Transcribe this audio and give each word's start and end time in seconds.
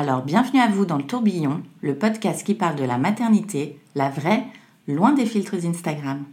Alors 0.00 0.22
bienvenue 0.22 0.60
à 0.60 0.66
vous 0.66 0.86
dans 0.86 0.96
le 0.96 1.02
tourbillon, 1.02 1.60
le 1.82 1.94
podcast 1.94 2.42
qui 2.42 2.54
parle 2.54 2.76
de 2.76 2.84
la 2.84 2.96
maternité, 2.96 3.78
la 3.94 4.08
vraie, 4.08 4.44
loin 4.88 5.12
des 5.12 5.26
filtres 5.26 5.66
Instagram. 5.66 6.24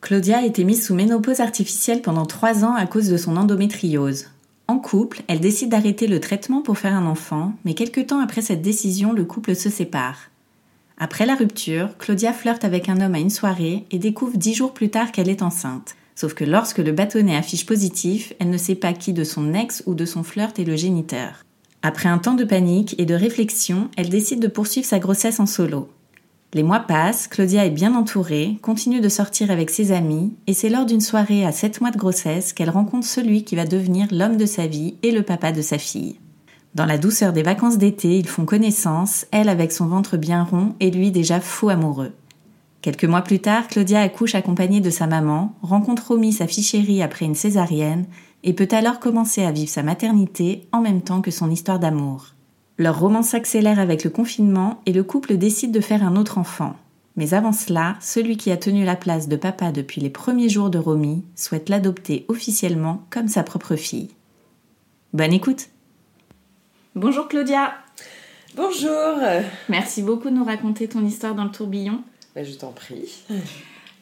Claudia 0.00 0.38
a 0.38 0.46
été 0.46 0.64
mise 0.64 0.86
sous 0.86 0.94
ménopause 0.94 1.40
artificielle 1.40 2.00
pendant 2.00 2.24
3 2.24 2.64
ans 2.64 2.74
à 2.74 2.86
cause 2.86 3.10
de 3.10 3.18
son 3.18 3.36
endométriose. 3.36 4.30
En 4.68 4.78
couple, 4.78 5.20
elle 5.28 5.40
décide 5.40 5.68
d'arrêter 5.68 6.06
le 6.06 6.18
traitement 6.18 6.62
pour 6.62 6.78
faire 6.78 6.94
un 6.94 7.04
enfant, 7.04 7.52
mais 7.66 7.74
quelques 7.74 8.06
temps 8.06 8.20
après 8.20 8.40
cette 8.40 8.62
décision, 8.62 9.12
le 9.12 9.26
couple 9.26 9.54
se 9.54 9.68
sépare. 9.68 10.30
Après 10.96 11.26
la 11.26 11.34
rupture, 11.34 11.90
Claudia 11.98 12.32
flirte 12.32 12.64
avec 12.64 12.88
un 12.88 13.02
homme 13.02 13.16
à 13.16 13.20
une 13.20 13.28
soirée 13.28 13.84
et 13.90 13.98
découvre 13.98 14.38
dix 14.38 14.54
jours 14.54 14.72
plus 14.72 14.88
tard 14.88 15.12
qu'elle 15.12 15.28
est 15.28 15.42
enceinte. 15.42 15.94
Sauf 16.14 16.32
que 16.32 16.44
lorsque 16.44 16.78
le 16.78 16.92
bâtonnet 16.92 17.36
affiche 17.36 17.66
positif, 17.66 18.32
elle 18.38 18.48
ne 18.48 18.56
sait 18.56 18.74
pas 18.76 18.94
qui 18.94 19.12
de 19.12 19.24
son 19.24 19.52
ex 19.52 19.82
ou 19.84 19.92
de 19.92 20.06
son 20.06 20.22
flirt 20.22 20.58
est 20.58 20.64
le 20.64 20.74
géniteur. 20.74 21.44
Après 21.82 22.08
un 22.08 22.18
temps 22.18 22.34
de 22.34 22.44
panique 22.44 22.96
et 22.98 23.06
de 23.06 23.14
réflexion, 23.14 23.88
elle 23.96 24.08
décide 24.08 24.40
de 24.40 24.48
poursuivre 24.48 24.86
sa 24.86 24.98
grossesse 24.98 25.38
en 25.38 25.46
solo. 25.46 25.88
Les 26.54 26.62
mois 26.62 26.80
passent, 26.80 27.28
Claudia 27.28 27.66
est 27.66 27.70
bien 27.70 27.94
entourée, 27.94 28.58
continue 28.62 29.00
de 29.00 29.08
sortir 29.08 29.50
avec 29.50 29.70
ses 29.70 29.92
amis, 29.92 30.32
et 30.46 30.54
c'est 30.54 30.70
lors 30.70 30.86
d'une 30.86 31.00
soirée 31.00 31.44
à 31.44 31.52
7 31.52 31.80
mois 31.80 31.90
de 31.90 31.98
grossesse 31.98 32.52
qu'elle 32.52 32.70
rencontre 32.70 33.06
celui 33.06 33.44
qui 33.44 33.54
va 33.54 33.64
devenir 33.64 34.08
l'homme 34.10 34.38
de 34.38 34.46
sa 34.46 34.66
vie 34.66 34.96
et 35.02 35.12
le 35.12 35.22
papa 35.22 35.52
de 35.52 35.60
sa 35.62 35.78
fille. 35.78 36.16
Dans 36.74 36.86
la 36.86 36.98
douceur 36.98 37.32
des 37.32 37.42
vacances 37.42 37.78
d'été, 37.78 38.18
ils 38.18 38.28
font 38.28 38.44
connaissance, 38.44 39.26
elle 39.30 39.48
avec 39.48 39.72
son 39.72 39.86
ventre 39.86 40.16
bien 40.16 40.42
rond 40.42 40.74
et 40.80 40.90
lui 40.90 41.10
déjà 41.10 41.40
faux 41.40 41.68
amoureux. 41.68 42.12
Quelques 42.80 43.04
mois 43.04 43.22
plus 43.22 43.40
tard, 43.40 43.68
Claudia 43.68 44.00
accouche 44.00 44.34
accompagnée 44.34 44.80
de 44.80 44.90
sa 44.90 45.06
maman, 45.06 45.54
rencontre 45.62 46.08
Romy, 46.08 46.32
sa 46.32 46.46
fille 46.46 46.64
chérie, 46.64 47.02
après 47.02 47.26
une 47.26 47.34
césarienne, 47.34 48.06
et 48.44 48.52
peut 48.52 48.68
alors 48.70 49.00
commencer 49.00 49.42
à 49.44 49.52
vivre 49.52 49.70
sa 49.70 49.82
maternité 49.82 50.66
en 50.72 50.80
même 50.80 51.02
temps 51.02 51.22
que 51.22 51.30
son 51.30 51.50
histoire 51.50 51.78
d'amour. 51.78 52.34
Leur 52.78 53.00
romance 53.00 53.30
s'accélère 53.30 53.80
avec 53.80 54.04
le 54.04 54.10
confinement 54.10 54.80
et 54.86 54.92
le 54.92 55.02
couple 55.02 55.36
décide 55.36 55.72
de 55.72 55.80
faire 55.80 56.04
un 56.04 56.16
autre 56.16 56.38
enfant. 56.38 56.76
Mais 57.16 57.34
avant 57.34 57.52
cela, 57.52 57.96
celui 58.00 58.36
qui 58.36 58.52
a 58.52 58.56
tenu 58.56 58.84
la 58.84 58.94
place 58.94 59.26
de 59.26 59.34
papa 59.34 59.72
depuis 59.72 60.00
les 60.00 60.10
premiers 60.10 60.48
jours 60.48 60.70
de 60.70 60.78
Romy 60.78 61.24
souhaite 61.34 61.68
l'adopter 61.68 62.24
officiellement 62.28 63.02
comme 63.10 63.26
sa 63.26 63.42
propre 63.42 63.74
fille. 63.74 64.10
Bonne 65.12 65.32
écoute 65.32 65.70
Bonjour 66.94 67.26
Claudia 67.26 67.74
Bonjour 68.54 69.18
Merci 69.68 70.02
beaucoup 70.02 70.30
de 70.30 70.34
nous 70.34 70.44
raconter 70.44 70.86
ton 70.86 71.04
histoire 71.04 71.34
dans 71.34 71.44
le 71.44 71.50
tourbillon. 71.50 72.04
Bah, 72.36 72.44
Je 72.44 72.54
t'en 72.54 72.70
prie. 72.70 73.24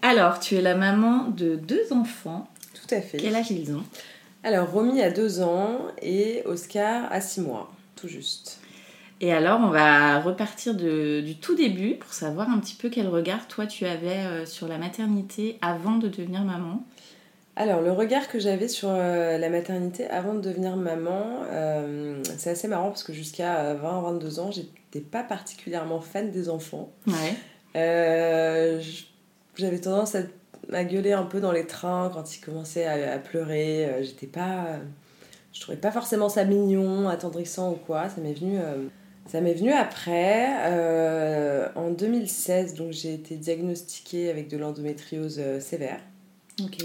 Alors, 0.03 0.39
tu 0.39 0.55
es 0.55 0.61
la 0.61 0.75
maman 0.75 1.29
de 1.29 1.57
deux 1.57 1.93
enfants. 1.93 2.49
Tout 2.75 2.95
à 2.95 3.01
fait. 3.01 3.17
Quel 3.17 3.35
âge 3.35 3.51
ils 3.51 3.75
ont? 3.75 3.83
Alors, 4.47 4.71
Romy 4.71 5.03
a 5.03 5.11
2 5.11 5.41
ans 5.43 5.79
et 6.01 6.43
Oscar 6.47 7.11
a 7.11 7.21
6 7.21 7.41
mois, 7.41 7.73
tout 7.97 8.07
juste. 8.07 8.61
Et 9.21 9.33
alors, 9.33 9.59
on 9.61 9.71
va 9.71 10.21
repartir 10.21 10.75
de- 10.75 11.21
du 11.21 11.37
tout 11.37 11.55
début 11.57 11.95
pour 11.97 12.13
savoir 12.13 12.49
un 12.51 12.59
petit 12.61 12.75
peu 12.77 12.89
quel 12.89 13.09
regard 13.09 13.49
toi 13.49 13.67
tu 13.67 13.87
avais 13.87 14.19
euh, 14.25 14.47
sur 14.47 14.69
la 14.69 14.79
maternité 14.79 15.59
avant 15.63 15.97
de 15.97 16.09
devenir 16.09 16.43
maman. 16.45 16.85
Alors, 17.57 17.81
le 17.81 17.91
regard 17.91 18.29
que 18.29 18.39
j'avais 18.39 18.69
sur 18.69 18.91
euh, 18.91 19.37
la 19.39 19.49
maternité 19.49 20.07
avant 20.11 20.35
de 20.35 20.41
devenir 20.41 20.77
maman, 20.77 21.25
euh, 21.51 22.23
c'est 22.37 22.51
assez 22.51 22.69
marrant 22.69 22.89
parce 22.91 23.03
que 23.03 23.15
jusqu'à 23.15 23.75
20-22 23.75 24.39
ans, 24.41 24.51
j'étais 24.53 25.01
pas 25.01 25.23
particulièrement 25.25 26.01
fan 26.01 26.31
des 26.31 26.49
enfants. 26.51 26.91
Ouais. 27.09 27.35
Euh, 27.77 28.81
J'avais 29.57 29.81
tendance 29.81 30.15
à, 30.15 30.21
à 30.73 30.85
gueuler 30.85 31.13
un 31.13 31.25
peu 31.25 31.41
dans 31.41 31.53
les 31.53 31.67
trains 31.67 32.11
quand 32.13 32.35
ils 32.37 32.41
commençaient 32.41 32.87
à, 32.87 33.15
à 33.15 33.19
pleurer. 33.19 33.87
Euh, 33.87 34.03
J'étais 34.03 34.27
pas. 34.27 34.79
Je 35.53 35.61
trouvais 35.61 35.79
pas 35.79 35.91
forcément 35.91 36.29
ça 36.29 36.45
mignon, 36.45 37.09
attendrissant 37.09 37.73
ou 37.73 37.77
quoi. 37.77 38.09
Ça 38.09 38.21
m'est 38.21 38.35
venu. 38.35 38.59
euh, 38.59 38.87
ça 39.29 39.41
m'est 39.41 39.55
venu 39.55 39.73
après, 39.73 40.47
euh, 40.71 41.69
en 41.75 41.91
2016, 41.91 42.75
donc 42.75 42.93
j'ai 42.93 43.15
été 43.15 43.35
diagnostiquée 43.37 44.31
avec 44.31 44.47
de 44.49 44.57
l'endométriose 44.57 45.41
euh, 45.41 45.59
sévère. 45.59 45.99
Ok. 46.63 46.85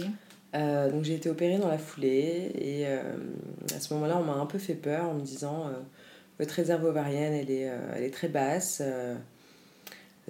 Euh, 0.55 0.89
donc 0.89 1.03
j'ai 1.03 1.13
été 1.13 1.29
opérée 1.29 1.59
dans 1.59 1.67
la 1.67 1.77
foulée 1.77 2.51
et 2.55 2.87
euh, 2.87 2.99
à 3.75 3.79
ce 3.79 3.93
moment-là 3.93 4.17
on 4.19 4.23
m'a 4.23 4.33
un 4.33 4.47
peu 4.47 4.57
fait 4.57 4.73
peur 4.73 5.07
en 5.07 5.13
me 5.13 5.21
disant 5.21 5.67
euh, 5.67 5.71
votre 6.39 6.55
réserve 6.55 6.83
ovarienne 6.83 7.31
elle 7.33 7.51
est, 7.51 7.69
euh, 7.69 7.77
elle 7.95 8.03
est 8.03 8.11
très 8.13 8.27
basse. 8.27 8.81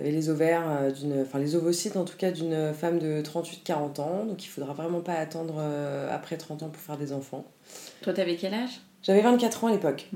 Les 0.04 0.30
ovaires 0.30 0.64
euh, 0.68 0.92
d'une, 0.92 1.22
enfin 1.22 1.38
les 1.40 1.56
ovocytes 1.56 1.98
en 1.98 2.06
tout 2.06 2.18
cas 2.18 2.32
d'une 2.32 2.74
femme 2.74 2.98
de 3.00 3.22
38-40 3.22 4.00
ans, 4.02 4.26
donc 4.26 4.44
il 4.44 4.48
faudra 4.48 4.74
vraiment 4.74 5.02
pas 5.02 5.14
attendre 5.14 5.56
euh, 5.60 6.14
après 6.14 6.38
30 6.38 6.64
ans 6.64 6.70
pour 6.70 6.82
faire 6.82 6.98
des 6.98 7.14
enfants. 7.14 7.46
Toi, 8.02 8.14
t'avais 8.14 8.36
quel 8.36 8.54
âge? 8.54 8.82
J'avais 9.04 9.22
24 9.22 9.64
ans 9.64 9.68
à 9.68 9.72
l'époque. 9.72 10.08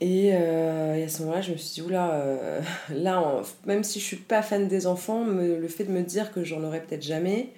Et, 0.00 0.30
euh, 0.34 0.94
et 0.96 1.04
à 1.04 1.08
ce 1.08 1.22
moment-là, 1.22 1.40
je 1.42 1.52
me 1.52 1.56
suis 1.56 1.74
dit, 1.80 1.86
oula, 1.86 2.12
euh, 2.14 2.60
là, 2.94 3.42
même 3.66 3.84
si 3.84 4.00
je 4.00 4.04
suis 4.04 4.16
pas 4.16 4.42
fan 4.42 4.66
des 4.68 4.86
enfants, 4.86 5.24
me- 5.24 5.58
le 5.58 5.68
fait 5.68 5.84
de 5.84 5.90
me 5.92 6.02
dire 6.02 6.32
que 6.32 6.42
j'en 6.44 6.62
aurais 6.64 6.80
peut-être 6.82 7.02
jamais, 7.02 7.50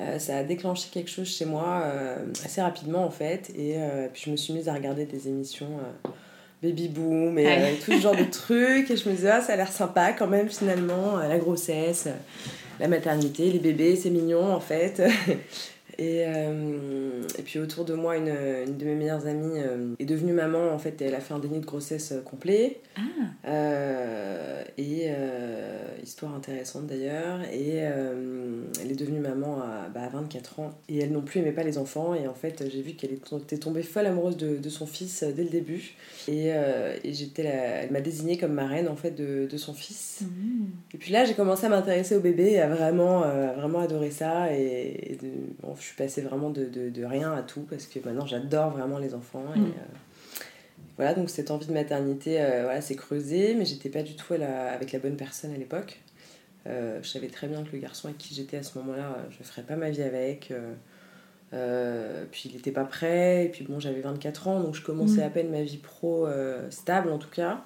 euh, 0.00 0.18
ça 0.18 0.38
a 0.38 0.44
déclenché 0.44 0.88
quelque 0.92 1.10
chose 1.10 1.28
chez 1.28 1.44
moi 1.44 1.82
assez 2.44 2.60
rapidement 2.62 3.04
en 3.04 3.10
fait. 3.10 3.50
Et 3.56 3.76
puis 4.12 4.22
je 4.26 4.30
me 4.30 4.36
suis 4.36 4.52
mise 4.52 4.68
à 4.68 4.74
regarder 4.74 5.04
des 5.06 5.28
émissions 5.28 5.70
Baby 6.62 6.88
Boom 6.88 7.38
et 7.38 7.46
euh, 7.46 7.74
tout 7.84 7.92
ce 7.92 8.00
genre 8.00 8.16
de 8.16 8.24
trucs. 8.24 8.90
Et 8.90 8.96
je 8.96 9.08
me 9.08 9.14
disais, 9.14 9.30
ah, 9.30 9.40
ça 9.40 9.52
a 9.52 9.56
l'air 9.56 9.70
sympa 9.70 10.12
quand 10.12 10.26
même 10.26 10.48
finalement, 10.48 11.18
euh, 11.18 11.28
la 11.28 11.38
grossesse, 11.38 12.06
euh, 12.08 12.12
la 12.80 12.88
maternité, 12.88 13.50
les 13.50 13.58
bébés, 13.58 13.96
c'est 13.96 14.10
mignon 14.10 14.52
en 14.52 14.60
fait. 14.60 15.02
Et, 16.00 16.24
euh, 16.26 17.22
et 17.38 17.42
puis 17.42 17.58
autour 17.58 17.84
de 17.84 17.94
moi, 17.94 18.16
une, 18.16 18.28
une 18.28 18.76
de 18.76 18.84
mes 18.84 18.94
meilleures 18.94 19.26
amies 19.26 19.58
euh, 19.58 19.94
est 19.98 20.04
devenue 20.04 20.32
maman. 20.32 20.70
En 20.72 20.78
fait, 20.78 21.02
elle 21.02 21.14
a 21.14 21.20
fait 21.20 21.34
un 21.34 21.40
déni 21.40 21.58
de 21.60 21.66
grossesse 21.66 22.12
euh, 22.12 22.20
complet. 22.20 22.80
Ah, 23.44 23.50
et 24.76 25.10
histoire 26.02 26.34
intéressante 26.34 26.86
d'ailleurs. 26.86 27.40
Et 27.52 27.76
elle 27.78 28.90
est 28.90 28.94
devenue 28.98 29.18
maman 29.20 29.60
à, 29.60 29.88
bah, 29.92 30.02
à 30.04 30.08
24 30.08 30.60
ans. 30.60 30.70
Et 30.88 30.98
elle 31.00 31.10
non 31.12 31.20
plus 31.22 31.40
aimait 31.40 31.52
pas 31.52 31.64
les 31.64 31.78
enfants. 31.78 32.14
Et 32.14 32.26
en 32.28 32.34
fait, 32.34 32.64
j'ai 32.70 32.82
vu 32.82 32.92
qu'elle 32.92 33.12
était 33.12 33.58
tombée 33.58 33.82
folle 33.82 34.06
amoureuse 34.06 34.36
de, 34.36 34.56
de 34.56 34.68
son 34.68 34.86
fils 34.86 35.24
dès 35.24 35.42
le 35.44 35.50
début. 35.50 35.94
Et, 36.28 36.48
et 36.50 37.12
j'étais 37.12 37.42
la- 37.42 37.50
elle 37.82 37.90
m'a 37.90 38.00
désignée 38.00 38.38
comme 38.38 38.52
marraine 38.52 38.88
en 38.88 38.96
fait 38.96 39.10
de, 39.12 39.46
de 39.50 39.56
son 39.56 39.74
fils. 39.74 40.20
Mhm. 40.22 40.68
Et 40.94 40.98
puis 40.98 41.12
là, 41.12 41.24
j'ai 41.24 41.34
commencé 41.34 41.66
à 41.66 41.68
m'intéresser 41.68 42.16
au 42.16 42.20
bébé 42.20 42.52
et 42.52 42.60
à 42.60 42.68
vraiment, 42.68 43.22
à 43.22 43.52
vraiment 43.52 43.80
adorer 43.80 44.10
ça. 44.10 44.52
Et, 44.54 45.12
et 45.12 45.16
de- 45.16 45.28
bon, 45.62 45.74
je 45.80 45.87
suis 45.88 45.96
passée 45.96 46.22
vraiment 46.22 46.50
de, 46.50 46.64
de, 46.64 46.88
de 46.90 47.04
rien 47.04 47.32
à 47.32 47.42
tout 47.42 47.62
parce 47.68 47.86
que 47.86 47.98
maintenant 48.04 48.26
j'adore 48.26 48.70
vraiment 48.70 48.98
les 48.98 49.14
enfants. 49.14 49.44
Et, 49.56 49.58
Mm. 49.58 49.64
euh, 49.66 49.94
voilà, 50.96 51.14
donc 51.14 51.30
cette 51.30 51.50
envie 51.52 51.66
de 51.66 51.72
maternité 51.72 52.40
euh, 52.42 52.62
voilà, 52.64 52.80
s'est 52.80 52.96
creusée, 52.96 53.54
mais 53.54 53.64
j'étais 53.64 53.88
pas 53.88 54.02
du 54.02 54.16
tout 54.16 54.34
la- 54.34 54.72
avec 54.72 54.90
la 54.92 54.98
bonne 54.98 55.16
personne 55.16 55.52
à 55.52 55.56
l'époque. 55.56 56.00
Euh, 56.66 56.98
je 57.02 57.08
savais 57.08 57.28
très 57.28 57.46
bien 57.46 57.62
que 57.62 57.70
le 57.72 57.78
garçon 57.78 58.08
avec 58.08 58.18
qui 58.18 58.34
j'étais 58.34 58.56
à 58.56 58.62
ce 58.62 58.76
moment-là, 58.78 59.16
je 59.30 59.42
ferais 59.44 59.62
pas 59.62 59.76
ma 59.76 59.90
vie 59.90 60.02
avec. 60.02 60.52
puis 62.30 62.50
il 62.52 62.56
était 62.56 62.72
pas 62.72 62.84
prêt, 62.84 63.46
et 63.46 63.48
puis 63.48 63.64
bon, 63.64 63.80
j'avais 63.80 64.00
24 64.00 64.48
ans, 64.48 64.60
donc 64.60 64.74
je 64.74 64.82
commençais 64.82 65.20
Mm. 65.22 65.26
à 65.26 65.30
peine 65.30 65.50
ma 65.50 65.62
vie 65.62 65.78
pro 65.78 66.26
stable 66.70 67.10
en 67.10 67.18
tout 67.18 67.30
cas. 67.30 67.62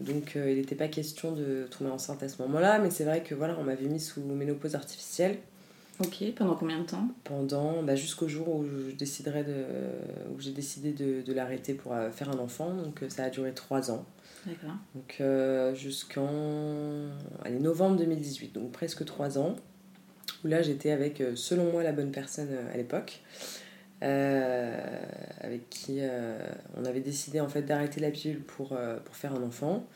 Donc 0.00 0.34
euh, 0.34 0.50
il 0.50 0.56
n'était 0.56 0.74
pas 0.74 0.88
question 0.88 1.30
de 1.32 1.68
tomber 1.70 1.90
enceinte 1.90 2.22
à 2.24 2.28
ce 2.28 2.40
moment-là, 2.42 2.80
mais 2.80 2.90
c'est 2.90 3.04
vrai 3.04 3.22
que 3.22 3.34
voilà, 3.36 3.56
on 3.60 3.62
m'avait 3.62 3.86
mis 3.86 4.00
sous 4.00 4.20
ménopause 4.20 4.74
artificielle 4.74 5.36
Ok, 6.00 6.24
pendant 6.34 6.54
combien 6.54 6.80
de 6.80 6.86
temps? 6.86 7.06
Pendant 7.24 7.82
bah, 7.82 7.94
jusqu'au 7.94 8.28
jour 8.28 8.48
où 8.48 8.64
je 8.64 8.94
déciderai 8.94 9.44
de 9.44 9.64
où 10.34 10.40
j'ai 10.40 10.52
décidé 10.52 10.92
de, 10.92 11.22
de 11.22 11.32
l'arrêter 11.32 11.74
pour 11.74 11.92
euh, 11.92 12.10
faire 12.10 12.30
un 12.30 12.38
enfant. 12.38 12.74
Donc 12.74 13.02
euh, 13.02 13.08
ça 13.08 13.24
a 13.24 13.30
duré 13.30 13.52
trois 13.52 13.90
ans. 13.90 14.04
D'accord. 14.46 14.74
Donc 14.94 15.16
euh, 15.20 15.74
jusqu'en 15.74 17.10
allez, 17.44 17.60
novembre 17.60 17.96
2018, 17.96 18.54
donc 18.54 18.72
presque 18.72 19.04
trois 19.04 19.38
ans, 19.38 19.54
où 20.44 20.48
là 20.48 20.62
j'étais 20.62 20.90
avec, 20.90 21.22
selon 21.34 21.70
moi, 21.70 21.82
la 21.82 21.92
bonne 21.92 22.10
personne 22.10 22.48
à 22.72 22.76
l'époque, 22.76 23.20
euh, 24.02 25.00
avec 25.40 25.70
qui 25.70 25.98
euh, 26.00 26.38
on 26.76 26.84
avait 26.84 27.00
décidé 27.00 27.40
en 27.40 27.48
fait 27.48 27.62
d'arrêter 27.62 28.00
la 28.00 28.10
pilule 28.10 28.42
pour, 28.42 28.76
pour 29.04 29.16
faire 29.16 29.34
un 29.34 29.42
enfant. 29.42 29.86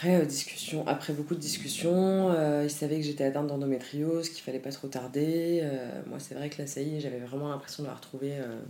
Après, 0.00 0.16
euh, 0.16 0.24
discussion, 0.24 0.86
après 0.86 1.12
beaucoup 1.12 1.34
de 1.34 1.40
discussions, 1.40 2.30
euh, 2.30 2.62
il 2.64 2.70
savait 2.70 2.96
que 2.96 3.02
j'étais 3.02 3.24
atteinte 3.24 3.48
d'endométriose, 3.48 4.30
qu'il 4.30 4.42
fallait 4.42 4.58
pas 4.58 4.70
trop 4.70 4.88
tarder. 4.88 5.60
Euh, 5.62 6.00
moi, 6.06 6.18
c'est 6.18 6.34
vrai 6.34 6.48
que 6.48 6.62
y 6.62 6.96
est, 6.96 7.00
j'avais 7.00 7.18
vraiment 7.18 7.50
l'impression 7.50 7.82
d'avoir 7.82 8.00
trouvé 8.00 8.32
euh, 8.38 8.60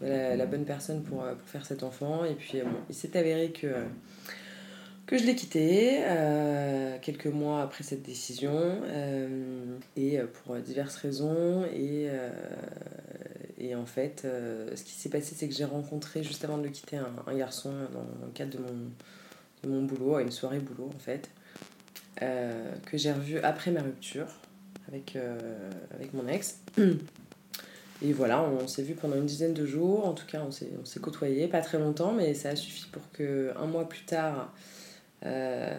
la, 0.00 0.36
la 0.36 0.46
bonne 0.46 0.64
personne 0.64 1.02
pour, 1.02 1.24
euh, 1.24 1.34
pour 1.34 1.48
faire 1.48 1.66
cet 1.66 1.82
enfant. 1.82 2.24
Et 2.24 2.34
puis, 2.34 2.58
il 2.88 2.94
s'est 2.94 3.16
avéré 3.16 3.50
que, 3.50 3.66
que 5.06 5.18
je 5.18 5.24
l'ai 5.24 5.34
quitté 5.34 6.04
quelques 7.02 7.26
mois 7.26 7.62
après 7.62 7.82
cette 7.82 8.04
décision, 8.04 8.80
et 9.96 10.20
pour 10.20 10.54
diverses 10.54 10.94
raisons. 10.94 11.64
Et, 11.74 12.06
et 13.58 13.74
en 13.74 13.86
fait, 13.86 14.24
ce 14.72 14.84
qui 14.84 14.92
s'est 14.92 15.08
passé, 15.08 15.34
c'est 15.36 15.48
que 15.48 15.54
j'ai 15.54 15.64
rencontré, 15.64 16.22
juste 16.22 16.44
avant 16.44 16.58
de 16.58 16.62
le 16.62 16.70
quitter, 16.70 16.98
un, 16.98 17.34
garçon 17.34 17.72
dans 17.92 18.26
le 18.26 18.32
cadre 18.32 18.56
de 18.56 18.58
mon, 18.62 18.92
de 19.62 19.68
mon 19.68 19.82
boulot, 19.82 20.16
à 20.16 20.22
une 20.22 20.30
soirée 20.30 20.58
boulot 20.58 20.90
en 20.94 20.98
fait, 20.98 21.30
euh, 22.22 22.72
que 22.86 22.96
j'ai 22.96 23.12
revu 23.12 23.38
après 23.40 23.70
ma 23.70 23.82
rupture 23.82 24.26
avec, 24.88 25.16
euh, 25.16 25.38
avec 25.94 26.14
mon 26.14 26.26
ex. 26.28 26.60
Et 28.02 28.14
voilà, 28.14 28.42
on 28.42 28.66
s'est 28.66 28.82
vu 28.82 28.94
pendant 28.94 29.16
une 29.16 29.26
dizaine 29.26 29.52
de 29.52 29.66
jours, 29.66 30.06
en 30.06 30.14
tout 30.14 30.24
cas 30.26 30.42
on 30.46 30.50
s'est, 30.50 30.70
on 30.80 30.86
s'est 30.86 31.00
côtoyés, 31.00 31.48
pas 31.48 31.60
très 31.60 31.78
longtemps, 31.78 32.12
mais 32.12 32.32
ça 32.32 32.50
a 32.50 32.56
suffi 32.56 32.86
pour 32.90 33.02
que 33.12 33.52
un 33.60 33.66
mois 33.66 33.86
plus 33.86 34.04
tard, 34.04 34.54
euh, 35.26 35.76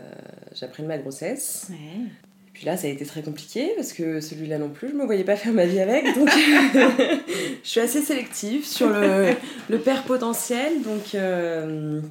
j'apprenne 0.53 0.85
ma 0.85 0.99
grossesse. 0.99 1.67
Ouais. 1.71 1.75
Et 1.75 2.53
puis 2.53 2.65
là, 2.65 2.77
ça 2.77 2.87
a 2.87 2.89
été 2.91 3.05
très 3.05 3.23
compliqué 3.23 3.71
parce 3.75 3.91
que 3.93 4.19
celui-là 4.19 4.59
non 4.59 4.69
plus, 4.69 4.89
je 4.89 4.93
me 4.93 5.05
voyais 5.05 5.23
pas 5.23 5.35
faire 5.35 5.53
ma 5.53 5.65
vie 5.65 5.79
avec. 5.79 6.13
Donc, 6.15 6.29
je 7.63 7.67
suis 7.67 7.79
assez 7.79 8.01
sélective 8.01 8.67
sur 8.67 8.89
le, 8.89 9.33
le 9.69 9.79
père 9.79 10.03
potentiel. 10.03 10.83
Donc, 10.83 11.15
euh, 11.15 12.01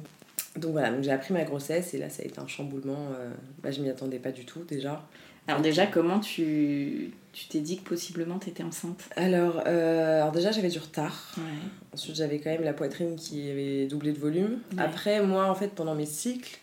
donc 0.57 0.71
voilà, 0.71 0.91
donc 0.91 1.03
j'ai 1.03 1.11
appris 1.11 1.33
ma 1.33 1.43
grossesse 1.43 1.93
et 1.93 1.97
là, 1.97 2.09
ça 2.09 2.23
a 2.23 2.25
été 2.25 2.39
un 2.39 2.47
chamboulement. 2.47 3.07
euh, 3.17 3.31
bah, 3.63 3.71
je 3.71 3.81
m'y 3.81 3.89
attendais 3.89 4.19
pas 4.19 4.31
du 4.31 4.45
tout 4.45 4.63
déjà. 4.63 5.07
Alors 5.47 5.61
déjà, 5.61 5.87
comment 5.87 6.19
tu 6.19 7.11
tu 7.33 7.47
t'es 7.47 7.61
dit 7.61 7.77
que 7.79 7.87
possiblement 7.87 8.39
tu 8.39 8.49
étais 8.49 8.63
enceinte? 8.63 9.03
Alors, 9.15 9.63
euh, 9.65 10.21
alors 10.21 10.31
déjà, 10.31 10.51
j'avais 10.51 10.69
du 10.69 10.79
retard. 10.79 11.31
Ouais. 11.37 11.43
Ensuite, 11.93 12.15
j'avais 12.15 12.39
quand 12.39 12.49
même 12.51 12.63
la 12.63 12.73
poitrine 12.73 13.15
qui 13.15 13.49
avait 13.49 13.85
doublé 13.87 14.11
de 14.11 14.19
volume. 14.19 14.59
Ouais. 14.73 14.83
Après, 14.83 15.21
moi, 15.21 15.49
en 15.49 15.55
fait, 15.55 15.69
pendant 15.69 15.95
mes 15.95 16.05
cycles, 16.05 16.59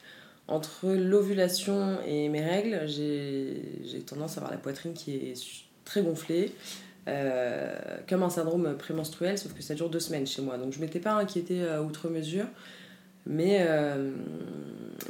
entre 0.47 0.89
l'ovulation 0.89 1.99
et 2.07 2.29
mes 2.29 2.45
règles, 2.45 2.87
j'ai 2.87 4.01
tendance 4.07 4.37
à 4.37 4.41
avoir 4.41 4.53
la 4.53 4.59
poitrine 4.59 4.93
qui 4.93 5.15
est 5.15 5.35
très 5.85 6.03
gonflée. 6.03 6.53
euh, 7.09 7.75
comme 8.09 8.23
un 8.23 8.31
syndrome 8.31 8.77
prémenstruel, 8.77 9.39
sauf 9.39 9.55
que 9.55 9.63
ça 9.63 9.75
dure 9.75 9.89
deux 9.89 10.01
semaines 10.01 10.27
chez 10.27 10.43
moi. 10.43 10.59
Donc 10.59 10.73
je 10.73 10.81
m'étais 10.81 11.01
pas 11.01 11.13
inquiétée 11.13 11.63
euh, 11.63 11.83
outre 11.83 12.09
mesure. 12.09 12.47
Mais, 13.29 13.59
euh, 13.61 14.11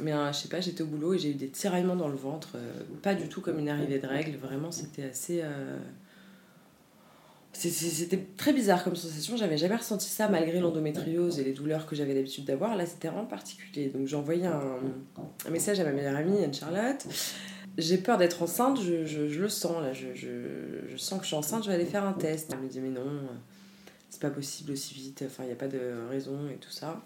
mais 0.01 0.11
euh, 0.13 0.31
je 0.33 0.37
sais 0.39 0.49
pas, 0.49 0.59
j'étais 0.59 0.83
au 0.83 0.87
boulot 0.87 1.13
et 1.13 1.17
j'ai 1.17 1.31
eu 1.31 1.35
des 1.35 1.47
tiraillements 1.49 1.95
dans 1.95 2.09
le 2.09 2.17
ventre. 2.17 2.49
euh, 2.55 2.73
pas 3.01 3.15
du 3.15 3.29
tout 3.29 3.39
comme 3.41 3.57
une 3.59 3.69
arrivée 3.69 3.97
de 3.99 4.05
règles. 4.07 4.37
Vraiment, 4.37 4.71
c'était 4.71 5.03
assez. 5.03 5.39
euh, 5.41 5.77
C'était 7.53 8.19
très 8.37 8.53
bizarre 8.53 8.83
comme 8.83 8.95
sensation, 8.95 9.35
j'avais 9.35 9.57
jamais 9.57 9.75
ressenti 9.77 10.07
ça 10.07 10.27
malgré 10.29 10.59
l'endométriose 10.59 11.39
et 11.39 11.43
les 11.43 11.53
douleurs 11.53 11.85
que 11.87 11.95
j'avais 11.95 12.13
l'habitude 12.13 12.45
d'avoir. 12.45 12.75
Là, 12.75 12.85
c'était 12.85 13.07
vraiment 13.07 13.25
particulier. 13.25 13.87
Donc, 13.89 14.05
j'ai 14.07 14.15
envoyé 14.15 14.45
un, 14.45 14.79
message 15.49 15.79
à 15.79 15.83
ma 15.85 15.91
meilleure 15.91 16.15
amie, 16.15 16.43
Anne-Charlotte. 16.43 17.05
J'ai 17.77 17.97
peur 17.97 18.17
d'être 18.17 18.43
enceinte, 18.43 18.81
je, 18.81 19.05
je- 19.05 19.39
le 19.39 19.47
sens 19.49 19.81
là, 19.81 19.93
je- 19.93 20.13
je 20.13 20.97
sens 20.97 21.17
que 21.19 21.23
je 21.23 21.27
suis 21.27 21.35
enceinte, 21.37 21.63
je 21.63 21.69
vais 21.69 21.75
aller 21.75 21.85
faire 21.85 22.03
un 22.03 22.13
test. 22.13 22.49
Elle 22.51 22.59
me 22.59 22.67
dit, 22.67 22.81
mais 22.81 22.89
non, 22.89 23.05
c'est 24.09 24.21
pas 24.21 24.29
possible 24.29 24.71
aussi 24.73 24.93
vite, 24.93 25.23
enfin, 25.25 25.43
il 25.43 25.47
n'y 25.47 25.53
a 25.53 25.55
pas 25.55 25.67
de 25.69 25.79
raison 26.09 26.37
et 26.53 26.57
tout 26.57 26.71
ça. 26.71 27.01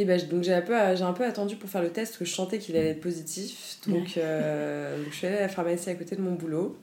Et 0.00 0.04
ben, 0.04 0.20
donc 0.28 0.44
j'ai 0.44 0.52
un, 0.54 0.60
peu, 0.62 0.74
j'ai 0.94 1.02
un 1.02 1.12
peu 1.12 1.24
attendu 1.24 1.56
pour 1.56 1.68
faire 1.68 1.82
le 1.82 1.88
test 1.90 2.12
parce 2.12 2.18
que 2.18 2.24
je 2.24 2.32
sentais 2.34 2.58
qu'il 2.58 2.76
allait 2.76 2.90
être 2.90 3.00
positif. 3.00 3.78
Donc, 3.88 4.16
euh, 4.16 4.96
donc 5.02 5.10
je 5.12 5.16
suis 5.16 5.26
allée 5.26 5.38
à 5.38 5.40
la 5.42 5.48
pharmacie 5.48 5.90
à 5.90 5.94
côté 5.94 6.14
de 6.14 6.20
mon 6.20 6.32
boulot. 6.34 6.76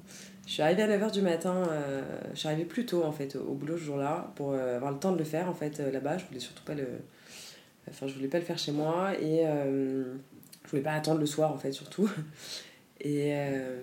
Je 0.48 0.52
suis 0.52 0.62
arrivée 0.62 0.84
à 0.84 0.88
9h 0.98 1.12
du 1.12 1.22
matin, 1.22 1.64
euh, 1.72 2.02
je 2.34 2.40
suis 2.40 2.48
arrivée 2.48 2.66
plus 2.66 2.86
tôt 2.86 3.04
en 3.04 3.12
fait 3.14 3.36
au 3.36 3.54
boulot 3.54 3.78
ce 3.78 3.84
jour-là 3.84 4.32
pour 4.36 4.52
euh, 4.52 4.76
avoir 4.76 4.92
le 4.92 5.00
temps 5.00 5.12
de 5.14 5.18
le 5.18 5.24
faire 5.24 5.48
en 5.50 5.54
fait 5.54 5.80
euh, 5.80 5.92
là-bas. 5.92 6.18
Je 6.18 6.26
voulais 6.26 6.40
surtout 6.42 6.64
pas 6.66 6.74
le. 6.76 6.88
Enfin, 7.90 8.08
je 8.08 8.14
voulais 8.16 8.28
pas 8.28 8.40
le 8.40 8.44
faire 8.46 8.58
chez 8.58 8.72
moi 8.72 9.14
et 9.22 9.44
je 9.46 10.70
voulais 10.70 10.82
pas 10.84 10.94
attendre 10.94 11.20
le 11.20 11.26
soir 11.28 11.52
en 11.54 11.58
fait 11.58 11.72
surtout. 11.72 12.10
Et, 13.02 13.34
euh, 13.36 13.82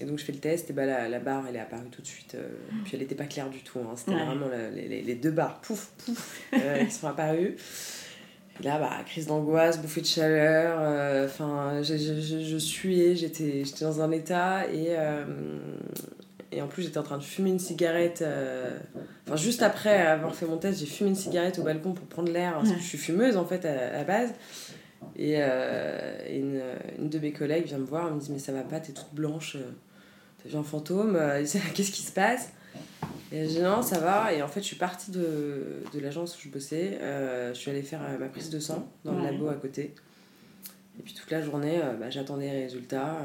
et 0.00 0.04
donc 0.06 0.18
je 0.18 0.24
fais 0.24 0.32
le 0.32 0.38
test 0.38 0.70
et 0.70 0.72
bah 0.72 0.86
la, 0.86 1.08
la 1.08 1.18
barre 1.18 1.44
elle 1.48 1.56
est 1.56 1.60
apparue 1.60 1.90
tout 1.90 2.00
de 2.00 2.06
suite. 2.06 2.36
euh, 2.36 2.48
puis 2.84 2.92
elle 2.96 3.02
était 3.02 3.14
pas 3.16 3.24
claire 3.26 3.50
du 3.50 3.58
tout, 3.58 3.80
hein, 3.80 3.94
c'était 3.96 4.12
Ouais. 4.12 4.24
vraiment 4.24 4.48
la- 4.48 4.70
les, 4.70 4.88
les- 4.88 5.02
les 5.02 5.14
deux 5.16 5.32
barres 5.32 5.60
pouf 5.60 5.92
pouf 5.98 6.40
euh, 6.54 6.84
qui 6.84 6.90
sont 6.92 7.08
apparues. 7.08 7.56
Et 8.60 8.64
là, 8.64 8.78
bah, 8.78 8.90
crise 9.04 9.26
d'angoisse, 9.26 9.80
bouffée 9.80 10.00
de 10.00 10.06
chaleur, 10.06 10.78
euh, 10.80 11.26
enfin, 11.26 11.82
je, 11.82 11.96
je, 11.96 12.56
suais, 12.58 13.14
j'étais 13.16 13.64
dans 13.80 14.00
un 14.00 14.10
état 14.12 14.66
et, 14.68 14.86
euh, 14.90 15.24
et 16.52 16.62
en 16.62 16.66
plus 16.66 16.84
j'étais 16.84 16.98
en 16.98 17.02
train 17.02 17.18
de 17.18 17.22
fumer 17.22 17.50
une 17.50 17.58
cigarette. 17.58 18.22
euh, 18.22 18.78
Enfin, 19.26 19.36
juste 19.36 19.62
après 19.62 20.06
avoir 20.06 20.34
fait 20.34 20.46
mon 20.46 20.56
test, 20.56 20.78
j'ai 20.80 20.86
fumé 20.86 21.10
une 21.10 21.16
cigarette 21.16 21.58
au 21.58 21.62
balcon 21.62 21.92
pour 21.92 22.06
prendre 22.06 22.32
l'air 22.32 22.54
parce 22.54 22.70
que 22.70 22.78
je 22.78 22.84
suis 22.84 22.98
fumeuse 22.98 23.36
en 23.36 23.44
fait 23.44 23.64
à, 23.64 23.92
la 23.92 24.04
base. 24.04 24.32
Et, 25.16 25.34
euh, 25.38 26.16
et 26.26 26.38
une, 26.38 26.60
une 26.98 27.08
de 27.08 27.18
mes 27.18 27.32
collègues 27.32 27.66
vient 27.66 27.78
me 27.78 27.84
voir, 27.86 28.06
elle 28.08 28.14
me 28.14 28.20
dit 28.20 28.30
Mais 28.32 28.38
ça 28.38 28.52
va 28.52 28.62
pas, 28.62 28.80
t'es 28.80 28.92
toute 28.92 29.12
blanche, 29.12 29.56
t'as 30.42 30.48
vu 30.48 30.56
un 30.56 30.62
fantôme, 30.62 31.18
qu'est-ce 31.74 31.90
qui 31.90 32.02
se 32.02 32.12
passe? 32.12 32.50
Et 33.36 33.44
je 33.44 33.50
dis 33.50 33.60
Non, 33.60 33.82
ça 33.82 33.98
va. 33.98 34.32
Et 34.32 34.42
en 34.42 34.48
fait, 34.48 34.60
je 34.60 34.66
suis 34.66 34.76
partie 34.76 35.10
de, 35.10 35.82
de 35.92 36.00
l'agence 36.00 36.36
où 36.36 36.40
je 36.42 36.48
bossais, 36.48 36.98
euh, 37.00 37.52
je 37.52 37.58
suis 37.58 37.70
allée 37.70 37.82
faire 37.82 38.02
euh, 38.02 38.18
ma 38.18 38.28
prise 38.28 38.50
de 38.50 38.58
sang 38.58 38.88
dans 39.04 39.14
le 39.14 39.22
labo 39.22 39.48
à 39.48 39.54
côté. 39.54 39.94
Et 40.98 41.02
puis 41.02 41.12
toute 41.12 41.30
la 41.30 41.42
journée, 41.42 41.80
euh, 41.82 41.92
bah, 41.94 42.08
j'attendais 42.08 42.50
les 42.50 42.62
résultats, 42.62 43.18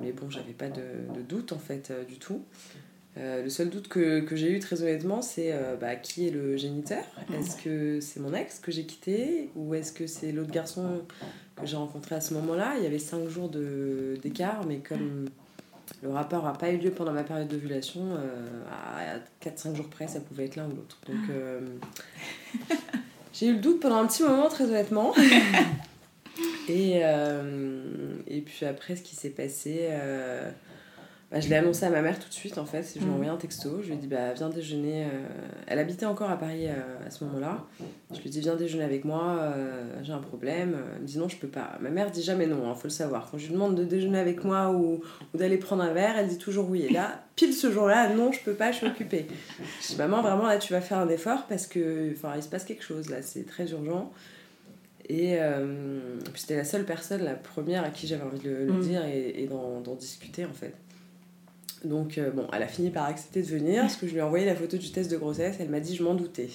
mais 0.00 0.12
bon, 0.12 0.30
j'avais 0.30 0.52
pas 0.52 0.68
de, 0.68 0.82
de 1.14 1.20
doute 1.20 1.52
en 1.52 1.58
fait 1.58 1.92
du 2.08 2.18
tout. 2.18 2.42
Euh, 3.18 3.42
le 3.42 3.50
seul 3.50 3.68
doute 3.68 3.88
que, 3.88 4.20
que 4.20 4.36
j'ai 4.36 4.50
eu 4.52 4.60
très 4.60 4.80
honnêtement, 4.82 5.22
c'est 5.22 5.52
euh, 5.52 5.76
bah, 5.76 5.96
qui 5.96 6.28
est 6.28 6.30
le 6.30 6.56
géniteur? 6.56 7.04
Est-ce 7.34 7.56
que 7.56 8.00
c'est 8.00 8.20
mon 8.20 8.32
ex 8.32 8.60
que 8.60 8.70
j'ai 8.70 8.84
quitté? 8.84 9.50
Ou 9.56 9.74
est-ce 9.74 9.92
que 9.92 10.06
c'est 10.06 10.30
l'autre 10.30 10.52
garçon 10.52 11.02
que 11.56 11.66
j'ai 11.66 11.76
rencontré 11.76 12.14
à 12.14 12.20
ce 12.20 12.34
moment-là? 12.34 12.74
Il 12.76 12.84
y 12.84 12.86
avait 12.86 12.98
5 12.98 13.28
jours 13.28 13.50
d'écart, 14.22 14.64
mais 14.66 14.78
comme 14.78 15.28
le 16.02 16.10
rapport 16.10 16.44
n'a 16.44 16.52
pas 16.52 16.70
eu 16.70 16.78
lieu 16.78 16.90
pendant 16.90 17.12
ma 17.12 17.24
période 17.24 17.48
d'ovulation, 17.48 18.00
euh, 18.16 18.46
à 18.70 19.18
4-5 19.44 19.74
jours 19.74 19.88
près, 19.88 20.06
ça 20.06 20.20
pouvait 20.20 20.46
être 20.46 20.56
l'un 20.56 20.66
ou 20.66 20.76
l'autre. 20.76 20.98
Donc 21.06 21.30
euh, 21.30 21.60
j'ai 23.32 23.46
eu 23.46 23.54
le 23.54 23.60
doute 23.60 23.80
pendant 23.80 23.96
un 23.96 24.06
petit 24.06 24.22
moment, 24.22 24.48
très 24.48 24.64
honnêtement. 24.64 25.14
Et, 26.68 27.00
euh, 27.02 28.14
et 28.26 28.42
puis 28.42 28.66
après, 28.66 28.94
ce 28.94 29.02
qui 29.02 29.16
s'est 29.16 29.30
passé, 29.30 29.88
bah, 31.30 31.40
je 31.40 31.48
l'ai 31.50 31.56
annoncé 31.56 31.84
à 31.84 31.90
ma 31.90 32.00
mère 32.00 32.18
tout 32.18 32.28
de 32.28 32.32
suite 32.34 32.56
en 32.56 32.64
fait. 32.64 32.82
Je 32.94 33.00
lui 33.00 33.04
ai 33.04 33.08
Mhm. 33.08 33.12
envoyé 33.14 33.30
un 33.30 33.36
texto. 33.36 33.80
Je 33.82 33.88
lui 33.88 33.94
ai 33.94 33.96
dit 33.96 34.06
bah, 34.06 34.32
viens 34.32 34.48
déjeuner. 34.48 35.04
euh, 35.04 35.08
Elle 35.66 35.78
habitait 35.78 36.06
encore 36.06 36.30
à 36.30 36.38
Paris 36.38 36.66
euh, 36.68 37.06
à 37.06 37.10
ce 37.10 37.22
moment-là. 37.24 37.64
Je 38.12 38.18
lui 38.20 38.28
ai 38.28 38.30
dit 38.30 38.40
viens 38.40 38.56
déjeuner 38.56 38.84
avec 38.84 39.04
moi, 39.04 39.36
euh, 39.40 39.84
j'ai 40.02 40.12
un 40.14 40.20
problème. 40.20 40.76
Elle 40.96 41.02
me 41.02 41.06
dit 41.06 41.18
non, 41.18 41.28
je 41.28 41.36
peux 41.36 41.48
pas. 41.48 41.76
Ma 41.80 41.90
mère 41.90 42.10
dit 42.10 42.22
jamais 42.22 42.46
non, 42.46 42.72
il 42.72 42.74
faut 42.76 42.84
le 42.84 42.88
savoir. 42.90 43.28
Quand 43.30 43.36
je 43.36 43.46
lui 43.48 43.52
demande 43.52 43.74
de 43.74 43.84
déjeuner 43.84 44.18
avec 44.18 44.42
moi 44.44 44.70
ou, 44.70 45.02
ou 45.34 45.36
d'aller 45.36 45.58
prendre 45.58 45.82
un 45.82 45.92
verre, 45.92 46.16
elle 46.16 46.28
dit 46.28 46.38
toujours 46.38 46.70
oui. 46.70 46.82
Et 46.88 46.92
là, 46.92 47.22
pile 47.36 47.52
ce 47.52 47.70
jour-là, 47.70 48.14
non, 48.14 48.32
je 48.32 48.40
peux 48.40 48.54
pas, 48.54 48.72
je 48.72 48.78
suis 48.78 48.86
occupée. 48.86 49.26
Je 49.82 49.88
dis 49.88 49.96
maman, 49.96 50.22
vraiment 50.22 50.46
là, 50.46 50.56
tu 50.56 50.72
vas 50.72 50.80
faire 50.80 50.98
un 50.98 51.08
effort 51.10 51.44
parce 51.46 51.66
que 51.66 52.10
enfin, 52.12 52.32
il 52.36 52.42
se 52.42 52.48
passe 52.48 52.64
quelque 52.64 52.82
chose 52.84 53.10
là, 53.10 53.20
c'est 53.20 53.44
très 53.46 53.70
urgent. 53.72 54.10
Et 55.10 55.36
euh, 55.40 56.18
puis 56.32 56.40
c'était 56.42 56.56
la 56.56 56.64
seule 56.64 56.84
personne, 56.84 57.22
la 57.24 57.34
première 57.34 57.82
à 57.84 57.88
qui 57.90 58.06
j'avais 58.06 58.24
envie 58.24 58.40
de 58.40 58.50
le, 58.50 58.66
le 58.66 58.72
Mm. 58.74 58.80
dire 58.80 59.04
et, 59.06 59.46
d'en 59.46 59.94
discuter 59.94 60.44
en 60.44 60.52
fait. 60.52 60.74
Donc 61.84 62.18
euh, 62.18 62.30
bon, 62.30 62.46
elle 62.52 62.62
a 62.62 62.66
fini 62.66 62.90
par 62.90 63.04
accepter 63.04 63.42
de 63.42 63.46
venir 63.46 63.82
parce 63.82 63.96
que 63.96 64.06
je 64.06 64.12
lui 64.12 64.18
ai 64.18 64.22
envoyé 64.22 64.44
la 64.44 64.54
photo 64.54 64.76
du 64.76 64.90
test 64.90 65.10
de 65.10 65.16
grossesse. 65.16 65.56
Elle 65.60 65.68
m'a 65.68 65.80
dit 65.80 65.94
je 65.94 66.02
m'en 66.02 66.14
doutais. 66.14 66.48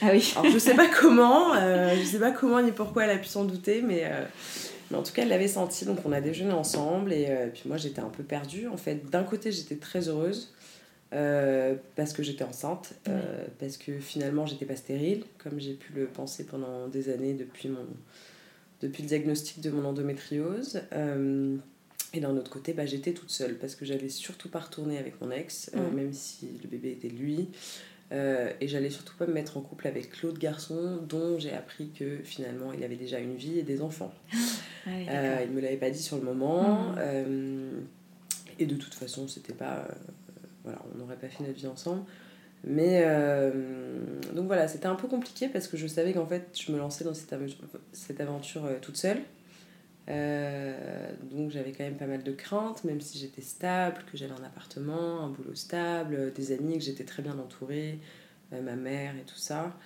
Ah 0.00 0.10
oui. 0.12 0.32
Alors 0.36 0.52
je 0.52 0.58
sais 0.58 0.74
pas 0.74 0.88
comment, 0.88 1.54
euh, 1.54 1.94
je 1.96 2.04
sais 2.04 2.18
pas 2.18 2.30
comment 2.30 2.62
ni 2.62 2.70
pourquoi 2.70 3.04
elle 3.04 3.10
a 3.10 3.18
pu 3.18 3.26
s'en 3.26 3.44
douter, 3.44 3.82
mais, 3.82 4.02
euh, 4.04 4.24
mais 4.90 4.96
en 4.96 5.02
tout 5.02 5.12
cas 5.12 5.22
elle 5.22 5.28
l'avait 5.28 5.48
senti. 5.48 5.84
Donc 5.84 5.98
on 6.04 6.12
a 6.12 6.20
déjeuné 6.20 6.52
ensemble 6.52 7.12
et 7.12 7.26
euh, 7.28 7.48
puis 7.52 7.64
moi 7.66 7.76
j'étais 7.76 8.00
un 8.00 8.10
peu 8.10 8.22
perdue. 8.22 8.68
En 8.68 8.76
fait, 8.76 9.10
d'un 9.10 9.24
côté 9.24 9.50
j'étais 9.50 9.76
très 9.76 10.08
heureuse 10.08 10.54
parce 11.10 12.12
que 12.12 12.22
j'étais 12.22 12.44
enceinte, 12.44 12.92
parce 13.58 13.78
que 13.78 13.98
finalement 13.98 14.46
j'étais 14.46 14.66
pas 14.66 14.76
stérile, 14.76 15.24
comme 15.38 15.58
j'ai 15.58 15.72
pu 15.72 15.92
le 15.94 16.06
penser 16.06 16.44
pendant 16.44 16.86
des 16.86 17.08
années 17.08 17.32
depuis 17.32 17.68
mon 17.68 17.86
depuis 18.80 19.02
le 19.02 19.08
diagnostic 19.08 19.60
de 19.60 19.70
mon 19.70 19.84
endométriose. 19.86 20.82
Euh, 22.14 22.16
et 22.16 22.20
d'un 22.20 22.36
autre 22.36 22.50
côté, 22.50 22.72
bah, 22.72 22.86
j'étais 22.86 23.12
toute 23.12 23.30
seule 23.30 23.56
parce 23.56 23.74
que 23.74 23.84
j'avais 23.84 24.08
surtout 24.08 24.48
pas 24.48 24.60
retourné 24.60 24.98
avec 24.98 25.20
mon 25.20 25.30
ex, 25.30 25.70
euh, 25.74 25.90
Mm. 25.90 25.94
même 25.94 26.12
si 26.12 26.48
le 26.62 26.68
bébé 26.68 26.92
était 26.92 27.08
lui. 27.08 27.48
et 28.10 28.68
j'allais 28.68 28.88
surtout 28.88 29.14
pas 29.18 29.26
me 29.26 29.34
mettre 29.34 29.58
en 29.58 29.60
couple 29.60 29.86
avec 29.86 30.22
l'autre 30.22 30.38
garçon 30.38 30.98
dont 31.06 31.38
j'ai 31.38 31.52
appris 31.52 31.90
que 31.90 32.20
finalement 32.24 32.72
il 32.72 32.82
avait 32.82 32.96
déjà 32.96 33.18
une 33.18 33.36
vie 33.36 33.58
et 33.58 33.62
des 33.62 33.82
enfants. 33.82 34.14
Ah 34.86 35.42
il 35.44 35.50
me 35.50 35.60
l'avait 35.60 35.76
pas 35.76 35.90
dit 35.90 36.02
sur 36.02 36.16
le 36.16 36.22
moment. 36.22 36.94
Mmh. 36.94 37.82
et 38.58 38.64
de 38.64 38.74
toute 38.76 38.94
façon, 38.94 39.28
c'était 39.28 39.52
pas. 39.52 39.86
voilà, 40.64 40.78
on 40.94 40.98
n'aurait 40.98 41.16
pas 41.16 41.28
fait 41.28 41.44
notre 41.44 41.58
vie 41.58 41.66
ensemble. 41.66 42.02
Mais 42.64 43.02
euh, 43.04 43.50
donc 44.34 44.46
voilà, 44.46 44.68
c'était 44.68 44.86
un 44.86 44.94
peu 44.94 45.06
compliqué 45.08 45.48
parce 45.48 45.68
que 45.68 45.76
je 45.76 45.86
savais 45.86 46.12
qu'en 46.12 46.26
fait 46.26 46.48
je 46.58 46.72
me 46.72 46.78
lançais 46.78 47.04
dans 47.04 47.14
cette 47.14 47.32
aventure, 47.32 47.58
cette 47.92 48.20
aventure 48.20 48.64
euh, 48.64 48.74
toute 48.80 48.96
seule. 48.96 49.18
Euh, 50.08 51.12
donc 51.30 51.50
j'avais 51.50 51.72
quand 51.72 51.84
même 51.84 51.96
pas 51.96 52.06
mal 52.06 52.22
de 52.22 52.32
craintes, 52.32 52.84
même 52.84 53.00
si 53.00 53.18
j'étais 53.18 53.42
stable, 53.42 54.04
que 54.10 54.16
j'avais 54.16 54.32
un 54.32 54.44
appartement, 54.44 55.20
un 55.24 55.28
boulot 55.28 55.54
stable, 55.54 56.32
des 56.32 56.52
amis, 56.52 56.78
que 56.78 56.84
j'étais 56.84 57.04
très 57.04 57.22
bien 57.22 57.38
entourée, 57.38 57.98
ma 58.52 58.76
mère 58.76 59.14
et 59.16 59.24
tout 59.24 59.38
ça. 59.38 59.76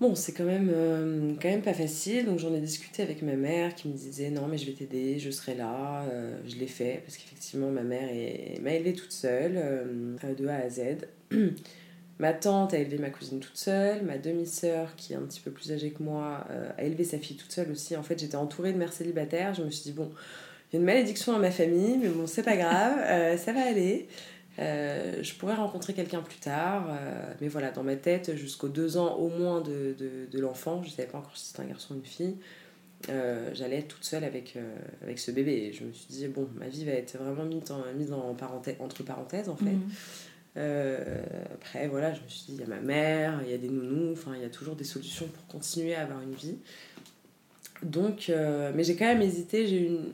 Bon, 0.00 0.14
c'est 0.14 0.32
quand 0.32 0.44
même, 0.44 0.70
euh, 0.72 1.34
quand 1.42 1.48
même 1.48 1.62
pas 1.62 1.74
facile, 1.74 2.26
donc 2.26 2.38
j'en 2.38 2.54
ai 2.54 2.60
discuté 2.60 3.02
avec 3.02 3.20
ma 3.22 3.34
mère 3.34 3.74
qui 3.74 3.88
me 3.88 3.94
disait 3.94 4.30
non 4.30 4.46
mais 4.46 4.56
je 4.56 4.66
vais 4.66 4.72
t'aider, 4.72 5.18
je 5.18 5.28
serai 5.30 5.56
là, 5.56 6.04
euh, 6.04 6.38
je 6.46 6.54
l'ai 6.54 6.68
fait 6.68 7.02
parce 7.04 7.16
qu'effectivement 7.16 7.68
ma 7.70 7.82
mère 7.82 8.08
m'a 8.62 8.70
élevée 8.74 8.92
toute 8.92 9.10
seule, 9.10 9.54
euh, 9.56 10.34
de 10.38 10.46
A 10.46 10.54
à 10.54 10.68
Z. 10.70 11.08
ma 12.18 12.32
tante 12.32 12.74
a 12.74 12.78
élevé 12.78 12.98
ma 12.98 13.10
cousine 13.10 13.40
toute 13.40 13.56
seule, 13.56 14.02
ma 14.04 14.18
demi-sœur 14.18 14.96
qui 14.96 15.12
est 15.12 15.16
un 15.16 15.22
petit 15.22 15.40
peu 15.40 15.50
plus 15.50 15.72
âgée 15.72 15.90
que 15.90 16.02
moi 16.02 16.46
a 16.76 16.82
élevé 16.82 17.04
sa 17.04 17.18
fille 17.18 17.36
toute 17.36 17.52
seule 17.52 17.70
aussi. 17.70 17.96
En 17.96 18.02
fait 18.02 18.18
j'étais 18.18 18.36
entourée 18.36 18.72
de 18.72 18.78
mères 18.78 18.92
célibataires, 18.92 19.54
je 19.54 19.62
me 19.62 19.70
suis 19.70 19.84
dit 19.84 19.92
bon, 19.92 20.10
il 20.70 20.74
y 20.74 20.76
a 20.76 20.80
une 20.80 20.86
malédiction 20.86 21.32
dans 21.32 21.38
ma 21.38 21.50
famille, 21.50 21.98
mais 21.98 22.08
bon 22.08 22.26
c'est 22.26 22.42
pas 22.42 22.56
grave, 22.56 23.38
ça 23.38 23.52
va 23.52 23.66
aller. 23.66 24.08
Euh, 24.58 25.22
je 25.22 25.34
pourrais 25.34 25.54
rencontrer 25.54 25.94
quelqu'un 25.94 26.20
plus 26.20 26.38
tard, 26.38 26.88
euh, 26.90 27.32
mais 27.40 27.48
voilà, 27.48 27.70
dans 27.70 27.84
ma 27.84 27.94
tête, 27.94 28.34
jusqu'aux 28.34 28.68
deux 28.68 28.96
ans 28.96 29.14
au 29.14 29.28
moins 29.28 29.60
de, 29.60 29.94
de, 29.96 30.26
de 30.30 30.40
l'enfant, 30.40 30.82
je 30.82 30.88
ne 30.88 30.94
savais 30.94 31.08
pas 31.08 31.18
encore 31.18 31.36
si 31.36 31.46
c'était 31.46 31.62
un 31.62 31.66
garçon 31.66 31.94
ou 31.94 31.98
une 31.98 32.04
fille, 32.04 32.36
euh, 33.08 33.50
j'allais 33.54 33.78
être 33.78 33.88
toute 33.88 34.04
seule 34.04 34.24
avec, 34.24 34.56
avec 35.02 35.20
ce 35.20 35.30
bébé. 35.30 35.52
Et 35.52 35.72
je 35.72 35.84
me 35.84 35.92
suis 35.92 36.08
dit, 36.08 36.26
bon, 36.26 36.48
ma 36.56 36.66
vie 36.66 36.84
va 36.84 36.92
être 36.92 37.16
vraiment 37.16 37.44
mise, 37.44 37.70
en, 37.70 37.84
mise 37.96 38.12
en 38.12 38.34
parenthèse, 38.34 38.74
entre 38.80 39.04
parenthèses 39.04 39.48
en 39.48 39.56
fait. 39.56 39.76
Mhm. 40.56 40.64
après, 41.54 41.88
voilà, 41.88 42.12
je 42.14 42.20
me 42.20 42.28
suis 42.28 42.46
dit, 42.46 42.52
il 42.54 42.60
y 42.60 42.64
a 42.64 42.66
ma 42.66 42.80
mère, 42.80 43.40
il 43.44 43.50
y 43.50 43.54
a 43.54 43.58
des 43.58 43.68
nounous, 43.68 44.12
enfin, 44.12 44.32
il 44.34 44.42
y 44.42 44.44
a 44.44 44.50
toujours 44.50 44.74
des 44.74 44.84
solutions 44.84 45.26
pour 45.26 45.46
continuer 45.46 45.94
à 45.94 46.02
avoir 46.02 46.20
une 46.20 46.34
vie. 46.34 46.56
Donc, 47.82 48.32
mais 48.74 48.82
j'ai 48.82 48.96
quand 48.96 49.06
même 49.06 49.22
hésité, 49.22 49.66
j'ai 49.66 49.80
eu 49.80 49.86
une, 49.86 50.12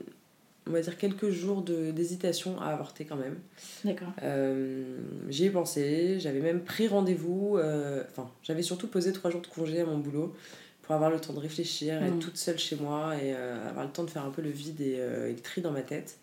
on 0.67 0.71
va 0.71 0.81
dire, 0.81 0.97
quelques 0.97 1.29
jours 1.29 1.61
d'hésitation 1.61 2.59
à 2.59 2.67
avorter 2.67 3.05
quand 3.05 3.15
même. 3.15 3.37
D'accord. 3.83 4.07
Euh, 4.23 4.97
j'y 5.29 5.45
ai 5.45 5.49
pensé, 5.49 6.19
j'avais 6.19 6.39
même 6.39 6.61
pris 6.61 6.87
rendez-vous, 6.87 7.57
euh, 7.57 8.03
enfin, 8.11 8.29
j'avais 8.43 8.63
surtout 8.63 8.87
posé 8.87 9.13
trois 9.13 9.29
jours 9.29 9.41
de 9.41 9.47
congé 9.47 9.81
à 9.81 9.85
mon 9.85 9.97
boulot 9.97 10.35
pour 10.81 10.95
avoir 10.95 11.09
le 11.09 11.19
temps 11.19 11.33
de 11.33 11.39
réfléchir, 11.39 12.01
être 12.03 12.15
mm. 12.15 12.19
toute 12.19 12.37
seule 12.37 12.59
chez 12.59 12.75
moi 12.75 13.15
et 13.15 13.33
euh, 13.35 13.69
avoir 13.69 13.85
le 13.85 13.91
temps 13.91 14.03
de 14.03 14.09
faire 14.09 14.25
un 14.25 14.29
peu 14.29 14.41
le 14.41 14.49
vide 14.49 14.81
et, 14.81 14.97
le 14.97 15.39
tri 15.41 15.61
dans 15.61 15.71
ma 15.71 15.81
tête. 15.81 16.17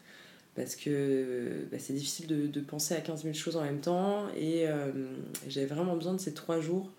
Parce 0.54 0.76
que 0.76 1.66
bah, 1.70 1.78
c'est 1.78 1.94
difficile 1.94 2.26
de, 2.26 2.46
de, 2.46 2.60
penser 2.60 2.94
à 2.94 3.00
15 3.00 3.22
000 3.22 3.34
choses 3.34 3.56
en 3.56 3.62
même 3.62 3.80
temps 3.80 4.26
et 4.36 4.66
j'avais 5.48 5.66
vraiment 5.66 5.96
besoin 5.96 6.12
de 6.12 6.20
ces 6.20 6.34
trois 6.34 6.60
jours 6.60 6.90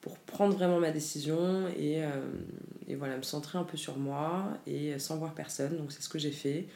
pour 0.00 0.16
prendre 0.18 0.54
vraiment 0.54 0.78
ma 0.78 0.90
décision 0.90 1.66
et, 1.76 2.04
euh, 2.04 2.08
et, 2.86 2.94
voilà, 2.94 3.16
me 3.16 3.22
centrer 3.22 3.58
un 3.58 3.64
peu 3.64 3.76
sur 3.76 3.98
moi 3.98 4.44
et 4.66 4.98
sans 4.98 5.16
voir 5.16 5.34
personne. 5.34 5.76
Donc 5.76 5.92
c'est 5.92 6.02
ce 6.02 6.08
que 6.08 6.18
j'ai 6.18 6.30
fait. 6.30 6.66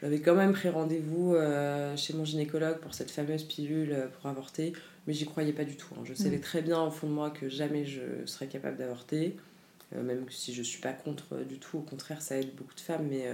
J'avais 0.00 0.20
quand 0.20 0.34
même 0.34 0.52
pris 0.52 0.68
rendez-vous 0.68 1.34
euh, 1.34 1.96
chez 1.96 2.12
mon 2.14 2.24
gynécologue 2.24 2.78
pour 2.78 2.94
cette 2.94 3.10
fameuse 3.10 3.44
pilule 3.44 4.08
pour 4.14 4.30
avorter, 4.30 4.72
mais 5.06 5.12
j'y 5.12 5.26
croyais 5.26 5.52
pas 5.52 5.64
du 5.64 5.76
tout. 5.76 5.94
Hein. 5.96 6.02
Je 6.04 6.14
savais 6.14 6.38
mm. 6.38 6.42
très 6.42 6.62
bien 6.62 6.82
au 6.82 6.90
fond 6.90 7.06
de 7.06 7.12
moi 7.12 7.30
que 7.30 7.48
jamais 7.48 7.84
je 7.84 8.24
serais 8.26 8.46
capable 8.46 8.78
d'avorter, 8.78 9.36
euh, 9.94 10.02
même 10.02 10.24
si 10.30 10.54
je 10.54 10.62
suis 10.62 10.80
pas 10.80 10.92
contre 10.92 11.38
du 11.44 11.58
tout, 11.58 11.78
au 11.78 11.82
contraire 11.82 12.22
ça 12.22 12.36
aide 12.36 12.54
beaucoup 12.56 12.74
de 12.74 12.80
femmes, 12.80 13.06
mais 13.08 13.26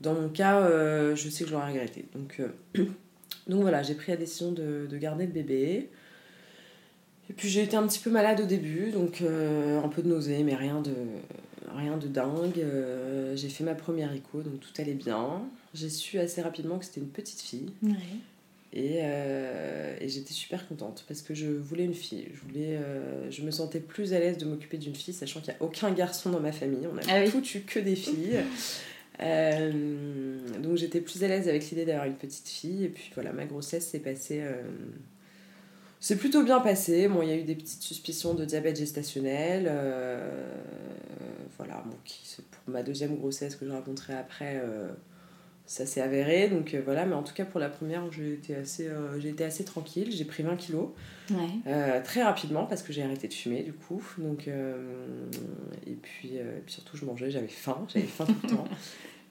dans 0.00 0.14
mon 0.14 0.28
cas, 0.28 0.68
je 1.14 1.28
sais 1.28 1.44
que 1.44 1.50
je 1.50 1.54
l'aurais 1.54 1.72
regretté. 1.72 2.04
Donc, 2.14 2.40
donc 3.46 3.60
voilà, 3.62 3.82
j'ai 3.82 3.94
pris 3.94 4.12
la 4.12 4.16
décision 4.16 4.52
de, 4.52 4.86
de 4.88 4.96
garder 4.96 5.26
le 5.26 5.32
bébé. 5.32 5.88
Et 7.30 7.32
puis 7.34 7.48
j'ai 7.48 7.62
été 7.62 7.76
un 7.76 7.86
petit 7.86 7.98
peu 7.98 8.10
malade 8.10 8.40
au 8.40 8.46
début, 8.46 8.90
donc 8.90 9.20
euh, 9.20 9.82
un 9.82 9.88
peu 9.88 10.02
de 10.02 10.08
nausée, 10.08 10.42
mais 10.42 10.54
rien 10.54 10.80
de, 10.80 10.94
rien 11.76 11.96
de 11.98 12.06
dingue. 12.06 12.58
Euh, 12.58 13.36
j'ai 13.36 13.48
fait 13.48 13.64
ma 13.64 13.74
première 13.74 14.12
écho, 14.12 14.40
donc 14.40 14.60
tout 14.60 14.72
allait 14.78 14.94
bien. 14.94 15.42
J'ai 15.74 15.90
su 15.90 16.18
assez 16.18 16.40
rapidement 16.40 16.78
que 16.78 16.86
c'était 16.86 17.00
une 17.00 17.08
petite 17.08 17.40
fille. 17.40 17.70
Et, 18.74 18.98
euh, 19.02 19.96
et 20.00 20.08
j'étais 20.08 20.34
super 20.34 20.68
contente 20.68 21.04
parce 21.08 21.22
que 21.22 21.34
je 21.34 21.46
voulais 21.46 21.84
une 21.84 21.94
fille. 21.94 22.28
Je, 22.32 22.40
voulais, 22.40 22.78
je 23.30 23.42
me 23.42 23.50
sentais 23.50 23.80
plus 23.80 24.14
à 24.14 24.18
l'aise 24.18 24.38
de 24.38 24.46
m'occuper 24.46 24.78
d'une 24.78 24.94
fille, 24.94 25.14
sachant 25.14 25.40
qu'il 25.40 25.52
n'y 25.52 25.60
a 25.60 25.62
aucun 25.62 25.90
garçon 25.90 26.30
dans 26.30 26.40
ma 26.40 26.52
famille. 26.52 26.86
On 26.90 26.96
a 26.96 27.00
ah 27.10 27.30
tout 27.30 27.44
eu 27.54 27.60
que 27.60 27.78
des 27.78 27.96
filles. 27.96 28.40
donc 29.18 30.76
j'étais 30.76 31.00
plus 31.00 31.24
à 31.24 31.28
l'aise 31.28 31.48
avec 31.48 31.68
l'idée 31.70 31.84
d'avoir 31.84 32.06
une 32.06 32.16
petite 32.16 32.48
fille. 32.48 32.84
Et 32.84 32.88
puis 32.88 33.10
voilà, 33.14 33.32
ma 33.32 33.46
grossesse 33.46 33.88
s'est 33.88 33.98
passée 33.98 34.42
c'est 36.00 36.16
plutôt 36.16 36.44
bien 36.44 36.60
passé. 36.60 37.08
Bon, 37.08 37.22
il 37.22 37.28
y 37.28 37.32
a 37.32 37.36
eu 37.36 37.42
des 37.42 37.56
petites 37.56 37.82
suspicions 37.82 38.34
de 38.34 38.44
diabète 38.44 38.76
gestationnel. 38.76 39.66
Euh, 39.68 40.54
voilà, 41.56 41.82
bon, 41.84 41.96
qui, 42.04 42.36
pour 42.50 42.72
ma 42.72 42.82
deuxième 42.82 43.16
grossesse 43.16 43.56
que 43.56 43.66
je 43.66 43.70
raconterai 43.70 44.14
après, 44.14 44.60
euh, 44.62 44.88
ça 45.68 45.86
s'est 45.86 46.00
avéré. 46.00 46.48
Donc 46.48 46.74
euh, 46.74 46.82
voilà, 46.84 47.06
mais 47.06 47.14
en 47.14 47.22
tout 47.22 47.34
cas 47.34 47.44
pour 47.44 47.60
la 47.60 47.68
première, 47.68 48.10
j'ai 48.10 48.32
été 48.32 48.56
assez, 48.56 48.90
j'ai 49.18 49.28
été 49.28 49.44
assez 49.44 49.64
tranquille. 49.64 50.10
J'ai 50.10 50.24
pris 50.24 50.42
20 50.42 50.56
kilos 50.56 50.88
très 52.04 52.22
rapidement 52.22 52.66
parce 52.66 52.82
que 52.82 52.92
j'ai 52.92 53.02
arrêté 53.02 53.28
de 53.28 53.34
fumer 53.34 53.62
du 53.62 53.72
coup. 53.72 54.02
Donc, 54.18 54.48
et, 54.48 55.94
puis, 55.94 56.32
puis 56.64 56.72
surtout, 56.72 56.96
je 56.96 57.04
mangeais, 57.04 57.30
j'avais 57.30 57.46
faim, 57.46 57.86
j'avais 57.92 58.06
faim 58.06 58.26
tout 58.26 58.36
le 58.42 58.48
temps. 58.48 58.64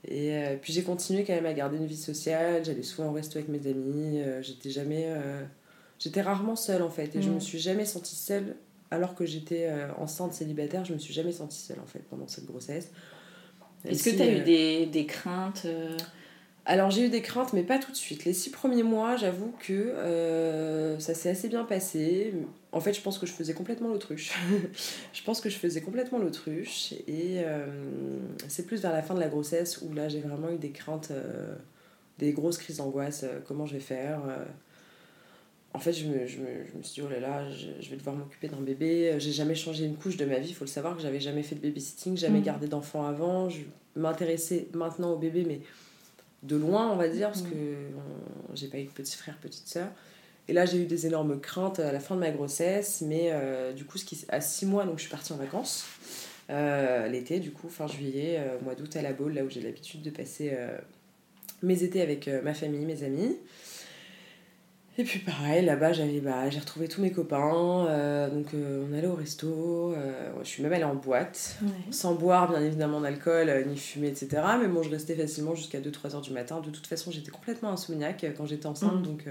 Et 0.09 0.57
puis 0.61 0.71
j'ai 0.71 0.83
continué 0.83 1.25
quand 1.25 1.33
même 1.33 1.47
à 1.47 1.53
garder 1.53 1.75
une 1.75 1.87
vie 1.87 1.97
sociale. 1.97 2.63
J'allais 2.63 2.83
souvent 2.83 3.09
au 3.09 3.13
resto 3.13 3.39
avec 3.39 3.49
mes 3.49 3.67
amis. 3.69 4.21
J'étais 4.41 4.69
jamais 4.69 5.05
J'étais 5.99 6.21
rarement 6.21 6.55
seule 6.55 6.83
en 6.83 6.89
fait 6.89 7.15
et 7.15 7.21
je 7.21 7.29
me 7.29 7.39
suis 7.39 7.59
jamais 7.59 7.85
sentie 7.85 8.15
seule 8.15 8.55
alors 8.91 9.15
que 9.15 9.25
j'étais 9.25 9.67
euh, 9.67 9.87
enceinte 9.97 10.33
célibataire, 10.33 10.85
je 10.85 10.93
me 10.93 10.99
suis 10.99 11.13
jamais 11.13 11.31
sentie 11.31 11.59
seule 11.59 11.79
en 11.79 11.87
fait 11.87 11.99
pendant 12.09 12.27
cette 12.27 12.45
grossesse. 12.45 12.91
Est-ce 13.83 14.03
que 14.03 14.15
tu 14.15 14.21
as 14.21 14.27
eu 14.27 14.39
euh, 14.39 14.43
des, 14.43 14.85
des 14.85 15.05
craintes 15.05 15.63
euh 15.65 15.97
Alors 16.69 16.91
j'ai 16.91 17.05
eu 17.05 17.09
des 17.09 17.21
craintes 17.21 17.53
mais 17.53 17.63
pas 17.63 17.79
tout 17.79 17.91
de 17.91 17.97
suite. 17.97 18.25
Les 18.25 18.33
six 18.33 18.49
premiers 18.49 18.83
mois, 18.83 19.15
j'avoue 19.15 19.53
que 19.59 19.93
ça 20.99 21.13
s'est 21.13 21.29
assez 21.29 21.47
bien 21.47 21.63
passé. 21.63 22.33
En 22.73 22.81
fait, 22.81 22.93
je 22.93 23.01
pense 23.01 23.17
que 23.17 23.25
je 23.25 23.31
faisais 23.31 23.53
complètement 23.53 23.87
l'autruche. 23.87 24.33
je 25.13 25.23
pense 25.23 25.39
que 25.39 25.49
je 25.49 25.57
faisais 25.57 25.79
complètement 25.79 26.19
l'autruche 26.19 26.93
et 27.07 27.41
c'est 28.49 28.65
plus 28.65 28.81
vers 28.81 28.91
la 28.91 29.01
fin 29.01 29.15
de 29.15 29.21
la 29.21 29.29
grossesse 29.29 29.81
où 29.81 29.93
là 29.93 30.09
j'ai 30.09 30.19
vraiment 30.19 30.49
eu 30.49 30.57
des 30.57 30.71
craintes, 30.71 31.13
des 32.19 32.33
grosses 32.33 32.57
crises 32.57 32.77
d'angoisse. 32.77 33.23
comment 33.47 33.65
je 33.65 33.73
vais 33.73 33.79
faire 33.79 34.19
en 35.73 35.79
fait, 35.79 35.93
je 35.93 36.07
me, 36.07 36.25
je, 36.25 36.39
me, 36.39 36.47
je 36.65 36.75
me, 36.75 36.81
suis 36.81 37.01
dit, 37.01 37.01
oh 37.05 37.09
là 37.09 37.19
là, 37.19 37.51
je, 37.51 37.89
vais 37.89 37.97
devoir 37.97 38.15
m'occuper 38.15 38.47
d'un 38.47 38.61
bébé. 38.61 39.13
J'ai 39.19 39.31
jamais 39.31 39.53
changé 39.53 39.85
une 39.85 39.95
couche 39.95 40.17
de 40.17 40.25
ma 40.25 40.39
vie. 40.39 40.49
Il 40.49 40.55
faut 40.55 40.65
le 40.65 40.69
savoir 40.69 40.95
que 40.95 41.03
j'avais 41.03 41.19
jamais 41.19 41.43
fait 41.43 41.53
de 41.53 41.61
babysitting, 41.61 42.17
jamais 42.17 42.39
mm. 42.39 42.43
gardé 42.43 42.67
d'enfant 42.67 43.05
avant. 43.05 43.47
Je 43.47 43.61
m'intéressais 43.95 44.69
maintenant 44.73 45.13
au 45.13 45.17
bébé, 45.17 45.43
mais 45.47 45.61
de 46.43 46.55
loin, 46.55 46.91
on 46.91 46.95
va 46.95 47.07
dire, 47.07 47.27
parce 47.27 47.43
mm. 47.43 47.49
que 47.49 47.55
j'ai 48.53 48.67
pas 48.67 48.77
eu 48.77 48.85
de 48.85 48.89
petit 48.89 49.17
frère, 49.17 49.37
petite 49.37 49.67
soeur. 49.67 49.87
Et 50.47 50.53
là, 50.53 50.65
j'ai 50.65 50.81
eu 50.81 50.85
des 50.85 51.05
énormes 51.05 51.39
craintes 51.39 51.79
à 51.79 51.91
la 51.91 51.99
fin 51.99 52.15
de 52.15 52.21
ma 52.21 52.31
grossesse, 52.31 53.01
mais 53.01 53.29
euh, 53.31 53.73
du 53.73 53.83
coup, 53.83 53.97
ce 53.97 54.05
qui, 54.05 54.25
à 54.29 54.39
six 54.39 54.65
mois, 54.65 54.85
donc 54.85 54.97
je 54.97 55.01
suis 55.01 55.11
partie 55.11 55.33
en 55.33 55.37
vacances. 55.37 55.85
Euh, 56.49 57.07
l'été, 57.07 57.39
du 57.39 57.51
coup, 57.51 57.67
fin 57.67 57.87
juillet, 57.87 58.37
euh, 58.39 58.57
mois 58.61 58.73
d'août 58.73 58.95
à 58.95 59.01
la 59.01 59.11
Baule, 59.11 59.33
là 59.33 59.43
où 59.43 59.49
j'ai 59.49 59.61
l'habitude 59.61 60.01
de 60.01 60.09
passer 60.09 60.57
mes 61.61 61.83
étés 61.83 62.01
avec 62.01 62.29
ma 62.43 62.53
famille, 62.53 62.85
mes 62.85 63.03
amis. 63.03 63.37
Et 64.99 65.03
puis 65.03 65.19
pareil, 65.19 65.63
là-bas, 65.63 65.93
j'avais, 65.93 66.19
bah, 66.19 66.49
j'ai 66.49 66.59
retrouvé 66.59 66.87
tous 66.87 67.01
mes 67.01 67.11
copains. 67.11 67.85
Euh, 67.87 68.29
donc 68.29 68.47
euh, 68.53 68.83
on 68.89 68.93
allait 68.97 69.07
au 69.07 69.13
resto. 69.13 69.93
Euh, 69.93 70.31
je 70.41 70.47
suis 70.47 70.63
même 70.63 70.73
allée 70.73 70.83
en 70.83 70.95
boîte. 70.95 71.57
Sans 71.91 72.15
boire, 72.15 72.49
bien 72.49 72.61
évidemment, 72.61 72.99
d'alcool, 72.99 73.65
ni 73.67 73.77
fumer, 73.77 74.07
etc. 74.07 74.41
Mais 74.59 74.67
bon, 74.67 74.81
je 74.81 74.89
restais 74.89 75.15
facilement 75.15 75.53
jusqu'à 75.53 75.79
2-3 75.79 76.15
heures 76.15 76.21
du 76.21 76.31
matin. 76.31 76.61
De 76.61 76.71
toute 76.71 76.87
façon, 76.87 77.11
j'étais 77.11 77.29
complètement 77.29 77.69
insomniaque 77.69 78.25
quand 78.35 78.47
j'étais 78.47 78.65
enceinte. 78.65 79.01
Mm. 79.01 79.03
Donc, 79.03 79.25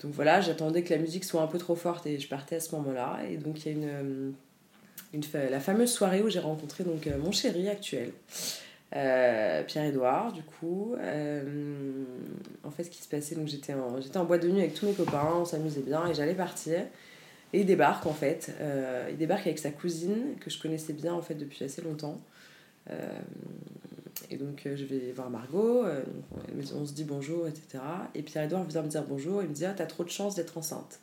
donc 0.00 0.12
voilà, 0.12 0.40
j'attendais 0.40 0.84
que 0.84 0.94
la 0.94 1.00
musique 1.00 1.24
soit 1.24 1.42
un 1.42 1.48
peu 1.48 1.58
trop 1.58 1.74
forte 1.74 2.06
et 2.06 2.20
je 2.20 2.28
partais 2.28 2.56
à 2.56 2.60
ce 2.60 2.74
moment-là. 2.76 3.18
Et 3.28 3.38
donc 3.38 3.64
il 3.64 3.66
y 3.66 3.68
a 3.68 3.72
une, 3.72 4.32
une, 5.12 5.22
la 5.50 5.60
fameuse 5.60 5.90
soirée 5.90 6.22
où 6.22 6.28
j'ai 6.28 6.40
rencontré 6.40 6.84
donc, 6.84 7.08
mon 7.20 7.32
chéri 7.32 7.68
actuel. 7.68 8.12
Euh, 8.94 9.62
Pierre-Edouard, 9.64 10.32
du 10.32 10.42
coup. 10.42 10.94
Euh, 10.98 12.04
en 12.62 12.70
fait, 12.70 12.84
ce 12.84 12.90
qui 12.90 13.02
se 13.02 13.08
passait, 13.08 13.34
donc 13.34 13.48
j'étais 13.48 13.72
en, 13.72 14.00
j'étais 14.00 14.18
en 14.18 14.24
boîte 14.24 14.42
de 14.42 14.48
nuit 14.48 14.60
avec 14.60 14.74
tous 14.74 14.86
mes 14.86 14.92
copains, 14.92 15.32
on 15.34 15.44
s'amusait 15.44 15.80
bien 15.80 16.06
et 16.06 16.14
j'allais 16.14 16.34
partir. 16.34 16.80
Et 17.54 17.60
il 17.60 17.66
débarque 17.66 18.06
en 18.06 18.12
fait. 18.12 18.54
Euh, 18.60 19.08
il 19.10 19.16
débarque 19.16 19.46
avec 19.46 19.58
sa 19.58 19.70
cousine, 19.70 20.36
que 20.40 20.50
je 20.50 20.60
connaissais 20.60 20.92
bien 20.92 21.14
en 21.14 21.22
fait 21.22 21.34
depuis 21.34 21.64
assez 21.64 21.82
longtemps. 21.82 22.20
et 24.30 24.36
donc 24.36 24.62
je 24.64 24.84
vais 24.84 25.12
voir 25.12 25.30
Margot, 25.30 25.84
on, 26.74 26.86
se 26.86 26.92
dit 26.92 27.04
bonjour, 27.04 27.46
etc. 27.46 27.82
Et 28.14 28.22
Pierre-Edouard 28.22 28.64
vient 28.64 28.82
me 28.82 28.88
dire 28.88 29.04
bonjour, 29.08 29.42
il 29.42 29.48
me 29.48 29.54
dit 29.54 29.64
Ah, 29.64 29.74
t'as 29.76 29.86
trop 29.86 30.04
de 30.04 30.10
chance 30.10 30.34
d'être 30.34 30.58
enceinte. 30.58 31.00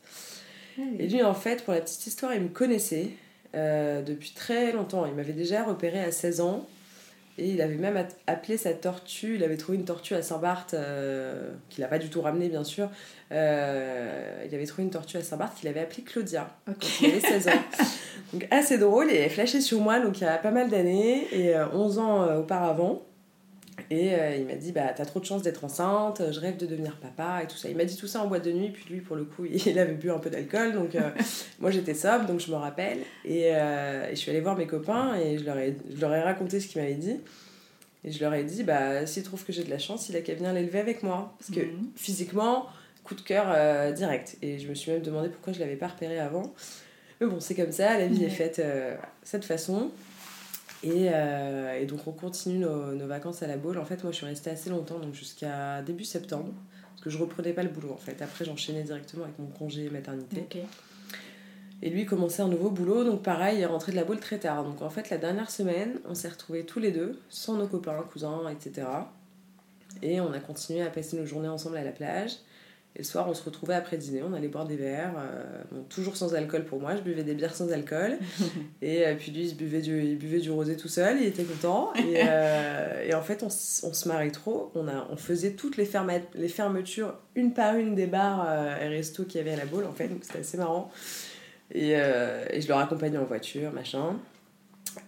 Ah 0.77 0.81
et 0.99 1.07
lui, 1.07 1.23
en 1.23 1.33
fait, 1.33 1.63
pour 1.63 1.73
la 1.73 1.81
petite 1.81 2.05
histoire, 2.05 2.33
il 2.35 2.41
me 2.41 2.49
connaissait 2.49 3.09
depuis 3.53 4.31
très 4.35 4.71
longtemps. 4.73 5.07
Il 5.07 5.13
m'avait 5.13 5.33
déjà 5.33 5.63
repéré 5.63 6.03
à 6.03 6.11
16 6.11 6.41
ans. 6.41 6.67
Et 7.39 7.51
il 7.51 7.61
avait 7.61 7.75
même 7.75 8.05
appelé 8.27 8.57
sa 8.57 8.73
tortue, 8.73 9.35
il 9.35 9.43
avait 9.45 9.55
trouvé 9.55 9.77
une 9.77 9.85
tortue 9.85 10.13
à 10.13 10.21
Saint-Barth, 10.21 10.73
euh, 10.73 11.51
qu'il 11.69 11.81
n'a 11.81 11.87
pas 11.87 11.97
du 11.97 12.09
tout 12.09 12.21
ramenée 12.21 12.49
bien 12.49 12.65
sûr. 12.65 12.89
Euh, 13.31 14.43
il 14.45 14.53
avait 14.53 14.65
trouvé 14.65 14.83
une 14.83 14.89
tortue 14.89 15.15
à 15.15 15.21
Saint-Barth 15.21 15.57
qu'il 15.57 15.69
avait 15.69 15.79
appelée 15.79 16.03
Claudia 16.03 16.49
quand 16.65 17.01
il 17.01 17.11
avait 17.11 17.21
16 17.21 17.47
ans. 17.47 17.51
Donc 18.33 18.45
assez 18.51 18.77
drôle, 18.77 19.09
et 19.09 19.15
elle 19.15 19.29
flashé 19.29 19.61
sur 19.61 19.79
moi 19.79 19.99
donc 20.01 20.19
il 20.19 20.25
y 20.25 20.27
a 20.27 20.37
pas 20.37 20.51
mal 20.51 20.69
d'années, 20.69 21.27
et 21.31 21.55
11 21.55 21.97
euh, 21.97 22.01
ans 22.01 22.39
auparavant. 22.39 23.08
Et 23.89 24.13
il 24.37 24.45
m'a 24.45 24.55
dit 24.55 24.71
bah 24.71 24.93
t'as 24.95 25.05
trop 25.05 25.19
de 25.19 25.25
chance 25.25 25.41
d'être 25.41 25.63
enceinte, 25.63 26.21
je 26.31 26.39
rêve 26.39 26.57
de 26.57 26.65
devenir 26.65 26.97
papa 26.97 27.41
et 27.43 27.47
tout 27.47 27.57
ça. 27.57 27.69
Il 27.69 27.77
m'a 27.77 27.85
dit 27.85 27.95
tout 27.95 28.07
ça 28.07 28.21
en 28.21 28.27
boîte 28.27 28.45
de 28.45 28.51
nuit, 28.51 28.69
puis 28.69 28.85
lui 28.89 29.01
pour 29.01 29.15
le 29.15 29.23
coup 29.23 29.45
il 29.65 29.79
avait 29.79 29.93
bu 29.93 30.11
un 30.11 30.19
peu 30.19 30.29
d'alcool, 30.29 30.73
donc 30.73 30.97
moi 31.59 31.71
j'étais 31.71 31.93
sobre, 31.93 32.25
donc 32.25 32.39
je 32.39 32.51
me 32.51 32.55
rappelle. 32.55 32.99
Et, 33.25 33.41
et, 33.43 33.53
je 34.11 34.15
suis 34.15 34.31
allée 34.31 34.41
voir 34.41 34.57
mes 34.57 34.67
copains 34.67 35.15
et 35.15 35.37
je 35.37 35.45
leur 35.45 35.57
ai, 35.57 35.75
je 35.93 35.99
leur 36.01 36.13
ai 36.13 36.21
raconté 36.21 36.59
ce 36.59 36.67
qu'il 36.67 36.81
m'avait 36.81 36.95
dit. 36.95 37.19
Et 38.03 38.11
je 38.11 38.19
leur 38.21 38.33
ai 38.33 38.43
dit, 38.43 38.63
bah, 38.63 39.05
s'il 39.05 39.23
trouve 39.23 39.43
que 39.43 39.51
j'ai 39.51 39.63
de 39.63 39.69
la 39.69 39.79
chance, 39.79 40.09
il 40.09 40.15
a 40.15 40.21
qu'à 40.21 40.33
venir 40.33 40.53
l'élever 40.53 40.79
avec 40.79 41.03
moi. 41.03 41.35
Parce 41.37 41.51
que 41.51 41.65
mhm. 41.65 41.91
physiquement, 41.95 42.67
coup 43.03 43.15
de 43.15 43.21
cœur 43.21 43.45
euh, 43.49 43.91
direct. 43.91 44.37
Et 44.41 44.59
je 44.59 44.67
me 44.67 44.73
suis 44.73 44.91
même 44.91 45.01
demandé 45.01 45.29
pourquoi 45.29 45.53
je 45.53 45.59
l'avais 45.59 45.75
pas 45.75 45.87
repéré 45.87 46.19
avant. 46.19 46.53
Mais 47.19 47.27
bon, 47.27 47.39
c'est 47.39 47.55
comme 47.55 47.71
ça, 47.71 47.97
la 47.97 48.07
vie 48.07 48.23
est 48.23 48.29
faite 48.29 48.59
euh, 48.59 48.95
cette 49.23 49.43
façon. 49.43 49.91
Et, 50.83 51.09
euh, 51.11 51.79
et, 51.79 51.85
donc 51.85 52.07
on 52.07 52.11
continue 52.11 52.59
nos, 52.59 52.93
nos, 52.93 53.07
vacances 53.07 53.43
à 53.43 53.47
la 53.47 53.57
boule. 53.57 53.77
En 53.77 53.85
fait, 53.85 54.03
moi 54.03 54.11
je 54.11 54.17
suis 54.17 54.25
restée 54.25 54.49
assez 54.49 54.69
longtemps, 54.69 54.99
donc 54.99 55.13
jusqu'à 55.13 55.81
début 55.81 56.05
septembre. 56.05 56.53
Parce 56.91 57.01
que 57.01 57.09
je 57.09 57.17
reprenais 57.17 57.53
pas 57.53 57.63
le 57.63 57.69
boulot 57.69 57.93
en 57.93 57.97
fait. 57.97 58.21
Après, 58.21 58.45
j'enchaînais 58.45 58.83
directement 58.83 59.23
avec 59.23 59.39
mon 59.39 59.47
congé 59.47 59.89
maternité. 59.89 60.45
Et 61.81 61.89
lui 61.89 62.05
commençait 62.05 62.41
un 62.41 62.49
nouveau 62.49 62.69
boulot, 62.71 63.05
donc 63.05 63.23
pareil, 63.23 63.59
il 63.59 63.61
est 63.61 63.65
rentré 63.65 63.93
de 63.93 63.97
la 63.97 64.03
boule 64.03 64.19
très 64.19 64.37
tard. 64.37 64.65
Donc 64.65 64.81
en 64.81 64.89
fait, 64.89 65.09
la 65.09 65.17
dernière 65.17 65.49
semaine, 65.49 65.99
on 66.05 66.13
s'est 66.13 66.27
retrouvés 66.27 66.65
tous 66.65 66.79
les 66.79 66.91
deux, 66.91 67.17
sans 67.29 67.55
nos 67.55 67.67
copains, 67.67 68.03
cousins, 68.11 68.49
etc. 68.49 68.85
Et 70.01 70.19
on 70.19 70.33
a 70.33 70.39
continué 70.39 70.81
à 70.81 70.89
passer 70.89 71.17
nos 71.17 71.25
journées 71.25 71.47
ensemble 71.47 71.77
à 71.77 71.83
la 71.83 71.91
plage. 71.91 72.31
Et 72.99 73.01
le 73.01 73.05
soir, 73.05 73.29
on 73.29 73.33
se 73.33 73.43
retrouvait 73.43 73.75
après 73.75 73.95
dîner, 73.95 74.21
on 74.23 74.33
allait 74.33 74.49
boire 74.49 74.65
des 74.65 74.75
verres, 74.75 75.13
euh, 75.17 75.79
toujours 75.87 76.17
sans 76.17 76.35
alcool 76.35 76.65
pour 76.65 76.81
moi, 76.81 76.97
je 76.97 77.01
buvais 77.01 77.23
des 77.23 77.33
bières 77.33 77.55
sans 77.55 77.71
alcool. 77.71 78.17
et 78.81 79.07
euh, 79.07 79.15
puis 79.15 79.31
lui, 79.31 79.47
il 79.47 79.55
buvait, 79.55 79.79
du, 79.79 80.03
il 80.03 80.17
buvait 80.17 80.39
du 80.39 80.51
rosé 80.51 80.75
tout 80.75 80.89
seul, 80.89 81.17
il 81.17 81.25
était 81.25 81.45
content. 81.45 81.93
Et, 81.95 82.17
euh, 82.25 83.07
et 83.07 83.13
en 83.13 83.21
fait, 83.21 83.41
on, 83.41 83.47
on, 83.47 83.49
se 83.93 84.07
marie 84.09 84.33
trop. 84.33 84.69
On, 84.75 84.89
a, 84.89 85.07
on 85.09 85.15
faisait 85.15 85.53
toutes 85.53 85.77
les, 85.77 85.89
les 86.35 86.49
fermetures, 86.49 87.15
une 87.35 87.53
par 87.53 87.75
une, 87.75 87.95
des 87.95 88.07
bars 88.07 88.45
et 88.81 88.89
restos 88.89 89.23
qu'il 89.23 89.37
y 89.37 89.41
avait 89.41 89.53
à 89.53 89.57
la 89.57 89.65
boule, 89.65 89.85
en 89.85 89.93
fait, 89.93 90.09
donc 90.09 90.19
c'était 90.23 90.39
assez 90.39 90.57
marrant. 90.57 90.91
Et, 91.71 91.91
et, 91.91 92.61
je 92.61 92.67
leur 92.67 92.79
accompagnais 92.79 93.17
en 93.17 93.25
voiture, 93.25 93.71
machin. 93.71 94.17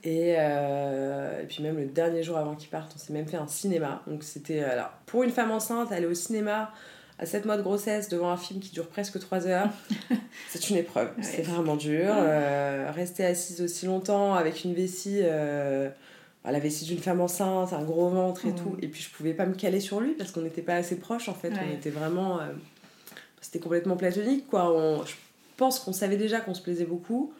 Et, 0.03 0.35
euh, 0.37 1.41
et, 1.41 1.45
puis 1.45 1.63
même 1.63 1.77
le 1.77 1.85
dernier 1.85 2.23
jour 2.23 2.37
avant 2.37 2.55
qu'ils 2.55 2.69
partent, 2.69 2.93
on 2.95 2.99
s'est 2.99 3.13
même 3.13 3.27
fait 3.27 3.37
un 3.37 3.47
cinéma. 3.47 4.01
Donc 4.07 4.23
c'était, 4.23 4.63
alors, 4.63 4.91
pour 5.05 5.23
une 5.23 5.31
femme 5.31 5.51
enceinte, 5.51 5.91
aller 5.91 6.05
au 6.05 6.13
cinéma 6.13 6.71
à 7.21 7.25
7 7.25 7.45
mois 7.45 7.55
de 7.55 7.61
grossesse 7.61 8.09
devant 8.09 8.29
un 8.29 8.37
film 8.37 8.59
qui 8.59 8.71
dure 8.71 8.87
presque 8.87 9.19
3 9.19 9.47
heures, 9.47 9.69
c'est 10.49 10.69
une 10.69 10.77
épreuve. 10.77 11.11
C'est 11.21 11.43
vraiment 11.43 11.75
dur. 11.75 12.13
rester 12.93 13.25
assise 13.25 13.61
aussi 13.61 13.85
longtemps 13.85 14.33
avec 14.33 14.63
une 14.63 14.73
vessie, 14.73 15.21
la 15.21 16.59
vessie 16.59 16.85
d'une 16.85 16.99
femme 16.99 17.21
enceinte, 17.21 17.73
un 17.73 17.83
gros 17.83 18.09
ventre 18.09 18.45
et 18.47 18.53
tout. 18.53 18.75
Et 18.81 18.87
puis 18.87 19.01
je 19.01 19.09
pouvais 19.09 19.33
pas 19.33 19.45
me 19.45 19.53
caler 19.53 19.79
sur 19.79 20.01
lui 20.01 20.13
parce 20.13 20.31
qu'on 20.31 20.41
n'était 20.41 20.63
pas 20.63 20.75
assez 20.75 20.97
proches 20.97 21.29
en 21.29 21.35
fait. 21.35 21.53
On 21.53 21.73
était 21.73 21.91
vraiment. 21.91 22.39
c'était 23.39 23.59
complètement 23.59 23.95
platonique 23.95 24.47
quoi. 24.47 24.73
On, 24.75 25.03
pense 25.61 25.79
qu'on 25.79 25.93
savait 25.93 26.17
déjà 26.17 26.41
qu'on 26.41 26.55
se 26.55 26.61
plaisait 26.61 26.85
beaucoup. 26.85 27.33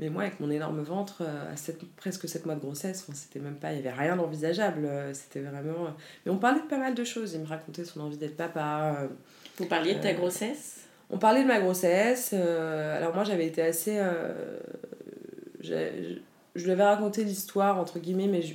Mais 0.00 0.08
moi, 0.08 0.22
avec 0.22 0.40
mon 0.40 0.50
énorme 0.50 0.80
ventre, 0.80 1.18
euh, 1.20 1.52
à 1.52 1.72
presque 1.96 2.26
7 2.26 2.46
mois 2.46 2.54
de 2.54 2.60
grossesse, 2.60 3.06
c'était 3.12 3.38
même 3.38 3.56
pas, 3.56 3.74
il 3.74 3.82
n'y 3.82 3.86
avait 3.86 3.96
rien 3.96 4.16
d'envisageable. 4.16 4.86
Euh, 4.86 5.12
c'était 5.12 5.40
vraiment. 5.40 5.86
Euh, 5.86 5.90
mais 6.24 6.32
on 6.32 6.38
parlait 6.38 6.62
de 6.62 6.66
pas 6.66 6.78
mal 6.78 6.94
de 6.94 7.04
choses. 7.04 7.34
Il 7.34 7.40
me 7.40 7.46
racontait 7.46 7.84
son 7.84 8.00
envie 8.00 8.16
d'être 8.16 8.36
papa. 8.36 9.08
Vous 9.58 9.66
parliez 9.66 9.94
de 9.94 10.00
ta 10.00 10.14
grossesse? 10.14 10.86
On 11.10 11.18
parlait 11.18 11.42
de 11.42 11.48
ma 11.48 11.60
grossesse. 11.60 12.32
alors 12.32 13.14
moi, 13.14 13.24
j'avais 13.24 13.46
été 13.46 13.60
assez. 13.60 14.00
je, 15.60 16.18
lui 16.56 16.70
avais 16.70 16.84
raconté 16.84 17.22
l'histoire, 17.22 17.78
entre 17.78 17.98
guillemets, 17.98 18.28
mais 18.28 18.40
je, 18.40 18.54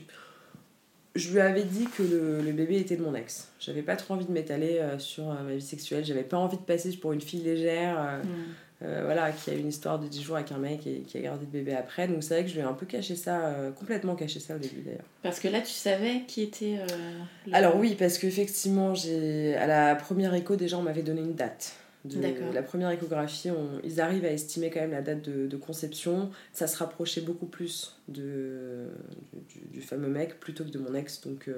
je, 1.13 1.31
lui 1.31 1.41
avais 1.41 1.63
dit 1.63 1.85
que 1.95 2.01
le, 2.01 2.41
le, 2.41 2.53
bébé 2.53 2.79
était 2.79 2.95
de 2.95 3.03
mon 3.03 3.13
ex. 3.13 3.51
J'avais 3.59 3.83
pas 3.83 3.97
trop 3.97 4.15
envie 4.15 4.25
de 4.25 4.31
m'étaler 4.31 4.81
sur 4.97 5.25
ma 5.25 5.53
vie 5.53 5.61
sexuelle. 5.61 6.05
J'avais 6.05 6.23
pas 6.23 6.37
envie 6.37 6.57
de 6.57 6.63
passer 6.63 6.91
pour 6.97 7.13
une 7.13 7.21
fille 7.21 7.43
légère. 7.43 8.21
Hmm. 8.23 8.53
Euh, 8.85 9.01
voilà, 9.05 9.31
qui 9.31 9.49
a 9.49 9.53
une 9.53 9.67
histoire 9.67 9.99
de 9.99 10.07
10 10.07 10.21
jours 10.21 10.35
avec 10.35 10.51
un 10.51 10.57
mec 10.57 10.85
et 10.85 11.01
qui 11.01 11.17
a 11.17 11.21
gardé 11.21 11.45
le 11.45 11.51
bébé 11.51 11.73
après. 11.73 12.07
Donc 12.07 12.23
c'est 12.23 12.35
vrai 12.35 12.43
que 12.43 12.49
je 12.49 12.55
lui 12.55 12.61
ai 12.61 12.65
un 12.65 12.73
peu 12.73 12.85
caché 12.85 13.15
ça, 13.15 13.45
euh, 13.45 13.71
complètement 13.71 14.15
caché 14.15 14.39
ça 14.39 14.55
au 14.55 14.59
début 14.59 14.81
d'ailleurs. 14.81 15.05
Parce 15.23 15.39
que 15.39 15.47
là, 15.47 15.61
tu 15.61 15.71
savais 15.71 16.21
qui 16.27 16.41
était. 16.41 16.77
Euh, 16.79 17.51
Alors 17.51 17.77
oui, 17.77 17.95
parce 17.97 18.17
qu'effectivement, 18.17 18.93
à 18.93 19.67
la 19.67 19.95
première 19.95 20.33
écho, 20.33 20.55
déjà, 20.55 20.77
on 20.77 20.83
m'avait 20.83 21.03
donné 21.03 21.21
une 21.21 21.35
date. 21.35 21.73
De 22.03 22.21
la 22.53 22.61
première 22.61 22.91
échographie, 22.91 23.49
ils 23.83 23.99
arrivent 23.99 24.25
à 24.25 24.31
estimer 24.31 24.69
quand 24.69 24.81
même 24.81 24.91
la 24.91 25.01
date 25.01 25.23
de, 25.23 25.57
conception. 25.57 26.29
Ça 26.53 26.67
se 26.67 26.77
rapprochait 26.77 27.21
beaucoup 27.21 27.47
plus 27.47 27.97
de, 28.07 28.89
du, 29.71 29.81
fameux 29.81 30.09
mec 30.09 30.39
plutôt 30.39 30.63
que 30.63 30.69
de 30.69 30.77
mon 30.77 30.93
ex. 30.93 31.21
Donc 31.21 31.49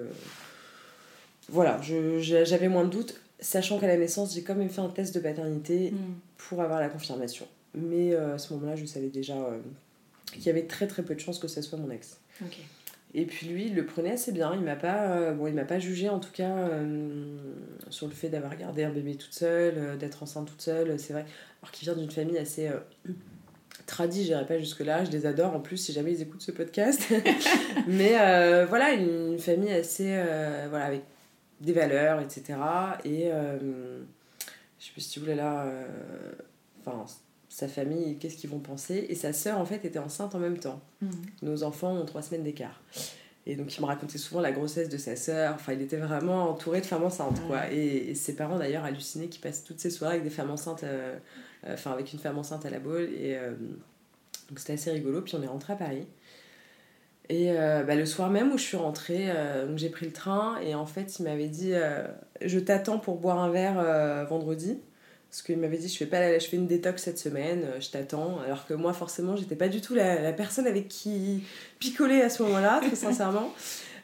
voilà, 1.50 1.82
j'avais 2.22 2.70
moins 2.70 2.86
de 2.86 2.92
doutes 2.92 3.20
sachant 3.39 3.80
qu'à 3.80 3.88
la 3.88 3.97
naissance, 3.97 4.34
j'ai 4.34 4.43
quand 4.43 4.56
même 4.56 4.69
fait 4.69 4.82
un 4.82 4.89
test 4.89 5.13
de 5.13 5.19
paternité 5.19 5.91
mm. 5.91 5.97
pour 6.38 6.62
avoir 6.62 6.80
la 6.80 6.89
confirmation. 6.89 7.47
Mais 7.76 8.13
euh, 8.13 8.36
à 8.36 8.38
ce 8.38 8.54
moment-là, 8.54 8.76
je 8.76 8.86
savais 8.86 9.10
déjà 9.10 9.36
euh, 9.36 9.60
qu'il 10.34 10.43
y 10.43 10.50
avait 10.50 10.65
très 10.65 10.88
très 10.88 11.04
peu 11.04 11.13
de 11.13 11.19
chances 11.19 11.39
que 11.39 11.47
ce 11.47 11.62
soit 11.62 11.78
mon 11.78 11.91
ex. 11.91 12.19
Et 13.13 13.26
puis 13.26 13.47
lui, 13.47 13.67
il 13.67 13.76
le 13.76 13.86
prenait 13.86 14.12
assez 14.12 14.32
bien. 14.32 14.54
Il 14.54 14.62
m'a 14.62 14.76
pas, 14.76 15.12
euh, 15.12 15.34
bon, 15.34 15.47
il 15.47 15.54
m'a 15.54 15.63
pas 15.63 15.80
jugé 15.80 16.10
en 16.10 16.19
tout 16.19 16.32
cas 16.34 16.69
sur 17.89 18.08
le 18.08 18.13
fait 18.13 18.30
d'avoir 18.30 18.56
gardé 18.58 18.84
un 18.84 18.89
bébé 18.89 19.15
toute 19.15 19.34
seule, 19.34 19.97
d'être 19.97 20.23
enceinte 20.23 20.47
toute 20.47 20.62
seule. 20.62 21.00
C'est 21.00 21.13
vrai, 21.13 21.26
alors 21.62 21.71
qu'il 21.71 21.86
vient 21.86 21.95
d'une 21.95 22.12
famille 22.12 22.38
assez 22.38 22.69
tradie, 23.86 24.26
j'irai 24.26 24.45
pas 24.45 24.60
jusque 24.60 24.82
là. 24.82 25.06
Je 25.06 25.12
les 25.12 25.26
adore 25.26 25.56
en 25.56 25.62
plus 25.62 25.78
si 25.78 25.93
jamais 25.93 26.12
ils 26.12 26.21
écoutent 26.21 26.41
ce 26.41 26.52
podcast. 26.52 27.02
Mais 27.88 28.12
voilà, 28.65 28.93
une, 28.93 29.39
famille 29.39 29.71
assez, 29.71 30.10
voilà, 30.69 30.86
avec 30.86 31.04
des 31.62 31.74
valeurs, 31.74 32.22
etc. 32.22 32.58
Et 33.04 33.32
euh, 33.32 34.02
je 34.80 34.86
sais 34.86 34.91
plus 34.91 35.02
si 35.02 35.12
tu 35.12 35.20
voulais 35.20 35.36
là. 35.36 35.63
Euh, 35.63 35.86
enfin, 36.80 37.06
sa 37.50 37.67
famille, 37.67 38.17
qu'est-ce 38.17 38.38
qu'ils 38.38 38.50
vont 38.50 38.60
penser. 38.60 39.08
Et 39.10 39.15
sa 39.15 39.34
sœur, 39.34 39.58
en 39.58 39.65
fait, 39.65 39.84
était 39.86 40.00
enceinte 40.00 40.36
en 40.36 40.39
même 40.39 40.60
temps. 40.60 40.80
Mhm. 41.02 41.12
Nos 41.41 41.63
enfants 41.63 41.93
ont 41.96 42.06
trois 42.06 42.22
semaines 42.22 42.43
d'écart. 42.43 42.82
Et 43.46 43.56
donc, 43.56 43.76
il 43.76 43.82
me 43.82 43.86
racontait 43.86 44.17
souvent 44.17 44.41
la 44.41 44.52
grossesse 44.52 44.89
de 44.89 44.98
sa 44.98 45.15
sœur. 45.15 45.56
Enfin, 45.56 45.74
il 45.74 45.82
était 45.82 45.98
vraiment 45.98 46.50
entouré 46.52 46.82
de 46.82 46.86
femmes 46.86 47.06
enceintes, 47.06 47.41
quoi. 47.48 47.72
Et, 47.72 48.13
ses 48.13 48.36
parents, 48.36 48.60
d'ailleurs, 48.60 48.84
hallucinaient 48.84 49.28
qu'il 49.28 49.41
passe 49.41 49.63
toutes 49.63 49.80
ses 49.80 49.89
soirées 49.89 50.15
avec 50.15 50.24
des 50.26 50.30
femmes 50.30 50.52
enceintes, 50.52 50.84
euh, 50.84 51.17
enfin, 51.65 51.91
avec 51.91 52.12
une 52.12 52.20
femme 52.20 52.38
enceinte 52.38 52.65
à 52.65 52.70
la 52.70 52.80
boule. 52.80 53.10
Et 53.13 53.38
donc, 54.50 54.60
c'était 54.60 54.74
assez 54.74 54.91
rigolo. 54.91 55.22
Puis, 55.22 55.36
on 55.36 55.41
est 55.41 55.48
rentré 55.48 55.74
à 55.74 55.78
Paris. 55.78 56.06
Et 57.30 57.52
euh, 57.52 57.84
bah, 57.84 57.96
le 57.96 58.06
soir 58.06 58.30
même 58.30 58.52
où 58.54 58.58
je 58.58 58.63
suis 58.63 58.78
rentrée, 58.78 59.30
euh, 59.30 59.76
j'ai 59.76 59.90
pris 59.90 60.06
le 60.06 60.13
train 60.13 60.60
et 60.62 60.76
en 60.76 60.86
fait 60.86 61.20
il 61.20 61.24
m'avait 61.24 61.50
dit 61.50 61.72
euh, 61.74 62.08
je 62.42 62.58
t'attends 62.60 63.00
pour 63.00 63.18
boire 63.18 63.40
un 63.40 63.50
verre 63.50 64.26
vendredi. 64.28 64.80
Parce 65.30 65.42
qu'il 65.42 65.58
m'avait 65.58 65.78
dit 65.78 65.90
je 65.90 65.98
fais, 65.98 66.06
pas 66.06 66.40
je 66.40 66.48
fais 66.48 66.56
une 66.56 66.68
détox 66.68 67.04
cette 67.04 67.20
semaine, 67.20 67.66
je 67.82 67.90
t'attends. 67.90 68.40
Alors 68.46 68.66
que 68.66 68.74
moi 68.74 68.94
forcément 68.94 69.36
j'étais 69.36 69.58
pas 69.58 69.68
du 69.68 69.82
tout 69.82 69.94
la, 69.94 70.22
la, 70.22 70.32
personne 70.32 70.68
avec 70.68 70.88
qui 70.88 71.44
picoler 71.80 72.22
à 72.22 72.30
ce 72.30 72.44
moment-là, 72.44 72.80
très 72.82 72.96
sincèrement. 72.96 73.54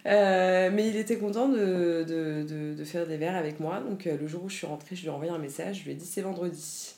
mais 0.05 0.89
il 0.89 0.97
était 0.97 1.15
content 1.17 1.47
de, 1.47 2.03
de, 2.03 2.43
de, 2.43 2.73
de, 2.73 2.83
faire 2.83 3.07
des 3.07 3.15
verres 3.15 3.37
avec 3.37 3.61
moi. 3.61 3.79
Donc 3.79 4.03
le 4.03 4.27
jour 4.27 4.43
où 4.43 4.49
je 4.49 4.55
suis 4.55 4.67
rentrée, 4.67 4.97
je 4.97 5.03
lui 5.03 5.07
ai 5.07 5.11
envoyé 5.11 5.31
un 5.31 5.37
message, 5.37 5.79
je 5.79 5.85
lui 5.85 5.91
ai 5.91 5.95
dit 5.95 6.05
c'est 6.05 6.21
vendredi. 6.21 6.93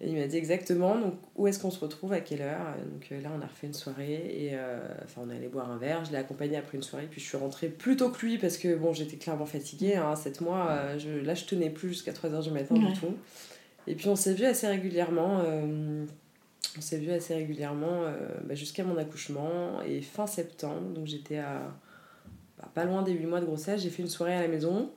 Et 0.00 0.10
il 0.10 0.16
m'a 0.16 0.28
dit 0.28 0.36
exactement 0.36 0.96
donc, 0.96 1.14
où 1.34 1.48
est-ce 1.48 1.58
qu'on 1.58 1.72
se 1.72 1.80
retrouve, 1.80 2.12
à 2.12 2.20
quelle 2.20 2.42
heure. 2.42 2.76
Donc 2.92 3.08
euh, 3.10 3.20
là, 3.20 3.30
on 3.36 3.42
a 3.42 3.46
refait 3.46 3.66
une 3.66 3.74
soirée 3.74 4.14
et 4.14 4.50
euh, 4.52 4.78
enfin, 5.02 5.22
on 5.26 5.30
est 5.30 5.36
allé 5.36 5.48
boire 5.48 5.70
un 5.70 5.76
verre. 5.76 6.04
Je 6.04 6.12
l'ai 6.12 6.18
accompagné 6.18 6.56
après 6.56 6.76
une 6.76 6.84
soirée, 6.84 7.08
puis 7.10 7.20
je 7.20 7.26
suis 7.26 7.36
rentrée 7.36 7.68
plus 7.68 7.96
tôt 7.96 8.10
que 8.10 8.24
lui 8.24 8.38
parce 8.38 8.58
que 8.58 8.76
bon, 8.76 8.92
j'étais 8.92 9.16
clairement 9.16 9.46
fatiguée. 9.46 9.96
Hein, 9.96 10.14
7 10.14 10.40
mois, 10.40 10.68
euh, 10.70 10.98
je, 10.98 11.10
là, 11.10 11.34
je 11.34 11.44
tenais 11.46 11.70
plus 11.70 11.88
jusqu'à 11.88 12.12
3h 12.12 12.44
du 12.44 12.50
matin 12.52 12.76
du 12.76 12.92
tout. 12.92 13.14
Et 13.88 13.94
puis 13.94 14.08
on 14.08 14.16
s'est 14.16 14.34
vu 14.34 14.44
assez 14.44 14.68
régulièrement. 14.68 15.40
on 15.40 16.80
s'est 16.80 16.98
vu 16.98 17.10
assez 17.10 17.34
régulièrement 17.34 18.02
bah, 18.44 18.54
jusqu'à 18.54 18.84
mon 18.84 18.98
accouchement 18.98 19.80
et 19.82 20.02
fin 20.02 20.26
septembre. 20.26 20.90
Donc 20.94 21.06
j'étais 21.06 21.38
à 21.38 21.74
bah, 22.58 22.68
pas 22.74 22.84
loin 22.84 23.02
des 23.02 23.12
8 23.12 23.26
mois 23.26 23.40
de 23.40 23.46
grossesse. 23.46 23.80
J'ai 23.82 23.88
fait 23.88 24.02
une 24.02 24.10
soirée 24.10 24.34
à 24.34 24.42
la 24.42 24.48
maison 24.48 24.90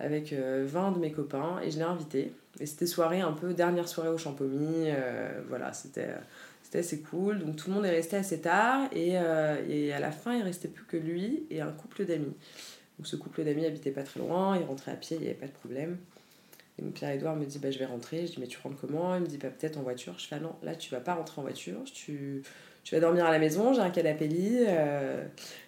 avec 0.00 0.32
20 0.32 0.92
de 0.92 0.98
mes 0.98 1.12
copains 1.12 1.60
et 1.62 1.70
je 1.70 1.76
l'ai 1.76 1.84
invité. 1.84 2.32
Et 2.60 2.66
c'était 2.66 2.86
soirée 2.86 3.20
un 3.20 3.32
peu, 3.32 3.52
dernière 3.52 3.88
soirée 3.88 4.10
au 4.10 4.18
Champomy, 4.18 4.86
euh, 4.86 5.40
voilà, 5.48 5.72
c'était 5.72 6.08
assez 6.78 7.00
cool. 7.00 7.38
Donc 7.38 7.56
tout 7.56 7.68
le 7.70 7.76
monde 7.76 7.86
est 7.86 7.90
resté 7.90 8.16
assez 8.16 8.40
tard. 8.40 8.88
Et, 8.92 9.12
euh, 9.14 9.56
et 9.68 9.92
à 9.92 10.00
la 10.00 10.10
fin, 10.10 10.34
il 10.34 10.42
restait 10.42 10.68
plus 10.68 10.84
que 10.84 10.96
lui 10.96 11.44
et 11.50 11.60
un 11.60 11.72
couple 11.72 12.04
d'amis. 12.04 12.34
Donc 12.98 13.06
ce 13.06 13.16
couple 13.16 13.44
d'amis 13.44 13.66
habitait 13.66 13.90
pas 13.90 14.02
très 14.02 14.20
loin. 14.20 14.56
Il 14.58 14.64
rentrait 14.64 14.92
à 14.92 14.96
pied, 14.96 15.16
il 15.16 15.22
n'y 15.22 15.28
avait 15.28 15.38
pas 15.38 15.46
de 15.46 15.52
problème. 15.52 15.98
Et 16.78 16.82
donc 16.82 16.94
Pierre-Edouard 16.94 17.36
me 17.36 17.44
dit 17.44 17.58
bah, 17.58 17.70
Je 17.70 17.78
vais 17.78 17.86
rentrer. 17.86 18.26
Je 18.26 18.32
dis 18.32 18.40
Mais 18.40 18.46
tu 18.46 18.58
rentres 18.62 18.76
comment? 18.80 19.14
Il 19.14 19.22
me 19.22 19.26
dit 19.26 19.38
bah, 19.38 19.48
Peut-être 19.48 19.78
en 19.78 19.82
voiture. 19.82 20.14
Je 20.18 20.26
fais 20.26 20.36
ah 20.36 20.40
Non, 20.40 20.56
là, 20.62 20.74
tu 20.74 20.90
vas 20.90 21.00
pas 21.00 21.14
rentrer 21.14 21.40
en 21.40 21.44
voiture. 21.44 21.78
Tu, 21.92 22.42
tu 22.82 22.94
vas 22.94 23.00
dormir 23.00 23.24
à 23.24 23.30
la 23.30 23.38
maison. 23.38 23.72
J'ai 23.72 23.80
un 23.80 23.90
canapé 23.90 24.26
lit. 24.26 24.58
euh. 24.66 25.24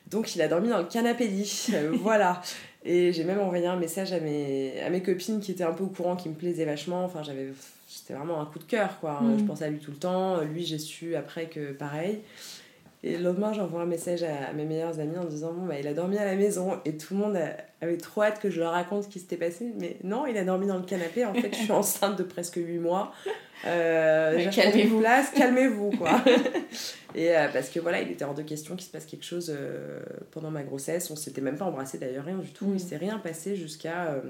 Donc 0.08 0.36
il 0.36 0.42
a 0.42 0.48
dormi 0.48 0.68
dans 0.68 0.78
le 0.78 0.84
canapé 0.84 1.26
lit. 1.28 1.68
Voilà. 2.00 2.40
Et 2.86 3.12
j'ai 3.12 3.24
même 3.24 3.40
envoyé 3.40 3.66
un 3.66 3.76
message 3.76 4.12
à 4.12 4.20
mes, 4.20 4.80
à 4.80 4.90
mes 4.90 5.02
copines 5.02 5.40
qui 5.40 5.50
étaient 5.50 5.64
un 5.64 5.72
peu 5.72 5.84
au 5.84 5.88
courant, 5.88 6.14
qui 6.14 6.28
me 6.28 6.34
plaisaient 6.34 6.64
vachement. 6.64 7.04
Enfin, 7.04 7.22
j'avais. 7.22 7.48
C'était 7.88 8.14
vraiment 8.14 8.40
un 8.40 8.46
coup 8.46 8.58
de 8.58 8.64
cœur, 8.64 8.98
quoi. 9.00 9.20
Mm. 9.20 9.40
Je 9.40 9.44
pensais 9.44 9.64
à 9.64 9.68
lui 9.68 9.78
tout 9.78 9.90
le 9.90 9.96
temps. 9.96 10.40
Lui, 10.42 10.64
j'ai 10.64 10.78
su 10.78 11.16
après 11.16 11.46
que 11.46 11.72
pareil. 11.72 12.20
Et 13.06 13.18
le 13.18 13.22
lendemain, 13.22 13.52
j'envoie 13.52 13.82
un 13.82 13.86
message 13.86 14.24
à, 14.24 14.52
mes 14.52 14.64
meilleurs 14.64 14.98
amis 14.98 15.16
en 15.16 15.24
disant 15.24 15.52
Bon, 15.52 15.64
bah, 15.64 15.78
il 15.78 15.86
a 15.86 15.94
dormi 15.94 16.18
à 16.18 16.24
la 16.24 16.34
maison. 16.34 16.80
Et 16.84 16.96
tout 16.96 17.14
le 17.14 17.20
monde 17.20 17.38
avait 17.80 17.98
trop 17.98 18.22
hâte 18.22 18.40
que 18.40 18.50
je 18.50 18.58
leur 18.58 18.72
raconte 18.72 19.04
ce 19.04 19.08
qui 19.08 19.20
s'était 19.20 19.36
passé. 19.36 19.72
Mais 19.78 19.96
non, 20.02 20.26
il 20.26 20.36
a 20.36 20.42
dormi 20.42 20.66
dans 20.66 20.76
le 20.76 20.82
canapé. 20.82 21.24
En 21.24 21.32
fait, 21.32 21.54
je 21.54 21.56
suis 21.62 21.70
enceinte 21.72 22.18
de 22.18 22.24
presque 22.24 22.56
8 22.56 22.80
mois. 22.80 23.12
Euh, 23.64 24.50
calmez-vous. 24.50 24.98
place, 24.98 25.30
calmez-vous, 25.30 25.90
quoi. 25.90 26.20
Et 27.14 27.36
euh, 27.36 27.46
parce 27.52 27.68
que 27.68 27.78
voilà, 27.78 28.00
il 28.00 28.10
était 28.10 28.24
hors 28.24 28.34
de 28.34 28.42
question 28.42 28.74
qu'il 28.74 28.86
se 28.86 28.90
passe 28.90 29.06
quelque 29.06 29.24
chose 29.24 29.54
euh, 29.56 30.00
pendant 30.32 30.50
ma 30.50 30.64
grossesse. 30.64 31.08
On 31.08 31.16
s'était 31.16 31.40
même 31.40 31.56
pas 31.56 31.66
embrassé 31.66 31.98
d'ailleurs, 31.98 32.24
rien 32.24 32.38
du 32.38 32.50
tout. 32.50 32.66
Mm. 32.66 32.74
Il 32.74 32.80
s'est 32.80 32.96
rien 32.96 33.18
passé 33.20 33.54
jusqu'à. 33.54 34.20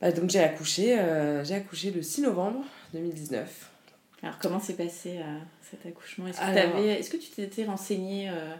bah, 0.00 0.10
donc 0.10 0.30
j'ai 0.30 0.40
accouché, 0.40 0.98
j'ai 1.44 1.54
accouché 1.54 1.90
le 1.90 2.00
6 2.00 2.22
novembre 2.22 2.64
2019. 2.94 3.72
Alors, 4.22 4.38
comment 4.38 4.60
s'est 4.60 4.74
passé 4.74 5.18
euh, 5.18 5.38
cet 5.70 5.84
accouchement? 5.86 6.26
Est-ce 6.26 6.38
que, 6.38 6.42
Alors- 6.44 6.78
est-ce 6.78 7.10
que 7.10 7.16
tu 7.16 7.28
t'étais 7.30 7.64
renseignée 7.64 8.28
euh, 8.30 8.54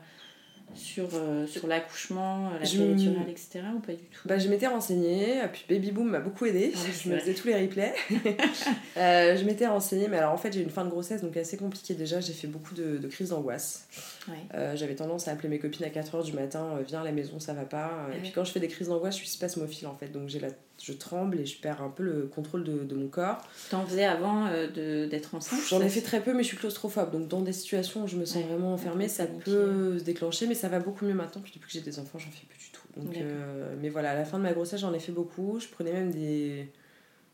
sur, 0.75 1.09
euh, 1.14 1.47
sur 1.47 1.66
l'accouchement, 1.66 2.51
la 2.59 2.64
Je- 2.64 2.77
péridurale, 2.79 3.29
etc. 3.31 3.61
ou 3.75 3.81
pas 3.81 3.92
du 3.95 4.05
tout? 4.05 4.21
Bah, 4.29 4.38
je 4.38 4.49
m'étais 4.49 4.66
renseignée, 4.66 5.40
puis 5.53 5.64
Baby 5.69 5.92
Boom 5.92 6.11
m'a 6.11 6.21
beaucoup 6.21 6.45
aidée. 6.47 6.73
Ah 6.75 6.79
je 7.05 7.09
me 7.09 7.19
faisais 7.19 7.35
tous 7.35 7.47
les 7.49 7.55
replays. 7.61 7.95
Je 8.97 9.45
m'étais 9.45 9.66
renseignée, 9.66 10.09
mais 10.09 10.19
alors 10.19 10.33
en 10.33 10.37
fait 10.38 10.53
j'ai 10.53 10.61
eu 10.61 10.64
une 10.64 10.71
fin 10.71 10.85
de 10.85 10.90
grossesse 10.90 11.23
donc 11.23 11.37
assez 11.37 11.57
compliquée 11.57 11.95
déjà. 11.95 12.21
J'ai 12.21 12.33
fait 12.33 12.49
beaucoup 12.49 12.75
de, 12.75 12.99
de 12.99 13.09
crises 13.09 13.31
d'angoisse. 13.31 13.87
Ouais. 14.29 14.35
Euh, 14.55 14.75
J'avais 14.77 14.95
tendance 14.95 15.29
à 15.29 15.33
appeler 15.33 15.49
mes 15.49 15.59
copines 15.59 15.85
à 15.85 15.89
4h 15.89 16.25
du 16.25 16.33
matin, 16.33 16.77
euh, 16.79 16.83
viens 16.87 17.01
à 17.01 17.05
la 17.05 17.12
maison, 17.12 17.39
ça 17.39 17.55
va 17.55 17.65
pas. 17.65 17.91
Ah 18.11 18.17
et 18.17 18.21
puis 18.21 18.33
quand 18.33 18.45
je 18.45 18.53
fais 18.53 18.61
des 18.61 18.69
crises 18.69 18.89
d'angoisse, 18.89 19.15
je 19.15 19.21
suis 19.21 19.29
spasmophile 19.29 19.87
en 19.87 19.95
fait, 19.97 20.09
donc 20.09 20.29
j'ai 20.29 20.41
la... 20.41 20.49
je 20.83 20.93
tremble 20.93 21.39
et 21.39 21.47
je 21.47 21.61
perds 21.61 21.83
un 21.83 21.89
peu 21.91 22.03
le 22.03 22.27
contrôle 22.27 22.65
de, 22.65 22.85
de 22.85 22.95
mon 22.95 23.09
corps. 23.09 23.39
T'en 23.71 23.85
faisais 23.87 24.05
avant 24.05 24.47
euh, 24.47 24.67
de- 24.69 25.09
d'être 25.09 25.35
enceinte 25.35 25.61
J'en 25.69 25.81
ai 25.81 25.89
fait 25.89 26.01
très 26.03 26.21
peu, 26.21 26.33
mais 26.35 26.43
je 26.43 26.49
suis 26.49 26.57
claustrophobe, 26.57 27.12
donc 27.12 27.29
dans 27.29 27.41
des 27.41 27.53
situations 27.53 28.05
où 28.05 28.09
je 28.09 28.17
me 28.17 28.25
sens 28.25 28.43
Ouais, 28.43 28.49
vraiment 28.49 28.73
enfermée, 28.75 29.09
ça 29.09 29.27
peut 29.27 29.99
se 29.99 30.05
déclencher, 30.05 30.47
mais 30.47 30.55
ça 30.55 30.69
va 30.69 30.81
beaucoup 30.81 31.05
mieux 31.05 31.15
maintenant. 31.15 31.41
Puis 31.43 31.53
depuis 31.55 31.67
que 31.69 31.73
j'ai 31.73 31.81
des 31.81 31.99
enfants, 31.99 32.19
j'en 32.19 32.31
fais 32.31 32.47
plus 32.47 32.59
du 32.59 32.71
tout. 32.73 32.83
Donc, 32.97 33.17
euh, 33.17 33.75
mais 33.81 33.91
voilà, 33.91 34.12
à 34.12 34.15
la 34.15 34.25
fin 34.25 34.39
de 34.39 34.43
ma 34.43 34.53
grossesse, 34.55 34.81
j'en 34.81 34.93
ai 34.95 34.99
fait 35.01 35.12
beaucoup. 35.12 35.61
Je 35.61 35.69
prenais 35.69 35.93
même 35.93 36.11
des 36.11 36.69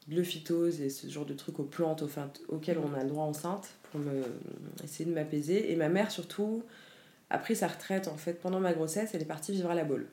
de 0.09 0.17
l'euphytose 0.17 0.81
et 0.81 0.91
ce 0.91 1.07
genre 1.07 1.25
de 1.25 1.33
trucs 1.33 1.61
aux 1.61 1.65
plantes 1.65 2.03
enfin, 2.03 2.29
auxquelles 2.49 2.79
on 2.79 2.93
a 2.99 3.05
le 3.05 3.09
droit 3.09 3.23
enceinte 3.23 3.69
pour 3.93 4.01
me 4.01 4.25
essayer 4.83 5.09
de 5.09 5.15
m'apaiser. 5.15 5.71
Et 5.71 5.77
ma 5.77 5.89
mère 5.89 6.11
surtout 6.11 6.65
a 7.33 7.39
pris 7.39 7.57
sa 7.57 7.67
retraite 7.67 8.07
en 8.09 8.17
fait 8.17 8.35
pendant 8.35 8.61
ma 8.61 8.73
grossesse. 8.73 9.11
Elle 9.15 9.23
est 9.23 9.27
partie 9.27 9.53
vivre 9.53 9.71
à 9.71 9.75
la 9.75 9.85
Baule. 9.85 10.07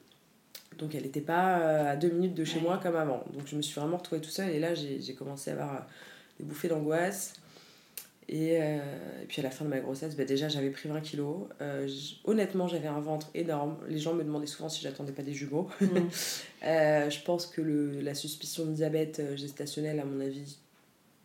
Donc 0.77 0.95
elle 0.95 1.03
n'était 1.03 1.21
pas 1.21 1.59
euh, 1.59 1.91
à 1.91 1.95
deux 1.97 2.09
minutes 2.09 2.33
de 2.35 2.45
chez 2.45 2.59
moi 2.61 2.79
comme 2.81 2.95
avant. 2.95 3.23
Donc 3.33 3.45
je 3.45 3.55
me 3.55 3.61
suis 3.61 3.79
vraiment 3.79 3.97
retrouvée 3.97 4.21
tout 4.21 4.29
seule 4.29 4.49
et 4.51 4.59
là 4.59 4.73
j'ai 4.75 5.13
commencé 5.13 5.51
à 5.51 5.53
avoir 5.53 5.73
euh, 5.75 5.79
des 6.39 6.45
bouffées 6.45 6.69
d'angoisse. 6.69 7.33
Et, 8.31 8.61
euh, 8.61 8.77
et 9.23 9.25
puis 9.25 9.41
à 9.41 9.43
la 9.43 9.49
fin 9.49 9.65
de 9.65 9.69
ma 9.71 9.79
grossesse, 9.79 10.15
bah 10.15 10.23
déjà 10.23 10.47
j'avais 10.49 10.69
pris 10.69 10.87
20 10.87 11.01
kilos. 11.01 11.47
Euh, 11.61 11.87
honnêtement, 12.25 12.67
j'avais 12.67 12.87
un 12.87 12.99
ventre 12.99 13.29
énorme. 13.33 13.75
Les 13.89 13.97
gens 13.97 14.13
me 14.13 14.23
demandaient 14.23 14.45
souvent 14.45 14.69
si 14.69 14.81
j'attendais 14.81 15.11
pas 15.11 15.23
des 15.23 15.33
jumeaux. 15.33 15.67
Mm. 15.81 15.85
Euh, 16.65 17.09
je 17.09 17.21
pense 17.23 17.45
que 17.47 17.61
le, 17.61 18.01
la 18.01 18.13
suspicion 18.13 18.65
de 18.65 18.73
diabète 18.73 19.21
gestationnel, 19.37 19.97
à 20.01 20.03
mon 20.03 20.19
avis, 20.19 20.57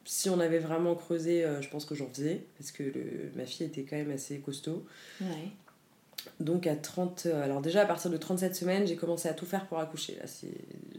si 0.04 0.30
on 0.30 0.38
avait 0.38 0.60
vraiment 0.60 0.94
creusé, 0.94 1.44
je 1.60 1.68
pense 1.68 1.84
que 1.84 1.96
j'en 1.96 2.06
faisais. 2.08 2.44
Parce 2.56 2.70
que 2.70 2.84
le- 2.84 3.32
ma 3.34 3.44
fille 3.44 3.66
était 3.66 3.82
quand 3.82 3.96
même 3.96 4.12
assez 4.12 4.38
costaud. 4.38 4.86
Ouais. 5.20 5.50
Donc 6.40 6.66
à 6.66 6.76
30... 6.76 7.24
euh, 7.26 7.44
Alors 7.44 7.60
déjà 7.60 7.82
à 7.82 7.86
partir 7.86 8.10
de 8.10 8.16
37 8.16 8.54
semaines, 8.54 8.86
j'ai 8.86 8.96
commencé 8.96 9.28
à 9.28 9.34
tout 9.34 9.46
faire 9.46 9.66
pour 9.66 9.78
accoucher. 9.78 10.16
Là, 10.16 10.24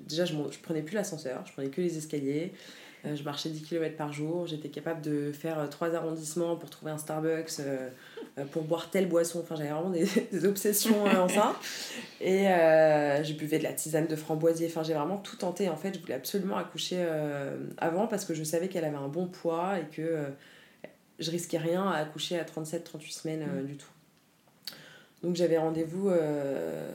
déjà, 0.08 0.26
je, 0.26 0.34
je 0.52 0.60
prenais 0.60 0.82
plus 0.82 0.96
l'ascenseur, 0.96 1.44
je 1.46 1.54
prenais 1.54 1.70
que 1.70 1.82
les 1.82 1.98
escaliers. 1.98 2.54
Euh, 3.06 3.16
je 3.16 3.24
marchais 3.24 3.50
10 3.50 3.62
km 3.62 3.96
par 3.96 4.14
jour. 4.14 4.48
J'étais 4.48 4.70
capable 4.70 5.02
de 5.02 5.32
faire 5.32 5.60
euh, 5.60 5.68
trois 5.68 5.94
arrondissements 5.94 6.56
pour 6.56 6.70
trouver 6.70 6.92
un 6.92 6.98
Starbucks, 6.98 7.60
euh, 7.60 7.90
pour 8.52 8.64
boire 8.64 8.90
telle 8.90 9.08
boisson. 9.08 9.40
Enfin, 9.42 9.56
j'avais 9.56 9.70
vraiment 9.70 9.92
des, 9.92 10.08
des 10.32 10.46
obsessions 10.46 11.06
euh, 11.06 11.20
enceinte. 11.22 11.56
Et 12.22 12.46
je 12.46 13.34
buvais 13.34 13.60
de 13.60 13.64
la 13.64 13.74
tisane 13.74 14.08
de 14.08 14.16
framboisier. 14.16 14.68
Enfin, 14.68 14.84
j'ai 14.84 14.94
vraiment 14.94 15.18
tout 15.18 15.36
tenté. 15.36 15.70
En 15.70 15.78
fait, 15.78 15.94
je 15.94 16.00
voulais 16.00 16.16
absolument 16.16 16.58
accoucher 16.58 17.06
avant 17.78 18.08
parce 18.08 18.26
que 18.26 18.34
je 18.34 18.44
savais 18.44 18.68
qu'elle 18.68 18.86
avait 18.86 18.98
un 18.98 19.08
bon 19.08 19.28
poids 19.28 19.80
et 19.80 19.86
que 19.96 20.26
je 21.20 21.32
risquais 21.32 21.58
rien 21.58 21.88
à 21.88 21.98
accoucher 21.98 22.40
à 22.40 22.44
37-38 22.44 23.12
semaines 23.12 23.48
euh, 23.48 23.64
du 23.64 23.78
tout. 23.78 23.88
Donc 25.24 25.36
j'avais 25.36 25.58
rendez-vous 25.58 26.10
euh, 26.10 26.88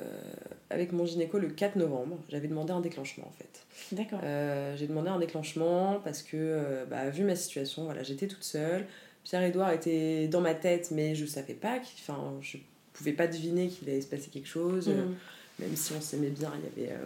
avec 0.70 0.92
mon 0.92 1.04
gynéco 1.04 1.38
le 1.38 1.48
4 1.48 1.76
novembre. 1.76 2.18
J'avais 2.28 2.48
demandé 2.48 2.72
un 2.72 2.80
déclenchement 2.80 3.26
en 3.26 3.32
fait. 3.32 3.66
D'accord. 3.92 4.20
Euh, 4.22 4.76
j'ai 4.76 4.86
demandé 4.86 5.08
un 5.08 5.18
déclenchement 5.18 6.00
parce 6.04 6.22
que, 6.22 6.36
euh, 6.36 6.84
bah, 6.84 7.10
vu 7.10 7.24
ma 7.24 7.34
situation, 7.34 7.84
voilà, 7.84 8.02
j'étais 8.02 8.26
toute 8.26 8.44
seule. 8.44 8.86
Pierre-Edouard 9.24 9.72
était 9.72 10.28
dans 10.28 10.40
ma 10.40 10.54
tête, 10.54 10.90
mais 10.92 11.14
je 11.14 11.26
savais 11.26 11.54
pas, 11.54 11.78
enfin, 11.98 12.34
je 12.40 12.56
pouvais 12.92 13.12
pas 13.12 13.26
deviner 13.26 13.68
qu'il 13.68 13.88
allait 13.88 14.00
se 14.00 14.06
passer 14.06 14.30
quelque 14.30 14.48
chose. 14.48 14.88
Euh, 14.88 15.04
Mm. 15.04 15.14
Même 15.58 15.76
si 15.76 15.92
on 15.92 16.00
s'aimait 16.00 16.30
bien, 16.30 16.50
il 16.76 16.84
y 16.84 16.86
avait 16.86 16.96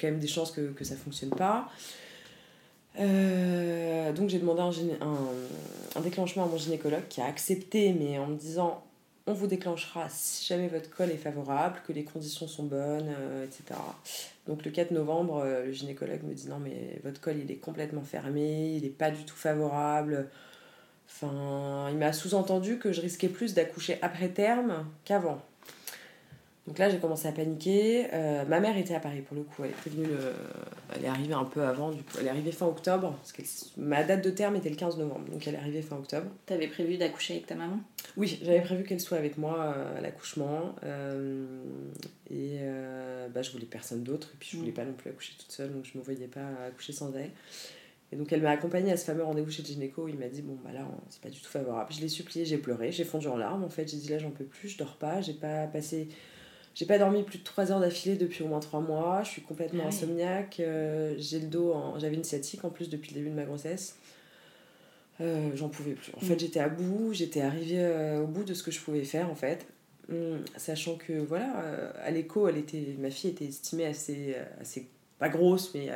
quand 0.00 0.06
même 0.06 0.20
des 0.20 0.28
chances 0.28 0.52
que, 0.52 0.60
que 0.70 0.84
ça 0.84 0.94
fonctionne 0.94 1.30
pas. 1.30 1.68
Donc 2.96 4.28
j'ai 4.28 4.38
demandé 4.38 4.60
un, 4.60 5.04
un, 5.04 5.18
un 5.96 6.00
déclenchement 6.00 6.44
à 6.44 6.46
mon 6.46 6.56
gynécologue 6.56 7.08
qui 7.08 7.20
a 7.20 7.24
accepté, 7.24 7.92
mais 7.92 8.16
en 8.16 8.28
me 8.28 8.36
disant 8.36 8.84
on 9.26 9.32
vous 9.32 9.46
déclenchera 9.46 10.08
si 10.10 10.44
jamais 10.46 10.68
votre 10.68 10.90
col 10.90 11.10
est 11.10 11.16
favorable, 11.16 11.80
que 11.86 11.92
les 11.92 12.04
conditions 12.04 12.46
sont 12.46 12.64
bonnes, 12.64 13.08
euh, 13.18 13.44
etc. 13.44 13.80
Donc 14.46 14.64
le 14.64 14.70
4 14.70 14.90
novembre, 14.90 15.42
euh, 15.44 15.66
le 15.66 15.72
gynécologue 15.72 16.22
me 16.24 16.34
dit 16.34 16.48
non 16.48 16.58
mais 16.58 17.00
votre 17.04 17.20
col 17.20 17.38
il 17.38 17.50
est 17.50 17.56
complètement 17.56 18.02
fermé, 18.02 18.74
il 18.76 18.82
n'est 18.82 18.90
pas 18.90 19.10
du 19.10 19.24
tout 19.24 19.36
favorable. 19.36 20.28
Enfin, 21.06 21.88
il 21.90 21.98
m'a 21.98 22.12
sous-entendu 22.12 22.78
que 22.78 22.92
je 22.92 23.00
risquais 23.00 23.28
plus 23.28 23.54
d'accoucher 23.54 23.98
après 24.02 24.28
terme 24.28 24.86
qu'avant. 25.04 25.40
Donc 26.66 26.78
là, 26.78 26.88
j'ai 26.88 26.98
commencé 26.98 27.28
à 27.28 27.32
paniquer. 27.32 28.06
Euh, 28.14 28.44
ma 28.46 28.58
mère 28.58 28.78
était 28.78 28.94
à 28.94 29.00
Paris 29.00 29.20
pour 29.20 29.36
le 29.36 29.42
coup. 29.42 29.64
Elle 29.64 29.70
est 29.70 29.74
prévenue. 29.74 30.06
le- 30.06 30.32
Elle 30.96 31.04
est 31.04 31.08
arrivée 31.08 31.34
un 31.34 31.44
peu 31.44 31.62
avant. 31.62 31.90
Du 31.90 32.02
coup, 32.02 32.16
elle 32.18 32.26
est 32.26 32.30
arrivée 32.30 32.52
fin 32.52 32.66
octobre. 32.66 33.12
Parce 33.18 33.32
que 33.32 33.42
ma 33.76 34.02
date 34.02 34.24
de 34.24 34.30
terme 34.30 34.56
était 34.56 34.70
le 34.70 34.76
15 34.76 34.96
novembre. 34.96 35.28
Donc 35.30 35.46
elle 35.46 35.56
est 35.56 35.58
arrivée 35.58 35.82
fin 35.82 35.96
octobre. 35.96 36.26
T'avais 36.46 36.68
prévu 36.68 36.96
d'accoucher 36.96 37.34
avec 37.34 37.46
ta 37.46 37.54
maman? 37.54 37.78
Oui, 38.16 38.38
j'avais 38.42 38.62
prévu 38.62 38.84
qu'elle 38.84 39.00
soit 39.00 39.18
avec 39.18 39.36
moi 39.36 39.74
euh, 39.76 39.98
à 39.98 40.00
l'accouchement. 40.00 40.74
Euh, 40.84 41.44
et 42.30 42.56
euh, 42.60 43.28
bah, 43.28 43.42
je 43.42 43.50
voulais 43.52 43.66
personne 43.66 44.02
d'autre. 44.02 44.30
Et 44.32 44.36
puis 44.40 44.48
je 44.52 44.56
voulais 44.56 44.70
Mm. 44.70 44.74
pas 44.74 44.84
non 44.86 44.92
plus 44.94 45.10
accoucher 45.10 45.34
toute 45.38 45.52
seule. 45.52 45.70
Donc 45.70 45.84
je 45.84 45.98
me 45.98 46.02
voyais 46.02 46.28
pas 46.28 46.46
accoucher 46.68 46.94
sans 46.94 47.12
elle. 47.14 47.30
Et 48.10 48.16
donc 48.16 48.32
elle 48.32 48.40
m'a 48.42 48.50
accompagnée 48.50 48.92
à 48.92 48.96
ce 48.96 49.04
fameux 49.04 49.24
rendez-vous 49.24 49.50
chez 49.50 49.60
le 49.62 49.68
gynéco. 49.68 50.08
Il 50.08 50.16
m'a 50.18 50.28
dit 50.28 50.40
Bon, 50.40 50.56
bah 50.64 50.70
là, 50.72 50.86
c'est 51.10 51.20
pas 51.20 51.28
du 51.30 51.40
tout 51.40 51.48
favorable. 51.50 51.92
Je 51.92 52.00
l'ai 52.00 52.08
supplié, 52.08 52.46
j'ai 52.46 52.56
pleuré, 52.56 52.90
j'ai 52.90 53.04
fondu 53.04 53.28
en 53.28 53.36
larmes. 53.36 53.64
En 53.64 53.68
fait, 53.68 53.86
j'ai 53.86 53.98
dit 53.98 54.08
Là, 54.08 54.18
j'en 54.18 54.30
peux 54.30 54.44
plus, 54.44 54.70
je 54.70 54.78
dors 54.78 54.96
pas. 54.96 55.20
J'ai 55.20 55.34
pas 55.34 55.66
passé. 55.66 56.08
J'ai 56.74 56.86
pas 56.86 56.98
dormi 56.98 57.22
plus 57.22 57.38
de 57.38 57.44
3 57.44 57.70
heures 57.70 57.80
d'affilée 57.80 58.16
depuis 58.16 58.42
au 58.42 58.48
moins 58.48 58.60
3 58.60 58.80
mois. 58.80 59.22
Je 59.22 59.30
suis 59.30 59.42
complètement 59.42 59.84
Ah 59.86 59.88
oui. 59.90 59.94
insomniaque. 59.94 60.58
euh, 60.60 61.14
j'ai 61.18 61.38
le 61.40 61.46
dos. 61.46 61.72
en- 61.72 61.98
J'avais 61.98 62.16
une 62.16 62.24
sciatique 62.24 62.64
en 62.64 62.70
plus 62.70 62.88
depuis 62.90 63.10
le 63.14 63.20
début 63.20 63.30
de 63.30 63.34
ma 63.36 63.44
grossesse. 63.44 63.96
Euh, 65.20 65.50
J'en 65.54 65.68
pouvais 65.68 65.92
plus. 65.92 66.10
En 66.20 66.24
Mm. 66.24 66.28
fait, 66.28 66.38
j'étais 66.40 66.60
à 66.60 66.68
bout. 66.68 67.12
J'étais 67.12 67.40
arrivée 67.42 67.78
euh, 67.78 68.22
au 68.22 68.26
bout 68.26 68.42
de 68.44 68.54
ce 68.54 68.62
que 68.64 68.70
je 68.72 68.80
pouvais 68.80 69.04
faire 69.04 69.30
en 69.30 69.34
fait. 69.36 69.66
Hum, 70.10 70.44
sachant 70.56 70.96
que 70.96 71.12
voilà, 71.14 71.46
à 72.04 72.10
l'écho, 72.10 72.46
elle 72.48 72.58
était, 72.58 72.94
ma 72.98 73.10
fille 73.10 73.30
était 73.30 73.46
estimée 73.46 73.86
assez, 73.86 74.34
assez 74.60 74.88
pas 75.18 75.28
grosse, 75.30 75.72
mais 75.74 75.88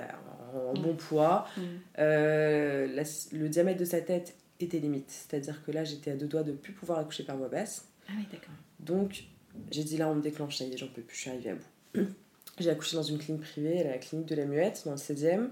en, 0.55 0.73
Mm. 0.79 0.83
bon 0.83 0.95
poids. 0.95 1.47
Mm. 1.57 1.61
La- 1.99 3.03
le 3.33 3.49
diamètre 3.49 3.81
de 3.81 3.85
sa 3.85 4.01
tête 4.01 4.35
était 4.61 4.79
limite. 4.79 5.11
C'est-à-dire 5.11 5.63
que 5.65 5.73
là, 5.73 5.85
j'étais 5.85 6.13
à 6.13 6.17
deux 6.17 6.27
doigts 6.27 6.43
de 6.45 6.53
plus 6.53 6.73
pouvoir 6.73 7.01
accoucher 7.01 7.25
par 7.25 7.37
voie 7.37 7.49
basse. 7.49 7.87
Ah 8.09 8.13
oui, 8.17 8.27
d'accord. 8.33 8.55
Donc, 8.81 9.25
j'ai 9.71 9.85
dit 9.85 9.97
là, 9.97 10.09
on 10.09 10.15
me 10.15 10.23
déclenche, 10.23 10.57
ça 10.57 10.65
y 10.65 10.73
est, 10.73 10.77
j'en 10.77 10.89
peux 10.89 11.03
plus, 11.03 11.17
je 11.17 11.21
suis 11.21 11.31
arrivée 11.31 11.51
à 11.51 11.55
bout. 11.55 12.07
J'ai 12.61 12.71
accouché 12.71 12.97
dans 12.97 13.05
une 13.05 13.19
clinique 13.19 13.43
privée, 13.43 13.85
la 13.85 13.99
clinique 13.99 14.27
de 14.27 14.35
la 14.35 14.45
Muette, 14.45 14.83
dans 14.85 14.91
le 14.91 14.97
16e. 14.97 15.51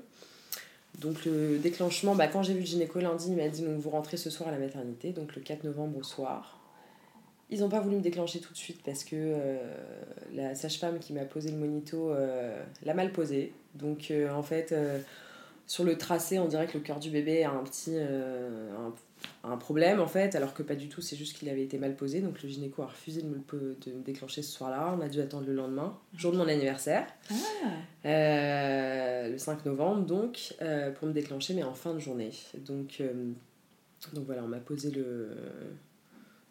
Donc, 0.98 1.24
le 1.24 1.58
déclenchement, 1.58 2.14
bah, 2.14 2.26
quand 2.26 2.42
j'ai 2.42 2.54
vu 2.54 2.60
le 2.60 2.66
gynéco 2.66 2.98
lundi, 2.98 3.26
il 3.28 3.36
m'a 3.36 3.48
dit 3.48 3.62
donc, 3.62 3.78
vous 3.78 3.90
rentrez 3.90 4.16
ce 4.16 4.30
soir 4.30 4.48
à 4.48 4.52
la 4.52 4.58
maternité, 4.58 5.12
donc 5.12 5.36
le 5.36 5.42
4 5.42 5.64
novembre 5.64 5.98
au 5.98 6.02
soir. 6.02 6.58
Ils 7.50 7.60
n'ont 7.60 7.68
pas 7.68 7.80
voulu 7.80 7.96
me 7.96 8.00
déclencher 8.00 8.40
tout 8.40 8.52
de 8.52 8.58
suite 8.58 8.80
parce 8.84 9.04
que 9.04 9.14
euh, 9.14 9.58
la 10.34 10.56
sage-femme 10.56 10.98
qui 10.98 11.12
m'a 11.12 11.24
posé 11.24 11.50
le 11.52 11.56
monito 11.56 12.10
euh, 12.10 12.60
l'a 12.82 12.94
mal 12.94 13.12
posé. 13.12 13.52
Donc, 13.74 14.10
euh, 14.10 14.32
en 14.32 14.42
fait, 14.42 14.74
sur 15.66 15.84
le 15.84 15.96
tracé, 15.96 16.38
on 16.38 16.46
dirait 16.46 16.66
que 16.66 16.78
le 16.78 16.82
cœur 16.82 16.98
du 16.98 17.10
bébé 17.10 17.44
a 17.44 17.50
un 17.50 17.62
petit. 17.62 17.96
Un 19.44 19.56
problème 19.56 20.00
en 20.00 20.06
fait, 20.06 20.34
alors 20.34 20.54
que 20.54 20.62
pas 20.62 20.74
du 20.74 20.88
tout, 20.88 21.00
c'est 21.00 21.16
juste 21.16 21.36
qu'il 21.38 21.48
avait 21.48 21.62
été 21.62 21.78
mal 21.78 21.94
posé. 21.96 22.20
Donc 22.20 22.42
le 22.42 22.48
gynéco 22.48 22.82
a 22.82 22.86
refusé 22.86 23.22
de 23.22 23.28
me, 23.28 23.36
le, 23.52 23.76
de 23.86 23.92
me 23.92 24.02
déclencher 24.02 24.42
ce 24.42 24.50
soir-là. 24.52 24.94
On 24.98 25.00
a 25.00 25.08
dû 25.08 25.20
attendre 25.20 25.46
le 25.46 25.54
lendemain, 25.54 25.96
jour 26.16 26.32
de 26.32 26.36
mon 26.38 26.48
anniversaire, 26.48 27.06
Ah. 27.30 27.34
euh, 28.06 29.28
le 29.30 29.38
5 29.38 29.64
novembre 29.66 30.04
donc, 30.06 30.54
euh, 30.62 30.90
pour 30.92 31.06
me 31.08 31.12
déclencher, 31.12 31.54
mais 31.54 31.62
en 31.62 31.74
fin 31.74 31.94
de 31.94 31.98
journée. 31.98 32.30
Donc, 32.66 32.96
euh, 33.00 33.12
donc 34.14 34.24
voilà, 34.26 34.42
on 34.44 34.48
m'a 34.48 34.58
posé 34.60 34.90
le, 34.90 35.30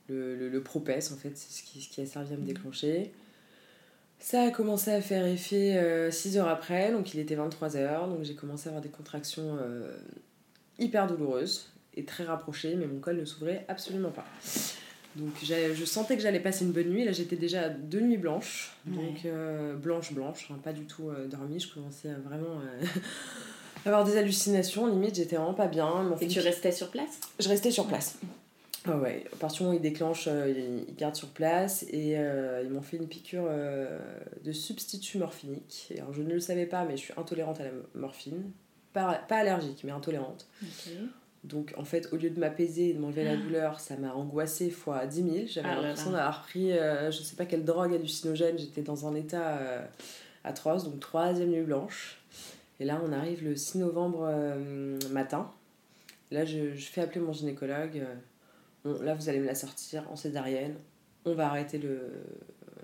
le, 0.07 0.35
le, 0.35 0.49
le 0.49 0.63
propès 0.63 1.11
en 1.11 1.15
fait, 1.15 1.35
c'est 1.37 1.51
ce 1.51 1.63
qui, 1.63 1.81
ce 1.81 1.89
qui 1.89 2.01
a 2.01 2.05
servi 2.05 2.33
à 2.33 2.37
me 2.37 2.45
déclencher. 2.45 3.11
Ça 4.19 4.43
a 4.43 4.49
commencé 4.49 4.91
à 4.91 5.01
faire 5.01 5.25
effet 5.25 6.09
6 6.11 6.37
heures 6.37 6.47
après, 6.47 6.91
donc 6.91 7.13
il 7.13 7.19
était 7.19 7.35
23h, 7.35 8.09
donc 8.09 8.23
j'ai 8.23 8.33
commencé 8.33 8.67
à 8.67 8.69
avoir 8.71 8.81
des 8.81 8.89
contractions 8.89 9.57
hyper 10.79 11.05
douloureuses 11.07 11.69
et 11.95 12.05
très 12.05 12.23
rapprochées, 12.23 12.75
mais 12.75 12.85
mon 12.87 12.99
col 12.99 13.17
ne 13.17 13.25
s'ouvrait 13.25 13.65
absolument 13.67 14.11
pas. 14.11 14.25
Donc 15.15 15.31
je 15.43 15.85
sentais 15.85 16.17
que 16.17 16.21
j'allais 16.21 16.41
passer 16.41 16.65
une 16.65 16.71
bonne 16.71 16.89
nuit, 16.89 17.05
là 17.05 17.13
j'étais 17.13 17.37
déjà 17.37 17.63
à 17.63 17.69
deux 17.69 18.01
nuits 18.01 18.17
blanches, 18.17 18.75
donc 18.85 19.23
euh, 19.25 19.73
blanche 19.75 20.11
blanche, 20.11 20.49
hein, 20.51 20.59
pas 20.61 20.73
du 20.73 20.85
tout 20.85 21.09
euh, 21.09 21.27
dormi, 21.27 21.59
je 21.59 21.73
commençais 21.73 22.09
à 22.09 22.15
vraiment 22.15 22.59
euh, 22.59 22.85
avoir 23.85 24.03
des 24.03 24.17
hallucinations, 24.17 24.87
limite 24.87 25.15
j'étais 25.15 25.37
vraiment 25.37 25.53
pas 25.53 25.67
bien. 25.67 26.13
Fait 26.17 26.25
Et 26.25 26.27
tu 26.27 26.41
restais 26.41 26.73
sur 26.73 26.89
place? 26.89 27.21
Je 27.39 27.47
restais 27.47 27.71
sur 27.71 27.87
place. 27.87 28.17
Ah 28.87 28.97
ouais, 28.97 29.25
à 29.31 29.35
partir 29.37 29.59
du 29.59 29.63
moment 29.63 29.75
où 29.75 29.79
ils 29.79 29.81
déclenchent, 29.81 30.27
euh, 30.27 30.83
ils 30.87 30.95
gardent 30.95 31.15
sur 31.15 31.29
place 31.29 31.83
et 31.89 32.17
euh, 32.17 32.61
ils 32.63 32.69
m'ont 32.69 32.81
fait 32.81 32.97
une 32.97 33.07
piqûre 33.07 33.49
de 34.43 34.51
substitut 34.51 35.17
morphinique. 35.17 35.87
Et 35.95 36.01
alors, 36.01 36.13
je 36.13 36.21
ne 36.21 36.33
le 36.33 36.39
savais 36.39 36.65
pas, 36.65 36.83
mais 36.83 36.97
je 36.97 37.03
suis 37.03 37.13
intolérante 37.17 37.61
à 37.61 37.63
la 37.63 37.71
morphine. 37.95 38.51
Pas, 38.93 39.15
pas 39.15 39.37
allergique, 39.37 39.81
mais 39.85 39.91
intolérante. 39.91 40.47
Donc 41.45 41.73
en 41.77 41.83
fait, 41.83 42.09
au 42.11 42.17
lieu 42.17 42.29
de 42.29 42.39
m'apaiser 42.39 42.89
et 42.89 42.93
de 42.93 42.99
m'enlever 42.99 43.23
la 43.23 43.37
douleur, 43.37 43.79
ça 43.79 43.95
m'a 43.97 44.13
angoissée 44.13 44.69
fois 44.69 45.05
10 45.05 45.15
000. 45.15 45.35
J'avais 45.47 45.69
Ah 45.69 45.75
l'impression 45.75 46.11
d'avoir 46.11 46.43
pris 46.43 46.71
euh, 46.71 47.11
je 47.11 47.21
sais 47.21 47.35
pas 47.35 47.45
quelle 47.45 47.63
drogue 47.63 47.93
hallucinogène. 47.93 48.57
J'étais 48.57 48.81
dans 48.81 49.07
un 49.07 49.15
état 49.15 49.57
euh, 49.57 49.85
atroce, 50.43 50.83
donc 50.85 50.99
troisième 50.99 51.49
nuit 51.49 51.61
blanche. 51.61 52.19
Et 52.79 52.85
là, 52.85 53.01
on 53.05 53.13
arrive 53.13 53.43
le 53.43 53.55
6 53.55 53.77
novembre 53.77 54.27
euh, 54.29 54.99
matin. 55.11 55.49
Là, 56.31 56.45
je, 56.45 56.73
je 56.73 56.85
fais 56.87 57.01
appeler 57.01 57.21
mon 57.21 57.31
gynécologue. 57.31 58.03
là, 58.83 59.13
vous 59.13 59.29
allez 59.29 59.39
me 59.39 59.45
la 59.45 59.55
sortir 59.55 60.03
en 60.11 60.15
césarienne. 60.15 60.75
On 61.25 61.33
va 61.33 61.47
arrêter 61.47 61.77
le, 61.77 62.11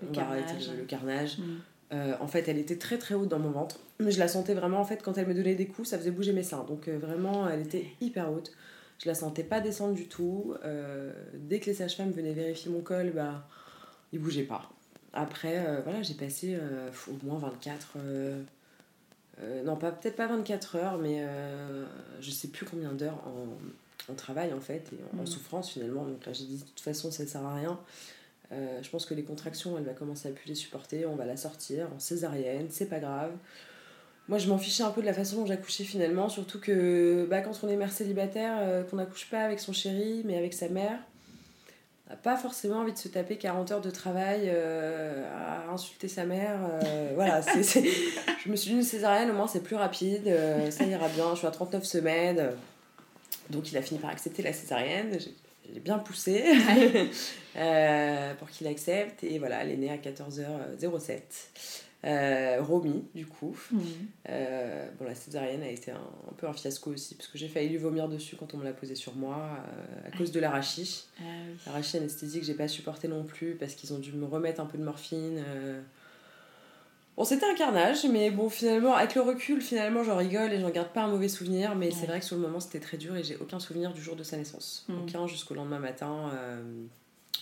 Le 0.00 0.08
on 0.08 0.12
va 0.12 0.28
arrêter 0.28 0.54
le 0.76 0.84
carnage. 0.84 1.38
Mm. 1.38 1.58
Euh, 1.92 2.14
en 2.20 2.26
fait, 2.26 2.48
elle 2.48 2.58
était 2.58 2.78
très 2.78 2.96
très 2.98 3.14
haute 3.14 3.28
dans 3.28 3.38
mon 3.38 3.50
ventre. 3.50 3.78
Mais 4.00 4.10
je 4.10 4.18
la 4.18 4.28
sentais 4.28 4.54
vraiment, 4.54 4.78
en 4.80 4.84
fait, 4.84 5.02
quand 5.02 5.18
elle 5.18 5.26
me 5.26 5.34
donnait 5.34 5.54
des 5.54 5.66
coups, 5.66 5.88
ça 5.88 5.98
faisait 5.98 6.10
bouger 6.10 6.32
mes 6.32 6.42
seins. 6.42 6.64
Donc 6.64 6.88
euh, 6.88 6.96
vraiment, 6.98 7.48
elle 7.48 7.60
était 7.62 7.86
hyper 8.00 8.32
haute. 8.32 8.52
Je 8.98 9.08
la 9.08 9.14
sentais 9.14 9.42
pas 9.44 9.60
descendre 9.60 9.94
du 9.94 10.06
tout. 10.08 10.54
Euh, 10.64 11.12
dès 11.34 11.60
que 11.60 11.66
les 11.66 11.74
sages-femmes 11.74 12.12
venaient 12.12 12.32
vérifier 12.32 12.70
mon 12.70 12.80
col, 12.80 13.10
bah, 13.10 13.46
il 14.12 14.20
bougeait 14.20 14.44
pas. 14.44 14.70
Après, 15.12 15.82
voilà, 15.84 16.02
j'ai 16.02 16.14
passé 16.14 16.56
au 17.08 17.26
moins 17.26 17.38
24... 17.38 17.88
euh, 17.98 18.40
euh, 19.42 19.62
non, 19.62 19.76
pas 19.76 19.90
peut-être 19.92 20.16
pas 20.16 20.26
24 20.26 20.76
heures, 20.76 20.98
mais 20.98 21.22
je 22.20 22.30
sais 22.30 22.48
plus 22.48 22.64
combien 22.64 22.92
d'heures 22.92 23.20
en, 23.26 24.12
en 24.12 24.14
travail 24.14 24.52
en 24.54 24.60
fait, 24.60 24.90
et 24.92 25.16
en, 25.16 25.20
en 25.20 25.22
Mm. 25.22 25.26
souffrance 25.26 25.70
finalement. 25.70 26.04
Donc 26.04 26.24
là, 26.24 26.32
j'ai 26.32 26.44
dit 26.44 26.56
de 26.58 26.64
toute 26.64 26.80
façon, 26.80 27.10
ça 27.10 27.26
sert 27.26 27.44
à 27.44 27.56
rien. 27.56 27.78
Euh, 28.52 28.82
je 28.82 28.90
pense 28.90 29.06
que 29.06 29.14
les 29.14 29.22
contractions, 29.22 29.78
elle 29.78 29.84
va 29.84 29.92
commencer 29.92 30.28
à 30.28 30.32
plus 30.32 30.48
les 30.48 30.54
supporter. 30.54 31.06
On 31.06 31.16
va 31.16 31.24
la 31.24 31.36
sortir 31.36 31.88
en 31.94 31.98
césarienne, 31.98 32.66
c'est 32.70 32.86
pas 32.88 32.98
grave. 32.98 33.32
Moi, 34.28 34.38
je 34.38 34.48
m'en 34.48 34.58
fichais 34.58 34.82
un 34.82 34.90
peu 34.90 35.00
de 35.00 35.06
la 35.06 35.14
façon 35.14 35.36
dont 35.38 35.46
j'accouchais 35.46 35.84
finalement, 35.84 36.28
surtout 36.28 36.60
que 36.60 37.26
bah, 37.28 37.40
quand 37.40 37.52
on 37.62 37.68
est 37.68 37.76
mère 37.76 37.92
célibataire, 37.92 38.56
euh, 38.60 38.84
qu'on 38.84 38.96
n'accouche 38.96 39.28
pas 39.30 39.40
avec 39.40 39.58
son 39.58 39.72
chéri, 39.72 40.22
mais 40.24 40.36
avec 40.36 40.52
sa 40.54 40.68
mère, 40.68 40.98
on 42.06 42.10
n'a 42.10 42.16
pas 42.16 42.36
forcément 42.36 42.76
envie 42.76 42.92
de 42.92 42.98
se 42.98 43.08
taper 43.08 43.36
40 43.36 43.72
heures 43.72 43.80
de 43.80 43.90
travail 43.90 44.42
euh, 44.44 45.24
à 45.34 45.72
insulter 45.72 46.08
sa 46.08 46.24
mère. 46.24 46.58
voilà, 47.14 47.40
je 47.40 48.48
me 48.50 48.56
suis 48.56 48.70
dit 48.70 48.76
une 48.76 48.82
césarienne, 48.82 49.30
au 49.30 49.34
moins 49.34 49.48
c'est 49.48 49.62
plus 49.62 49.76
rapide, 49.76 50.30
ça 50.70 50.84
ira 50.84 51.08
bien, 51.08 51.30
je 51.32 51.38
suis 51.38 51.46
à 51.46 51.50
39 51.50 51.84
semaines. 51.84 52.50
Donc 53.50 53.72
il 53.72 53.78
a 53.78 53.82
fini 53.82 53.98
par 53.98 54.10
accepter 54.10 54.42
la 54.42 54.52
césarienne, 54.52 55.18
j'ai 55.72 55.80
bien 55.80 55.98
poussé 55.98 56.44
euh, 57.56 58.34
pour 58.34 58.50
qu'il 58.50 58.66
accepte. 58.66 59.24
Et 59.24 59.38
voilà, 59.38 59.62
elle 59.62 59.70
est 59.70 59.76
née 59.76 59.90
à 59.90 59.96
14h07. 59.96 61.20
Euh, 62.04 62.58
Romy, 62.60 63.04
du 63.14 63.26
coup. 63.26 63.56
Mm. 63.70 63.80
Euh, 64.28 64.88
bon, 64.98 65.04
la 65.04 65.14
césarienne 65.14 65.62
a 65.62 65.68
été 65.68 65.92
un, 65.92 65.96
un 65.96 66.32
peu 66.36 66.48
un 66.48 66.52
fiasco 66.52 66.90
aussi, 66.90 67.14
parce 67.14 67.28
que 67.28 67.38
j'ai 67.38 67.48
failli 67.48 67.68
lui 67.68 67.76
vomir 67.76 68.08
dessus 68.08 68.34
quand 68.36 68.54
on 68.54 68.56
me 68.56 68.64
l'a 68.64 68.72
posé 68.72 68.96
sur 68.96 69.14
moi, 69.14 69.36
euh, 69.36 70.08
à 70.08 70.16
cause 70.16 70.32
de 70.32 70.40
l'arachis. 70.40 71.06
Ah 71.20 71.22
oui. 71.22 71.56
L'arachis 71.66 71.98
anesthésique, 71.98 72.42
j'ai 72.42 72.54
pas 72.54 72.66
supporté 72.66 73.06
non 73.06 73.22
plus, 73.22 73.54
parce 73.54 73.74
qu'ils 73.74 73.94
ont 73.94 73.98
dû 73.98 74.12
me 74.12 74.26
remettre 74.26 74.60
un 74.60 74.66
peu 74.66 74.78
de 74.78 74.84
morphine. 74.84 75.42
Bon, 77.16 77.24
c'était 77.24 77.46
un 77.46 77.54
carnage, 77.54 78.06
mais 78.06 78.30
bon, 78.30 78.48
finalement, 78.48 78.94
avec 78.94 79.14
le 79.14 79.20
recul, 79.20 79.60
finalement, 79.60 80.02
j'en 80.02 80.16
rigole 80.16 80.52
et 80.52 80.60
j'en 80.60 80.70
garde 80.70 80.88
pas 80.88 81.02
un 81.02 81.08
mauvais 81.08 81.28
souvenir, 81.28 81.74
mais 81.76 81.90
c'est 81.90 82.06
vrai 82.06 82.20
que 82.20 82.24
sur 82.24 82.36
le 82.36 82.42
moment, 82.42 82.58
c'était 82.58 82.80
très 82.80 82.96
dur 82.96 83.14
et 83.16 83.22
j'ai 83.22 83.36
aucun 83.36 83.60
souvenir 83.60 83.92
du 83.92 84.00
jour 84.00 84.16
de 84.16 84.22
sa 84.22 84.36
naissance. 84.38 84.86
Mhm. 84.88 85.02
Aucun 85.02 85.26
jusqu'au 85.26 85.54
lendemain 85.54 85.78
matin, 85.78 86.30
euh, 86.34 86.62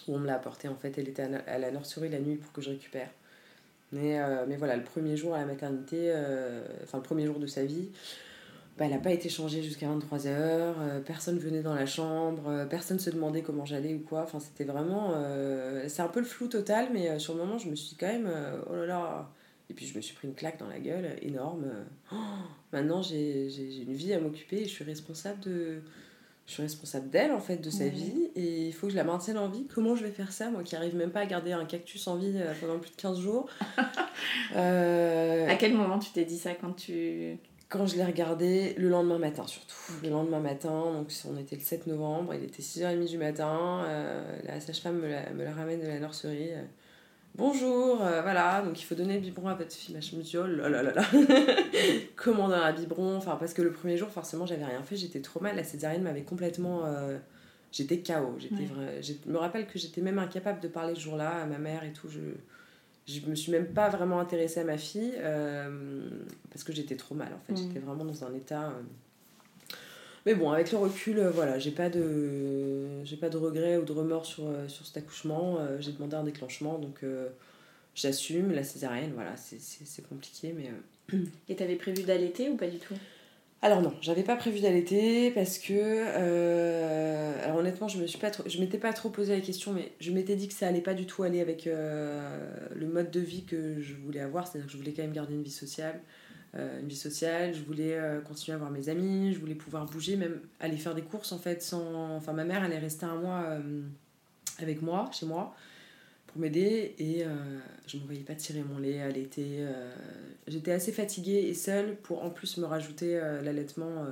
où 0.09 0.17
on 0.17 0.19
me 0.19 0.27
l'a 0.27 0.35
apporté. 0.35 0.67
En 0.69 0.75
fait, 0.75 0.99
elle 0.99 1.09
était 1.09 1.23
à 1.23 1.59
la 1.59 1.71
nurserie 1.71 2.09
la 2.09 2.19
nuit 2.19 2.37
pour 2.37 2.53
que 2.53 2.61
je 2.61 2.71
récupère. 2.71 3.11
Mais, 3.93 4.21
euh, 4.21 4.45
mais 4.49 4.57
voilà, 4.57 4.77
le 4.77 4.85
premier 4.85 5.17
jour 5.17 5.35
à 5.35 5.39
la 5.39 5.47
maternité, 5.47 5.97
euh, 5.99 6.63
enfin 6.85 6.99
le 6.99 7.03
premier 7.03 7.27
jour 7.27 7.39
de 7.39 7.47
sa 7.47 7.65
vie, 7.65 7.89
bah, 8.79 8.85
elle 8.87 8.93
n'a 8.93 8.99
pas 8.99 9.11
été 9.11 9.29
changée 9.29 9.63
jusqu'à 9.63 9.87
23h, 9.89 11.03
personne 11.05 11.39
venait 11.39 11.63
dans 11.63 11.75
la 11.75 11.87
chambre, 11.87 12.45
euh, 12.49 12.67
personne 12.67 12.99
se 12.99 13.11
demandait 13.11 13.43
comment 13.43 13.65
j'allais 13.65 13.95
ou 13.95 14.01
quoi. 14.01 14.23
Enfin, 14.23 14.39
c'était 14.41 14.65
vraiment. 14.65 15.13
euh, 15.15 15.85
c'est 15.89 16.03
un 16.03 16.09
peu 16.09 16.21
le 16.21 16.27
flou 16.27 16.47
total, 16.47 16.89
mais 16.93 17.19
sur 17.19 17.35
le 17.35 17.41
moment, 17.41 17.59
je 17.59 17.69
me 17.69 17.75
suis 17.75 17.91
dit 17.91 17.97
quand 17.99 18.07
même. 18.07 18.31
oh 18.71 18.75
là 18.77 18.87
là 18.87 19.31
Et 19.71 19.73
puis 19.73 19.87
je 19.87 19.97
me 19.97 20.01
suis 20.03 20.15
pris 20.15 20.27
une 20.29 20.35
claque 20.35 20.59
dans 20.59 20.67
la 20.69 20.81
gueule, 20.81 21.17
énorme. 21.23 21.65
Oh, 22.13 22.17
maintenant, 22.73 23.01
j'ai 23.03 23.47
une 23.83 23.95
vie 23.95 24.13
à 24.13 24.21
m'occuper 24.21 24.57
et 24.57 24.65
je 24.65 24.71
suis 24.71 24.85
responsable 24.85 25.41
de. 25.41 25.81
Je 26.47 26.55
suis 26.55 26.63
responsable 26.65 27.09
d'elle 27.11 27.31
en 27.31 27.39
fait, 27.39 27.59
de 27.59 27.71
sa 27.71 27.85
Ouais. 27.85 27.91
vie, 27.91 28.29
et 28.35 28.67
il 28.67 28.73
faut 28.73 28.89
que 28.89 28.93
je 28.93 28.97
la 28.97 29.05
maintienne 29.05 29.39
en 29.39 29.49
vie. 29.49 29.69
Comment 29.73 29.95
je 29.95 30.03
vais 30.03 30.11
faire 30.11 30.33
ça, 30.33 30.51
moi 30.51 30.65
qui 30.65 30.75
arrive 30.75 30.97
même 30.97 31.13
pas 31.13 31.21
à 31.21 31.27
garder 31.27 31.53
un 31.53 31.65
cactus 31.65 32.05
en 32.09 32.17
vie 32.17 32.33
euh, 32.35 32.53
pendant 32.61 32.81
plus 32.81 32.91
de 32.91 32.97
15 32.97 33.21
jours 33.21 33.49
Euh, 34.57 35.49
À 35.49 35.55
quel 35.55 35.75
moment 35.75 35.99
tu 35.99 36.11
t'es 36.11 36.25
dit 36.25 36.39
ça 36.39 36.55
quand 36.55 36.73
tu. 36.73 37.37
quand 37.69 37.87
je 37.87 37.97
l'ai 37.97 38.05
regardé 38.05 38.75
le 38.77 38.89
lendemain 38.89 39.19
matin 39.19 39.47
surtout. 39.47 39.77
Le 40.03 40.11
lendemain 40.11 40.41
matin, 40.41 40.93
donc 40.93 41.13
on 41.31 41.39
était 41.39 41.57
le 41.57 41.63
7 41.63 41.87
novembre, 41.87 42.35
il 42.35 42.43
était 42.45 42.63
6h30 42.63 43.09
du 43.09 43.19
matin, 43.19 43.85
euh, 43.87 44.37
la 44.45 44.61
sage-femme 44.61 44.99
me 44.99 45.09
la, 45.09 45.31
me 45.31 45.45
la 45.45 45.53
ramène 45.53 45.81
de 45.81 45.87
la 45.87 46.01
nurserie. 46.01 46.51
Bonjour, 47.37 48.03
euh, 48.03 48.21
voilà, 48.23 48.61
donc 48.63 48.81
il 48.81 48.85
faut 48.85 48.95
donner 48.95 49.15
le 49.15 49.21
biberon 49.21 49.49
à 49.49 49.55
votre 49.55 49.73
fille. 49.73 49.97
Je 50.01 50.17
me 50.17 50.23
dis, 50.23 50.37
oh 50.37 50.47
là 50.47 50.69
là 50.69 50.83
là 50.83 50.93
là, 50.93 51.03
comment 52.17 52.49
donner 52.49 52.61
un 52.63 52.73
biberon 52.73 53.17
Enfin, 53.17 53.37
parce 53.37 53.55
que 53.55 53.63
le 53.63 53.73
premier 53.73 53.97
jour, 53.97 54.09
forcément, 54.09 54.47
j'avais 54.47 54.65
rien 54.65 54.83
fait, 54.83 54.97
j'étais 54.97 55.21
trop 55.21 55.41
mal, 55.41 55.57
la 55.57 55.65
césarienne 55.65 56.03
m'avait 56.03 56.23
complètement. 56.25 56.83
euh, 56.87 57.19
j'étais 57.73 57.99
KO. 58.01 58.35
J'étais 58.39 58.55
Ouais. 58.55 59.01
Je 59.01 59.13
me 59.31 59.39
rappelle 59.39 59.67
que 59.67 59.79
j'étais 59.79 60.01
même 60.03 60.19
incapable 60.19 60.61
de 60.61 60.69
parler 60.69 60.95
ce 60.95 61.01
jour-là 61.01 61.43
à 61.43 61.47
ma 61.47 61.59
mère 61.59 61.85
et 61.85 61.93
tout. 61.93 62.09
Je, 62.09 62.21
je 63.07 63.25
me 63.27 63.35
suis 63.35 63.53
même 63.53 63.69
pas 63.69 63.89
vraiment 63.89 64.21
intéressée 64.21 64.61
à 64.61 64.65
ma 64.65 64.77
fille 64.77 65.15
euh, 65.19 66.11
parce 66.51 66.63
que 66.65 66.73
j'étais 66.73 66.97
trop 66.97 67.15
mal 67.15 67.29
en 67.35 67.39
fait. 67.47 67.53
Mhm. 67.53 67.69
J'étais 67.69 67.79
vraiment 67.81 68.05
dans 68.05 68.25
un 68.25 68.35
état. 68.35 68.73
Mais 70.27 70.35
bon, 70.35 70.51
avec 70.51 70.71
le 70.73 70.79
recul, 70.79 71.19
euh, 71.19 71.31
voilà, 71.31 71.59
j'ai 71.59 71.71
pas 71.71 71.89
de, 71.89 73.03
j'ai 73.05 73.17
pas 73.17 73.29
de 73.31 73.37
regrets 73.39 73.79
ou 73.79 73.85
de 73.85 73.93
remords 73.93 74.27
sur, 74.27 74.47
euh, 74.47 74.69
sur 74.69 74.87
cet 74.87 74.99
accouchement. 74.99 75.59
Euh, 75.59 75.79
j'ai 75.81 75.93
demandé 75.93 76.17
un 76.17 76.25
déclenchement, 76.25 76.79
donc 76.79 77.03
euh, 77.03 77.29
j'assume 77.95 78.53
la 78.53 78.65
césarienne. 78.65 79.13
Voilà, 79.15 79.37
c'est- 79.37 80.03
compliqué, 80.09 80.55
mais. 80.57 80.71
euh, 81.15 81.19
Et 81.49 81.57
t'avais 81.57 81.77
prévu 81.77 82.03
d'allaiter 82.05 82.51
ou 82.51 82.57
pas 82.57 82.69
du 82.69 82.79
tout? 82.79 82.97
Alors 83.63 83.83
non, 83.83 83.93
j'avais 84.01 84.23
pas 84.23 84.37
prévu 84.37 84.61
d'allaiter 84.61 85.31
parce 85.33 85.59
que 85.59 85.75
euh, 85.77 87.45
alors 87.45 87.59
honnêtement, 87.59 87.89
je 87.89 87.99
me 87.99 88.07
suis 88.07 88.19
pas 88.19 88.31
trop, 88.31 88.43
je 88.49 88.59
m'étais 88.59 88.79
pas 88.79 88.95
trop 88.95 89.11
posé 89.11 89.35
la 89.35 89.41
question, 89.43 89.73
mais 89.75 89.93
je 90.01 90.13
m'étais 90.13 90.35
dit 90.35 90.49
que 90.49 90.55
ça 90.55 90.67
allait 90.67 90.81
pas 90.81 90.95
du 90.95 91.05
tout 91.05 91.25
aller 91.25 91.41
avec 91.41 91.67
euh, 91.67 92.49
le 92.75 92.87
mode 92.87 93.11
de 93.11 93.21
vie 93.21 93.45
que 93.45 93.79
je 93.83 93.95
voulais 93.95 94.21
avoir, 94.21 94.47
c'est-à-dire 94.49 94.67
que 94.67 94.73
je 94.73 94.79
voulais 94.79 94.93
quand 94.95 95.03
même 95.03 95.13
garder 95.13 95.35
une 95.35 95.43
vie 95.43 95.51
sociale, 95.51 96.01
une 96.55 96.89
vie 96.89 96.97
sociale, 96.97 97.55
je 97.55 97.63
voulais 97.63 97.95
euh, 97.95 98.21
continuer 98.21 98.55
à 98.57 98.59
voir 98.59 98.71
mes 98.71 98.89
amis, 98.89 99.33
je 99.33 99.39
voulais 99.39 99.55
pouvoir 99.55 99.87
bouger, 99.87 100.17
même 100.17 100.41
aller 100.59 100.77
faire 100.77 100.95
des 100.95 101.03
courses 101.03 101.33
en 101.33 101.39
fait 101.39 101.63
sans, 101.63 102.17
enfin 102.17 102.33
ma 102.33 102.45
mère 102.45 102.65
elle 102.65 102.73
est 102.73 102.79
restée 102.79 103.07
un 103.07 103.15
mois 103.17 103.45
euh, 103.47 103.83
avec 104.59 104.83
moi, 104.83 105.09
chez 105.13 105.27
moi 105.27 105.55
pour 106.27 106.41
m'aider 106.41 106.95
et 106.99 107.25
euh, 107.25 107.29
je 107.87 107.97
ne 107.97 108.03
me 108.03 108.07
voyais 108.07 108.23
pas 108.23 108.35
tirer 108.35 108.63
mon 108.63 108.79
lait, 108.79 109.01
allaiter. 109.01 109.59
euh, 109.61 109.93
J'étais 110.49 110.73
assez 110.73 110.93
fatiguée 110.93 111.47
et 111.49 111.55
seule 111.55 111.97
pour 111.97 112.25
en 112.25 112.31
plus 112.31 112.57
me 112.57 112.67
rajouter 112.67 113.17
euh, 113.19 113.43
l'allaitement 113.43 114.05
euh, 114.05 114.11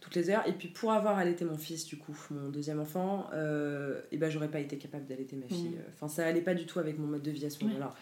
toutes 0.00 0.14
les 0.14 0.30
heures. 0.30 0.46
Et 0.46 0.52
puis 0.52 0.68
pour 0.68 0.92
avoir 0.92 1.18
allaité 1.18 1.44
mon 1.44 1.56
fils, 1.58 1.84
du 1.86 1.96
coup, 1.96 2.16
mon 2.30 2.48
deuxième 2.50 2.80
enfant, 2.80 3.28
euh, 3.34 4.00
et 4.12 4.16
ben 4.16 4.30
j'aurais 4.30 4.48
pas 4.48 4.60
été 4.60 4.76
capable 4.78 5.06
d'allaiter 5.06 5.36
ma 5.36 5.46
fille. 5.48 5.70
Mhm. 5.70 5.82
Enfin, 5.94 6.08
ça 6.08 6.26
allait 6.26 6.40
pas 6.40 6.54
du 6.54 6.66
tout 6.66 6.78
avec 6.78 6.98
mon 6.98 7.06
mode 7.06 7.22
de 7.22 7.30
vie 7.30 7.44
à 7.46 7.50
ce 7.50 7.62
moment-là. 7.64 7.94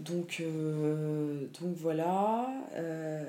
Donc, 0.00 0.38
euh, 0.40 1.46
donc 1.60 1.74
voilà, 1.76 2.48
euh, 2.74 3.22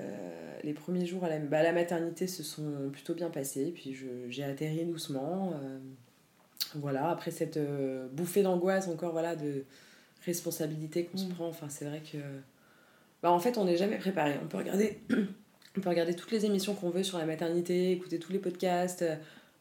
les 0.63 0.73
premiers 0.73 1.05
jours 1.05 1.23
à 1.25 1.29
la, 1.29 1.39
bah, 1.39 1.59
à 1.59 1.63
la 1.63 1.73
maternité 1.73 2.27
se 2.27 2.43
sont 2.43 2.89
plutôt 2.91 3.13
bien 3.13 3.29
passés, 3.29 3.71
puis 3.75 3.95
j'ai 4.29 4.43
atterri 4.43 4.85
doucement. 4.85 5.53
euh, 5.63 5.79
voilà, 6.75 7.09
après 7.09 7.31
cette 7.31 7.59
bouffée 8.13 8.43
d'angoisse 8.43 8.87
encore, 8.87 9.11
voilà, 9.11 9.35
de 9.35 9.65
responsabilité 10.25 11.05
qu'on 11.05 11.17
se 11.17 11.25
Mm. 11.25 11.29
prend, 11.33 11.47
enfin 11.47 11.67
c'est 11.69 11.85
vrai 11.85 12.01
que... 12.01 12.17
Bah, 13.21 13.31
en 13.31 13.39
fait, 13.39 13.57
on 13.57 13.65
n'est 13.65 13.77
jamais 13.77 13.97
préparé. 13.97 14.35
On 14.41 14.47
peut 14.47 14.57
regarder, 14.57 14.99
on 15.77 15.81
peut 15.81 15.89
regarder 15.89 16.13
toutes 16.15 16.31
les 16.31 16.45
émissions 16.45 16.73
qu'on 16.73 16.89
veut 16.89 17.03
sur 17.03 17.17
la 17.17 17.25
maternité, 17.25 17.91
écouter 17.91 18.17
tous 18.19 18.31
les 18.31 18.39
podcasts. 18.39 19.03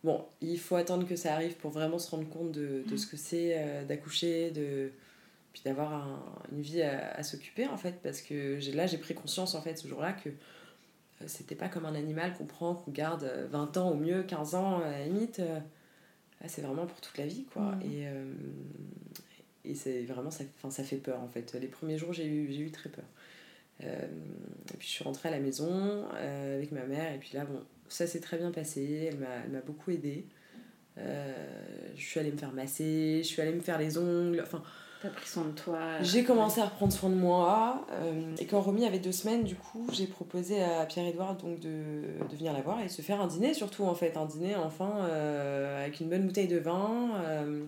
Bon, 0.05 0.25
il 0.40 0.59
faut 0.59 0.77
attendre 0.77 1.07
que 1.07 1.16
ça 1.16 1.35
arrive 1.35 1.57
pour 1.57 1.70
vraiment 1.73 1.99
se 1.99 2.11
rendre 2.11 2.29
compte 2.29 2.53
de, 2.53 2.85
de 2.88 2.96
ce 2.96 3.07
que 3.07 3.16
c'est 3.16 3.85
d'accoucher, 3.88 4.51
de 4.51 4.92
puis 5.52 5.62
d'avoir 5.64 5.92
un- 5.92 6.22
une 6.52 6.60
vie 6.62 6.82
à, 6.82 7.14
à 7.14 7.22
s'occuper 7.22 7.66
en 7.66 7.76
fait 7.76 8.00
parce 8.02 8.20
que 8.22 8.58
là 8.74 8.86
j'ai 8.86 8.98
pris 8.98 9.14
conscience 9.14 9.54
en 9.54 9.62
fait 9.62 9.76
ce 9.76 9.88
jour-là 9.88 10.12
que 10.12 10.28
euh, 10.28 11.24
c'était 11.26 11.54
pas 11.56 11.68
comme 11.68 11.84
un 11.86 11.94
animal 11.94 12.32
qu'on 12.34 12.44
prend 12.46 12.74
qu'on 12.74 12.90
garde 12.92 13.24
euh, 13.24 13.46
20 13.50 13.76
ans 13.76 13.90
au 13.90 13.94
mieux 13.96 14.22
15 14.22 14.54
ans 14.54 14.80
à 14.80 14.90
la 14.90 15.04
limite 15.06 15.40
euh, 15.40 15.58
c'est 16.46 16.62
vraiment 16.62 16.86
pour 16.86 17.00
toute 17.00 17.18
la 17.18 17.26
vie 17.26 17.44
quoi. 17.52 17.62
Mhm. 17.76 17.82
et 17.82 18.06
euh, 18.08 18.32
et 19.64 19.74
c'est 19.74 20.04
vraiment 20.04 20.30
ça, 20.30 20.44
enfin, 20.56 20.70
ça 20.70 20.82
fait 20.82 20.96
peur 20.96 21.20
en 21.20 21.28
fait. 21.28 21.54
Les 21.60 21.66
premiers 21.68 21.98
jours 21.98 22.12
j'ai 22.14 22.26
eu, 22.26 22.50
j'ai 22.50 22.60
eu 22.60 22.70
très 22.70 22.88
peur. 22.88 23.04
Euh, 23.84 24.06
et 24.72 24.76
puis 24.78 24.86
je 24.88 24.92
suis 24.92 25.04
rentrée 25.04 25.28
à 25.28 25.32
la 25.32 25.38
maison 25.40 26.06
euh, 26.14 26.56
avec 26.56 26.72
ma 26.72 26.84
mère 26.84 27.12
et 27.14 27.18
puis 27.18 27.30
là 27.34 27.44
bon 27.44 27.60
ça 27.88 28.06
s'est 28.06 28.20
très 28.20 28.38
bien 28.38 28.50
passé 28.52 29.10
elle 29.10 29.18
m'a 29.52 29.60
beaucoup 29.60 29.90
aidée. 29.90 30.24
Euh, 30.98 31.32
je 31.96 32.02
suis 32.04 32.20
allée 32.20 32.32
me 32.32 32.36
faire 32.36 32.52
masser 32.52 33.20
je 33.22 33.28
suis 33.28 33.40
allée 33.42 33.52
me 33.54 33.60
faire 33.60 33.78
les 33.78 33.96
ongles 33.98 34.40
enfin 34.42 34.62
T'as 35.02 35.08
pris 35.08 35.26
soin 35.28 35.44
de 35.44 35.52
toi. 35.52 36.02
j'ai 36.02 36.24
commencé 36.24 36.60
à 36.60 36.66
reprendre 36.66 36.92
soin 36.92 37.08
de 37.08 37.14
moi 37.14 37.86
euh, 37.92 38.34
et 38.38 38.46
quand 38.46 38.60
Romy 38.60 38.84
avait 38.84 38.98
deux 38.98 39.12
semaines, 39.12 39.44
du 39.44 39.54
coup, 39.56 39.86
j'ai 39.92 40.06
proposé 40.06 40.62
à 40.62 40.84
Pierre-Edouard 40.84 41.36
donc 41.36 41.58
de, 41.60 42.02
de 42.30 42.36
venir 42.36 42.52
la 42.52 42.60
voir 42.60 42.80
et 42.82 42.88
se 42.90 43.00
faire 43.00 43.20
un 43.20 43.26
dîner 43.26 43.54
surtout 43.54 43.84
en 43.84 43.94
fait, 43.94 44.16
un 44.18 44.26
dîner 44.26 44.56
enfin 44.56 45.04
euh, 45.04 45.82
avec 45.82 46.00
une 46.00 46.10
bonne 46.10 46.26
bouteille 46.26 46.48
de 46.48 46.58
vin, 46.58 47.12
euh, 47.24 47.64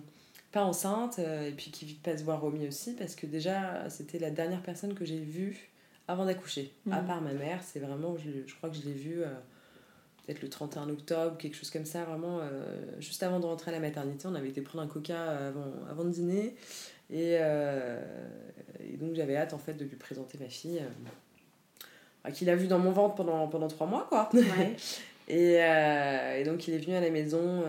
pas 0.51 0.63
enceinte 0.63 1.17
euh, 1.17 1.47
et 1.47 1.51
puis 1.53 1.71
qui 1.71 1.85
passe 1.95 2.21
voir 2.21 2.39
Romy 2.41 2.67
aussi 2.67 2.93
parce 2.93 3.15
que 3.15 3.25
déjà 3.25 3.89
c'était 3.89 4.19
la 4.19 4.29
dernière 4.29 4.61
personne 4.61 4.93
que 4.93 5.03
j'ai 5.05 5.19
vue 5.19 5.69
avant 6.07 6.25
d'accoucher, 6.25 6.71
à 6.91 7.01
Mhm. 7.01 7.07
part 7.07 7.21
ma 7.21 7.31
mère, 7.33 7.61
c'est 7.63 7.79
vraiment, 7.79 8.15
je, 8.17 8.29
je 8.45 8.55
crois 8.55 8.69
que 8.69 8.75
je 8.75 8.81
l'ai 8.83 8.91
vue 8.93 9.23
euh, 9.23 9.29
peut-être 10.27 10.41
le 10.41 10.49
31 10.49 10.89
octobre, 10.89 11.37
quelque 11.37 11.55
chose 11.55 11.69
comme 11.71 11.85
ça, 11.85 12.03
vraiment 12.03 12.39
euh, 12.41 12.75
juste 12.99 13.23
avant 13.23 13.39
de 13.39 13.45
rentrer 13.45 13.71
à 13.71 13.73
la 13.73 13.79
maternité, 13.79 14.27
on 14.27 14.35
avait 14.35 14.49
été 14.49 14.61
prendre 14.61 14.83
un 14.83 14.87
coca 14.87 15.19
avant, 15.47 15.65
avant 15.89 16.03
de 16.03 16.09
dîner. 16.11 16.55
Et, 17.13 17.37
euh, 17.39 18.01
et 18.81 18.97
donc 18.97 19.15
j'avais 19.15 19.37
hâte 19.37 19.53
en 19.53 19.57
fait 19.57 19.75
de 19.75 19.85
lui 19.85 19.95
présenter 19.95 20.37
ma 20.37 20.49
fille, 20.49 20.81
euh, 22.25 22.31
qu'il 22.31 22.49
a 22.49 22.55
vue 22.57 22.67
dans 22.67 22.79
mon 22.79 22.91
ventre 22.91 23.15
pendant, 23.15 23.47
pendant 23.47 23.69
trois 23.69 23.87
mois 23.87 24.05
quoi. 24.09 24.29
Ouais. 24.33 24.75
Et, 25.29 25.55
euh, 25.63 26.37
et 26.37 26.43
donc 26.43 26.67
il 26.67 26.73
est 26.73 26.79
venu 26.79 26.97
à 26.97 26.99
la 26.99 27.09
maison, 27.09 27.63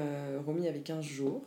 Romy 0.44 0.66
avait 0.66 0.80
15 0.80 1.04
jours. 1.04 1.40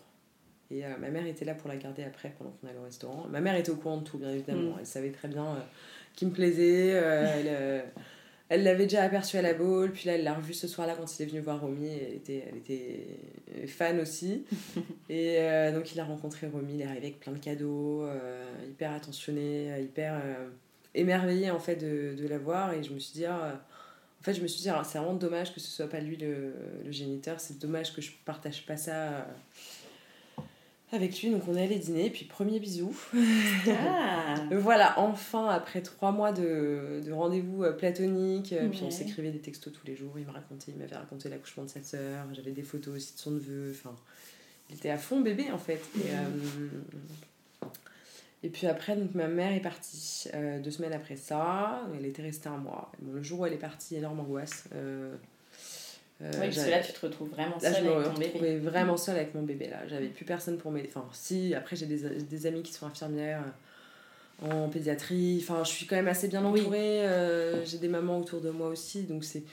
Et 0.70 0.86
euh, 0.86 0.90
ma 1.00 1.10
mère 1.10 1.26
était 1.26 1.46
là 1.46 1.54
pour 1.54 1.70
la 1.70 1.78
garder 1.78 2.04
après 2.04 2.34
pendant 2.38 2.52
qu'on 2.52 2.68
allait 2.68 2.80
au 2.80 2.84
restaurant. 2.84 3.26
Ma 3.30 3.40
mère 3.42 3.56
était 3.56 3.72
au 3.72 3.76
courant 3.76 3.98
de 3.98 4.04
tout, 4.04 4.18
bien 4.18 4.32
évidemment. 4.32 4.72
Mm. 4.76 4.80
Elle 4.80 4.86
savait 4.86 5.12
très 5.12 5.28
bien 5.28 5.46
euh, 5.46 5.60
qui 6.14 6.26
me 6.26 6.32
plaisait. 6.32 6.92
euh, 6.94 7.26
elle, 7.36 8.02
elle 8.50 8.64
l'avait 8.64 8.84
déjà 8.86 9.04
aperçu 9.04 9.38
à 9.38 9.42
la 9.42 9.54
boule. 9.54 9.92
Puis 9.92 10.08
là, 10.08 10.14
elle 10.14 10.24
l'a 10.24 10.34
revu 10.34 10.54
ce 10.54 10.68
soir-là 10.68 10.96
quand 10.96 11.20
il 11.20 11.24
est 11.24 11.26
venu 11.26 11.42
voir 11.42 11.60
Romy. 11.60 11.88
Elle 11.88 12.16
était, 12.16 12.46
elle 12.50 12.58
était 12.58 13.68
fan 13.68 14.00
aussi. 14.00 14.46
et 15.10 15.36
euh, 15.40 15.74
donc 15.74 15.94
il 15.94 16.00
a 16.00 16.06
rencontré 16.06 16.48
Romy. 16.48 16.76
Il 16.76 16.82
est 16.82 16.86
arrivé 16.86 17.08
avec 17.08 17.20
plein 17.20 17.34
de 17.34 17.40
cadeaux, 17.40 18.04
euh, 18.04 18.44
hyper 18.70 18.94
attentionné, 18.94 19.72
euh, 19.72 19.80
hyper 19.80 20.22
euh, 20.24 20.48
émerveillé 20.96 21.52
en 21.52 21.60
fait 21.60 21.76
de, 21.76 22.16
de 22.16 22.28
la 22.28 22.38
voir. 22.38 22.74
Et 22.74 22.84
je 22.84 22.94
me 22.94 23.00
suis 23.00 23.14
dit, 23.14 23.26
ah, 23.26 23.62
en 24.20 24.24
fait, 24.24 24.34
je 24.34 24.42
me 24.42 24.48
suis 24.48 24.62
dit, 24.62 24.70
c'est 24.84 24.98
vraiment 24.98 25.14
dommage 25.14 25.54
que 25.54 25.60
ce 25.60 25.70
soit 25.70 25.90
pas 25.90 26.00
lui 26.00 26.18
le, 26.18 26.54
le 26.84 26.92
géniteur. 26.92 27.40
C'est 27.40 27.60
dommage 27.60 27.94
que 27.94 28.02
je 28.02 28.12
partage 28.26 28.66
pas 28.66 28.78
ça 28.78 28.96
euh, 28.96 29.24
avec 30.92 31.22
lui. 31.22 31.30
Donc 31.32 31.44
on 31.48 31.56
est 31.56 31.64
allé 31.64 31.78
dîner. 31.78 32.10
Puis 32.10 32.26
premier 32.26 32.60
bisou. 32.60 32.96
Ah. 33.70 34.36
Voilà, 34.52 34.98
enfin, 35.00 35.50
après 35.50 35.82
trois 35.82 36.12
mois 36.12 36.32
de, 36.32 37.02
de 37.06 37.12
rendez-vous 37.12 37.64
euh, 37.64 37.72
platoniques, 37.74 38.54
euh, 38.54 38.70
puis 38.70 38.82
on 38.84 38.92
s'écrivait 38.92 39.32
des 39.32 39.40
textos 39.40 39.74
tous 39.74 39.86
les 39.86 39.96
jours. 39.96 40.14
Il 40.18 40.26
me 40.26 40.32
racontait, 40.32 40.72
il 40.72 40.78
m'avait 40.78 40.96
raconté 40.96 41.28
l'accouchement 41.28 41.64
de 41.64 41.70
sa 41.70 41.82
sœur. 41.82 42.26
J'avais 42.34 42.52
des 42.52 42.64
photos 42.64 42.96
aussi 42.96 43.14
de 43.14 43.20
son 43.20 43.32
neveu. 43.32 43.72
Enfin, 43.72 43.96
il 44.70 44.76
était 44.76 44.90
à 44.90 44.98
fond 44.98 45.20
bébé 45.22 45.52
en 45.52 45.58
fait. 45.58 45.82
Et, 45.98 46.12
euh, 46.12 47.68
et 48.44 48.50
puis 48.50 48.68
après, 48.68 48.96
donc, 48.96 49.16
ma 49.16 49.28
mère 49.28 49.52
est 49.52 49.62
partie 49.62 50.30
euh, 50.34 50.60
deux 50.60 50.72
semaines 50.72 50.94
après 50.94 51.16
ça. 51.16 51.82
Elle 51.98 52.06
était 52.06 52.22
restée 52.22 52.50
un 52.50 52.58
mois. 52.58 52.92
Bon, 53.00 53.14
le 53.14 53.24
jour 53.24 53.42
où 53.42 53.46
elle 53.46 53.54
est 53.54 53.58
partie, 53.58 53.96
énorme 53.96 54.20
angoisse. 54.20 54.66
Euh, 54.76 55.16
euh, 56.22 56.32
Oui, 56.42 56.48
parce 56.48 56.66
que 56.66 56.70
là, 56.72 56.80
tu 56.82 56.94
te 56.94 57.06
retrouves 57.06 57.30
vraiment 57.30 57.58
Là, 57.62 57.74
seule 57.74 57.84
je 57.84 57.90
me 57.90 57.96
avec 57.96 58.34
ton 58.34 58.40
bébé. 58.40 58.58
vraiment 58.60 58.98
seule 58.98 59.16
avec 59.18 59.36
mon 59.36 59.44
bébé. 59.44 59.68
là. 59.68 59.88
J'avais 59.88 60.08
plus 60.08 60.26
personne 60.26 60.58
pour 60.58 60.72
m'aider. 60.72 60.90
Enfin, 60.94 61.08
si, 61.14 61.54
après, 61.54 61.76
j'ai 61.76 61.86
des, 61.86 62.00
des 62.22 62.46
amis 62.48 62.64
qui 62.64 62.74
sont 62.74 62.86
infirmières 62.88 63.44
euh, 64.44 64.52
en 64.52 64.70
pédiatrie. 64.70 65.40
Enfin, 65.42 65.64
je 65.64 65.70
suis 65.70 65.86
quand 65.86 65.96
même 65.96 66.08
assez 66.08 66.28
bien 66.28 66.44
Oui. 66.50 66.62
entourée. 66.62 67.06
euh, 67.08 67.64
j'ai 67.66 67.78
des 67.78 67.88
mamans 67.88 68.18
autour 68.20 68.42
de 68.42 68.50
moi 68.50 68.68
aussi. 68.70 69.04
Donc, 69.04 69.24
c'est. 69.24 69.44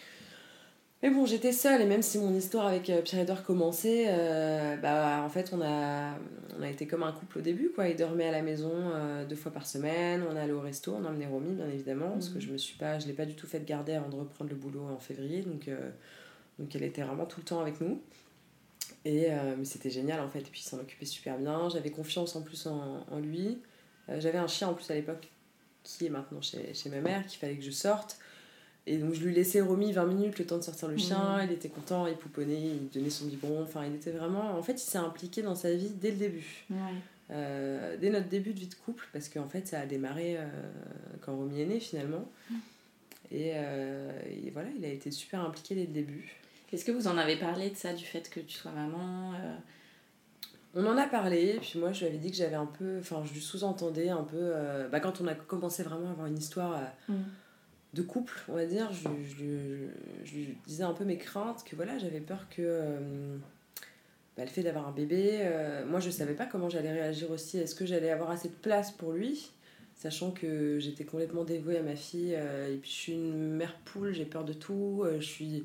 Mais 1.03 1.11
bon, 1.11 1.27
j'étais 1.27 1.53
seule. 1.53 1.83
Et 1.83 1.85
même 1.87 2.01
si 2.01 2.17
mon 2.19 2.35
histoire 2.35 2.67
avec 2.67 2.91
Pierre-Edouard 3.05 3.43
commençait, 3.45 4.07
euh, 4.09 4.77
bah, 4.79 5.21
en 5.23 5.29
fait, 5.29 5.51
on 5.53 5.61
a, 5.61 6.15
on 6.59 6.63
a 6.63 6.71
été 6.71 6.87
comme 6.87 7.03
un 7.03 7.13
couple 7.13 7.41
au 7.41 7.43
début. 7.43 7.69
Quoi. 7.75 7.89
Il 7.89 7.97
dormait 7.97 8.27
à 8.29 8.33
la 8.33 8.41
maison 8.41 8.73
deux 9.29 9.37
fois 9.37 9.53
par 9.53 9.67
semaine. 9.67 10.23
On 10.31 10.35
allait 10.35 10.53
au 10.53 10.63
resto. 10.63 10.95
On 10.99 11.05
emmenait 11.05 11.27
Romy, 11.27 11.57
bien 11.57 11.69
évidemment. 11.69 12.13
Parce 12.13 12.31
que 12.31 12.37
Mhm. 12.37 12.41
je 12.41 12.53
me 12.53 12.57
suis 12.57 12.79
pas. 12.79 12.99
Je 12.99 13.07
l'ai 13.07 13.13
pas 13.13 13.27
du 13.27 13.35
tout 13.35 13.47
fait 13.47 13.63
garder 13.67 13.93
avant 13.93 14.09
de 14.09 14.17
reprendre 14.17 14.49
le 14.49 14.57
boulot 14.57 14.87
en 14.95 14.99
février. 14.99 15.43
Donc. 15.43 15.69
Donc 16.59 16.75
elle 16.75 16.83
était 16.85 17.03
vraiment 17.03 17.27
tout 17.27 17.41
le 17.41 17.45
temps 17.45 17.61
avec 17.61 17.81
nous. 17.81 18.01
Et 19.05 19.31
euh, 19.31 19.63
c'était 19.65 19.91
génial 19.91 20.21
en 20.21 20.29
fait. 20.29 20.41
Et 20.41 20.43
puis 20.51 20.61
il 20.65 20.69
s'en 20.69 20.79
occupait 20.79 21.07
super 21.07 21.39
bien. 21.39 21.69
J'avais 21.69 21.91
confiance 21.91 22.37
en 22.37 22.43
plus 22.43 22.67
en, 22.67 23.05
en 23.11 23.19
lui. 23.19 23.59
Euh, 24.09 24.21
J'avais 24.21 24.39
un 24.39 24.47
chien 24.47 24.69
en 24.69 24.75
plus 24.75 24.91
à 24.91 24.95
l'époque 24.95 25.29
qui 25.83 26.07
est 26.07 26.11
maintenant 26.11 26.41
chez, 26.41 26.73
chez 26.75 26.89
ma 26.89 27.01
mère, 27.01 27.27
qu'il 27.27 27.39
fallait 27.39 27.57
que 27.57 27.65
je 27.65 27.71
sorte. 27.71 28.19
Et 28.87 28.99
donc 28.99 29.15
je 29.15 29.25
lui 29.25 29.35
laissais 29.35 29.61
Romy 29.61 29.93
20 29.93 30.07
minutes 30.07 30.39
le 30.39 30.47
temps 30.47 30.59
de 30.59 30.63
sortir 30.63 30.89
le 30.89 30.97
chien. 30.97 31.39
Mhm. 31.39 31.49
Il 31.49 31.53
était 31.53 31.69
content, 31.69 32.07
il 32.07 32.17
pouponnait, 32.17 32.61
il 32.61 32.89
donnait 32.91 33.11
son 33.11 33.27
biberon. 33.27 33.63
Enfin, 33.63 33.85
il 33.87 33.95
était 33.95 34.11
vraiment. 34.11 34.57
En 34.57 34.63
fait, 34.63 34.75
il 34.75 34.79
s'est 34.87 34.99
impliqué 34.99 35.43
dans 35.43 35.55
sa 35.55 35.75
vie 35.75 35.91
dès 35.91 36.11
le 36.11 36.17
début. 36.17 36.65
Ouais. 36.71 36.77
Euh, 37.31 37.97
dès 37.99 38.11
notre 38.11 38.29
début 38.29 38.53
de 38.53 38.61
vie 38.61 38.69
de 38.69 38.75
couple, 38.75 39.09
parce 39.13 39.31
qu'en 39.31 39.49
fait 39.49 39.67
ça 39.67 39.81
a 39.81 39.87
démarré 39.87 40.37
quand 41.23 41.35
Romy 41.35 41.63
est 41.63 41.67
né 41.67 41.81
finalement. 41.81 42.31
Et, 43.31 43.53
euh, 43.55 44.13
et 44.31 44.51
voilà, 44.51 44.69
il 44.79 44.85
a 44.85 44.89
été 44.89 45.11
super 45.11 45.41
impliqué 45.41 45.75
dès 45.75 45.87
le 45.87 45.93
début. 45.93 46.37
Est-ce 46.75 46.85
que 46.85 46.93
vous 46.93 47.07
en 47.07 47.17
avez 47.17 47.37
parlé 47.37 47.71
de 47.71 47.77
ça, 47.77 47.93
du 47.93 48.05
fait 48.05 48.29
que 48.29 48.41
tu 48.41 48.55
sois 48.55 48.73
maman 48.73 49.33
euh, 49.35 49.55
On 50.75 50.85
en 50.87 50.97
a 50.97 51.07
parlé, 51.07 51.59
puis 51.61 51.79
moi 51.79 51.93
je 51.93 52.01
lui 52.01 52.07
avais 52.09 52.19
dit 52.19 52.31
que 52.33 52.37
j'avais 52.37 52.57
un 52.57 52.67
peu, 52.67 52.99
enfin 52.99 53.23
je 53.25 53.33
lui 53.33 53.41
sous-entendais 53.41 54.09
un 54.09 54.25
peu, 54.25 54.37
euh, 54.41 54.89
bah, 54.89 54.99
quand 54.99 55.21
on 55.21 55.27
a 55.29 55.35
commencé 55.35 55.85
vraiment 55.85 56.09
à 56.09 56.11
avoir 56.11 56.27
une 56.27 56.39
histoire 56.39 56.73
euh, 56.75 57.13
Mm. 57.13 57.23
de 57.95 58.03
couple, 58.03 58.41
on 58.49 58.55
va 58.55 58.67
dire, 58.67 58.93
je, 58.93 59.09
je, 59.25 59.37
lui- 59.43 59.89
je 60.25 60.35
lui 60.35 60.59
disais 60.67 60.83
un 60.83 60.95
peu 60.95 61.05
mes 61.05 61.17
craintes, 61.17 61.63
que 61.65 61.77
voilà, 61.77 61.97
j'avais 61.99 62.19
peur 62.21 62.49
que 62.51 62.81
bah, 64.37 64.43
le 64.43 64.51
fait 64.51 64.65
d'avoir 64.65 64.89
un 64.89 64.93
bébé, 64.93 65.49
moi 65.89 66.01
je 66.01 66.11
savais 66.11 66.35
pas 66.35 66.47
comment 66.47 66.69
j'allais 66.69 66.93
réagir 66.93 67.31
aussi, 67.31 67.59
est-ce 67.59 67.77
que 67.77 67.87
j'allais 67.87 68.11
avoir 68.11 68.31
assez 68.33 68.49
de 68.49 68.55
place 68.55 68.91
pour 68.91 69.13
lui, 69.13 69.53
sachant 69.95 70.33
que 70.33 70.81
j'étais 70.81 71.05
complètement 71.05 71.45
dévouée 71.45 71.79
à 71.79 71.83
ma 71.83 71.95
fille, 71.95 72.35
euh, 72.35 72.75
et 72.75 72.79
puis 72.79 72.91
je 72.91 72.97
suis 72.97 73.13
une 73.13 73.53
mère 73.53 73.77
poule, 73.85 74.13
j'ai 74.13 74.25
peur 74.25 74.45
de 74.45 74.55
tout, 74.55 75.03
euh, 75.05 75.21
je 75.21 75.25
suis 75.27 75.65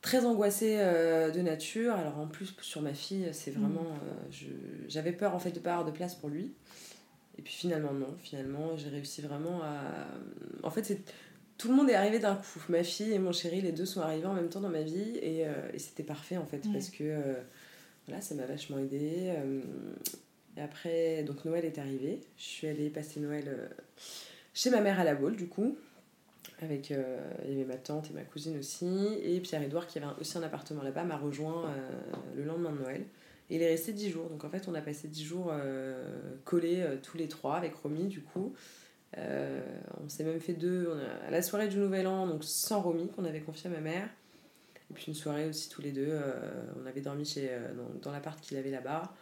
très 0.00 0.24
angoissée 0.24 0.76
euh, 0.78 1.30
de 1.30 1.40
nature. 1.40 1.94
Alors 1.94 2.18
en 2.18 2.26
plus 2.26 2.54
sur 2.60 2.82
ma 2.82 2.94
fille, 2.94 3.28
c'est 3.32 3.50
vraiment, 3.50 3.86
euh, 3.86 4.44
j'avais 4.88 5.12
peur 5.12 5.34
en 5.34 5.38
fait 5.38 5.50
de 5.50 5.60
pas 5.60 5.72
avoir 5.72 5.86
de 5.86 5.90
place 5.90 6.14
pour 6.14 6.28
lui. 6.28 6.52
Et 7.38 7.42
puis 7.42 7.52
finalement 7.54 7.92
non, 7.92 8.14
finalement 8.18 8.76
j'ai 8.76 8.88
réussi 8.88 9.22
vraiment 9.22 9.62
à. 9.62 10.06
En 10.62 10.70
fait 10.70 10.84
c'est 10.84 11.00
tout 11.56 11.68
le 11.68 11.74
monde 11.74 11.90
est 11.90 11.94
arrivé 11.94 12.18
d'un 12.20 12.36
coup. 12.36 12.60
Ma 12.68 12.82
fille 12.84 13.12
et 13.12 13.18
mon 13.18 13.32
chéri, 13.32 13.60
les 13.60 13.72
deux 13.72 13.86
sont 13.86 14.00
arrivés 14.00 14.26
en 14.26 14.34
même 14.34 14.48
temps 14.48 14.60
dans 14.60 14.68
ma 14.68 14.82
vie 14.82 15.18
et, 15.22 15.46
euh, 15.46 15.52
et 15.74 15.78
c'était 15.78 16.04
parfait 16.04 16.36
en 16.36 16.46
fait 16.46 16.64
Ouais. 16.66 16.72
parce 16.72 16.90
que 16.90 17.14
voilà 18.06 18.20
ça 18.20 18.34
m'a 18.34 18.46
vachement 18.46 18.78
aidée. 18.78 19.34
et 20.56 20.60
après 20.60 21.22
donc 21.24 21.44
Noël 21.44 21.64
est 21.64 21.78
arrivé, 21.78 22.20
je 22.36 22.42
suis 22.42 22.66
allée 22.68 22.90
passer 22.90 23.20
Noël 23.20 23.70
chez 24.54 24.70
ma 24.70 24.80
mère 24.80 24.98
à 24.98 25.04
la 25.04 25.14
Baule 25.14 25.36
du 25.36 25.46
coup. 25.48 25.76
Avec, 26.60 26.90
euh, 26.90 27.20
il 27.44 27.50
y 27.50 27.54
avait 27.54 27.64
ma 27.64 27.76
tante 27.76 28.10
et 28.10 28.14
ma 28.14 28.22
cousine 28.22 28.58
aussi. 28.58 29.06
Et 29.22 29.38
Pierre-Edouard, 29.40 29.86
qui 29.86 29.98
avait 29.98 30.08
aussi 30.20 30.36
un 30.38 30.42
appartement 30.42 30.82
là-bas, 30.82 31.04
m'a 31.04 31.16
rejoint 31.16 31.66
euh, 31.66 31.90
le 32.36 32.44
lendemain 32.44 32.72
de 32.72 32.78
Noël. 32.78 33.02
Et 33.50 33.56
il 33.56 33.62
est 33.62 33.68
resté 33.68 33.92
10 33.92 34.10
jours. 34.10 34.28
Donc 34.28 34.44
en 34.44 34.50
fait, 34.50 34.66
on 34.68 34.74
a 34.74 34.80
passé 34.80 35.06
10 35.08 35.24
jours 35.24 35.50
euh, 35.52 36.20
collés 36.44 36.84
tous 37.02 37.16
les 37.16 37.28
trois 37.28 37.56
avec 37.56 37.74
Romy, 37.76 38.06
du 38.08 38.20
coup. 38.22 38.54
On 39.16 40.08
s'est 40.08 40.24
même 40.24 40.40
fait 40.40 40.52
deux. 40.52 40.90
On 40.92 40.98
a, 40.98 41.28
à 41.28 41.30
la 41.30 41.42
soirée 41.42 41.68
du 41.68 41.78
Nouvel 41.78 42.06
An, 42.06 42.26
donc 42.26 42.42
sans 42.44 42.80
Romy, 42.82 43.08
qu'on 43.08 43.24
avait 43.24 43.40
confié 43.40 43.70
à 43.70 43.72
ma 43.72 43.80
mère. 43.80 44.08
Et 44.90 44.94
puis 44.94 45.04
une 45.08 45.14
soirée 45.14 45.48
aussi 45.48 45.68
tous 45.68 45.80
les 45.82 45.92
deux. 45.92 46.08
euh, 46.08 46.32
on 46.82 46.86
avait 46.86 47.00
dormi 47.02 47.24
chez, 47.24 47.48
euh, 47.50 47.72
dans, 47.74 48.00
dans 48.00 48.12
l'appart 48.12 48.38
qu'il 48.40 48.56
avait 48.58 48.70
là-bas. 48.70 49.14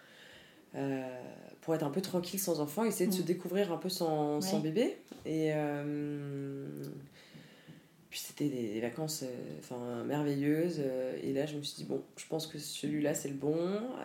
pour 1.60 1.74
être 1.74 1.82
un 1.84 1.90
peu 1.90 2.00
tranquille 2.00 2.38
sans 2.40 2.60
enfant, 2.60 2.84
essayer 2.84 3.08
de 3.08 3.14
se 3.14 3.22
Mm. 3.22 3.26
découvrir 3.26 3.72
un 3.72 3.76
peu 3.78 3.88
sans, 3.88 4.40
sans 4.40 4.60
bébé. 4.60 4.96
Et 5.24 5.52
puis 8.16 8.24
c'était 8.26 8.48
des, 8.48 8.80
vacances 8.80 9.24
euh, 9.70 10.04
merveilleuses. 10.04 10.80
euh, 10.82 11.18
et 11.22 11.34
là, 11.34 11.44
je 11.44 11.54
me 11.54 11.62
suis 11.62 11.76
dit, 11.76 11.84
bon, 11.84 12.02
je 12.16 12.24
pense 12.26 12.46
que 12.46 12.58
celui-là, 12.58 13.12
c'est 13.12 13.28
le 13.28 13.34
bon. 13.34 13.58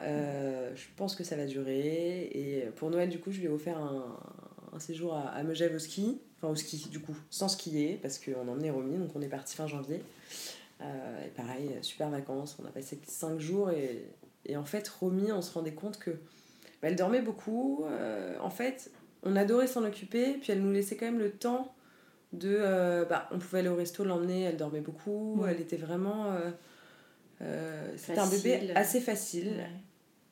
euh, 0.04 0.70
je 0.76 0.84
pense 0.98 1.16
que 1.16 1.24
ça 1.24 1.38
va 1.38 1.46
durer. 1.46 2.24
Et 2.34 2.66
pour 2.76 2.90
Noël, 2.90 3.08
du 3.08 3.20
coup, 3.20 3.32
je 3.32 3.40
lui 3.40 3.46
ai 3.46 3.50
offert 3.50 3.78
un, 3.78 4.80
séjour 4.80 5.14
à, 5.14 5.30
à 5.30 5.44
Megève 5.44 5.74
au 5.74 5.80
ski. 5.80 6.20
Enfin, 6.38 6.50
au 6.50 6.58
ski, 6.58 6.90
du 6.92 7.00
coup, 7.00 7.16
sans 7.30 7.48
skier, 7.48 8.00
parce 8.02 8.20
qu'on 8.20 8.50
emmenait 8.50 8.70
Romy, 8.70 8.98
donc 8.98 9.16
on 9.16 9.22
est 9.22 9.30
parti 9.30 9.56
fin 9.56 9.66
janvier. 9.66 10.04
Et 10.82 11.30
pareil, 11.38 11.70
super 11.82 12.10
vacances. 12.10 12.58
On 12.62 12.68
a 12.68 12.72
passé 12.72 13.00
5 13.08 13.40
jours. 13.40 13.72
Et, 13.72 14.58
en 14.58 14.66
fait, 14.66 14.90
Romy, 14.90 15.32
on 15.32 15.42
se 15.42 15.54
rendait 15.54 15.74
compte 15.74 15.98
que 16.00 16.12
bah, 16.82 16.90
elle 16.90 16.98
dormait 16.98 17.22
beaucoup. 17.22 17.86
en 18.42 18.50
fait, 18.50 18.92
on 19.24 19.38
adorait 19.38 19.68
s'en 19.68 19.86
occuper, 19.86 20.34
puis 20.34 20.52
elle 20.52 20.62
nous 20.62 20.74
laissait 20.74 20.98
quand 20.98 21.06
même 21.06 21.20
le 21.20 21.32
temps 21.32 21.74
de. 22.34 22.56
euh, 22.60 23.06
bah, 23.06 23.28
on 23.32 23.40
pouvait 23.40 23.60
aller 23.60 23.70
au 23.70 23.76
resto, 23.76 24.04
l'emmener, 24.04 24.44
elle 24.44 24.58
dormait 24.58 24.82
beaucoup. 24.82 25.42
Ouais. 25.42 25.52
Elle 25.52 25.62
était 25.62 25.78
vraiment. 25.78 26.32
euh, 26.34 26.52
euh, 27.42 27.92
C'était 27.98 28.20
un 28.20 28.28
bébé 28.30 28.72
assez 28.76 29.02
facile. 29.02 29.48
Ouais. 29.58 29.70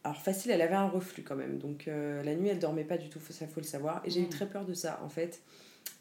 Alors, 0.04 0.18
facile, 0.22 0.52
elle 0.52 0.62
avait 0.62 0.76
un 0.76 0.88
reflux 0.88 1.24
quand 1.24 1.36
même. 1.36 1.58
Donc, 1.58 1.88
euh, 1.88 2.24
la 2.24 2.34
nuit, 2.36 2.48
elle 2.50 2.60
dormait 2.60 2.86
pas 2.86 2.98
du 2.98 3.10
tout, 3.10 3.20
ça 3.30 3.48
faut 3.48 3.60
le 3.60 3.66
savoir. 3.66 4.02
Et 4.06 4.10
j'ai 4.10 4.22
eu 4.22 4.26
Mm. 4.26 4.30
très 4.30 4.46
peur 4.48 4.66
de 4.66 4.74
ça, 4.74 5.00
en 5.04 5.10
fait. 5.10 5.42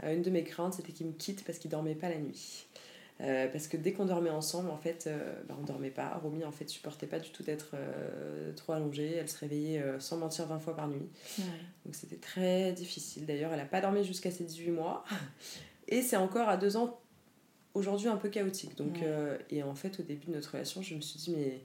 Une 0.04 0.22
de 0.22 0.30
mes 0.30 0.44
craintes, 0.44 0.74
c'était 0.74 0.92
qu'il 0.92 1.06
me 1.06 1.12
quitte 1.12 1.44
parce 1.44 1.58
qu'il 1.58 1.70
dormait 1.70 1.96
pas 1.96 2.08
la 2.08 2.18
nuit. 2.18 2.66
Parce 3.18 3.66
que 3.66 3.76
dès 3.76 3.92
qu'on 3.92 4.04
dormait 4.04 4.30
ensemble, 4.30 4.70
en 4.70 4.76
fait, 4.76 5.10
bah, 5.48 5.56
on 5.60 5.64
dormait 5.64 5.90
pas. 5.90 6.20
Romy, 6.22 6.44
en 6.44 6.52
fait, 6.52 6.68
supportait 6.68 7.08
pas 7.08 7.18
du 7.18 7.30
tout 7.30 7.42
d'être 7.42 7.74
trop 8.54 8.74
allongée. 8.74 9.16
Elle 9.16 9.28
se 9.28 9.38
réveillait 9.38 9.82
sans 9.98 10.18
mentir 10.18 10.46
20 10.46 10.60
fois 10.60 10.76
par 10.76 10.86
nuit. 10.86 11.08
Ouais. 11.38 11.44
Donc 11.84 11.96
c'était 11.96 12.16
très 12.16 12.70
difficile. 12.72 13.26
D'ailleurs, 13.26 13.50
elle 13.52 13.58
n'a 13.58 13.64
pas 13.64 13.80
dormi 13.80 14.04
jusqu'à 14.04 14.30
ses 14.30 14.44
18 14.44 14.70
mois. 14.70 15.04
Et 15.88 16.02
c'est 16.02 16.16
encore 16.16 16.48
à 16.48 16.56
deux 16.56 16.76
ans, 16.76 17.00
aujourd'hui, 17.74 18.08
un 18.08 18.16
peu 18.16 18.28
chaotique. 18.28 18.76
Donc, 18.76 19.02
euh, 19.02 19.36
et 19.50 19.62
en 19.62 19.74
fait, 19.74 19.98
au 20.00 20.02
début 20.02 20.26
de 20.26 20.32
notre 20.32 20.52
relation, 20.52 20.82
je 20.82 20.94
me 20.94 21.00
suis 21.00 21.18
dit, 21.18 21.34
mais 21.36 21.60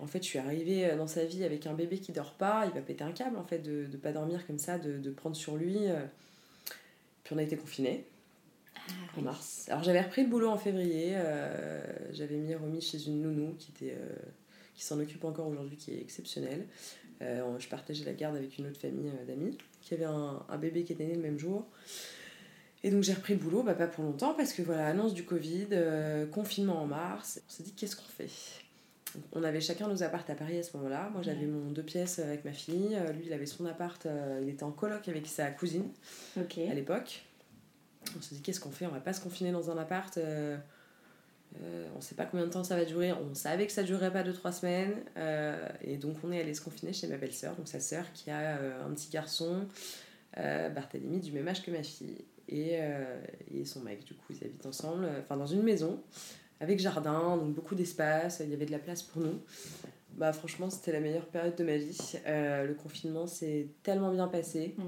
en 0.00 0.06
fait, 0.06 0.22
je 0.22 0.28
suis 0.28 0.38
arrivée 0.38 0.86
euh, 0.86 0.96
dans 0.96 1.06
sa 1.06 1.24
vie 1.24 1.44
avec 1.44 1.66
un 1.66 1.74
bébé 1.74 1.98
qui 1.98 2.12
dort 2.12 2.34
pas. 2.34 2.66
Il 2.66 2.72
va 2.72 2.80
péter 2.80 3.04
un 3.04 3.12
câble, 3.12 3.36
en 3.36 3.44
fait, 3.44 3.58
de 3.58 3.86
ne 3.90 3.96
pas 3.96 4.12
dormir 4.12 4.46
comme 4.46 4.58
ça, 4.58 4.78
de, 4.78 4.98
de 4.98 5.10
prendre 5.10 5.36
sur 5.36 5.56
lui. 5.56 5.76
euh. 5.88 6.04
Puis 7.24 7.34
on 7.34 7.38
a 7.38 7.42
été 7.42 7.56
confinés 7.56 8.04
en 9.18 9.20
mars. 9.20 9.66
Alors 9.68 9.82
j'avais 9.82 10.00
repris 10.00 10.22
le 10.22 10.28
boulot 10.28 10.48
en 10.48 10.56
février. 10.56 11.12
euh, 11.14 11.82
j'avais 12.12 12.36
mis 12.36 12.54
Romy 12.54 12.80
chez 12.80 13.06
une 13.06 13.20
nounou 13.20 13.54
qui 13.58 13.72
était... 13.72 13.94
euh, 13.94 14.16
qui 14.74 14.84
s'en 14.84 15.00
occupe 15.00 15.24
encore 15.24 15.48
aujourd'hui, 15.48 15.76
qui 15.76 15.90
est 15.92 16.00
exceptionnelle. 16.00 16.64
Euh, 17.20 17.58
je 17.58 17.68
partageais 17.68 18.04
la 18.04 18.12
garde 18.12 18.36
avec 18.36 18.58
une 18.58 18.68
autre 18.68 18.80
famille 18.80 19.10
d'amis 19.26 19.58
qui 19.80 19.92
avait 19.94 20.04
un, 20.04 20.40
un 20.48 20.56
bébé 20.56 20.84
qui 20.84 20.92
était 20.92 21.04
né 21.04 21.16
le 21.16 21.20
même 21.20 21.36
jour. 21.36 21.66
Et 22.84 22.90
donc 22.90 23.02
j'ai 23.02 23.12
repris 23.12 23.34
le 23.34 23.40
boulot, 23.40 23.62
bah, 23.62 23.74
pas 23.74 23.88
pour 23.88 24.04
longtemps, 24.04 24.34
parce 24.34 24.52
que 24.52 24.62
voilà, 24.62 24.86
annonce 24.86 25.12
du 25.14 25.24
Covid, 25.24 25.66
euh, 25.72 26.26
confinement 26.26 26.80
en 26.82 26.86
mars. 26.86 27.40
On 27.46 27.50
s'est 27.50 27.62
dit 27.64 27.72
qu'est-ce 27.72 27.96
qu'on 27.96 28.02
fait? 28.04 28.28
On 29.32 29.42
avait 29.42 29.60
chacun 29.60 29.88
nos 29.88 30.02
appartes 30.02 30.28
à 30.30 30.34
Paris 30.34 30.58
à 30.58 30.62
ce 30.62 30.76
moment-là. 30.76 31.08
Moi 31.12 31.22
j'avais 31.22 31.40
Ouais. 31.40 31.46
mon 31.46 31.70
deux 31.72 31.82
pièces 31.82 32.18
avec 32.18 32.44
ma 32.44 32.52
fille. 32.52 32.90
Euh, 32.94 33.10
Lui 33.12 33.24
il 33.26 33.32
avait 33.32 33.46
son 33.46 33.64
appart, 33.66 34.04
euh, 34.06 34.38
il 34.42 34.48
était 34.50 34.62
en 34.64 34.70
coloc 34.70 35.08
avec 35.08 35.26
sa 35.26 35.50
cousine 35.50 35.88
à 36.36 36.74
l'époque. 36.74 37.24
On 38.16 38.20
s'est 38.20 38.36
dit 38.36 38.42
qu'est-ce 38.42 38.60
qu'on 38.60 38.70
fait? 38.70 38.86
On 38.86 38.90
va 38.90 39.00
pas 39.00 39.12
se 39.12 39.20
confiner 39.20 39.50
dans 39.50 39.70
un 39.70 39.78
appart. 39.78 40.16
euh, 40.18 40.56
euh, 41.62 41.88
on 41.96 42.00
sait 42.02 42.14
pas 42.14 42.26
combien 42.26 42.44
de 42.46 42.50
temps 42.52 42.62
ça 42.62 42.76
va 42.76 42.84
durer. 42.84 43.12
On 43.12 43.34
savait 43.34 43.66
que 43.66 43.72
ça 43.72 43.82
durerait 43.82 44.12
pas 44.12 44.22
2-3 44.22 44.52
semaines. 44.52 44.94
euh, 45.16 45.66
et 45.82 45.96
donc 45.96 46.16
on 46.22 46.30
est 46.30 46.40
allé 46.40 46.52
se 46.54 46.60
confiner 46.60 46.92
chez 46.92 47.08
ma 47.08 47.16
belle-sœur, 47.16 47.56
donc 47.56 47.66
sa 47.66 47.80
sœur 47.80 48.04
qui 48.12 48.30
a 48.30 48.58
euh, 48.58 48.86
un 48.86 48.90
petit 48.94 49.08
garçon, 49.10 49.66
euh, 50.36 50.68
Barthélemy, 50.68 51.18
du 51.20 51.32
même 51.32 51.48
âge 51.48 51.62
que 51.64 51.70
ma 51.70 51.82
fille. 51.82 52.24
Et, 52.48 52.70
euh, 52.74 53.20
et 53.52 53.64
son 53.64 53.80
mec, 53.80 54.04
du 54.04 54.14
coup, 54.14 54.32
ils 54.32 54.44
habitent 54.44 54.66
ensemble, 54.66 55.04
euh, 55.04 55.20
enfin 55.20 55.36
dans 55.36 55.46
une 55.46 55.62
maison, 55.62 56.00
avec 56.60 56.78
jardin, 56.80 57.36
donc 57.36 57.54
beaucoup 57.54 57.74
d'espace, 57.74 58.40
il 58.44 58.50
y 58.50 58.54
avait 58.54 58.66
de 58.66 58.72
la 58.72 58.78
place 58.78 59.02
pour 59.02 59.22
nous. 59.22 59.40
Bah 60.16 60.32
franchement, 60.32 60.70
c'était 60.70 60.92
la 60.92 61.00
meilleure 61.00 61.26
période 61.26 61.54
de 61.54 61.64
ma 61.64 61.76
vie. 61.76 62.14
Euh, 62.26 62.66
le 62.66 62.74
confinement 62.74 63.26
s'est 63.26 63.68
tellement 63.82 64.10
bien 64.10 64.26
passé. 64.26 64.74
Mm. 64.76 64.82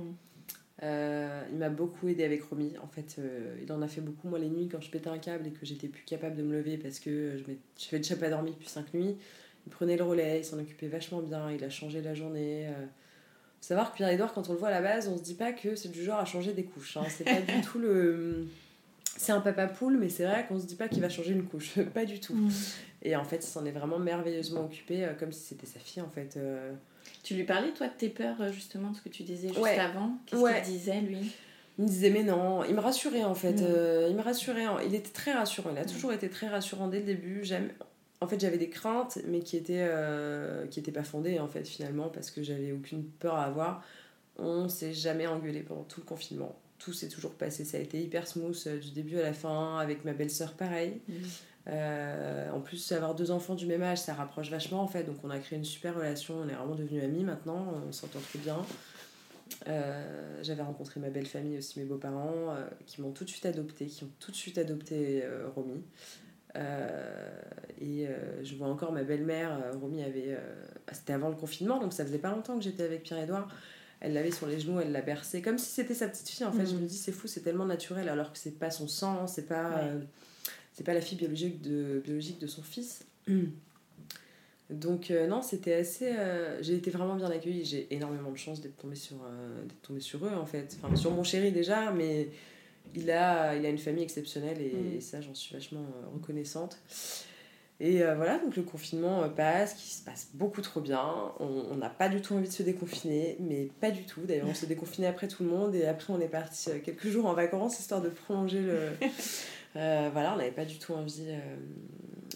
Euh, 0.83 1.43
il 1.53 1.59
m'a 1.59 1.69
beaucoup 1.69 2.09
aidé 2.09 2.25
avec 2.25 2.43
Romy. 2.45 2.73
En 2.83 2.89
fait, 2.89 3.21
il 3.63 3.71
en 3.71 3.83
a 3.83 3.87
fait 3.87 4.01
beaucoup. 4.01 4.29
Moi, 4.29 4.39
les 4.39 4.49
nuits, 4.49 4.69
quand 4.69 4.81
je 4.81 4.91
pétais 4.91 5.11
un 5.11 5.19
câble 5.19 5.47
et 5.47 5.51
que 5.51 5.65
j'étais 5.67 5.89
plus 5.89 6.05
capable 6.05 6.37
de 6.37 6.43
me 6.43 6.55
lever 6.55 6.79
parce 6.79 6.99
que 6.99 7.37
je 7.37 7.43
n'avais 7.43 7.99
déjà 7.99 8.17
pas 8.17 8.31
dormi 8.31 8.53
depuis 8.53 8.69
5 8.69 8.95
nuits, 8.95 9.17
il 9.67 9.71
prenait 9.71 9.99
le 9.99 10.05
relais, 10.05 10.41
il 10.41 10.45
s'en 10.45 10.59
occupait 10.59 10.89
vachement 10.89 11.21
bien, 11.21 11.53
il 11.53 11.63
a 11.63 11.71
changé 11.71 12.01
la 12.01 12.15
journée. 12.15 12.67
Faut 13.61 13.67
savoir 13.67 13.91
que 13.93 13.97
Pierre-Edouard, 13.97 14.33
quand 14.33 14.49
on 14.49 14.53
le 14.53 14.59
voit 14.59 14.69
à 14.69 14.73
la 14.73 14.81
base, 14.81 15.09
on 15.09 15.17
se 15.19 15.23
dit 15.23 15.35
pas 15.35 15.53
que 15.53 15.75
c'est 15.75 15.91
du 15.91 16.03
genre 16.03 16.19
à 16.19 16.25
changer 16.25 16.53
des 16.53 16.65
couches. 16.65 16.97
hein. 16.97 17.05
C'est 17.09 17.25
pas 17.25 17.41
du 17.41 17.61
tout 17.63 17.79
le. 17.79 18.47
C'est 19.17 19.33
un 19.33 19.41
papa 19.41 19.67
poule, 19.67 19.99
mais 19.99 20.09
c'est 20.09 20.25
vrai 20.25 20.47
qu'on 20.49 20.59
se 20.59 20.65
dit 20.65 20.77
pas 20.77 20.89
qu'il 20.89 21.03
va 21.03 21.11
changer 21.11 21.33
une 21.33 21.45
couche. 21.45 21.79
pas 21.95 22.05
du 22.07 22.21
tout. 22.21 22.35
Mm. 22.35 22.51
Et 23.03 23.17
en 23.17 23.25
fait, 23.25 23.37
il 23.37 23.43
s'en 23.49 23.65
est 23.67 23.71
vraiment 23.71 23.99
merveilleusement 23.99 24.65
occupé, 24.65 25.05
euh, 25.05 25.13
comme 25.19 25.31
si 25.33 25.41
c'était 25.43 25.67
sa 25.67 25.79
fille 25.79 26.03
en 26.03 26.09
fait. 26.09 26.37
euh. 26.39 26.73
Tu 27.23 27.35
lui 27.35 27.45
parlais, 27.45 27.71
toi, 27.73 27.89
de 27.89 27.93
tes 27.93 28.09
peurs, 28.09 28.41
euh, 28.41 28.51
justement, 28.53 28.91
de 28.91 28.97
ce 28.97 29.03
que 29.03 29.09
tu 29.11 29.23
disais 29.25 29.49
juste 29.49 29.61
Ouais. 29.61 29.79
avant? 29.79 30.13
Qu'est-ce 30.27 30.41
Ouais. 30.41 30.63
qu'il 30.63 30.73
disait, 30.73 31.01
lui? 31.03 31.33
Il 31.79 31.85
me 31.85 31.89
disait 31.89 32.11
mais 32.11 32.23
non, 32.25 32.63
il 32.65 32.75
me 32.75 32.81
rassurait 32.81 33.25
en 33.25 33.35
fait. 33.35 33.55
Mm. 33.61 33.65
Euh, 33.67 34.07
il 34.11 34.17
me 34.17 34.23
rassurait, 34.23 34.65
il 34.87 34.95
était 34.95 35.11
très 35.11 35.33
rassurant. 35.33 35.71
Il 35.73 35.79
a 35.79 35.85
toujours 35.85 36.13
été 36.15 36.29
très 36.31 36.49
rassurant 36.49 36.89
dès 36.89 37.01
le 37.01 37.05
début. 37.07 37.41
J'aime. 37.43 37.71
En 38.23 38.27
fait, 38.27 38.39
j'avais 38.39 38.59
des 38.59 38.69
craintes, 38.69 39.19
mais 39.27 39.41
qui 39.41 39.57
étaient 39.57 39.87
euh, 39.89 40.67
qui 40.67 40.79
étaient 40.79 40.93
pas 40.93 41.05
fondées 41.05 41.41
en 41.41 41.49
fait 41.49 41.67
finalement 41.67 42.11
parce 42.11 42.31
que 42.31 42.43
j'avais 42.43 42.71
aucune 42.73 43.05
peur 43.05 43.35
à 43.35 43.45
avoir. 43.45 43.83
On 44.37 44.69
s'est 44.69 44.93
jamais 44.93 45.27
engueulé 45.27 45.61
pendant 45.61 45.85
tout 45.85 46.01
le 46.01 46.07
confinement. 46.07 46.55
Tout 46.79 46.93
s'est 46.93 47.09
toujours 47.09 47.33
passé. 47.33 47.65
Ça 47.65 47.79
a 47.79 47.81
été 47.81 48.01
hyper 48.01 48.27
smooth 48.27 48.63
euh, 48.67 48.79
du 48.79 48.91
début 48.91 49.19
à 49.19 49.23
la 49.23 49.33
fin. 49.33 49.79
Avec 49.79 50.05
ma 50.05 50.13
belle-sœur, 50.13 50.53
pareil. 50.53 51.01
Mm. 51.09 51.15
Euh, 51.69 52.51
en 52.51 52.61
plus, 52.61 52.93
avoir 52.93 53.15
deux 53.15 53.31
enfants 53.31 53.55
du 53.55 53.67
même 53.67 53.83
âge, 53.83 53.99
ça 53.99 54.13
rapproche 54.13 54.51
vachement 54.51 54.83
en 54.83 54.87
fait. 54.87 55.05
Donc, 55.05 55.17
on 55.25 55.31
a 55.31 55.39
créé 55.39 55.59
une 55.59 55.65
super 55.65 55.95
relation. 55.97 56.35
On 56.41 56.49
est 56.49 56.55
vraiment 56.55 56.75
devenus 56.75 57.03
amis 57.03 57.25
maintenant. 57.25 57.73
On 57.89 57.93
s'entend 57.93 58.21
très 58.21 58.39
bien. 58.39 58.59
J'avais 60.43 60.63
rencontré 60.63 61.01
ma 61.01 61.09
belle 61.09 61.27
famille 61.27 61.57
aussi, 61.59 61.79
mes 61.79 61.85
beaux-parents, 61.85 62.57
qui 62.87 63.01
m'ont 63.01 63.13
tout 63.13 63.25
de 63.25 63.31
suite 63.31 63.47
adopté, 63.47 63.87
qui 63.87 64.05
ont 64.05 64.11
tout 64.19 64.31
de 64.31 64.37
suite 64.37 64.59
adopté 64.59 65.23
Romy. 65.55 65.83
Euh, 66.57 67.31
et 67.81 68.07
euh, 68.09 68.45
je 68.45 68.55
vois 68.57 68.67
encore 68.69 68.93
ma 68.93 69.03
belle-mère. 69.05 69.53
euh, 69.65 69.73
Romy 69.79 70.03
avait. 70.03 70.37
C'était 70.93 71.13
avant 71.13 71.29
le 71.29 71.37
confinement, 71.37 71.79
donc 71.81 71.93
ça 71.93 72.05
faisait 72.05 72.19
pas 72.19 72.31
longtemps 72.31 72.57
que 72.59 72.65
j'étais 72.65 72.83
avec 72.83 73.03
Pierre-Edouard. 73.05 73.49
Elle 74.01 74.15
l'avait 74.15 74.31
sur 74.31 74.47
les 74.47 74.59
genoux, 74.59 74.81
elle 74.81 74.93
l'a 74.93 75.03
bercé, 75.03 75.43
comme 75.43 75.59
si 75.59 75.71
c'était 75.71 75.95
sa 75.95 76.09
petite 76.09 76.29
fille. 76.29 76.47
En 76.47 76.53
fait, 76.53 76.63
Mhm. 76.63 76.69
je 76.71 76.75
me 76.77 76.87
dis, 76.87 76.97
c'est 76.97 77.13
fou, 77.13 77.27
c'est 77.29 77.41
tellement 77.43 77.67
naturel, 77.67 78.09
alors 78.09 78.33
que 78.33 78.39
c'est 78.39 78.59
pas 78.59 78.71
son 78.71 78.89
sang, 78.89 79.27
c'est 79.27 79.47
pas. 79.47 79.71
Ouais. 79.77 79.91
c'est 80.73 80.85
pas 80.85 80.95
la 80.95 81.01
fille 81.03 81.19
biologique 81.19 81.61
de, 81.61 82.01
biologique 82.03 82.39
de 82.39 82.47
son 82.47 82.63
fils. 82.63 83.05
Donc 84.71 85.11
euh, 85.11 85.27
non, 85.27 85.43
c'était 85.43 85.75
assez... 85.75 86.13
euh, 86.17 86.63
j'ai 86.63 86.75
été 86.77 86.91
vraiment 86.91 87.17
bien 87.17 87.29
accueillie. 87.31 87.65
J'ai 87.65 87.93
énormément 87.93 88.31
de 88.31 88.37
chance 88.39 88.61
d'être 88.61 88.77
tombée, 88.77 88.95
sur, 88.95 89.17
euh, 89.17 89.63
d'être 89.65 89.83
tombée 89.83 90.01
sur 90.01 90.25
eux, 90.25 90.35
en 90.35 90.47
fait. 90.47 90.79
Enfin, 90.83 90.95
sur 90.95 91.11
mon 91.11 91.25
chéri 91.25 91.51
déjà, 91.51 91.91
mais 91.91 92.29
il 92.95 93.11
a, 93.11 93.55
il 93.57 93.65
a 93.65 93.69
une 93.69 93.79
famille 93.79 94.03
exceptionnelle 94.05 94.61
et, 94.61 94.73
Mm. 94.75 94.97
et 94.97 95.01
ça, 95.01 95.21
j'en 95.21 95.35
suis 95.35 95.55
vachement 95.55 95.81
euh, 95.81 96.15
reconnaissante. 96.15 96.79
Et 97.83 98.03
euh, 98.03 98.15
voilà, 98.15 98.39
donc 98.39 98.57
le 98.57 98.63
confinement 98.63 99.23
euh, 99.23 99.29
passe, 99.29 99.73
qui 99.75 99.89
se 99.91 100.05
passe 100.05 100.29
beaucoup 100.35 100.61
trop 100.61 100.81
bien. 100.83 101.33
On 101.41 101.75
n'a 101.77 101.89
pas 101.89 102.09
du 102.11 102.21
tout 102.21 102.35
envie 102.35 102.49
de 102.49 102.53
se 102.53 102.63
déconfiner, 102.63 103.37
mais 103.41 103.71
pas 103.81 103.91
du 103.91 104.05
tout. 104.05 104.21
D'ailleurs, 104.23 104.49
on 104.49 104.55
s'est 104.55 104.67
déconfiné 104.67 105.07
après 105.07 105.29
tout 105.29 105.43
le 105.45 105.49
monde 105.49 105.75
et 105.75 105.87
après 105.87 106.13
on 106.13 106.21
est 106.21 106.29
parti 106.29 106.71
quelques 106.85 107.09
jours 107.09 107.25
en 107.27 107.33
vacances 107.33 107.81
histoire 107.81 108.03
de 108.03 108.09
prolonger 108.11 108.61
le... 108.61 108.91
Euh, 109.77 110.11
voilà, 110.13 110.35
on 110.35 110.37
n'avait 110.37 110.51
pas 110.51 110.65
du 110.65 110.81
tout 110.81 110.95
envie. 110.95 111.29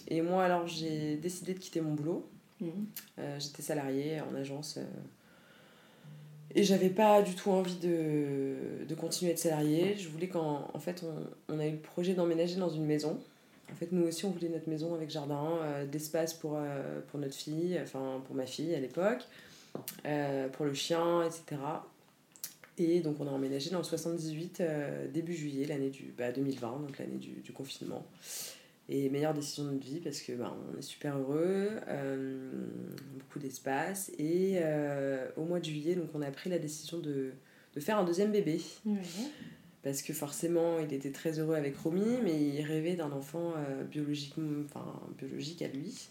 Et 0.07 0.23
moi, 0.23 0.45
alors, 0.45 0.69
j'ai 0.69 1.17
décidé 1.17 1.53
de 1.53 1.59
quitter 1.59 1.81
mon 1.81 1.93
boulot. 1.93 2.31
Mm. 2.61 2.69
Euh, 3.19 3.41
J'étais 3.41 3.61
salariée 3.63 4.21
en 4.21 4.33
agence. 4.37 4.79
Et 6.55 6.63
j'avais 6.63 6.91
pas 6.91 7.23
du 7.23 7.35
tout 7.35 7.51
envie 7.51 7.77
de, 7.77 8.85
de 8.89 8.95
continuer 8.95 9.31
à 9.31 9.35
être 9.35 9.41
salariée. 9.41 9.97
Je 9.97 10.09
voulais 10.09 10.29
qu'en 10.29 10.71
en 10.73 10.79
fait, 10.79 11.05
on, 11.05 11.55
on 11.55 11.59
a 11.59 11.67
eu 11.67 11.73
le 11.73 11.79
projet 11.79 12.15
d'emménager 12.15 12.57
dans 12.57 12.69
une 12.69 12.85
maison. 12.85 13.21
En 13.73 13.75
fait, 13.75 13.91
nous 13.93 14.07
aussi, 14.07 14.25
on 14.25 14.31
voulait 14.31 14.49
notre 14.49 14.69
maison 14.69 14.95
avec 14.95 15.11
jardin, 15.11 15.59
euh, 15.63 15.87
d'espace 15.87 16.35
pour, 16.35 16.57
euh, 16.57 17.01
pour 17.09 17.19
notre 17.19 17.35
fille, 17.35 17.79
enfin 17.83 18.23
pour 18.27 18.37
ma 18.37 18.47
fille 18.47 18.75
à 18.75 18.81
l'époque, 18.81 19.23
euh, 20.07 20.49
pour 20.49 20.65
le 20.65 20.75
chien, 20.75 21.25
etc. 21.25 21.61
Et 22.79 23.01
donc, 23.01 23.17
on 23.21 23.27
a 23.27 23.31
emménagé 23.31 23.71
dans 23.71 23.79
le 23.79 23.85
78 23.85 24.61
euh, 24.61 25.09
début 25.13 25.35
juillet, 25.35 25.67
l'année 25.67 25.91
du 25.91 26.13
bah, 26.17 26.33
2020, 26.33 26.81
donc 26.87 26.99
l'année 26.99 27.19
du 27.19 27.53
confinement. 27.53 28.05
Et 28.89 29.09
meilleure 29.09 29.33
décision 29.33 29.65
de 29.65 29.71
notre 29.71 29.85
vie 29.85 30.01
parce 30.01 30.21
que 30.21 30.33
bah, 30.33 30.55
on 30.75 30.79
est 30.79 30.83
super 30.83 31.17
heureux, 31.17 31.71
euh, 31.89 32.51
beaucoup 33.19 33.39
d'espace. 33.39 34.11
Et 34.19 34.57
euh, 34.57 35.29
au 35.37 35.45
mois 35.45 35.59
de 35.59 35.65
juillet, 35.65 35.95
donc 35.95 36.11
on 36.15 36.21
a 36.21 36.31
pris 36.31 36.51
la 36.51 36.59
décision 36.59 36.99
de, 36.99 37.33
de 37.75 37.81
faire 37.81 37.99
un 37.99 38.05
deuxième 38.05 38.31
bébé. 38.31 38.61
Parce 39.83 40.01
que 40.01 40.15
forcément, 40.15 40.79
il 40.81 40.93
était 40.95 41.13
très 41.13 41.39
heureux 41.39 41.57
avec 41.57 41.77
Romy, 41.77 42.19
mais 42.23 42.41
il 42.41 42.63
rêvait 42.63 42.97
d'un 42.97 43.13
enfant 43.13 43.53
euh, 43.57 43.85
biologique, 43.85 44.35
enfin, 44.65 45.01
biologique 45.19 45.61
à 45.61 45.69
lui. 45.69 46.09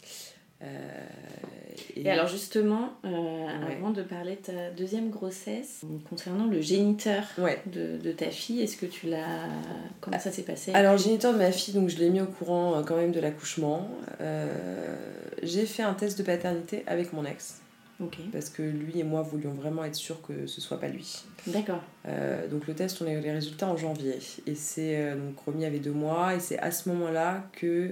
Et... 1.95 2.09
alors 2.09 2.27
justement, 2.27 2.93
avant 3.03 3.91
de 3.91 4.01
parler 4.01 4.35
de 4.35 4.51
ta 4.51 4.71
deuxième 4.71 5.09
grossesse, 5.09 5.81
concernant 6.09 6.45
le 6.45 6.61
géniteur 6.61 7.23
de, 7.67 7.97
de, 7.97 8.11
ta 8.11 8.29
fille, 8.29 8.61
est-ce 8.61 8.77
que 8.77 8.85
tu 8.85 9.07
l'as... 9.07 9.47
Comment 10.01 10.19
ça 10.19 10.31
s'est 10.31 10.43
passé? 10.43 10.71
Alors 10.73 10.93
le 10.93 10.99
géniteur 10.99 11.33
de 11.33 11.37
ma 11.37 11.51
fille, 11.51 11.73
donc 11.73 11.89
je 11.89 11.97
l'ai 11.97 12.09
mis 12.09 12.21
au 12.21 12.27
courant 12.27 12.81
quand 12.85 12.95
même 12.95 13.11
de 13.11 13.19
l'accouchement. 13.19 13.89
j'ai 15.41 15.65
fait 15.65 15.83
un 15.83 15.93
test 15.93 16.17
de 16.17 16.23
paternité 16.23 16.83
avec 16.87 17.13
mon 17.13 17.25
ex. 17.25 17.63
Parce 18.31 18.49
que 18.49 18.61
lui 18.61 18.99
et 18.99 19.03
moi 19.03 19.21
voulions 19.21 19.53
vraiment 19.53 19.83
être 19.83 19.95
sûrs 19.95 20.21
que 20.21 20.47
ce 20.47 20.61
soit 20.61 20.79
pas 20.79 20.87
lui. 20.87 21.23
D'accord. 21.47 21.81
Euh, 22.07 22.47
donc 22.47 22.67
le 22.67 22.73
test, 22.73 23.01
on 23.01 23.07
a 23.07 23.11
eu 23.11 23.19
les 23.19 23.31
résultats 23.31 23.67
en 23.67 23.77
janvier. 23.77 24.19
Et 24.47 24.55
c'est 24.55 24.97
euh, 24.97 25.15
donc 25.15 25.37
Romy 25.45 25.65
avait 25.65 25.79
deux 25.79 25.91
mois. 25.91 26.35
Et 26.35 26.39
c'est 26.39 26.59
à 26.59 26.71
ce 26.71 26.89
moment-là 26.89 27.43
que 27.53 27.91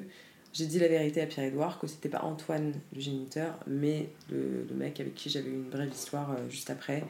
j'ai 0.53 0.65
dit 0.65 0.79
la 0.79 0.87
vérité 0.87 1.21
à 1.21 1.25
Pierre-Édouard 1.25 1.79
que 1.79 1.87
c'était 1.87 2.09
pas 2.09 2.21
Antoine 2.23 2.73
le 2.93 3.01
géniteur, 3.01 3.57
mais 3.67 4.09
le, 4.29 4.65
le 4.69 4.75
mec 4.75 4.99
avec 4.99 5.15
qui 5.15 5.29
j'avais 5.29 5.49
eu 5.49 5.53
une 5.53 5.69
brève 5.69 5.89
histoire 5.89 6.31
euh, 6.31 6.49
juste 6.49 6.69
après. 6.69 7.03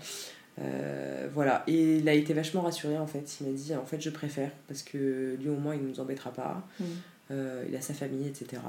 voilà, 1.33 1.63
et 1.67 1.97
il 1.97 2.07
a 2.07 2.13
été 2.13 2.33
vachement 2.33 2.61
rassuré 2.61 2.97
en 2.97 3.07
fait. 3.07 3.37
Il 3.41 3.47
m'a 3.47 3.53
dit 3.53 3.75
en 3.75 3.85
fait 3.85 3.99
je 3.99 4.09
préfère 4.09 4.51
parce 4.67 4.83
que 4.83 5.37
lui 5.39 5.49
au 5.49 5.55
moins 5.57 5.75
il 5.75 5.81
ne 5.81 5.89
nous 5.89 5.99
embêtera 5.99 6.31
pas. 6.31 6.67
Mm. 6.79 6.83
Euh, 7.31 7.63
il 7.69 7.75
a 7.75 7.81
sa 7.81 7.93
famille, 7.93 8.27
etc. 8.27 8.61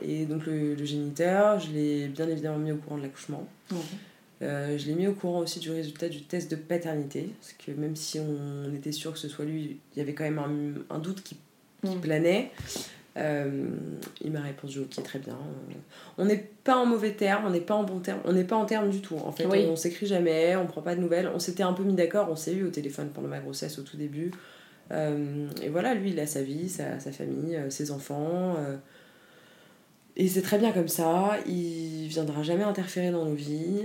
Et 0.00 0.24
donc 0.24 0.46
le, 0.46 0.82
géniteur, 0.84 1.60
je 1.60 1.70
l'ai 1.70 2.08
bien 2.08 2.28
évidemment 2.28 2.58
mis 2.58 2.72
au 2.72 2.76
courant 2.76 2.96
de 2.96 3.02
l'accouchement. 3.02 3.46
Euh, 4.42 4.78
je 4.78 4.86
l'ai 4.86 4.94
mis 4.94 5.06
au 5.06 5.12
courant 5.12 5.40
aussi 5.40 5.60
du 5.60 5.70
résultat 5.70 6.08
du 6.08 6.22
test 6.22 6.50
de 6.50 6.56
paternité, 6.56 7.30
parce 7.40 7.52
que 7.54 7.72
même 7.72 7.96
si 7.96 8.18
on 8.18 8.74
était 8.74 8.92
sûr 8.92 9.12
que 9.12 9.18
ce 9.18 9.28
soit 9.28 9.44
lui, 9.44 9.78
il 9.94 9.98
y 9.98 10.00
avait 10.00 10.14
quand 10.14 10.24
même 10.24 10.38
un, 10.38 10.94
un 10.94 10.98
doute 10.98 11.22
qui, 11.22 11.36
qui 11.84 11.96
planait. 11.96 12.52
Euh, 13.16 13.70
il 14.20 14.30
m'a 14.30 14.40
répondu 14.40 14.80
ok 14.80 15.02
très 15.02 15.18
bien. 15.18 15.38
On 16.18 16.26
n'est 16.26 16.48
pas 16.64 16.76
en 16.76 16.86
mauvais 16.86 17.12
terme, 17.12 17.44
on 17.46 17.50
n'est 17.50 17.60
pas 17.60 17.74
en 17.74 17.84
bon 17.84 18.00
terme, 18.00 18.20
on 18.24 18.32
n'est 18.32 18.44
pas 18.44 18.56
en 18.56 18.66
terme 18.66 18.90
du 18.90 19.00
tout. 19.00 19.16
En 19.16 19.32
fait, 19.32 19.46
on, 19.46 19.72
on 19.72 19.76
s'écrit 19.76 20.06
jamais, 20.06 20.54
on 20.56 20.66
prend 20.66 20.82
pas 20.82 20.94
de 20.94 21.00
nouvelles. 21.00 21.30
On 21.34 21.38
s'était 21.38 21.62
un 21.62 21.72
peu 21.72 21.82
mis 21.82 21.94
d'accord, 21.94 22.28
on 22.30 22.36
s'est 22.36 22.52
eu 22.52 22.64
au 22.64 22.70
téléphone 22.70 23.08
pendant 23.14 23.28
ma 23.28 23.40
grossesse 23.40 23.78
au 23.78 23.82
tout 23.82 23.96
début. 23.96 24.32
Euh, 24.92 25.48
et 25.62 25.68
voilà, 25.68 25.94
lui, 25.94 26.10
il 26.10 26.20
a 26.20 26.26
sa 26.26 26.42
vie, 26.42 26.68
sa, 26.68 27.00
sa 27.00 27.12
famille, 27.12 27.56
euh, 27.56 27.70
ses 27.70 27.90
enfants. 27.90 28.56
Euh, 28.58 28.76
et 30.16 30.28
c'est 30.28 30.42
très 30.42 30.58
bien 30.58 30.72
comme 30.72 30.88
ça. 30.88 31.36
Il 31.46 32.06
viendra 32.08 32.42
jamais 32.42 32.64
interférer 32.64 33.10
dans 33.10 33.24
nos 33.24 33.34
vies. 33.34 33.82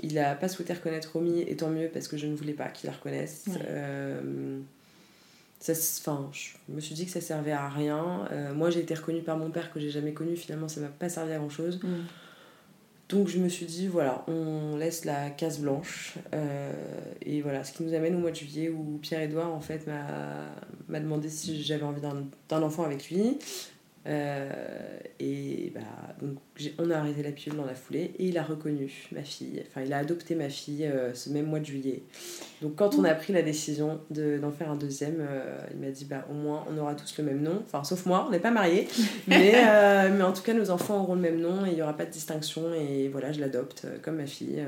il 0.00 0.14
n'a 0.14 0.34
pas 0.34 0.48
souhaité 0.48 0.72
reconnaître 0.72 1.12
Romy, 1.12 1.42
et 1.42 1.56
tant 1.56 1.70
mieux 1.70 1.88
parce 1.92 2.08
que 2.08 2.16
je 2.16 2.26
ne 2.26 2.34
voulais 2.34 2.54
pas 2.54 2.68
qu'il 2.68 2.88
la 2.88 2.96
reconnaisse. 2.96 3.44
Ça, 5.74 6.00
enfin, 6.00 6.30
je 6.32 6.72
me 6.72 6.80
suis 6.80 6.94
dit 6.94 7.06
que 7.06 7.10
ça 7.10 7.20
servait 7.20 7.52
à 7.52 7.68
rien. 7.68 8.28
moi, 8.54 8.70
j'ai 8.70 8.80
été 8.80 8.94
reconnue 8.94 9.22
par 9.22 9.36
mon 9.36 9.50
père 9.50 9.72
que 9.72 9.80
j'ai 9.80 9.90
jamais 9.90 10.12
connu. 10.12 10.36
Finalement, 10.36 10.68
ça 10.68 10.80
m'a 10.80 10.88
pas 10.88 11.08
servi 11.08 11.32
à 11.32 11.38
grand 11.38 11.50
chose. 11.50 11.80
Mm. 11.82 12.04
Donc 13.08 13.28
je 13.28 13.38
me 13.38 13.48
suis 13.48 13.66
dit, 13.66 13.86
voilà, 13.86 14.24
on 14.26 14.76
laisse 14.76 15.04
la 15.04 15.30
case 15.30 15.60
blanche. 15.60 16.14
Euh, 16.34 16.72
et 17.24 17.40
voilà, 17.40 17.62
ce 17.62 17.72
qui 17.72 17.84
nous 17.84 17.94
amène 17.94 18.16
au 18.16 18.18
mois 18.18 18.32
de 18.32 18.36
juillet 18.36 18.68
où 18.68 18.98
Pierre-Édouard, 19.00 19.54
en 19.54 19.60
fait, 19.60 19.86
m'a 19.86 21.00
demandé 21.00 21.28
si 21.28 21.62
j'avais 21.62 21.84
envie 21.84 22.00
d'un 22.00 22.62
enfant 22.62 22.82
avec 22.82 23.08
lui. 23.10 23.38
Euh, 24.06 24.48
et 25.18 25.72
bah, 25.74 25.80
donc 26.20 26.38
on 26.78 26.90
a 26.90 26.96
arrêté 26.96 27.22
la 27.22 27.32
pilule 27.32 27.58
dans 27.58 27.64
la 27.64 27.74
foulée 27.74 28.12
et 28.18 28.26
il 28.26 28.38
a 28.38 28.44
reconnu 28.44 29.08
ma 29.10 29.22
fille, 29.22 29.62
enfin 29.66 29.80
il 29.84 29.92
a 29.92 29.98
adopté 29.98 30.34
ma 30.36 30.48
fille 30.48 30.86
euh, 30.86 31.12
ce 31.12 31.30
même 31.30 31.46
mois 31.46 31.58
de 31.58 31.64
juillet. 31.64 32.02
Donc 32.62 32.76
quand 32.76 32.94
on 32.96 33.04
a 33.04 33.14
pris 33.14 33.32
la 33.32 33.42
décision 33.42 34.00
d'en 34.10 34.52
faire 34.52 34.70
un 34.70 34.76
deuxième, 34.76 35.16
euh, 35.20 35.58
il 35.72 35.80
m'a 35.80 35.90
dit 35.90 36.04
bah 36.04 36.24
au 36.30 36.34
moins 36.34 36.64
on 36.70 36.78
aura 36.78 36.94
tous 36.94 37.18
le 37.18 37.24
même 37.24 37.42
nom, 37.42 37.62
enfin 37.64 37.82
sauf 37.82 38.06
moi, 38.06 38.24
on 38.28 38.30
n'est 38.30 38.38
pas 38.38 38.52
mariés, 38.52 38.86
mais, 39.26 39.54
mais 40.10 40.22
en 40.22 40.32
tout 40.32 40.42
cas 40.42 40.54
nos 40.54 40.70
enfants 40.70 41.00
auront 41.00 41.14
le 41.14 41.22
même 41.22 41.40
nom 41.40 41.66
et 41.66 41.70
il 41.70 41.74
n'y 41.74 41.82
aura 41.82 41.96
pas 41.96 42.04
de 42.04 42.10
distinction. 42.10 42.72
Et 42.74 43.08
voilà 43.08 43.32
je 43.32 43.40
l'adopte 43.40 43.86
comme 44.02 44.16
ma 44.16 44.26
fille. 44.26 44.62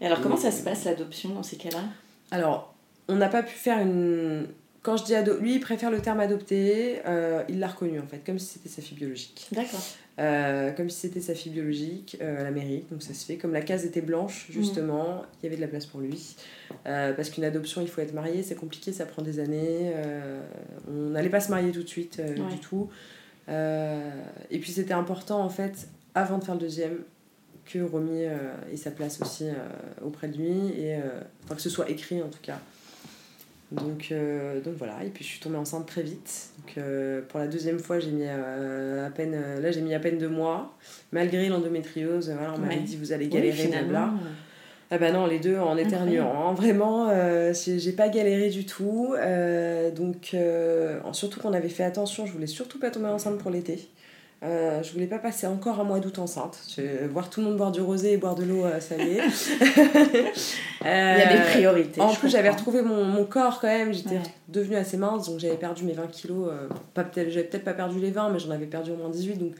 et 0.00 0.06
alors 0.06 0.20
comment 0.20 0.36
ça 0.36 0.50
se 0.50 0.62
passe 0.64 0.84
l'adoption 0.84 1.30
dans 1.30 1.44
ces 1.44 1.56
cas-là? 1.56 1.84
Alors 2.30 2.74
on 3.08 3.16
n'a 3.16 3.28
pas 3.28 3.42
pu 3.42 3.54
faire 3.54 3.78
une 3.78 4.48
quand 4.88 4.96
je 4.96 5.04
dis 5.04 5.14
ado, 5.14 5.36
lui 5.38 5.56
il 5.56 5.60
préfère 5.60 5.90
le 5.90 6.00
terme 6.00 6.18
adopté, 6.18 7.02
euh, 7.06 7.42
il 7.50 7.58
l'a 7.58 7.68
reconnu 7.68 8.00
en 8.00 8.06
fait, 8.06 8.24
comme 8.24 8.38
si 8.38 8.46
c'était 8.46 8.70
sa 8.70 8.80
fille 8.80 8.96
biologique. 8.96 9.46
D'accord. 9.52 9.82
Euh, 10.18 10.72
comme 10.72 10.88
si 10.88 11.00
c'était 11.00 11.20
sa 11.20 11.34
fille 11.34 11.52
biologique 11.52 12.16
euh, 12.22 12.40
à 12.40 12.42
la 12.42 12.50
mairie, 12.50 12.84
donc 12.90 13.02
ça 13.02 13.12
se 13.12 13.26
fait. 13.26 13.36
Comme 13.36 13.52
la 13.52 13.60
case 13.60 13.84
était 13.84 14.00
blanche, 14.00 14.46
mhm. 14.48 14.54
justement, 14.54 15.26
il 15.34 15.44
y 15.44 15.46
avait 15.46 15.56
de 15.56 15.60
la 15.60 15.68
place 15.68 15.84
pour 15.84 16.00
lui. 16.00 16.36
parce 16.84 17.28
qu'une 17.28 17.44
adoption, 17.44 17.82
il 17.82 17.88
faut 17.88 18.00
être 18.00 18.14
marié, 18.14 18.42
c'est 18.42 18.54
compliqué, 18.54 18.94
ça 18.94 19.04
prend 19.04 19.20
des 19.20 19.40
années. 19.40 19.92
on 20.88 21.10
n'allait 21.10 21.28
pas 21.28 21.40
se 21.40 21.50
marier 21.50 21.70
tout 21.70 21.82
de 21.82 21.88
suite 21.88 22.22
du 22.50 22.58
tout. 22.58 22.88
et 23.48 24.58
puis 24.58 24.72
c'était 24.72 24.94
important 24.94 25.42
en 25.42 25.50
fait, 25.50 25.86
avant 26.14 26.38
de 26.38 26.44
faire 26.44 26.54
le 26.54 26.62
deuxième, 26.62 27.00
que 27.66 27.80
Romy 27.80 28.22
ait 28.22 28.76
sa 28.78 28.90
place 28.90 29.20
aussi 29.20 29.44
auprès 30.02 30.28
de 30.28 30.38
lui, 30.38 30.80
et 30.80 30.96
enfin 31.44 31.56
que 31.56 31.60
ce 31.60 31.68
soit 31.68 31.90
écrit 31.90 32.22
en 32.22 32.28
tout 32.28 32.40
cas. 32.40 32.58
Donc, 33.70 34.08
euh, 34.12 34.60
donc 34.62 34.74
voilà, 34.78 35.04
et 35.04 35.10
puis 35.10 35.24
je 35.24 35.28
suis 35.28 35.40
tombée 35.40 35.58
enceinte 35.58 35.86
très 35.86 36.02
vite. 36.02 36.50
Donc, 36.58 36.78
euh, 36.78 37.20
pour 37.28 37.38
la 37.38 37.46
deuxième 37.46 37.78
fois, 37.78 37.98
j'ai 37.98 38.10
mis 38.10 38.24
euh, 38.24 39.06
à 39.06 39.10
peine, 39.10 39.36
là 39.60 39.70
j'ai 39.70 39.82
mis 39.82 39.92
à 39.92 40.00
peine 40.00 40.16
deux 40.16 40.28
mois, 40.28 40.74
malgré 41.12 41.48
l'endométriose. 41.48 42.30
Voilà, 42.30 42.54
on 42.54 42.58
m'avait 42.58 42.80
dit 42.80 42.96
vous 42.96 43.12
allez 43.12 43.28
galérer, 43.28 43.64
oui, 43.64 43.68
blabla. 43.68 44.12
Ah 44.90 44.96
bah 44.96 45.12
non, 45.12 45.26
les 45.26 45.38
deux 45.38 45.58
en 45.58 45.76
éternuant. 45.76 46.48
Hein. 46.48 46.54
Vraiment, 46.54 47.10
j'ai 47.52 47.92
pas 47.92 48.08
galéré 48.08 48.48
du 48.48 48.64
tout. 48.64 49.14
donc, 49.94 50.34
surtout 51.12 51.40
qu'on 51.40 51.52
avait 51.52 51.68
fait 51.68 51.84
attention, 51.84 52.24
je 52.24 52.32
voulais 52.32 52.46
surtout 52.46 52.78
pas 52.78 52.90
tomber 52.90 53.08
enceinte 53.08 53.36
pour 53.38 53.50
l'été. 53.50 53.86
Euh, 54.44 54.84
je 54.84 54.92
voulais 54.92 55.08
pas 55.08 55.18
passer 55.18 55.48
encore 55.48 55.80
un 55.80 55.84
mois 55.84 55.98
d'août 55.98 56.16
enceinte. 56.20 56.60
Je, 56.76 57.06
voir 57.08 57.28
tout 57.28 57.40
le 57.40 57.46
monde 57.46 57.56
boire 57.56 57.72
du 57.72 57.80
rosé 57.80 58.12
et 58.12 58.16
boire 58.18 58.36
de 58.36 58.44
l'eau, 58.44 58.64
euh, 58.64 58.78
ça 58.78 58.96
y 58.96 59.16
est. 59.16 59.20
Il 60.80 60.86
y 60.86 60.88
a 60.88 61.36
des 61.36 61.42
priorités. 61.42 62.00
En 62.00 62.14
plus, 62.14 62.28
j'avais 62.28 62.50
retrouvé 62.50 62.82
mon, 62.82 63.04
mon, 63.04 63.24
corps 63.24 63.60
quand 63.60 63.66
même. 63.66 63.92
J'étais 63.92 64.20
devenue 64.46 64.76
assez 64.76 64.96
mince, 64.96 65.28
donc 65.28 65.40
j'avais 65.40 65.56
perdu 65.56 65.82
mes 65.84 65.92
20 65.92 66.06
kilos. 66.06 66.50
Euh, 66.52 66.68
pas 66.94 67.04
j'avais 67.14 67.44
peut-être 67.44 67.64
pas 67.64 67.74
perdu 67.74 67.98
les 67.98 68.12
20, 68.12 68.30
mais 68.30 68.38
j'en 68.38 68.50
avais 68.50 68.66
perdu 68.66 68.92
au 68.92 68.96
moins 68.96 69.10
18. 69.10 69.38
Donc 69.38 69.54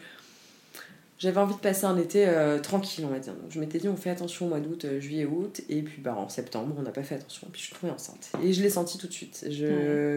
j'avais 1.18 1.40
envie 1.40 1.56
de 1.56 1.60
passer 1.60 1.84
un 1.84 1.98
été 1.98 2.28
tranquille, 2.62 3.04
on 3.04 3.12
va 3.12 3.18
dire. 3.18 3.32
Donc 3.32 3.50
je 3.50 3.58
m'étais 3.58 3.80
dit, 3.80 3.88
on 3.88 3.96
fait 3.96 4.10
attention 4.10 4.46
au 4.46 4.48
mois 4.48 4.60
d'août, 4.60 4.86
juillet, 5.00 5.24
août. 5.24 5.60
Et 5.68 5.82
puis 5.82 6.00
bah, 6.00 6.14
en 6.16 6.28
septembre, 6.28 6.76
on 6.78 6.82
n'a 6.82 6.92
pas 6.92 7.02
fait 7.02 7.16
attention. 7.16 7.48
Puis 7.50 7.62
je 7.62 7.66
suis 7.66 7.74
tombée 7.74 7.92
enceinte. 7.92 8.30
Et 8.44 8.52
je 8.52 8.62
l'ai 8.62 8.70
senti 8.70 8.96
tout 8.96 9.08
de 9.08 9.12
suite. 9.12 9.44
Je, 9.50 9.66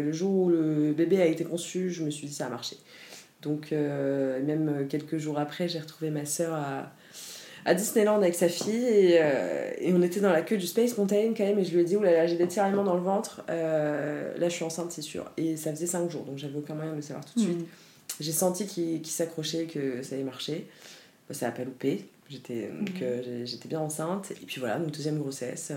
Le 0.03 0.11
jour 0.11 0.31
où 0.35 0.49
le 0.49 0.93
bébé 0.93 1.19
a 1.19 1.25
été 1.25 1.45
conçu, 1.45 1.89
je 1.89 2.03
me 2.03 2.11
suis 2.11 2.27
dit, 2.27 2.33
ça 2.33 2.45
a 2.45 2.49
marché. 2.49 2.77
Donc, 3.41 3.71
euh, 3.71 4.43
même 4.43 4.87
quelques 4.87 5.17
jours 5.17 5.39
après, 5.39 5.67
j'ai 5.67 5.79
retrouvé 5.79 6.11
ma 6.11 6.25
sœur 6.25 6.53
à, 6.53 6.91
à 7.65 7.73
Disneyland 7.73 8.17
avec 8.17 8.35
sa 8.35 8.49
fille 8.49 8.85
et, 8.85 9.17
euh, 9.21 9.71
et, 9.79 9.93
on 9.93 10.01
était 10.01 10.19
dans 10.19 10.31
la 10.31 10.41
queue 10.41 10.57
du 10.57 10.67
Space 10.67 10.97
Mountain 10.97 11.33
quand 11.35 11.43
même 11.43 11.59
et 11.59 11.65
je 11.65 11.73
lui 11.73 11.81
ai 11.81 11.83
dit 11.83 11.95
oulala 11.95 12.25
j'ai 12.27 12.35
des 12.35 12.47
tiraillements 12.47 12.83
dans 12.83 12.95
le 12.95 13.01
ventre 13.01 13.43
euh, 13.49 14.37
là 14.37 14.49
je 14.49 14.53
suis 14.53 14.63
enceinte 14.63 14.91
c'est 14.91 15.01
sûr. 15.01 15.29
Et 15.37 15.57
ça 15.57 15.71
faisait 15.71 15.87
5 15.87 16.09
jours 16.09 16.23
donc 16.23 16.37
j'avais 16.37 16.57
aucun 16.57 16.75
moyen 16.75 16.91
de 16.91 16.97
le 16.97 17.01
savoir 17.01 17.25
tout 17.25 17.39
de 17.39 17.43
suite. 17.43 17.59
Mmh. 17.59 17.65
j'ai 18.19 18.31
senti 18.31 18.65
qu'il 18.65 19.05
s'accrochait 19.05 19.65
que 19.65 20.01
ça 20.03 20.15
allait 20.15 20.23
marcher. 20.23 20.67
Ça 21.29 21.45
n'a 21.45 21.51
pas 21.51 21.63
loupé. 21.63 22.05
J'étais 22.29 22.69
mmh. 22.69 23.45
j'étais 23.45 23.69
bien 23.69 23.79
enceinte. 23.79 24.31
Et 24.31 24.45
puis 24.45 24.59
voilà 24.59 24.77
donc 24.77 24.91
deuxième 24.91 25.19
grossesse 25.19 25.71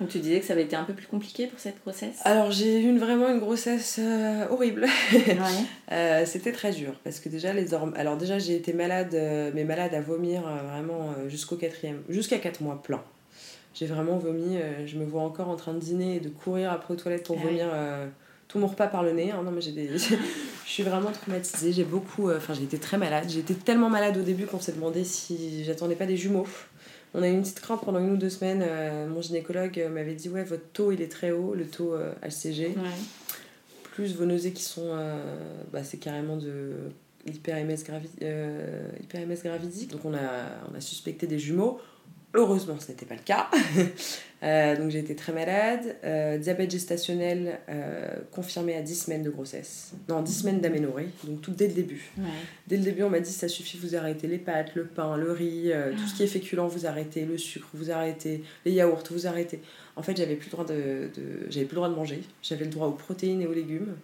donc 0.00 0.08
tu 0.08 0.18
disais 0.18 0.40
que 0.40 0.46
ça 0.46 0.54
avait 0.54 0.64
été 0.64 0.74
un 0.74 0.82
peu 0.82 0.92
plus 0.92 1.06
compliqué 1.06 1.46
pour 1.46 1.60
cette 1.60 1.80
grossesse 1.80 2.20
Alors 2.24 2.50
j'ai 2.50 2.80
eu 2.80 2.88
une, 2.88 2.98
vraiment 2.98 3.28
une 3.28 3.38
grossesse 3.38 4.00
euh, 4.00 4.46
horrible. 4.50 4.86
euh, 5.92 6.26
C'était 6.26 6.50
très 6.50 6.72
dur 6.72 6.94
parce 7.04 7.20
que 7.20 7.28
déjà 7.28 7.52
les 7.52 7.74
Alors 7.74 8.16
déjà 8.16 8.38
j'ai 8.38 8.56
été 8.56 8.72
malade, 8.72 9.14
euh, 9.14 9.52
mais 9.54 9.62
malade 9.62 9.94
à 9.94 10.00
vomir 10.00 10.42
vraiment 10.42 11.14
jusqu'au 11.28 11.56
quatrième, 11.56 12.02
jusqu'à 12.08 12.38
4 12.38 12.60
mois 12.60 12.82
plein. 12.82 13.02
J'ai 13.72 13.86
vraiment 13.86 14.18
vomi, 14.18 14.58
je 14.86 14.96
me 14.96 15.04
vois 15.04 15.22
encore 15.22 15.48
en 15.48 15.56
train 15.56 15.74
de 15.74 15.80
dîner 15.80 16.16
et 16.16 16.20
de 16.20 16.28
courir 16.28 16.72
après 16.72 16.94
aux 16.94 16.96
toilettes 16.96 17.26
pour 17.26 17.36
ah 17.40 17.44
vomir 17.44 17.66
tout 18.46 18.58
mon 18.58 18.66
repas 18.66 18.86
par 18.88 19.02
le 19.02 19.12
nez. 19.12 19.30
Hein. 19.30 19.42
Non 19.44 19.52
mais 19.52 19.60
j'ai 19.60 19.72
des... 19.72 19.88
je 19.98 20.16
suis 20.64 20.82
vraiment 20.82 21.10
traumatisée, 21.12 21.72
j'ai 21.72 21.84
beaucoup... 21.84 22.32
Enfin 22.32 22.52
j'ai 22.54 22.64
été 22.64 22.78
très 22.78 22.98
malade, 22.98 23.26
j'ai 23.28 23.40
été 23.40 23.54
tellement 23.54 23.90
malade 23.90 24.16
au 24.16 24.22
début 24.22 24.46
qu'on 24.46 24.60
s'est 24.60 24.72
demandé 24.72 25.04
si 25.04 25.62
j'attendais 25.64 25.96
pas 25.96 26.06
des 26.06 26.16
jumeaux. 26.16 26.46
On 27.14 27.22
a 27.22 27.28
eu 27.28 27.32
une 27.32 27.42
petite 27.42 27.60
crainte 27.60 27.82
pendant 27.82 28.00
une 28.00 28.10
ou 28.10 28.16
deux 28.16 28.28
semaines. 28.30 28.64
Euh, 28.66 29.06
mon 29.06 29.22
gynécologue 29.22 29.78
euh, 29.78 29.88
m'avait 29.88 30.14
dit 30.14 30.28
Ouais, 30.28 30.42
votre 30.42 30.66
taux 30.72 30.90
il 30.90 31.00
est 31.00 31.10
très 31.10 31.30
haut, 31.30 31.54
le 31.54 31.66
taux 31.66 31.94
HCG. 32.22 32.74
Euh, 32.76 32.80
Plus 33.92 34.16
vos 34.16 34.24
nausées 34.24 34.52
qui 34.52 34.64
sont. 34.64 34.96
bah, 35.72 35.84
c'est 35.84 35.98
carrément 35.98 36.36
de 36.36 36.72
l'hyper-MS 37.26 37.84
gravidique. 39.44 39.90
Donc 39.92 40.04
on 40.04 40.12
a, 40.12 40.18
on 40.72 40.76
a 40.76 40.80
suspecté 40.80 41.28
des 41.28 41.38
jumeaux. 41.38 41.80
Heureusement, 42.34 42.76
ce 42.80 42.88
n'était 42.88 43.06
pas 43.06 43.14
le 43.14 43.22
cas. 43.24 43.48
Euh, 44.42 44.76
donc 44.76 44.90
j'ai 44.90 44.98
été 44.98 45.16
très 45.16 45.32
malade. 45.32 45.96
Euh, 46.04 46.36
diabète 46.36 46.70
gestationnel 46.70 47.60
euh, 47.70 48.08
confirmé 48.30 48.76
à 48.76 48.82
10 48.82 49.04
semaines 49.04 49.22
de 49.22 49.30
grossesse. 49.30 49.92
Non, 50.10 50.20
10 50.20 50.40
semaines 50.40 50.60
d'aménorrhée. 50.60 51.08
Donc 51.26 51.40
tout 51.40 51.52
dès 51.52 51.66
le 51.66 51.72
début. 51.72 52.10
Dès 52.66 52.76
le 52.76 52.82
début, 52.82 53.04
on 53.04 53.08
m'a 53.08 53.20
dit 53.20 53.32
ça 53.32 53.48
suffit, 53.48 53.78
vous 53.78 53.96
arrêtez 53.96 54.26
les 54.26 54.36
pâtes, 54.36 54.74
le 54.74 54.84
pain, 54.84 55.16
le 55.16 55.32
riz, 55.32 55.72
tout 55.96 56.06
ce 56.06 56.14
qui 56.14 56.24
est 56.24 56.26
féculent, 56.26 56.60
vous 56.68 56.84
arrêtez, 56.84 57.24
le 57.24 57.38
sucre, 57.38 57.68
vous 57.72 57.90
arrêtez, 57.90 58.44
les 58.66 58.72
yaourts, 58.72 59.04
vous 59.10 59.26
arrêtez. 59.26 59.62
En 59.96 60.02
fait, 60.02 60.14
j'avais 60.14 60.34
plus 60.34 60.48
le 60.48 60.52
droit 60.52 60.66
de, 60.66 60.74
de 60.74 61.46
j'avais 61.48 61.64
plus 61.64 61.76
le 61.76 61.80
droit 61.80 61.88
de 61.88 61.94
manger. 61.94 62.20
J'avais 62.42 62.66
le 62.66 62.70
droit 62.70 62.88
aux 62.88 62.92
protéines 62.92 63.40
et 63.40 63.46
aux 63.46 63.54
légumes. 63.54 63.94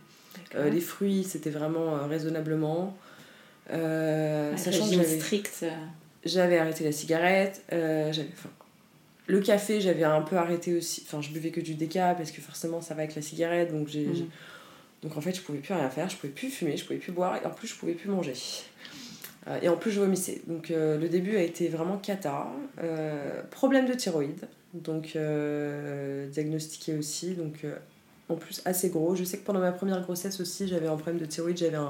les 0.55 0.81
fruits, 0.81 1.22
c'était 1.22 1.51
vraiment 1.51 2.07
raisonnablement. 2.09 2.97
Euh, 3.72 4.57
sachant 4.57 4.89
que 4.89 4.95
j'avais- 4.95 5.18
strict. 5.20 5.66
J'avais 6.25 6.59
arrêté 6.59 6.85
la 6.85 6.93
cigarette, 6.93 7.62
euh, 7.73 8.12
j'avais, 8.12 8.29
le 9.27 9.41
café, 9.41 9.81
j'avais 9.81 10.05
un 10.05 10.23
peu 10.23 10.37
arrêté 10.37 10.75
aussi. 10.77 11.03
Enfin, 11.07 11.21
je 11.23 11.31
buvais 11.31 11.51
que 11.51 11.61
du 11.61 11.75
déca 11.75 12.14
parce 12.14 12.31
que 12.31 12.41
forcément 12.41 12.81
ça 12.81 12.95
va 12.95 13.03
avec 13.03 13.14
la 13.14 13.23
cigarette, 13.23 13.73
donc 13.73 13.89
j'ai, 13.89 14.07
Mhm. 14.07 14.14
j'ai- 14.14 14.29
donc 15.03 15.16
en 15.16 15.21
fait 15.21 15.35
je 15.35 15.41
pouvais 15.41 15.59
plus 15.61 15.73
rien 15.73 15.89
faire, 15.89 16.11
je 16.11 16.16
pouvais 16.16 16.33
plus 16.33 16.51
fumer, 16.51 16.77
je 16.77 16.85
pouvais 16.85 16.99
plus 16.99 17.12
boire 17.12 17.37
et 17.43 17.47
en 17.47 17.51
plus 17.51 17.68
je 17.68 17.75
pouvais 17.77 17.95
plus 17.95 18.09
manger. 18.11 18.35
Euh, 19.49 19.59
et 19.62 19.68
en 19.71 19.77
plus 19.77 19.91
je 19.93 20.01
vomissais. 20.01 20.43
Donc 20.47 20.71
euh, 20.71 20.99
le 20.99 21.09
début 21.09 21.37
a 21.37 21.43
été 21.43 21.68
vraiment 21.68 21.97
cata. 21.97 22.49
Euh, 22.83 23.43
problème 23.51 23.87
de 23.89 23.95
thyroïde, 23.95 24.47
donc 24.75 25.16
diagnostiqué 26.31 26.95
aussi, 26.97 27.35
donc 27.35 27.64
en 28.29 28.35
plus 28.37 28.61
assez 28.64 28.91
gros. 28.91 29.14
Je 29.16 29.25
sais 29.25 29.39
que 29.39 29.45
pendant 29.45 29.61
ma 29.61 29.73
première 29.73 30.01
grossesse 30.03 30.41
aussi 30.41 30.68
j'avais 30.68 30.87
un 30.89 30.97
problème 30.97 31.18
de 31.18 31.27
thyroïde, 31.27 31.57
j'avais 31.57 31.77
un 31.77 31.89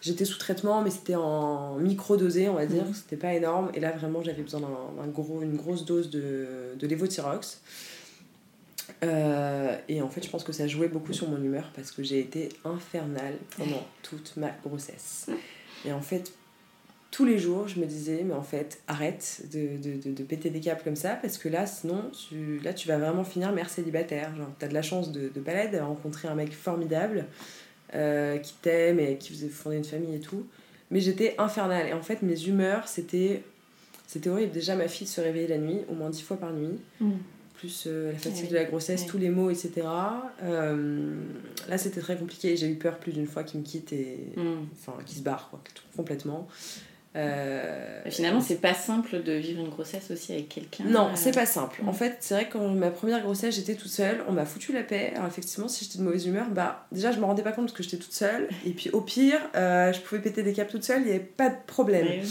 J'étais 0.00 0.24
sous 0.24 0.38
traitement, 0.38 0.80
mais 0.82 0.90
c'était 0.90 1.14
en 1.14 1.76
micro-dosé, 1.76 2.48
on 2.48 2.54
va 2.54 2.66
dire. 2.66 2.84
Mhm. 2.84 2.94
C'était 2.94 3.16
pas 3.16 3.34
énorme. 3.34 3.70
Et 3.74 3.80
là, 3.80 3.92
vraiment, 3.92 4.22
j'avais 4.22 4.42
besoin 4.42 4.60
d'un 4.60 5.02
d'un 5.02 5.08
gros, 5.08 5.42
grosse 5.44 5.84
dose 5.84 6.10
de, 6.10 6.74
de 6.78 6.86
lévothyrox. 6.86 7.60
Euh, 9.02 9.76
et 9.88 10.02
en 10.02 10.08
fait, 10.08 10.24
je 10.24 10.30
pense 10.30 10.44
que 10.44 10.52
ça 10.52 10.66
jouait 10.66 10.88
beaucoup 10.88 11.12
sur 11.12 11.28
mon 11.28 11.42
humeur 11.42 11.70
parce 11.74 11.90
que 11.90 12.02
j'ai 12.02 12.20
été 12.20 12.50
infernale 12.64 13.34
pendant 13.56 13.86
toute 14.02 14.36
ma 14.36 14.50
grossesse. 14.64 15.28
Et 15.84 15.92
en 15.92 16.02
fait, 16.02 16.32
tous 17.10 17.24
les 17.24 17.38
jours, 17.38 17.66
je 17.68 17.80
me 17.80 17.86
disais, 17.86 18.22
mais 18.24 18.34
en 18.34 18.42
fait, 18.42 18.80
arrête 18.86 19.42
de, 19.52 19.76
de, 19.76 20.00
de, 20.00 20.14
de 20.14 20.22
péter 20.22 20.50
des 20.50 20.60
câbles 20.60 20.82
comme 20.82 20.96
ça 20.96 21.16
parce 21.16 21.38
que 21.38 21.48
là, 21.48 21.66
sinon, 21.66 22.10
tu, 22.10 22.58
là, 22.58 22.72
tu 22.72 22.88
vas 22.88 22.98
vraiment 22.98 23.24
finir 23.24 23.52
mère 23.52 23.70
célibataire. 23.70 24.34
Genre, 24.36 24.50
t'as 24.58 24.68
de 24.68 24.74
la 24.74 24.82
chance 24.82 25.12
de, 25.12 25.28
de 25.28 25.40
balade, 25.40 25.72
de 25.72 25.78
rencontrer 25.78 26.28
un 26.28 26.34
mec 26.34 26.52
formidable 26.52 27.26
euh, 27.94 28.38
qui 28.38 28.54
t'aime 28.62 29.00
et 29.00 29.16
qui 29.16 29.32
faisait 29.32 29.48
fonder 29.48 29.76
une 29.76 29.84
famille 29.84 30.14
et 30.14 30.20
tout. 30.20 30.46
Mais 30.90 31.00
j'étais 31.00 31.34
infernale. 31.38 31.88
Et 31.88 31.92
en 31.92 32.02
fait, 32.02 32.22
mes 32.22 32.46
humeurs, 32.46 32.88
c'était 32.88 33.42
c'était 34.10 34.28
horrible. 34.28 34.50
Déjà, 34.50 34.74
ma 34.74 34.88
fille 34.88 35.06
se 35.06 35.20
réveillait 35.20 35.46
la 35.46 35.58
nuit, 35.58 35.82
au 35.88 35.94
moins 35.94 36.10
dix 36.10 36.22
fois 36.22 36.36
par 36.36 36.52
nuit. 36.52 36.80
Mm. 37.00 37.12
Plus 37.54 37.84
euh, 37.86 38.10
la 38.10 38.18
fatigue 38.18 38.46
oui. 38.46 38.48
de 38.48 38.54
la 38.54 38.64
grossesse, 38.64 39.06
tous 39.06 39.18
les 39.18 39.28
mots, 39.28 39.50
etc. 39.50 39.86
Euh, 40.42 41.14
là, 41.68 41.78
c'était 41.78 42.00
très 42.00 42.16
compliqué. 42.16 42.56
J'ai 42.56 42.68
eu 42.68 42.74
peur 42.74 42.98
plus 42.98 43.12
d'une 43.12 43.28
fois 43.28 43.44
qu'il 43.44 43.60
me 43.60 43.64
quitte 43.64 43.92
et. 43.92 44.32
Mm. 44.36 44.66
Enfin, 44.72 44.94
qu'il 45.06 45.18
se 45.18 45.22
barre, 45.22 45.48
quoi, 45.50 45.62
complètement. 45.96 46.48
Euh, 47.16 48.00
Finalement, 48.08 48.40
c'est 48.40 48.60
pas 48.60 48.72
simple 48.74 49.22
de 49.22 49.32
vivre 49.32 49.60
une 49.60 49.68
grossesse 49.68 50.10
aussi 50.12 50.32
avec 50.32 50.48
quelqu'un. 50.48 50.84
non, 50.84 51.06
euh, 51.06 51.10
c'est 51.16 51.34
pas 51.34 51.46
simple. 51.46 51.80
En 51.86 51.92
fait, 51.92 52.18
c'est 52.20 52.34
vrai 52.34 52.46
que 52.48 52.52
quand 52.52 52.68
ma 52.68 52.90
première 52.90 53.20
grossesse, 53.22 53.56
j'étais 53.56 53.74
toute 53.74 53.90
seule, 53.90 54.22
on 54.28 54.32
m'a 54.32 54.44
foutu 54.44 54.72
la 54.72 54.82
paix. 54.84 55.12
Alors 55.16 55.26
effectivement, 55.26 55.66
si 55.66 55.84
j'étais 55.84 55.98
de 55.98 56.04
mauvaise 56.04 56.26
humeur, 56.26 56.46
bah 56.50 56.86
déjà 56.92 57.10
je 57.10 57.18
me 57.18 57.24
rendais 57.24 57.42
pas 57.42 57.52
compte 57.52 57.72
que 57.72 57.82
j'étais 57.82 57.96
toute 57.96 58.12
seule. 58.12 58.48
Et 58.64 58.70
puis 58.70 58.90
au 58.90 59.00
pire, 59.00 59.40
euh, 59.56 59.92
je 59.92 60.00
pouvais 60.00 60.20
péter 60.20 60.42
des 60.44 60.52
câbles 60.52 60.70
toute 60.70 60.84
seule, 60.84 61.02
il 61.02 61.08
y 61.08 61.10
avait 61.10 61.18
pas 61.18 61.48
de 61.48 61.56
problème. 61.66 62.06
ouais, 62.06 62.22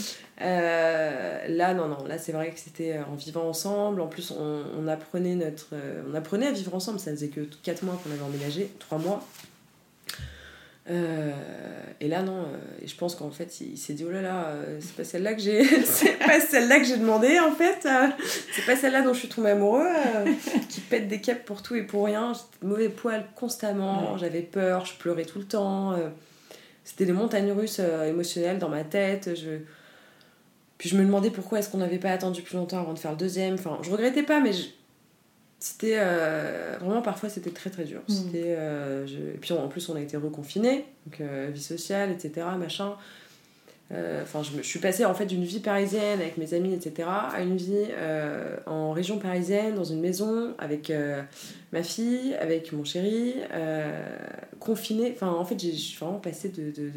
Euh, 0.42 1.46
là, 1.48 1.74
non, 1.74 1.86
non, 1.88 2.02
là 2.06 2.16
c'est 2.18 2.32
vrai 2.32 2.50
que 2.50 2.58
c'était 2.58 2.98
en 3.10 3.14
vivant 3.14 3.46
ensemble. 3.48 4.00
En 4.00 4.06
plus, 4.06 4.30
on, 4.32 4.62
on 4.78 4.88
apprenait 4.88 5.34
notre, 5.34 5.74
on 6.10 6.14
apprenait 6.14 6.46
à 6.46 6.52
vivre 6.52 6.74
ensemble. 6.74 6.98
Ça 6.98 7.10
faisait 7.10 7.28
que 7.28 7.40
4 7.62 7.82
mois 7.84 8.00
qu'on 8.02 8.10
avait 8.10 8.22
emménagé, 8.22 8.70
3 8.78 8.96
mois. 8.98 9.26
Euh, 10.88 11.30
et 12.00 12.08
là, 12.08 12.22
non, 12.22 12.38
euh, 12.42 12.56
et 12.82 12.86
je 12.88 12.96
pense 12.96 13.14
qu'en 13.14 13.30
fait, 13.30 13.60
il, 13.60 13.72
il 13.72 13.76
s'est 13.78 13.92
dit 13.92 14.04
oh 14.06 14.10
là 14.10 14.22
là, 14.22 14.46
euh, 14.46 14.78
c'est 14.80 14.96
pas 14.96 15.04
celle-là 15.04 15.34
que 15.34 15.40
j'ai, 15.40 15.62
c'est 15.84 16.18
pas 16.18 16.40
celle-là 16.40 16.78
que 16.80 16.84
j'ai 16.86 16.96
demandé 16.96 17.38
en 17.38 17.52
fait, 17.52 17.86
c'est 18.52 18.64
pas 18.64 18.74
celle-là 18.76 19.02
dont 19.02 19.12
je 19.12 19.18
suis 19.20 19.28
tombée 19.28 19.50
amoureux, 19.50 19.86
qui 20.68 20.80
pète 20.80 21.06
des 21.06 21.20
câbles 21.20 21.42
pour 21.44 21.62
tout 21.62 21.74
et 21.76 21.82
pour 21.82 22.06
rien. 22.06 22.32
J'étais 22.32 22.64
de 22.64 22.68
mauvais 22.68 22.88
poil 22.88 23.26
constamment, 23.36 24.12
Ouais. 24.14 24.18
j'avais 24.18 24.40
peur, 24.42 24.86
je 24.86 24.94
pleurais 24.96 25.26
tout 25.26 25.38
le 25.38 25.44
temps. 25.44 25.94
c'était 26.82 27.04
des 27.04 27.12
montagnes 27.12 27.52
russes 27.52 27.78
émotionnelles 28.08 28.58
dans 28.58 28.70
ma 28.70 28.82
tête. 28.82 29.30
Je... 29.36 29.58
Puis 30.78 30.88
je 30.88 30.96
me 30.96 31.04
demandais 31.04 31.30
pourquoi 31.30 31.58
est-ce 31.58 31.68
qu'on 31.68 31.78
n'avait 31.78 31.98
pas 31.98 32.10
attendu 32.10 32.40
plus 32.42 32.56
longtemps 32.56 32.80
avant 32.80 32.94
de 32.94 32.98
faire 32.98 33.10
le 33.10 33.18
deuxième. 33.18 33.54
Enfin, 33.54 33.78
je 33.82 33.90
regrettais 33.90 34.22
pas, 34.22 34.40
mais 34.40 34.54
je- 34.54 34.68
c'était 35.60 35.96
euh, 35.98 36.76
vraiment 36.80 37.02
parfois 37.02 37.28
c'était 37.28 37.50
très 37.50 37.70
très 37.70 37.84
dur. 37.84 38.00
Mm. 38.08 38.12
C'était, 38.12 38.56
euh, 38.56 39.06
je- 39.06 39.18
Et 39.18 39.38
puis 39.40 39.52
en 39.52 39.68
plus 39.68 39.88
on 39.90 39.94
a 39.96 40.00
été 40.00 40.16
reconfinés, 40.16 40.86
donc 41.06 41.20
euh, 41.20 41.50
vie 41.52 41.62
sociale, 41.62 42.10
etc. 42.10 42.46
Machin. 42.58 42.94
Enfin, 44.22 44.44
je, 44.44 44.52
me- 44.56 44.62
je 44.62 44.68
suis 44.68 44.78
passée 44.78 45.04
en 45.04 45.14
fait 45.14 45.26
d'une 45.26 45.42
vie 45.42 45.58
parisienne 45.58 46.20
avec 46.20 46.36
mes 46.38 46.54
amis, 46.54 46.72
etc., 46.72 47.08
à 47.08 47.42
une 47.42 47.56
vie 47.56 47.86
en 48.66 48.92
région 48.92 49.18
parisienne, 49.18 49.74
dans 49.74 49.82
une 49.84 50.00
maison, 50.00 50.54
avec 50.60 50.92
ma 51.72 51.82
fille, 51.82 52.34
avec 52.36 52.70
mon 52.72 52.84
chéri, 52.84 53.34
confinée. 54.60 55.12
Enfin, 55.16 55.30
en 55.32 55.44
fait, 55.44 55.58
j'ai 55.58 55.72
je 55.72 55.76
suis 55.76 55.98
vraiment 55.98 56.20
passée 56.20 56.50
de, 56.50 56.70
de, 56.70 56.88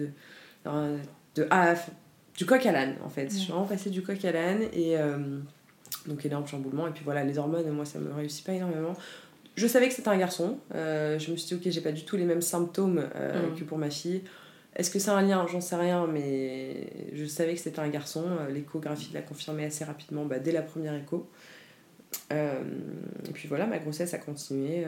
de, 1.35 1.47
à 1.49 1.73
du 2.37 2.45
coq 2.45 2.63
à 2.63 2.71
l'âne, 2.71 2.95
en 3.03 3.09
fait. 3.09 3.27
Je 3.31 3.37
suis 3.37 3.51
vraiment 3.51 3.65
passée 3.65 3.89
du 3.89 4.03
coq 4.03 4.23
à 4.23 4.31
l'âne 4.31 4.61
et 4.71 4.95
donc 6.07 6.25
énorme 6.25 6.45
chamboulement. 6.47 6.87
Et 6.87 6.91
puis 6.91 7.03
voilà, 7.03 7.23
les 7.23 7.37
hormones, 7.37 7.69
moi, 7.71 7.85
ça 7.85 7.99
me 7.99 8.13
réussit 8.13 8.45
pas 8.45 8.53
énormément. 8.53 8.93
Je 9.55 9.67
savais 9.67 9.87
que 9.87 9.93
c'était 9.93 10.09
un 10.09 10.17
garçon. 10.17 10.57
Euh, 10.73 11.19
je 11.19 11.31
me 11.31 11.35
suis 11.37 11.55
dit, 11.55 11.65
ok, 11.67 11.71
j'ai 11.71 11.81
pas 11.81 11.91
du 11.91 12.03
tout 12.05 12.17
les 12.17 12.25
mêmes 12.25 12.41
symptômes 12.41 13.07
euh, 13.15 13.51
Mm. 13.51 13.55
que 13.59 13.63
pour 13.63 13.77
ma 13.77 13.89
fille. 13.89 14.21
Est-ce 14.75 14.89
que 14.89 14.97
c'est 14.97 15.11
un 15.11 15.21
lien? 15.21 15.45
J'en 15.51 15.61
sais 15.61 15.75
rien, 15.75 16.07
mais 16.07 16.87
je 17.13 17.25
savais 17.25 17.53
que 17.53 17.59
c'était 17.59 17.79
un 17.79 17.89
garçon. 17.89 18.23
Euh, 18.27 18.49
L'échographie 18.49 19.11
l'a 19.13 19.21
confirmé 19.21 19.65
assez 19.65 19.83
rapidement, 19.85 20.25
bah, 20.25 20.39
dès 20.39 20.51
la 20.51 20.63
première 20.63 20.95
écho. 20.95 21.29
Euh, 22.31 22.53
et 23.27 23.31
puis 23.31 23.47
voilà, 23.47 23.65
ma 23.67 23.77
grossesse 23.77 24.13
a 24.13 24.17
continué. 24.17 24.85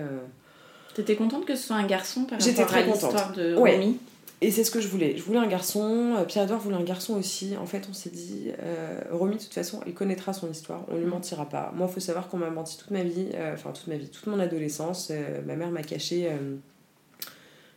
T'étais 0.96 1.16
contente 1.16 1.46
que 1.46 1.56
ce 1.56 1.68
soit 1.68 1.76
un 1.76 1.86
garçon 1.86 2.24
par 2.24 2.40
J'étais 2.40 2.64
rapport 2.64 2.78
à 2.78 2.82
très 2.82 2.92
contente. 2.92 3.12
l'histoire 3.14 3.34
de 3.34 3.56
Ouais. 3.56 3.74
Romy? 3.76 4.00
Et 4.42 4.52
c'est 4.52 4.64
ce 4.64 4.70
que 4.72 4.82
je 4.82 4.88
voulais. 4.88 5.18
Je 5.18 5.24
voulais 5.24 5.40
un 5.40 5.48
garçon. 5.48 6.16
euh, 6.18 6.26
Pierre-Edouard 6.26 6.60
voulait 6.60 6.76
un 6.76 6.84
garçon 6.84 7.14
aussi. 7.16 7.56
En 7.58 7.66
fait, 7.66 7.88
on 7.90 7.94
s'est 7.94 8.10
dit, 8.10 8.52
euh, 8.62 9.02
Romy, 9.12 9.38
de 9.38 9.42
toute 9.42 9.54
façon, 9.54 9.82
elle 9.86 9.94
connaîtra 9.94 10.34
son 10.34 10.52
histoire. 10.52 10.84
On 10.90 10.98
lui 10.98 11.06
mentira 11.06 11.48
pas. 11.48 11.72
Moi, 11.76 11.88
il 11.90 11.94
faut 11.94 12.00
savoir 12.02 12.28
qu'on 12.28 12.38
m'a 12.38 12.50
menti 12.50 12.78
toute 12.78 12.92
ma 12.92 13.04
vie. 13.04 13.30
euh, 13.34 13.54
Enfin, 13.54 13.72
toute 13.72 13.88
ma 13.88 13.96
vie, 13.96 14.10
toute 14.10 14.28
mon 14.28 14.40
adolescence. 14.40 15.10
Euh, 15.12 15.42
ma 15.46 15.56
mère 15.56 15.72
m'a 15.72 15.84
caché 15.84 16.30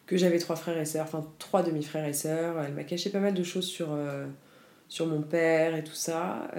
que 0.06 0.16
j'avais 0.16 0.38
trois 0.38 0.56
frères 0.56 0.76
et 0.78 0.84
sœurs. 0.84 1.04
Enfin, 1.06 1.26
trois 1.38 1.62
demi-frères 1.62 2.06
et 2.06 2.12
sœurs. 2.12 2.60
Elle 2.62 2.74
m'a 2.74 2.84
caché 2.84 3.08
pas 3.10 3.20
mal 3.20 3.34
de 3.34 3.42
choses 3.44 3.66
sur, 3.66 3.88
sur 4.88 5.06
mon 5.06 5.22
père 5.22 5.76
et 5.76 5.84
tout 5.84 5.94
ça. 5.94 6.50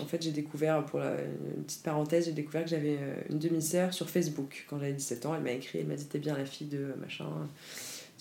En 0.00 0.06
fait, 0.06 0.22
j'ai 0.22 0.30
découvert, 0.32 0.84
pour 0.86 1.00
la, 1.00 1.14
une 1.56 1.62
petite 1.64 1.82
parenthèse, 1.82 2.24
j'ai 2.26 2.32
découvert 2.32 2.64
que 2.64 2.70
j'avais 2.70 2.98
une 3.28 3.38
demi-sœur 3.38 3.92
sur 3.92 4.08
Facebook. 4.08 4.64
Quand 4.70 4.78
j'avais 4.78 4.92
17 4.92 5.26
ans, 5.26 5.34
elle 5.34 5.42
m'a 5.42 5.50
écrit. 5.52 5.80
Elle 5.80 5.86
m'a 5.88 5.94
dit, 5.96 6.06
t'es 6.06 6.18
bien 6.18 6.36
la 6.36 6.46
fille 6.46 6.68
de 6.68 6.94
machin. 7.00 7.26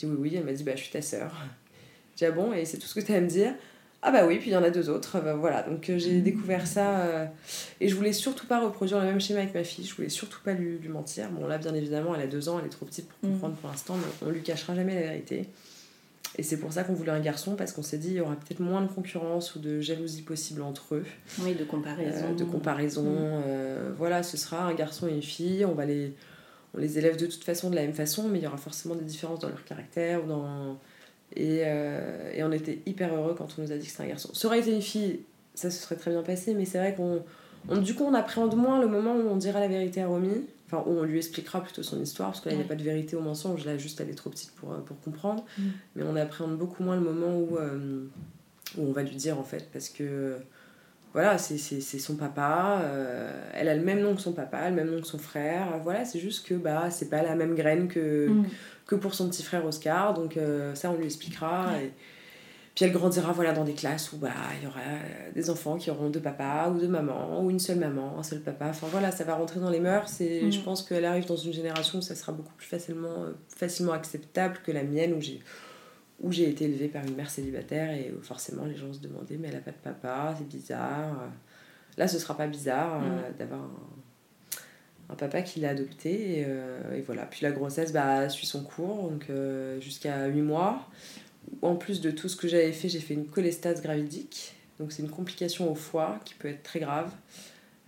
J'ai 0.03 0.07
dit 0.07 0.13
oui, 0.13 0.29
oui. 0.31 0.35
Elle 0.37 0.43
m'a 0.45 0.53
dit, 0.53 0.63
bah, 0.63 0.73
je 0.75 0.81
suis 0.83 0.91
ta 0.91 1.01
sœur. 1.01 1.31
J'ai 2.15 2.25
dit, 2.27 2.31
ah 2.31 2.35
bon, 2.35 2.53
et 2.53 2.65
c'est 2.65 2.77
tout 2.77 2.87
ce 2.87 2.95
que 2.95 3.05
tu 3.05 3.11
as 3.13 3.15
à 3.17 3.21
me 3.21 3.27
dire 3.27 3.53
Ah 4.01 4.11
bah 4.11 4.25
oui, 4.27 4.37
puis 4.37 4.49
il 4.49 4.53
y 4.53 4.55
en 4.57 4.63
a 4.63 4.69
deux 4.69 4.89
autres. 4.89 5.19
Bah, 5.21 5.33
voilà, 5.33 5.63
donc 5.63 5.89
euh, 5.89 5.97
j'ai 5.97 6.21
découvert 6.21 6.67
ça. 6.67 6.99
euh, 7.01 7.25
et 7.81 7.87
je 7.87 7.95
voulais 7.95 8.13
surtout 8.13 8.45
pas 8.47 8.59
reproduire 8.59 8.99
le 8.99 9.05
même 9.05 9.19
schéma 9.21 9.39
avec 9.41 9.53
ma 9.53 9.63
fille. 9.63 9.85
Je 9.85 9.95
voulais 9.95 10.09
surtout 10.09 10.39
pas 10.43 10.53
lui, 10.53 10.77
lui 10.77 10.89
mentir. 10.89 11.29
Bon, 11.31 11.47
là, 11.47 11.57
bien 11.57 11.73
évidemment, 11.73 12.13
elle 12.15 12.21
a 12.21 12.27
deux 12.27 12.49
ans, 12.49 12.59
elle 12.59 12.65
est 12.65 12.69
trop 12.69 12.85
petite 12.85 13.07
pour 13.09 13.17
Mhm. 13.29 13.35
comprendre 13.35 13.55
pour 13.55 13.69
l'instant, 13.69 13.95
mais 13.95 14.27
on 14.27 14.31
lui 14.31 14.41
cachera 14.43 14.75
jamais 14.75 14.93
la 14.95 15.01
vérité. 15.01 15.45
Et 16.37 16.41
c'est 16.43 16.57
pour 16.57 16.73
ça 16.73 16.83
qu'on 16.83 16.93
voulait 16.93 17.11
un 17.11 17.19
garçon, 17.19 17.55
parce 17.55 17.71
qu'on 17.71 17.83
s'est 17.83 17.99
dit, 17.99 18.07
il 18.09 18.13
y 18.15 18.19
aura 18.19 18.35
peut-être 18.35 18.59
moins 18.59 18.81
de 18.81 18.87
concurrence 18.87 19.53
ou 19.55 19.59
de 19.59 19.79
jalousie 19.81 20.23
possible 20.23 20.63
entre 20.63 20.95
eux. 20.95 21.05
Oui, 21.41 21.53
de 21.53 21.63
comparaison. 21.63 22.25
Euh, 22.31 22.33
de 22.33 22.43
comparaison. 22.43 23.03
Mm. 23.03 23.17
euh, 23.47 23.91
voilà, 23.97 24.23
ce 24.23 24.35
sera 24.35 24.63
un 24.65 24.73
garçon 24.73 25.07
et 25.07 25.11
une 25.11 25.21
fille. 25.21 25.63
On 25.63 25.73
va 25.75 25.85
les, 25.85 26.11
on 26.73 26.79
les 26.79 26.97
élève 26.97 27.17
de 27.17 27.25
toute 27.25 27.43
façon 27.43 27.69
de 27.69 27.75
la 27.75 27.81
même 27.81 27.93
façon, 27.93 28.27
mais 28.27 28.39
il 28.39 28.43
y 28.43 28.47
aura 28.47 28.57
forcément 28.57 28.95
des 28.95 29.03
différences 29.03 29.39
dans 29.39 29.49
leur 29.49 29.63
caractère 29.63 30.23
ou 30.23 30.27
dans. 30.27 30.77
Et, 31.35 31.61
euh, 31.63 32.31
et 32.33 32.43
on 32.43 32.51
était 32.51 32.79
hyper 32.85 33.13
heureux 33.13 33.35
quand 33.37 33.55
on 33.57 33.63
nous 33.63 33.71
a 33.71 33.77
dit 33.77 33.85
que 33.85 33.91
c'était 33.91 34.03
un 34.03 34.07
garçon. 34.07 34.29
Ça 34.33 34.47
aurait 34.47 34.59
été 34.59 34.73
une 34.73 34.81
fille, 34.81 35.21
ça 35.55 35.71
se 35.71 35.81
serait 35.81 35.95
très 35.95 36.11
bien 36.11 36.23
passé, 36.23 36.53
mais 36.53 36.65
c'est 36.65 36.79
vrai 36.79 36.95
qu'on. 36.95 37.23
On, 37.69 37.77
du 37.77 37.95
coup, 37.95 38.03
on 38.03 38.13
appréhende 38.13 38.55
moins 38.57 38.81
le 38.81 38.87
moment 38.87 39.15
où 39.15 39.29
on 39.29 39.37
dira 39.37 39.61
la 39.61 39.69
vérité 39.69 40.01
à 40.01 40.07
Romy, 40.07 40.45
enfin, 40.67 40.83
où 40.85 40.99
on 40.99 41.03
lui 41.03 41.17
expliquera 41.17 41.61
plutôt 41.63 41.81
son 41.81 42.01
histoire, 42.01 42.31
parce 42.31 42.41
que 42.41 42.49
là, 42.49 42.55
il 42.55 42.57
n'y 42.57 42.63
a 42.65 42.67
pas 42.67 42.75
de 42.75 42.83
vérité 42.83 43.15
au 43.15 43.21
mensonge, 43.21 43.65
là, 43.65 43.77
juste 43.77 44.01
elle 44.01 44.09
est 44.09 44.15
trop 44.15 44.29
petite 44.29 44.51
pour, 44.51 44.73
euh, 44.73 44.79
pour 44.79 44.99
comprendre. 44.99 45.45
Mm. 45.57 45.63
Mais 45.95 46.03
on 46.03 46.15
appréhende 46.17 46.57
beaucoup 46.57 46.83
moins 46.83 46.95
le 46.95 47.01
moment 47.01 47.37
où, 47.37 47.57
euh, 47.57 48.03
où 48.77 48.81
on 48.85 48.91
va 48.91 49.03
lui 49.03 49.15
dire, 49.15 49.39
en 49.39 49.45
fait, 49.45 49.69
parce 49.71 49.87
que 49.87 50.39
voilà, 51.13 51.37
c'est 51.37 51.57
son 51.99 52.15
papa, 52.15 52.79
euh, 52.83 53.31
elle 53.53 53.69
a 53.69 53.75
le 53.75 53.83
même 53.83 53.99
nom 54.01 54.15
que 54.15 54.21
son 54.21 54.33
papa, 54.33 54.69
le 54.69 54.75
même 54.75 54.89
nom 54.89 54.99
que 54.99 55.07
son 55.07 55.19
frère, 55.19 55.77
voilà, 55.83 56.05
c'est 56.05 56.19
juste 56.19 56.45
que 56.47 56.55
bah, 56.55 56.89
c'est 56.89 57.09
pas 57.09 57.21
la 57.21 57.35
même 57.35 57.53
graine 57.55 57.87
que, 57.87 58.27
Mm. 58.29 58.45
que 58.87 58.95
pour 58.95 59.13
son 59.13 59.29
petit 59.29 59.43
frère 59.43 59.63
Oscar, 59.65 60.13
donc 60.15 60.37
euh, 60.37 60.73
ça 60.75 60.89
on 60.89 60.95
lui 60.97 61.05
expliquera. 61.05 61.67
Et... 61.83 61.91
Puis 62.75 62.85
elle 62.85 62.91
grandira 62.91 63.31
voilà, 63.33 63.53
dans 63.53 63.63
des 63.65 63.73
classes 63.73 64.11
où 64.13 64.17
bah, 64.17 64.31
il 64.59 64.63
y 64.63 64.67
aura 64.67 64.79
euh, 64.79 65.31
des 65.35 65.51
enfants 65.51 65.77
qui 65.77 65.91
auront 65.91 66.09
deux 66.09 66.19
papas 66.19 66.71
ou 66.71 66.79
deux 66.79 66.87
mamans, 66.87 67.43
ou 67.43 67.51
une 67.51 67.59
seule 67.59 67.77
maman, 67.77 68.17
un 68.17 68.23
seul 68.23 68.39
papa, 68.39 68.65
enfin 68.69 68.87
voilà, 68.89 69.11
ça 69.11 69.23
va 69.23 69.35
rentrer 69.35 69.59
dans 69.59 69.69
les 69.69 69.79
mœurs 69.79 70.19
et 70.21 70.41
Mm. 70.45 70.51
je 70.51 70.59
pense 70.61 70.81
qu'elle 70.81 71.05
arrive 71.05 71.27
dans 71.27 71.35
une 71.35 71.53
génération 71.53 71.99
où 71.99 72.01
ça 72.01 72.15
sera 72.15 72.31
beaucoup 72.31 72.53
plus 72.57 72.65
facilement, 72.65 73.25
facilement 73.55 73.93
acceptable 73.93 74.57
que 74.65 74.71
la 74.71 74.81
mienne 74.83 75.13
où 75.13 75.21
j'ai 75.21 75.39
où 76.21 76.31
j'ai 76.31 76.49
été 76.49 76.65
élevée 76.65 76.87
par 76.87 77.03
une 77.03 77.15
mère 77.15 77.29
célibataire 77.29 77.91
et 77.91 78.13
où 78.17 78.21
forcément 78.21 78.65
les 78.65 78.75
gens 78.75 78.91
se 78.93 78.99
demandaient 78.99 79.37
mais 79.37 79.49
elle 79.49 79.57
a 79.57 79.59
pas 79.59 79.71
de 79.71 79.77
papa, 79.77 80.35
c'est 80.37 80.47
bizarre. 80.47 81.29
Là 81.97 82.07
ce 82.07 82.19
sera 82.19 82.35
pas 82.35 82.47
bizarre 82.47 83.01
euh, 83.03 83.31
d'avoir 83.37 83.61
un, 83.61 85.13
un 85.13 85.15
papa 85.15 85.41
qui 85.41 85.59
l'a 85.59 85.69
adopté 85.69 86.39
et, 86.39 86.45
euh, 86.47 86.95
et 86.97 87.01
voilà. 87.01 87.25
Puis 87.25 87.39
la 87.43 87.51
grossesse 87.51 87.91
bah, 87.91 88.29
suit 88.29 88.47
son 88.47 88.63
cours 88.63 89.09
donc 89.09 89.25
euh, 89.29 89.79
jusqu'à 89.81 90.27
8 90.27 90.41
mois 90.41 90.89
en 91.61 91.75
plus 91.75 91.99
de 92.01 92.09
tout 92.09 92.29
ce 92.29 92.37
que 92.37 92.47
j'avais 92.47 92.71
fait, 92.71 92.87
j'ai 92.87 93.01
fait 93.01 93.13
une 93.13 93.27
cholestase 93.27 93.81
gravidique. 93.81 94.55
Donc 94.79 94.91
c'est 94.91 95.03
une 95.03 95.11
complication 95.11 95.71
au 95.71 95.75
foie 95.75 96.19
qui 96.25 96.33
peut 96.35 96.47
être 96.47 96.63
très 96.63 96.79
grave. 96.79 97.11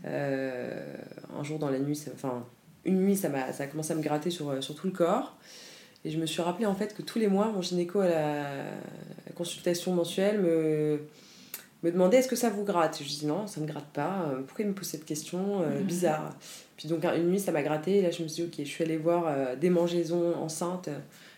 Un 0.04 1.44
jour 1.44 1.58
dans 1.58 1.70
la 1.70 1.80
nuit, 1.80 2.00
enfin 2.14 2.46
une 2.84 3.02
nuit, 3.02 3.18
ça, 3.18 3.30
a, 3.34 3.52
ça 3.52 3.64
a 3.64 3.68
commencé 3.68 3.94
à 3.94 3.96
me 3.96 4.04
gratter 4.04 4.30
sur, 4.30 4.62
sur 4.64 4.76
tout 4.76 4.86
le 4.86 4.94
corps. 4.94 5.36
Et 6.06 6.12
je 6.12 6.20
me 6.20 6.28
suis 6.28 6.42
rappelé 6.42 6.68
en 6.68 6.76
fait 6.76 6.96
que 6.96 7.02
tous 7.02 7.20
les 7.20 7.28
mois, 7.28 7.48
mon 7.48 7.62
gynéco 7.62 8.00
à 8.00 8.08
la, 8.08 8.54
consultation 9.36 9.94
mensuelle 9.94 10.40
me, 10.40 11.00
me 11.84 11.92
demandait 11.92 12.18
est-ce 12.18 12.30
que 12.30 12.38
ça 12.38 12.50
vous 12.50 12.64
gratte? 12.64 13.00
Je 13.02 13.10
dis 13.10 13.26
non, 13.26 13.48
ça 13.48 13.60
me 13.60 13.66
gratte 13.66 13.90
pas. 13.92 14.32
Pourquoi 14.48 14.64
il 14.64 14.70
me 14.70 14.74
pose 14.74 14.88
cette 14.88 15.04
question? 15.04 15.62
Euh, 15.62 15.80
mhm. 15.80 15.84
Bizarre. 15.84 16.34
Puis 16.78 16.88
donc 16.88 17.04
une 17.04 17.30
nuit, 17.30 17.40
ça 17.40 17.52
m'a 17.52 17.64
gratté. 17.64 17.98
Et 17.98 18.02
là, 18.02 18.12
je 18.12 18.24
me 18.24 18.28
suis 18.28 18.44
dit 18.44 18.50
ok, 18.50 18.66
je 18.66 18.70
suis 18.70 18.84
allée 18.84 18.98
voir 18.98 19.26
euh, 19.28 19.56
démangeaison 19.56 20.36
enceinte. 20.36 20.90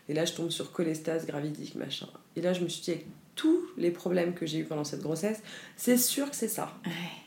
Et 0.10 0.14
là, 0.14 0.26
je 0.26 0.34
tombe 0.34 0.50
sur 0.50 0.72
cholestase 0.72 1.26
gravidique, 1.26 1.76
machin. 1.76 2.08
Et 2.36 2.42
là, 2.42 2.54
je 2.54 2.62
me 2.62 2.70
suis 2.70 2.82
dit, 2.82 2.92
avec 2.92 3.06
tous 3.36 3.62
les 3.78 3.92
problèmes 3.92 4.34
que 4.34 4.46
j'ai 4.46 4.60
eu 4.60 4.64
pendant 4.64 4.84
cette 4.84 5.02
grossesse, 5.02 5.42
c'est 5.76 5.98
sûr 5.98 6.30
que 6.30 6.36
c'est 6.36 6.48
ça. 6.48 6.74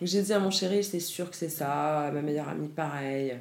J'ai 0.02 0.22
dit 0.22 0.32
à 0.32 0.38
mon 0.38 0.50
chéri, 0.50 0.82
c'est 0.82 1.00
sûr 1.00 1.30
que 1.30 1.36
c'est 1.36 1.48
ça. 1.48 2.10
Ma 2.12 2.22
meilleure 2.22 2.48
amie, 2.48 2.68
pareil. 2.68 3.34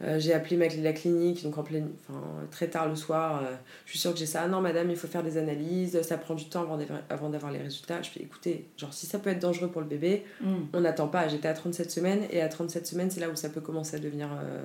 Euh, 0.00 0.20
j'ai 0.20 0.32
appelé 0.32 0.56
ma, 0.56 0.68
la 0.68 0.92
clinique, 0.92 1.42
donc 1.42 1.58
en 1.58 1.64
pleine, 1.64 1.90
enfin, 2.08 2.20
très 2.52 2.68
tard 2.68 2.88
le 2.88 2.94
soir. 2.94 3.42
Euh, 3.42 3.54
je 3.84 3.90
suis 3.90 3.98
sûre 3.98 4.12
que 4.12 4.18
j'ai 4.18 4.26
ça. 4.26 4.42
Ah 4.42 4.48
non, 4.48 4.60
madame, 4.60 4.90
il 4.90 4.96
faut 4.96 5.08
faire 5.08 5.24
des 5.24 5.38
analyses, 5.38 6.00
ça 6.02 6.16
prend 6.18 6.34
du 6.34 6.48
temps 6.48 6.68
avant 7.10 7.30
d'avoir 7.30 7.50
les 7.50 7.58
résultats. 7.58 8.00
Je 8.02 8.10
fais 8.10 8.20
écoutez, 8.20 8.66
genre, 8.76 8.92
si 8.94 9.06
ça 9.06 9.18
peut 9.18 9.30
être 9.30 9.40
dangereux 9.40 9.68
pour 9.68 9.80
le 9.80 9.88
bébé, 9.88 10.24
mm. 10.40 10.54
on 10.72 10.80
n'attend 10.80 11.08
pas. 11.08 11.26
J'étais 11.26 11.48
à 11.48 11.54
37 11.54 11.90
semaines, 11.90 12.22
et 12.30 12.40
à 12.40 12.48
37 12.48 12.86
semaines, 12.86 13.10
c'est 13.10 13.20
là 13.20 13.28
où 13.28 13.34
ça 13.34 13.48
peut 13.48 13.60
commencer 13.60 13.96
à 13.96 13.98
devenir 13.98 14.28
euh, 14.32 14.64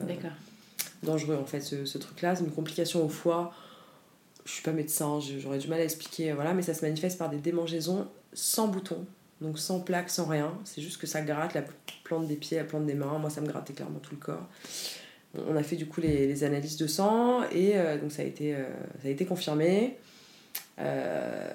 dangereux, 1.01 1.38
en 1.41 1.45
fait, 1.45 1.61
ce, 1.61 1.86
ce 1.86 1.97
truc-là. 1.97 2.36
C'est 2.36 2.43
une 2.43 2.51
complication 2.51 3.03
au 3.03 3.09
foie. 3.09 3.53
Je 4.45 4.51
suis 4.51 4.63
pas 4.63 4.71
médecin, 4.71 5.19
j'aurais 5.39 5.57
du 5.57 5.67
mal 5.67 5.79
à 5.79 5.84
expliquer, 5.84 6.34
voilà, 6.34 6.53
mais 6.53 6.61
ça 6.61 6.73
se 6.73 6.86
manifeste 6.86 7.17
par 7.17 7.29
des 7.29 7.38
démangeaisons 7.38 8.07
sans 8.34 8.67
boutons. 8.67 9.05
Donc 9.41 9.57
sans 9.57 9.79
plaque, 9.79 10.09
sans 10.09 10.25
rien, 10.25 10.53
c'est 10.63 10.81
juste 10.81 10.99
que 10.99 11.07
ça 11.07 11.21
gratte 11.21 11.53
la 11.53 11.63
plante 12.03 12.27
des 12.27 12.36
pieds, 12.36 12.57
la 12.57 12.63
plante 12.65 12.86
des 12.86 12.93
mains. 12.93 13.17
Moi, 13.19 13.29
ça 13.29 13.41
me 13.41 13.47
grattait 13.47 13.73
clairement 13.73 13.99
tout 13.99 14.11
le 14.11 14.19
corps 14.19 14.47
on 15.36 15.55
a 15.55 15.63
fait 15.63 15.75
du 15.75 15.88
coup 15.88 16.01
les, 16.01 16.43
analyses 16.43 16.77
de 16.77 16.88
sang 16.88 17.43
et 17.51 17.73
euh, 17.75 17.97
donc 17.97 18.11
ça 18.11 18.21
a 18.21 18.25
été, 18.25 18.55
euh, 18.55 19.25
confirmé. 19.27 19.97
Euh, 20.79 21.51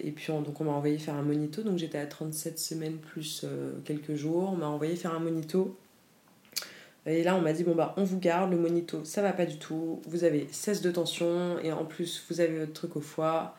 et 0.00 0.10
puis 0.10 0.30
on, 0.30 0.42
donc 0.42 0.60
on 0.60 0.64
m'a 0.64 0.72
envoyé 0.72 0.98
faire 0.98 1.14
un 1.14 1.22
monito, 1.22 1.62
donc 1.62 1.78
j'étais 1.78 1.98
à 1.98 2.06
37 2.06 2.58
semaines 2.58 2.98
plus 2.98 3.44
quelques 3.84 4.14
jours. 4.14 4.50
On 4.52 4.56
m'a 4.56 4.68
envoyé 4.68 4.96
faire 4.96 5.14
un 5.14 5.20
monito. 5.20 5.76
Et 7.06 7.22
là 7.22 7.36
on 7.36 7.40
m'a 7.40 7.52
dit 7.52 7.62
bon 7.62 7.74
bah 7.74 7.94
on 7.96 8.04
vous 8.04 8.18
garde, 8.18 8.50
le 8.50 8.58
monito 8.58 9.04
ça 9.04 9.22
va 9.22 9.32
pas 9.32 9.46
du 9.46 9.58
tout, 9.58 10.02
vous 10.08 10.24
avez 10.24 10.48
16 10.50 10.80
de 10.80 10.90
tension 10.90 11.56
et 11.60 11.70
en 11.70 11.84
plus 11.84 12.24
vous 12.28 12.40
avez 12.40 12.58
votre 12.58 12.72
truc 12.72 12.96
au 12.96 13.00
foie. 13.00 13.56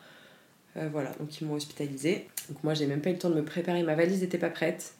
voilà, 0.74 1.12
donc 1.18 1.40
ils 1.40 1.46
m'ont 1.46 1.54
hospitalisé. 1.54 2.26
Donc 2.50 2.62
moi 2.62 2.74
j'ai 2.74 2.86
même 2.86 3.00
pas 3.00 3.08
eu 3.08 3.14
le 3.14 3.18
temps 3.18 3.30
de 3.30 3.34
me 3.34 3.44
préparer, 3.44 3.82
ma 3.82 3.94
valise 3.94 4.20
n'était 4.20 4.38
pas 4.38 4.50
prête 4.50 4.97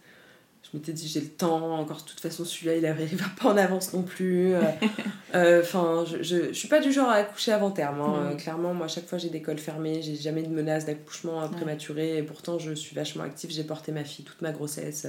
je 0.73 0.77
m'étais 0.77 0.93
dit 0.93 1.09
j'ai 1.09 1.21
le 1.21 1.29
temps 1.29 1.79
encore 1.79 1.99
de 1.99 2.03
toute 2.03 2.21
façon 2.21 2.45
celui-là 2.45 2.77
il 2.77 2.87
arrive 2.87 3.23
pas 3.41 3.49
en 3.49 3.57
avance 3.57 3.93
non 3.95 4.03
plus 4.03 4.55
euh, 4.55 4.61
euh, 5.35 5.63
enfin 5.63 6.05
je, 6.07 6.23
je, 6.23 6.53
suis 6.53 6.69
pas 6.69 6.81
du 6.81 6.93
genre 6.93 7.09
à 7.09 7.15
accoucher 7.15 7.53
avant 7.53 7.71
terme 7.71 8.01
hein. 8.01 8.37
clairement 8.37 8.75
moi 8.75 8.87
à 8.87 8.89
chaque 8.89 9.07
fois 9.07 9.19
j'ai 9.19 9.31
des 9.31 9.41
cols 9.41 9.59
fermés 9.59 10.03
j'ai 10.03 10.17
jamais 10.17 10.43
de 10.43 10.49
menace 10.49 10.85
d'accouchement 10.85 11.49
prématuré 11.49 12.19
et 12.19 12.23
pourtant 12.23 12.59
je 12.59 12.73
suis 12.73 12.95
vachement 12.95 13.25
active 13.25 13.51
j'ai 13.51 13.65
porté 13.65 13.93
ma 13.93 14.05
fille 14.05 14.25
toute 14.25 14.43
ma 14.43 14.53
grossesse 14.53 15.07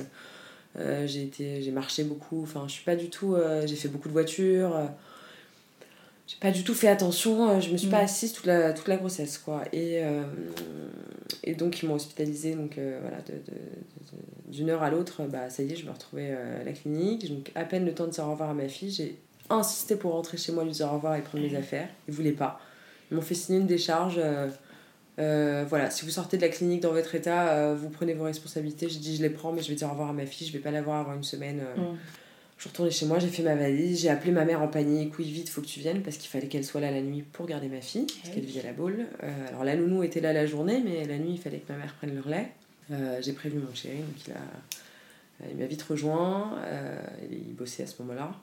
euh, 0.78 1.08
j'ai 1.08 1.24
été 1.24 1.62
j'ai 1.62 1.72
marché 1.72 2.04
beaucoup 2.04 2.44
enfin 2.44 2.64
je 2.68 2.74
suis 2.74 2.86
pas 2.86 2.96
du 2.96 3.10
tout 3.10 3.36
j'ai 3.66 3.76
fait 3.76 3.90
beaucoup 3.90 4.08
de 4.08 4.14
voitures 4.14 4.80
j'ai 6.30 6.38
pas 6.40 6.52
du 6.52 6.64
tout 6.64 6.76
fait 6.76 6.88
attention, 6.88 7.50
euh, 7.50 7.60
je 7.60 7.72
me 7.72 7.78
suis 7.78 7.88
pas 7.88 8.02
mm. 8.02 8.06
assise 8.06 8.34
toute 8.34 8.46
la, 8.46 8.72
toute 8.72 8.88
la 8.88 8.98
grossesse 8.98 9.40
quoi. 9.40 9.64
Et, 9.74 10.04
euh, 10.04 10.22
et 11.44 11.56
donc 11.56 11.82
ils 11.82 11.90
m'ont 11.90 11.96
hospitalisée 11.96 12.54
donc 12.54 12.78
euh, 12.78 13.00
voilà 13.02 13.18
d'une 14.48 14.70
heure 14.70 14.84
à 14.84 14.92
l'autre, 14.92 15.24
bah 15.24 15.50
ça 15.50 15.64
y 15.64 15.74
est, 15.74 15.76
je 15.76 15.88
me 15.88 15.92
retrouvais 15.92 16.32
à 16.32 16.64
la 16.64 16.72
clinique, 16.72 17.28
donc 17.28 17.52
à 17.56 17.64
peine 17.64 17.84
le 17.84 17.96
temps 17.96 18.06
de 18.06 18.12
dire 18.12 18.28
au 18.28 18.32
revoir 18.32 18.52
à 18.52 18.54
ma 18.54 18.68
fille, 18.68 18.92
j'ai 18.92 19.18
insisté 19.50 19.96
pour 19.96 20.12
rentrer 20.12 20.38
chez 20.38 20.52
moi, 20.52 20.64
lui 20.64 20.72
dire 20.72 20.88
au 20.92 20.96
revoir 20.96 21.16
et 21.16 21.22
prendre 21.22 21.44
mes 21.44 21.56
affaires, 21.56 21.90
ils 22.08 22.14
voulaient 22.14 22.32
pas. 22.32 22.62
Ils 23.10 23.16
m'ont 23.16 23.24
fait 23.24 23.34
signer 23.34 23.60
une 23.60 23.68
décharge 23.68 24.22
voilà, 25.18 25.90
si 25.90 26.06
vous 26.06 26.12
sortez 26.12 26.38
de 26.38 26.44
la 26.44 26.50
clinique 26.50 26.82
dans 26.82 26.94
votre 26.94 27.16
état, 27.16 27.74
vous 27.74 27.90
prenez 27.90 28.14
vos 28.14 28.26
responsabilités. 28.26 28.88
J'ai 28.88 29.00
dit 29.00 29.18
je 29.18 29.22
les 29.24 29.32
prends, 29.32 29.52
mais 29.52 29.64
je 29.64 29.70
vais 29.70 29.76
dire 29.76 29.88
au 29.88 29.92
revoir 29.92 30.10
à 30.10 30.14
ma 30.14 30.28
fille, 30.28 30.48
je 30.48 30.54
vais 30.54 30.60
pas 30.60 30.72
la 30.72 30.84
voir 30.84 31.00
avant 31.00 31.16
une 31.16 31.24
semaine. 31.24 31.62
Mm. 31.76 31.82
Je 32.60 32.64
suis 32.64 32.72
retournée 32.72 32.92
chez 32.92 33.06
moi, 33.06 33.20
j'ai 33.20 33.30
fait 33.30 33.42
ma 33.42 33.56
valise, 33.56 34.02
j'ai 34.02 34.10
appelé 34.10 34.34
ma 34.34 34.44
mère 34.44 34.62
en 34.62 34.68
panique, 34.68 35.18
oui 35.18 35.24
vite, 35.24 35.48
faut 35.48 35.62
que 35.62 35.66
tu 35.66 35.80
viennes 35.80 36.02
parce 36.02 36.18
qu'il 36.18 36.30
fallait 36.30 36.50
qu'elle 36.50 36.66
soit 36.66 36.82
là 36.82 36.92
la 36.92 37.00
nuit 37.00 37.22
pour 37.22 37.46
garder 37.46 37.70
ma 37.70 37.80
fille, 37.80 38.06
parce 38.06 38.36
qu'elle 38.36 38.44
vit 38.44 38.60
à 38.60 38.64
la 38.64 38.74
boule. 38.74 39.06
Euh, 39.24 39.48
alors 39.48 39.64
la 39.64 39.78
nounou 39.78 40.04
était 40.04 40.20
là 40.20 40.34
la 40.34 40.46
journée, 40.46 40.82
mais 40.84 41.06
la 41.06 41.18
nuit 41.20 41.32
il 41.36 41.40
fallait 41.40 41.60
que 41.60 41.72
ma 41.72 41.80
mère 41.80 41.96
prenne 41.96 42.14
le 42.14 42.20
relais. 42.20 42.50
Euh, 42.92 43.22
j'ai 43.22 43.32
prévu 43.32 43.60
mon 43.60 43.74
chéri, 43.74 44.00
donc 44.00 44.28
il, 44.28 44.34
a, 44.34 45.50
il 45.50 45.56
m'a 45.56 45.68
vite 45.68 45.84
rejoint, 45.84 46.58
euh, 46.66 47.00
il 47.32 47.56
bossait 47.56 47.84
à 47.84 47.88
ce 47.88 48.02
moment-là. 48.02 48.36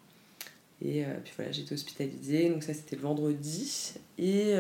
Et 0.81 1.05
puis 1.23 1.35
voilà, 1.37 1.53
j'ai 1.53 1.61
été 1.61 1.75
hospitalisée, 1.75 2.49
donc 2.49 2.63
ça 2.63 2.73
c'était 2.73 2.97
le 2.97 3.03
vendredi. 3.03 3.93
Et, 4.17 4.53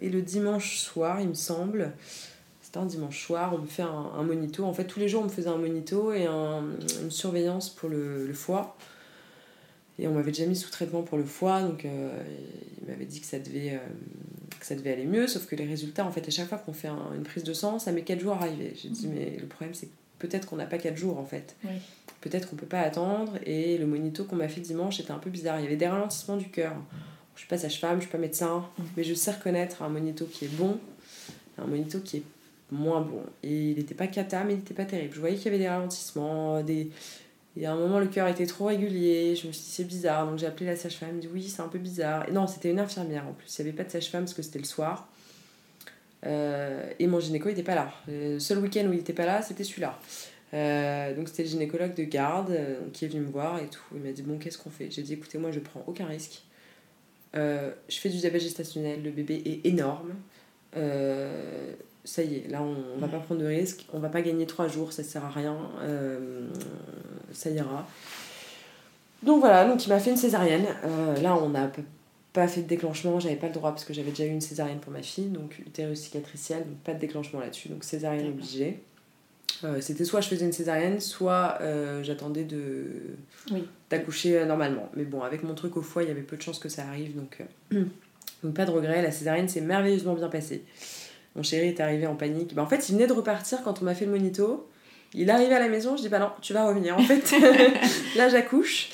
et 0.00 0.08
le 0.08 0.22
dimanche 0.22 0.78
soir, 0.78 1.20
il 1.20 1.28
me 1.28 1.34
semble, 1.34 1.92
un 2.76 2.86
dimanche 2.86 3.24
soir, 3.24 3.52
on 3.54 3.58
me 3.58 3.66
fait 3.66 3.82
un, 3.82 4.22
monito. 4.22 4.64
En 4.64 4.72
fait, 4.72 4.84
tous 4.84 5.00
les 5.00 5.08
jours, 5.08 5.22
on 5.22 5.26
me 5.26 5.30
faisait 5.30 5.48
un 5.48 5.56
monito 5.56 6.12
et 6.12 6.26
une 6.26 7.10
surveillance 7.10 7.70
pour 7.70 7.88
le, 7.88 8.32
foie. 8.32 8.76
Et 9.98 10.08
on 10.08 10.14
m'avait 10.14 10.32
déjà 10.32 10.46
mis 10.46 10.56
sous 10.56 10.70
traitement 10.70 11.02
pour 11.02 11.18
le 11.18 11.24
foie, 11.24 11.62
donc 11.62 11.84
euh, 11.84 12.10
il 12.80 12.88
m'avait 12.88 13.04
dit 13.04 13.20
que 13.20 13.26
ça, 13.26 13.38
devait, 13.38 13.74
euh, 13.74 13.78
que 14.58 14.64
ça 14.64 14.74
devait 14.74 14.92
aller 14.92 15.04
mieux, 15.04 15.26
sauf 15.26 15.46
que 15.46 15.54
les 15.54 15.66
résultats, 15.66 16.06
en 16.06 16.10
fait, 16.10 16.26
à 16.26 16.30
chaque 16.30 16.48
fois 16.48 16.58
qu'on 16.58 16.72
fait 16.72 16.88
une 17.14 17.22
prise 17.22 17.44
de 17.44 17.52
sang, 17.52 17.78
ça 17.78 17.92
met 17.92 18.02
4 18.02 18.20
jours 18.20 18.32
à 18.32 18.44
arriver. 18.44 18.72
J'ai 18.74 18.88
dit, 18.88 19.06
mais 19.06 19.36
le 19.38 19.46
problème, 19.46 19.74
c'est 19.74 19.90
peut-être 20.18 20.46
qu'on 20.48 20.56
n'a 20.56 20.66
pas 20.66 20.78
4 20.78 20.96
jours, 20.96 21.18
en 21.18 21.24
fait. 21.24 21.56
Peut-être 22.22 22.48
qu'on 22.48 22.56
peut 22.56 22.66
pas 22.66 22.80
attendre. 22.80 23.34
Et 23.44 23.76
le 23.76 23.86
monito 23.86 24.24
qu'on 24.24 24.36
m'a 24.36 24.48
fait 24.48 24.60
dimanche 24.60 24.98
était 24.98 25.10
un 25.10 25.18
peu 25.18 25.30
bizarre. 25.30 25.60
Il 25.60 25.64
y 25.64 25.66
avait 25.66 25.76
des 25.76 25.88
ralentissements 25.88 26.36
du 26.36 26.48
cœur. 26.48 26.74
Je 27.34 27.40
suis 27.40 27.48
pas 27.48 27.58
sage-femme, 27.58 27.96
je 27.96 28.02
suis 28.02 28.12
pas 28.12 28.18
médecin, 28.18 28.64
mm. 28.78 28.82
mais 28.96 29.04
je 29.04 29.14
sais 29.14 29.30
reconnaître 29.30 29.82
un 29.82 29.88
monito 29.88 30.26
qui 30.26 30.44
est 30.44 30.54
bon, 30.56 30.78
un 31.58 31.66
monito 31.66 31.98
qui 32.00 32.18
est 32.18 32.22
moins 32.72 33.00
bon. 33.02 33.22
Et 33.42 33.70
il 33.70 33.76
n'était 33.76 33.94
pas 33.94 34.06
cata, 34.06 34.42
mais 34.44 34.54
il 34.54 34.58
n'était 34.58 34.74
pas 34.74 34.84
terrible. 34.84 35.14
Je 35.14 35.20
voyais 35.20 35.36
qu'il 35.36 35.46
y 35.46 35.48
avait 35.48 35.58
des 35.58 35.68
ralentissements, 35.68 36.62
des... 36.62 36.90
Et 37.56 37.66
à 37.66 37.72
un 37.72 37.76
moment, 37.76 37.98
le 37.98 38.06
cœur 38.06 38.28
était 38.28 38.46
trop 38.46 38.66
régulier. 38.66 39.36
Je 39.36 39.46
me 39.46 39.52
suis 39.52 39.62
dit, 39.64 39.70
c'est 39.70 39.84
bizarre. 39.84 40.26
Donc 40.26 40.38
j'ai 40.38 40.46
appelé 40.46 40.66
la 40.66 40.76
sage-femme. 40.76 41.10
Elle 41.10 41.16
me 41.16 41.20
dit, 41.20 41.28
oui, 41.32 41.48
c'est 41.48 41.60
un 41.60 41.68
peu 41.68 41.78
bizarre. 41.78 42.26
Et 42.28 42.32
non, 42.32 42.46
c'était 42.46 42.70
une 42.70 42.80
infirmière 42.80 43.26
en 43.28 43.32
plus. 43.32 43.58
Il 43.58 43.62
n'y 43.62 43.68
avait 43.68 43.76
pas 43.76 43.84
de 43.84 43.90
sage-femme 43.90 44.22
parce 44.22 44.34
que 44.34 44.42
c'était 44.42 44.58
le 44.58 44.64
soir. 44.64 45.08
Euh, 46.24 46.90
et 46.98 47.06
mon 47.06 47.20
gynéco 47.20 47.48
n'était 47.48 47.62
pas 47.62 47.74
là. 47.74 47.92
Le 48.08 48.38
seul 48.38 48.58
week-end 48.58 48.86
où 48.86 48.92
il 48.92 48.98
n'était 48.98 49.12
pas 49.12 49.26
là, 49.26 49.42
c'était 49.42 49.64
celui-là. 49.64 49.98
Euh, 50.54 51.14
donc 51.14 51.28
c'était 51.28 51.42
le 51.42 51.48
gynécologue 51.48 51.94
de 51.94 52.04
garde 52.04 52.50
euh, 52.50 52.80
qui 52.92 53.04
est 53.04 53.08
venu 53.08 53.20
me 53.20 53.30
voir 53.30 53.58
et 53.58 53.66
tout. 53.66 53.82
Il 53.94 54.00
m'a 54.00 54.12
dit, 54.12 54.22
bon, 54.22 54.38
qu'est-ce 54.38 54.56
qu'on 54.56 54.70
fait? 54.70 54.90
J'ai 54.90 55.02
dit, 55.02 55.14
écoutez, 55.14 55.36
moi, 55.36 55.50
je 55.50 55.60
prends 55.60 55.84
aucun 55.86 56.06
risque. 56.06 56.42
je 57.34 57.72
fais 57.88 58.08
du 58.08 58.16
diabète 58.16 58.42
gestationnel. 58.42 59.02
Le 59.02 59.10
bébé 59.10 59.42
est 59.44 59.68
énorme 59.68 60.14
ça 62.04 62.22
y 62.22 62.36
est, 62.36 62.48
là 62.48 62.62
on, 62.62 62.98
va 62.98 63.06
pas 63.06 63.18
prendre 63.18 63.40
de 63.40 63.46
risques, 63.46 63.86
on 63.92 63.98
va 63.98 64.08
pas 64.08 64.22
gagner 64.22 64.46
trois 64.46 64.68
jours, 64.68 64.92
ça 64.92 65.02
sert 65.02 65.24
à 65.24 65.30
rien, 65.30 65.56
euh, 65.82 66.48
ça 67.32 67.50
ira. 67.50 67.86
Donc 69.22 69.40
voilà, 69.40 69.68
donc 69.68 69.86
il 69.86 69.88
m'a 69.88 70.00
fait 70.00 70.10
une 70.10 70.16
césarienne. 70.16 70.66
Euh, 70.84 71.16
là 71.20 71.36
on 71.36 71.48
n'a 71.48 71.70
pas 72.32 72.48
fait 72.48 72.62
de 72.62 72.68
déclenchement, 72.68 73.20
j'avais 73.20 73.36
pas 73.36 73.46
le 73.46 73.52
droit 73.52 73.70
parce 73.70 73.84
que 73.84 73.94
j'avais 73.94 74.10
déjà 74.10 74.24
eu 74.24 74.30
une 74.30 74.40
césarienne 74.40 74.80
pour 74.80 74.92
ma 74.92 75.02
fille, 75.02 75.28
donc 75.28 75.60
utérus 75.60 76.00
cicatriciel, 76.00 76.64
donc 76.64 76.78
pas 76.78 76.94
de 76.94 76.98
déclenchement 76.98 77.38
là-dessus, 77.38 77.68
donc 77.68 77.84
césarienne 77.84 78.28
obligée. 78.28 78.82
Euh, 79.62 79.80
c'était 79.80 80.04
soit 80.04 80.20
je 80.20 80.28
faisais 80.28 80.44
une 80.44 80.52
césarienne, 80.52 80.98
soit 80.98 81.58
j'attendais 82.02 82.42
de 82.44 83.14
d'accoucher 83.90 84.44
normalement. 84.44 84.90
Mais 84.96 85.04
bon, 85.04 85.22
avec 85.22 85.44
mon 85.44 85.54
truc 85.54 85.76
au 85.76 85.82
foie, 85.82 86.02
il 86.02 86.08
y 86.08 86.10
avait 86.10 86.22
peu 86.22 86.36
de 86.36 86.42
chances 86.42 86.58
que 86.58 86.68
ça 86.68 86.82
arrive, 86.88 87.14
donc, 87.14 87.44
donc 88.42 88.54
pas 88.54 88.64
de 88.64 88.72
regret. 88.72 89.02
La 89.02 89.12
césarienne 89.12 89.48
s'est 89.48 89.60
merveilleusement 89.60 90.14
bien 90.14 90.28
passée. 90.28 90.64
Mon 91.36 91.42
chéri 91.42 91.68
est 91.68 91.80
arrivé 91.80 92.06
en 92.06 92.14
panique. 92.14 92.54
Bah, 92.54 92.62
en 92.62 92.66
fait, 92.66 92.88
il 92.88 92.92
venait 92.92 93.06
de 93.06 93.12
repartir 93.12 93.62
quand 93.62 93.80
on 93.80 93.84
m'a 93.84 93.94
fait 93.94 94.04
le 94.04 94.10
monito. 94.10 94.68
Il 95.14 95.28
est 95.28 95.32
arrivé 95.32 95.54
à 95.54 95.60
la 95.60 95.68
maison, 95.68 95.96
je 95.96 96.02
dis 96.02 96.08
bah 96.08 96.18
non, 96.18 96.30
tu 96.40 96.52
vas 96.52 96.66
revenir. 96.66 96.96
En 96.96 97.02
fait, 97.02 97.34
là 98.16 98.28
j'accouche. 98.28 98.88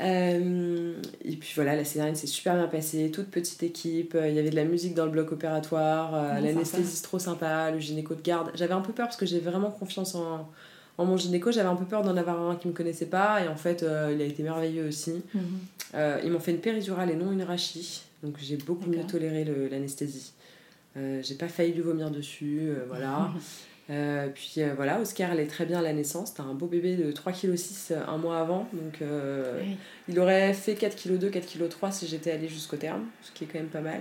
Euh, 0.00 0.94
et 1.24 1.36
puis 1.36 1.52
voilà, 1.54 1.74
la 1.74 1.84
césarienne 1.84 2.14
s'est 2.14 2.26
super 2.26 2.54
bien 2.54 2.68
passée, 2.68 3.10
toute 3.10 3.28
petite 3.28 3.62
équipe. 3.62 4.16
Il 4.20 4.34
y 4.34 4.38
avait 4.38 4.50
de 4.50 4.56
la 4.56 4.64
musique 4.64 4.94
dans 4.94 5.06
le 5.06 5.10
bloc 5.10 5.32
opératoire, 5.32 6.14
euh, 6.14 6.40
l'anesthésie 6.40 7.02
trop 7.02 7.18
sympa, 7.18 7.70
le 7.70 7.78
gynéco 7.78 8.14
de 8.14 8.22
garde. 8.22 8.50
J'avais 8.54 8.74
un 8.74 8.80
peu 8.80 8.92
peur 8.92 9.06
parce 9.06 9.16
que 9.16 9.26
j'ai 9.26 9.40
vraiment 9.40 9.70
confiance 9.70 10.14
en, 10.14 10.48
en 10.98 11.04
mon 11.04 11.16
gynéco. 11.16 11.50
J'avais 11.50 11.68
un 11.68 11.76
peu 11.76 11.86
peur 11.86 12.02
d'en 12.02 12.16
avoir 12.16 12.40
un 12.48 12.56
qui 12.56 12.68
me 12.68 12.72
connaissait 12.72 13.06
pas 13.06 13.42
et 13.42 13.48
en 13.48 13.56
fait, 13.56 13.82
euh, 13.82 14.12
il 14.14 14.20
a 14.20 14.24
été 14.24 14.42
merveilleux 14.42 14.86
aussi. 14.86 15.22
Mhm. 15.34 15.42
ils 16.24 16.30
m'ont 16.30 16.40
fait 16.40 16.52
une 16.52 16.60
péridurale 16.60 17.10
et 17.10 17.16
non 17.16 17.32
une 17.32 17.42
rachie, 17.42 18.02
donc 18.22 18.36
j'ai 18.38 18.56
beaucoup 18.56 18.88
mieux 18.88 19.04
toléré 19.04 19.44
l'anesthésie. 19.70 20.32
Euh, 20.96 21.20
j'ai 21.22 21.34
pas 21.34 21.48
failli 21.48 21.72
lui 21.72 21.82
vomir 21.82 22.10
dessus, 22.10 22.60
euh, 22.62 22.84
voilà. 22.88 23.30
Euh, 23.88 24.26
puis 24.34 24.62
voilà, 24.74 25.00
Oscar 25.00 25.30
allait 25.30 25.46
très 25.46 25.64
bien 25.64 25.78
à 25.78 25.82
la 25.82 25.92
naissance. 25.92 26.34
T'as 26.34 26.42
un 26.42 26.54
beau 26.54 26.66
bébé 26.66 26.96
de 26.96 27.12
3,6 27.12 27.94
kg 27.94 28.02
un 28.08 28.16
mois 28.16 28.40
avant. 28.40 28.68
Donc 28.72 29.00
il 30.08 30.18
aurait 30.18 30.52
fait 30.54 30.74
4,2 30.74 31.30
kg, 31.30 31.38
4,3 31.38 31.68
kg 31.68 31.92
si 31.92 32.08
j'étais 32.08 32.32
allée 32.32 32.48
jusqu'au 32.48 32.78
terme, 32.78 33.04
ce 33.22 33.30
qui 33.30 33.44
est 33.44 33.46
quand 33.46 33.60
même 33.60 33.68
pas 33.68 33.82
mal. 33.82 34.00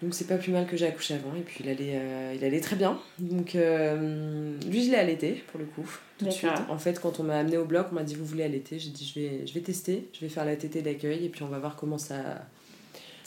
Donc 0.00 0.14
c'est 0.14 0.26
pas 0.26 0.38
plus 0.38 0.50
mal 0.50 0.66
que 0.66 0.78
j'ai 0.78 0.86
accouché 0.86 1.12
avant 1.12 1.36
et 1.36 1.42
puis 1.42 1.62
il 1.62 1.68
allait, 1.68 2.00
il 2.36 2.42
allait 2.42 2.60
très 2.62 2.76
bien. 2.76 2.98
Donc 3.18 3.52
lui 3.52 4.82
je 4.82 4.92
l'ai 4.92 4.96
allaité 4.96 5.44
pour 5.48 5.60
le 5.60 5.66
coup 5.66 5.86
tout 6.16 6.24
de 6.24 6.30
suite. 6.30 6.50
En 6.70 6.78
fait 6.78 6.98
quand 7.02 7.20
on 7.20 7.24
m'a 7.24 7.36
amené 7.36 7.58
au 7.58 7.66
bloc 7.66 7.88
on 7.92 7.96
m'a 7.96 8.02
dit 8.02 8.14
vous 8.14 8.24
voulez 8.24 8.44
allaiter 8.44 8.78
J'ai 8.78 8.88
dit 8.88 9.12
je 9.14 9.20
vais, 9.20 9.46
je 9.46 9.52
vais 9.52 9.60
tester, 9.60 10.08
je 10.14 10.20
vais 10.20 10.30
faire 10.30 10.46
la 10.46 10.56
tétée 10.56 10.80
d'accueil 10.80 11.26
et 11.26 11.28
puis 11.28 11.42
on 11.42 11.48
va 11.48 11.58
voir 11.58 11.76
comment 11.76 11.98
ça... 11.98 12.46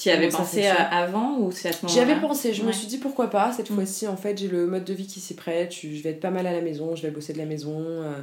Tu 0.01 0.09
y 0.09 0.11
avais 0.11 0.29
pensé 0.29 0.67
euh, 0.67 0.73
avant 0.89 1.37
ou 1.39 1.51
c'est 1.51 1.69
à 1.69 1.71
ce 1.71 1.85
J'y 1.87 1.95
moment-là 1.99 2.11
avais 2.17 2.21
pensé, 2.27 2.53
je 2.53 2.63
me 2.63 2.71
suis 2.71 2.87
dit 2.87 2.97
pourquoi 2.97 3.29
pas 3.29 3.51
cette 3.51 3.69
Mm. 3.69 3.75
fois-ci 3.75 4.07
en 4.07 4.17
fait 4.17 4.37
j'ai 4.37 4.47
le 4.47 4.65
mode 4.67 4.83
de 4.83 4.93
vie 4.93 5.05
qui 5.07 5.19
s'y 5.19 5.35
prête, 5.35 5.71
je 5.73 5.87
vais 6.01 6.09
être 6.11 6.19
pas 6.19 6.31
mal 6.31 6.47
à 6.47 6.53
la 6.53 6.61
maison, 6.61 6.95
je 6.95 7.01
vais 7.03 7.11
bosser 7.11 7.33
de 7.33 7.37
la 7.37 7.45
maison. 7.45 7.79
euh, 7.79 8.13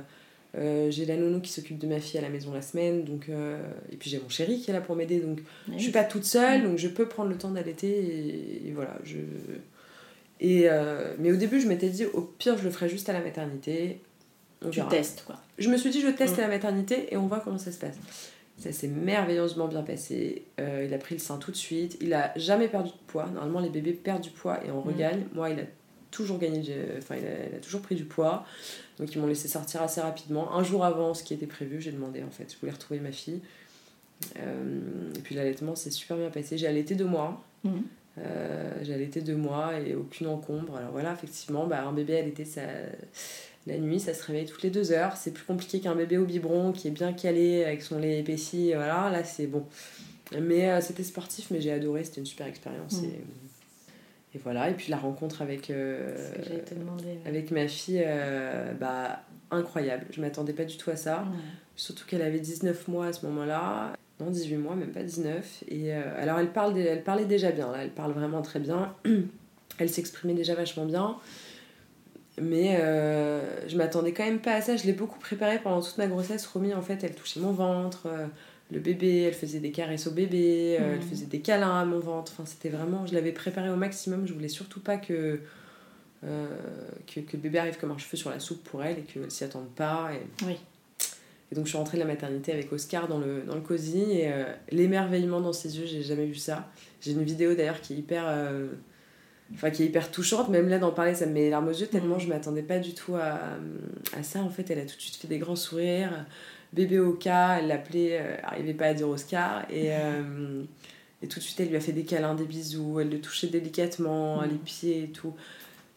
euh, 0.56 0.90
j'ai 0.90 1.04
la 1.04 1.16
nounou 1.16 1.40
qui 1.40 1.52
s'occupe 1.52 1.78
de 1.78 1.86
ma 1.86 2.00
fille 2.00 2.18
à 2.18 2.22
la 2.22 2.30
maison 2.30 2.52
la 2.54 2.62
semaine, 2.62 3.04
donc 3.04 3.26
euh, 3.28 3.60
et 3.92 3.96
puis 3.96 4.08
j'ai 4.08 4.18
mon 4.18 4.30
chéri 4.30 4.58
qui 4.60 4.70
est 4.70 4.72
là 4.74 4.80
pour 4.80 4.96
m'aider, 4.96 5.20
donc 5.20 5.40
Oui. 5.68 5.74
je 5.76 5.82
suis 5.82 5.92
pas 5.92 6.04
toute 6.04 6.24
seule, 6.24 6.62
Mm. 6.62 6.64
donc 6.68 6.78
je 6.78 6.88
peux 6.88 7.06
prendre 7.06 7.28
le 7.28 7.36
temps 7.36 7.50
d'allaiter 7.50 7.88
et, 7.90 8.68
et 8.68 8.72
voilà. 8.72 8.96
Je... 9.04 9.18
Et, 10.40 10.62
euh, 10.68 11.14
mais 11.18 11.32
au 11.32 11.36
début, 11.36 11.60
je 11.60 11.66
m'étais 11.68 11.88
dit, 11.88 12.04
au 12.06 12.20
pire, 12.22 12.56
je 12.56 12.62
le 12.64 12.70
ferai 12.70 12.88
juste 12.88 13.08
à 13.08 13.12
la 13.12 13.20
maternité. 13.20 14.00
On 14.64 14.70
Tu 14.70 14.78
verra. 14.78 14.88
testes 14.90 15.24
quoi. 15.26 15.36
Je 15.58 15.68
me 15.68 15.76
suis 15.76 15.90
dit, 15.90 16.00
je 16.00 16.08
teste 16.08 16.36
Mm. 16.36 16.40
à 16.40 16.42
la 16.42 16.48
maternité 16.48 17.08
et 17.12 17.16
on 17.16 17.26
voit 17.26 17.40
comment 17.40 17.58
ça 17.58 17.70
se 17.72 17.78
passe. 17.78 17.96
Ça 18.58 18.72
s'est 18.72 18.88
merveilleusement 18.88 19.68
bien 19.68 19.82
passé. 19.82 20.42
Euh, 20.58 20.84
il 20.86 20.92
a 20.92 20.98
pris 20.98 21.14
le 21.14 21.20
sein 21.20 21.36
tout 21.38 21.52
de 21.52 21.56
suite. 21.56 21.96
Il 22.00 22.12
a 22.12 22.32
jamais 22.36 22.66
perdu 22.68 22.90
de 22.90 22.94
poids. 23.06 23.26
Normalement, 23.32 23.60
les 23.60 23.68
bébés 23.70 23.92
perdent 23.92 24.22
du 24.22 24.30
poids 24.30 24.58
et 24.64 24.70
on 24.72 24.80
Mm. 24.82 24.88
regagne. 24.88 25.26
Moi, 25.32 25.50
il 25.50 25.60
a 25.60 25.64
toujours 26.10 26.38
gagné, 26.38 26.58
du- 26.60 26.72
enfin, 26.98 27.14
il 27.16 27.24
a, 27.26 27.46
il 27.50 27.54
a 27.54 27.58
toujours 27.60 27.82
pris 27.82 27.94
du 27.94 28.04
poids. 28.04 28.44
Donc, 28.98 29.14
ils 29.14 29.20
m'ont 29.20 29.28
laissé 29.28 29.46
sortir 29.46 29.80
assez 29.82 30.00
rapidement. 30.00 30.52
Un 30.56 30.64
jour 30.64 30.84
avant 30.84 31.14
ce 31.14 31.22
qui 31.22 31.34
était 31.34 31.46
prévu, 31.46 31.80
j'ai 31.80 31.92
demandé 31.92 32.22
en 32.24 32.30
fait. 32.30 32.52
Je 32.52 32.58
voulais 32.58 32.72
retrouver 32.72 32.98
ma 32.98 33.12
fille. 33.12 33.40
Euh, 34.40 35.12
et 35.16 35.20
puis, 35.20 35.34
l'allaitement 35.34 35.76
s'est 35.76 35.90
super 35.92 36.16
bien 36.16 36.30
passé. 36.30 36.58
J'ai 36.58 36.66
allaité 36.66 36.94
deux 36.96 37.04
mois. 37.04 37.44
Mhm. 37.64 37.82
Euh, 38.18 38.72
j'ai 38.82 38.94
allaité 38.94 39.20
deux 39.20 39.36
mois 39.36 39.78
et 39.78 39.94
aucune 39.94 40.26
encombre. 40.26 40.76
Alors 40.76 40.90
voilà, 40.90 41.12
effectivement, 41.12 41.66
bah, 41.68 41.84
un 41.86 41.92
bébé 41.92 42.18
allaité, 42.18 42.44
ça... 42.44 42.62
la 43.68 43.78
nuit, 43.78 44.00
ça 44.00 44.14
se 44.14 44.24
réveille 44.24 44.46
toutes 44.46 44.62
les 44.62 44.70
deux 44.70 44.92
heures. 44.92 45.16
C'est 45.16 45.32
plus 45.32 45.44
compliqué 45.44 45.80
qu'un 45.80 45.94
bébé 45.94 46.18
au 46.18 46.24
biberon 46.24 46.72
qui 46.72 46.88
est 46.88 46.92
bien 46.92 47.12
calé 47.12 47.64
avec 47.64 47.82
son 47.82 47.98
lait 47.98 48.18
épaissi. 48.18 48.72
Voilà, 48.74 49.10
là 49.10 49.24
c'est 49.24 49.46
bon. 49.46 49.64
Mais 50.38 50.68
euh, 50.68 50.80
c'était 50.80 51.04
sportif, 51.04 51.50
mais 51.50 51.60
j'ai 51.60 51.72
adoré, 51.72 52.04
c'était 52.04 52.20
une 52.20 52.26
super 52.26 52.46
expérience. 52.46 53.00
Mhm. 53.00 53.04
Et, 53.04 54.36
et 54.36 54.40
voilà, 54.42 54.68
et 54.68 54.74
puis 54.74 54.90
la 54.90 54.98
rencontre 54.98 55.42
avec, 55.42 55.70
euh, 55.70 56.14
ouais. 56.38 56.64
avec 57.24 57.50
ma 57.50 57.66
fille, 57.66 58.02
euh, 58.04 58.72
bah, 58.74 59.22
incroyable. 59.50 60.06
Je 60.10 60.20
m'attendais 60.20 60.52
pas 60.52 60.64
du 60.64 60.76
tout 60.76 60.90
à 60.90 60.96
ça. 60.96 61.20
Ouais. 61.20 61.38
Surtout 61.76 62.04
qu'elle 62.06 62.22
avait 62.22 62.40
19 62.40 62.88
mois 62.88 63.06
à 63.06 63.12
ce 63.12 63.24
moment-là. 63.26 63.94
Non, 64.20 64.30
18 64.30 64.56
mois, 64.56 64.74
même 64.74 64.90
pas 64.90 65.02
19. 65.02 65.64
Et 65.68 65.94
euh, 65.94 66.02
alors, 66.20 66.38
elle, 66.38 66.52
parle, 66.52 66.76
elle 66.76 67.04
parlait 67.04 67.24
déjà 67.24 67.52
bien, 67.52 67.70
là. 67.70 67.78
Elle 67.82 67.90
parle 67.90 68.12
vraiment 68.12 68.42
très 68.42 68.60
bien. 68.60 68.94
Elle 69.78 69.90
s'exprimait 69.90 70.34
déjà 70.34 70.56
vachement 70.56 70.86
bien. 70.86 71.16
Mais 72.40 72.76
euh, 72.80 73.68
je 73.68 73.76
m'attendais 73.76 74.12
quand 74.12 74.24
même 74.24 74.40
pas 74.40 74.54
à 74.54 74.60
ça. 74.60 74.76
Je 74.76 74.84
l'ai 74.84 74.92
beaucoup 74.92 75.18
préparée 75.18 75.58
pendant 75.58 75.80
toute 75.80 75.98
ma 75.98 76.06
grossesse. 76.06 76.46
Romy, 76.46 76.74
en 76.74 76.82
fait, 76.82 77.02
elle 77.04 77.14
touchait 77.14 77.40
mon 77.40 77.52
ventre, 77.52 78.06
euh, 78.06 78.26
le 78.70 78.80
bébé, 78.80 79.22
elle 79.22 79.34
faisait 79.34 79.60
des 79.60 79.70
caresses 79.70 80.06
au 80.06 80.10
bébé, 80.10 80.76
euh, 80.80 80.92
elle 80.94 80.98
Mhm. 81.00 81.08
faisait 81.08 81.26
des 81.26 81.40
câlins 81.40 81.80
à 81.80 81.84
mon 81.84 82.00
ventre. 82.00 82.32
Enfin, 82.34 82.44
c'était 82.46 82.68
vraiment. 82.68 83.06
Je 83.06 83.14
l'avais 83.14 83.32
préparée 83.32 83.70
au 83.70 83.76
maximum. 83.76 84.26
Je 84.26 84.32
voulais 84.34 84.48
surtout 84.48 84.80
pas 84.80 84.96
que, 84.98 85.40
euh, 86.24 86.46
que, 87.06 87.20
que 87.20 87.36
le 87.36 87.42
bébé 87.42 87.58
arrive 87.58 87.78
comme 87.78 87.90
un 87.92 87.98
cheveu 87.98 88.16
sur 88.16 88.30
la 88.30 88.40
soupe 88.40 88.62
pour 88.64 88.82
elle 88.84 88.98
et 88.98 89.02
qu'elle 89.02 89.30
s'y 89.30 89.44
attende 89.44 89.68
pas. 89.74 90.10
Et... 90.12 90.44
Oui. 90.46 90.56
Et 91.50 91.54
donc 91.54 91.64
je 91.64 91.70
suis 91.70 91.78
rentrée 91.78 91.96
de 91.96 92.02
la 92.02 92.08
maternité 92.08 92.52
avec 92.52 92.70
Oscar 92.72 93.08
dans 93.08 93.18
le, 93.18 93.40
dans 93.46 93.54
le 93.54 93.62
cosy 93.62 94.02
et 94.02 94.30
l'émerveillement 94.70 95.40
dans 95.40 95.54
ses 95.54 95.78
yeux, 95.78 95.86
j'ai 95.86 96.02
jamais 96.02 96.26
vu 96.26 96.34
ça. 96.34 96.68
J'ai 97.00 97.12
une 97.12 97.22
vidéo 97.24 97.54
d'ailleurs 97.54 97.80
qui 97.80 97.94
est 97.94 97.96
hyper 97.96 98.26
enfin 99.54 99.70
qui 99.70 99.82
est 99.82 99.86
hyper 99.86 100.10
touchante, 100.10 100.48
même 100.48 100.68
là 100.68 100.78
d'en 100.78 100.90
parler 100.92 101.14
ça 101.14 101.26
me 101.26 101.32
met 101.32 101.40
les 101.40 101.50
larmes 101.50 101.68
aux 101.68 101.72
yeux 101.72 101.86
tellement 101.86 102.16
Mhm. 102.16 102.20
je 102.22 102.28
m'attendais 102.28 102.62
pas 102.62 102.78
du 102.78 102.94
tout 102.94 103.14
à, 103.16 103.40
à 104.16 104.22
ça. 104.22 104.40
En 104.40 104.50
fait, 104.50 104.70
elle 104.70 104.78
a 104.78 104.86
tout 104.86 104.96
de 104.96 105.00
suite 105.00 105.16
fait 105.16 105.28
des 105.28 105.38
grands 105.38 105.56
sourires. 105.56 106.26
Bébé 106.74 107.00
cas, 107.18 107.58
elle 107.58 107.68
l'appelait, 107.68 108.18
euh, 108.20 108.36
arrivait 108.42 108.74
pas 108.74 108.86
à 108.86 108.94
dire 108.94 109.08
Oscar 109.08 109.62
et 109.70 109.88
euh, 109.94 110.62
et 111.22 111.26
tout 111.28 111.38
de 111.40 111.44
suite 111.44 111.58
elle 111.60 111.68
lui 111.68 111.76
a 111.76 111.80
fait 111.80 111.92
des 111.92 112.04
câlins, 112.04 112.34
des 112.34 112.44
bisous, 112.44 113.00
elle 113.00 113.08
le 113.08 113.20
touchait 113.20 113.46
délicatement, 113.48 114.42
Mhm. 114.42 114.48
les 114.50 114.58
pieds 114.58 115.02
et 115.04 115.08
tout. 115.08 115.34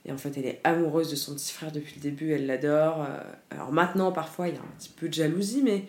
Et 0.06 0.12
en 0.12 0.18
fait, 0.18 0.32
elle 0.38 0.45
est 0.47 0.60
amoureuse 0.64 1.12
de 1.12 1.16
son 1.16 1.36
petit 1.36 1.54
frère 1.54 1.72
depuis 1.72 1.93
le 1.97 2.02
début, 2.02 2.32
elle 2.32 2.47
l'adore. 2.47 3.02
Euh, 3.08 3.20
Alors 3.52 3.72
maintenant, 3.72 4.12
parfois, 4.12 4.47
il 4.47 4.56
y 4.56 4.58
a 4.58 4.62
un 4.62 4.74
petit 4.80 4.89
peu 4.89 5.08
de 5.10 5.14
jalousie, 5.14 5.62
mais 5.64 5.84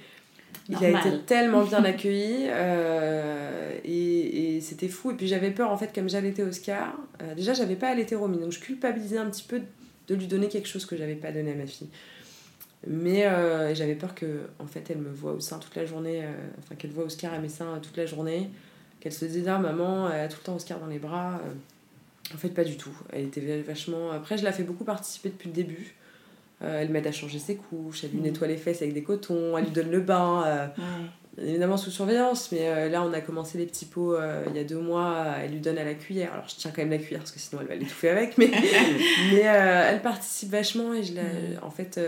il 0.68 0.76
a 0.84 0.90
été 0.90 1.18
tellement 1.26 1.64
bien 1.64 1.84
accueilli 1.84 2.46
euh, 2.48 3.78
et, 3.84 4.57
et 4.57 4.61
c'était 4.61 4.88
fou. 4.88 5.11
Et 5.11 5.14
puis 5.14 5.26
j'avais 5.26 5.50
peur, 5.50 5.70
en 5.70 5.76
fait, 5.76 5.92
comme 5.94 6.09
j'allaitais 6.09 6.42
Oscar, 6.42 6.96
euh, 7.22 7.34
déjà, 7.34 7.53
j'avais 7.55 7.76
pas 7.76 7.88
allaité 7.88 8.14
Romy, 8.14 8.38
donc 8.38 8.53
je 8.53 8.61
culpabilisais 8.61 9.18
un 9.18 9.28
petit 9.30 9.44
peu 9.44 9.61
de 10.09 10.14
lui 10.14 10.26
donner 10.26 10.48
quelque 10.48 10.68
chose 10.68 10.86
que 10.86 10.96
j'avais 10.96 11.14
pas 11.14 11.32
donné 11.32 11.53
à 11.53 11.55
ma 11.55 11.66
fille. 11.66 11.88
Mais 12.86 13.26
euh, 13.26 13.74
j'avais 13.74 13.94
peur 13.94 14.14
que, 14.14 14.40
en 14.59 14.66
fait, 14.66 14.90
elle 14.90 14.98
me 14.98 15.11
voit 15.11 15.32
au 15.32 15.40
sein 15.40 15.59
toute 15.59 15.76
la 15.76 15.86
journée, 15.86 16.24
enfin, 16.59 16.74
qu'elle 16.74 16.90
voit 16.90 17.05
Oscar 17.05 17.32
à 17.32 17.38
mes 17.38 17.48
seins 17.48 17.78
toute 17.80 17.96
la 17.96 18.07
journée, 18.07 18.50
qu'elle 19.00 19.12
se 19.12 19.24
dise, 19.24 19.46
ah, 19.48 19.59
maman, 19.59 20.11
elle 20.11 20.20
a 20.20 20.28
tout 20.28 20.38
le 20.40 20.44
temps 20.44 20.57
Oscar 20.57 20.80
dans 20.80 20.86
les 20.86 20.98
bras. 20.98 21.40
En 22.34 22.38
fait, 22.38 22.48
pas 22.48 22.64
du 22.64 22.76
tout. 22.76 22.96
Elle 23.12 23.26
était 23.26 23.61
vachement. 23.61 24.11
Après, 24.11 24.38
je 24.38 24.44
la 24.44 24.53
fais 24.53 24.62
beaucoup 24.64 24.84
participer 24.84 25.28
depuis 25.28 25.48
le 25.48 25.55
début. 25.55 25.94
Euh, 26.63 26.81
elle 26.81 26.91
m'aide 26.91 27.07
à 27.07 27.13
changer 27.13 27.39
ses 27.41 27.57
couches, 27.57 28.05
elle 28.05 28.11
lui 28.11 28.19
Mhm. 28.19 28.25
nettoie 28.25 28.47
les 28.47 28.57
fesses 28.57 28.83
avec 28.83 28.95
des 28.95 29.03
cotons, 29.03 29.59
elle 29.59 29.65
lui 29.65 29.71
donne 29.73 29.91
le 29.91 30.01
bain. 30.01 30.45
euh, 30.47 30.67
Ouais. 30.79 31.45
évidemment 31.49 31.77
sous 31.79 31.91
surveillance, 31.91 32.53
mais 32.53 32.69
euh, 32.69 32.89
là 32.91 33.03
on 33.03 33.13
a 33.15 33.21
commencé 33.23 33.57
les 33.59 33.65
petits 33.67 33.87
pots 33.87 34.15
il 34.51 34.55
y 34.55 34.59
a 34.61 34.65
deux 34.65 34.79
mois, 34.79 35.25
elle 35.43 35.53
lui 35.53 35.61
donne 35.61 35.79
à 35.79 35.85
la 35.85 35.95
cuillère. 35.95 36.33
Alors 36.35 36.47
je 36.49 36.55
tiens 36.57 36.71
quand 36.75 36.83
même 36.83 36.91
la 36.91 36.99
cuillère 36.99 37.21
parce 37.21 37.33
que 37.33 37.39
sinon 37.41 37.63
elle 37.63 37.69
va 37.69 37.75
l'étouffer 37.75 38.11
avec, 38.11 38.37
mais, 38.39 38.51
mais 39.33 39.41
elle 39.41 40.03
participe 40.03 40.51
vachement 40.51 40.93
et 40.95 41.03
je 41.03 41.15
la, 41.15 41.23
Mhm. 41.23 41.59
en 41.63 41.71
fait 41.71 41.99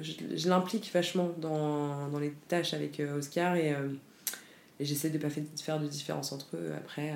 je, 0.00 0.12
je 0.36 0.48
l'implique 0.48 0.90
vachement 0.94 1.30
dans, 1.38 2.08
dans 2.08 2.18
les 2.20 2.32
tâches 2.48 2.72
avec 2.72 3.02
Oscar 3.18 3.56
et, 3.56 3.74
et 4.80 4.84
j'essaie 4.84 5.10
de 5.10 5.18
pas 5.18 5.28
fait- 5.28 5.44
faire 5.60 5.78
de 5.80 5.86
différence 5.88 6.32
entre 6.32 6.56
eux. 6.56 6.70
Après, 6.76 7.12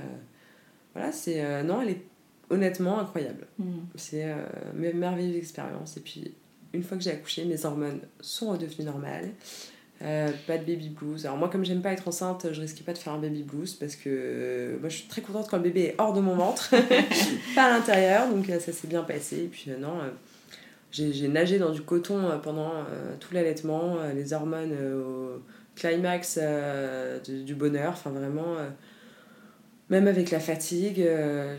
voilà, 0.94 1.12
c'est. 1.12 1.44
euh, 1.44 1.62
non, 1.62 1.80
elle 1.82 1.90
est 1.90 2.02
honnêtement 2.50 2.98
incroyable. 3.00 3.46
Mhm. 3.58 3.86
C'est 3.96 4.24
euh, 4.24 4.34
une 4.76 4.98
merveilleuse 4.98 5.36
expérience. 5.36 5.96
Et 5.96 6.00
puis, 6.00 6.32
une 6.76 6.82
fois 6.82 6.96
que 6.96 7.02
j'ai 7.02 7.10
accouché, 7.10 7.44
mes 7.44 7.64
hormones 7.64 8.00
sont 8.20 8.50
redevenues 8.50 8.84
normales. 8.84 9.30
Euh, 10.02 10.30
pas 10.46 10.58
de 10.58 10.64
baby 10.64 10.90
blues. 10.90 11.24
Alors 11.24 11.38
moi, 11.38 11.48
comme 11.48 11.64
j'aime 11.64 11.80
pas 11.80 11.92
être 11.92 12.06
enceinte, 12.06 12.46
je 12.52 12.60
risquais 12.60 12.84
pas 12.84 12.92
de 12.92 12.98
faire 12.98 13.14
un 13.14 13.18
baby 13.18 13.42
blues 13.42 13.72
parce 13.74 13.96
que 13.96 14.08
euh, 14.08 14.78
moi, 14.78 14.90
je 14.90 14.96
suis 14.96 15.08
très 15.08 15.22
contente 15.22 15.48
quand 15.48 15.56
le 15.56 15.62
bébé 15.62 15.82
est 15.84 15.94
hors 15.96 16.12
de 16.12 16.20
mon 16.20 16.36
ventre, 16.36 16.70
pas 17.54 17.64
à 17.64 17.70
l'intérieur. 17.70 18.28
Donc 18.28 18.48
euh, 18.50 18.60
ça 18.60 18.72
s'est 18.72 18.88
bien 18.88 19.02
passé. 19.04 19.44
Et 19.44 19.48
puis 19.48 19.70
non, 19.80 19.98
j'ai 20.92 21.28
nagé 21.28 21.58
dans 21.58 21.70
du 21.70 21.80
coton 21.80 22.38
pendant 22.42 22.72
tout 23.20 23.32
l'allaitement, 23.32 23.96
les 24.14 24.32
hormones 24.34 24.72
au 24.72 25.42
climax 25.74 26.38
du 27.26 27.54
bonheur. 27.54 27.92
Enfin 27.92 28.10
vraiment. 28.10 28.56
Même 29.88 30.08
avec 30.08 30.30
la 30.32 30.40
fatigue, 30.40 31.00
euh, 31.00 31.56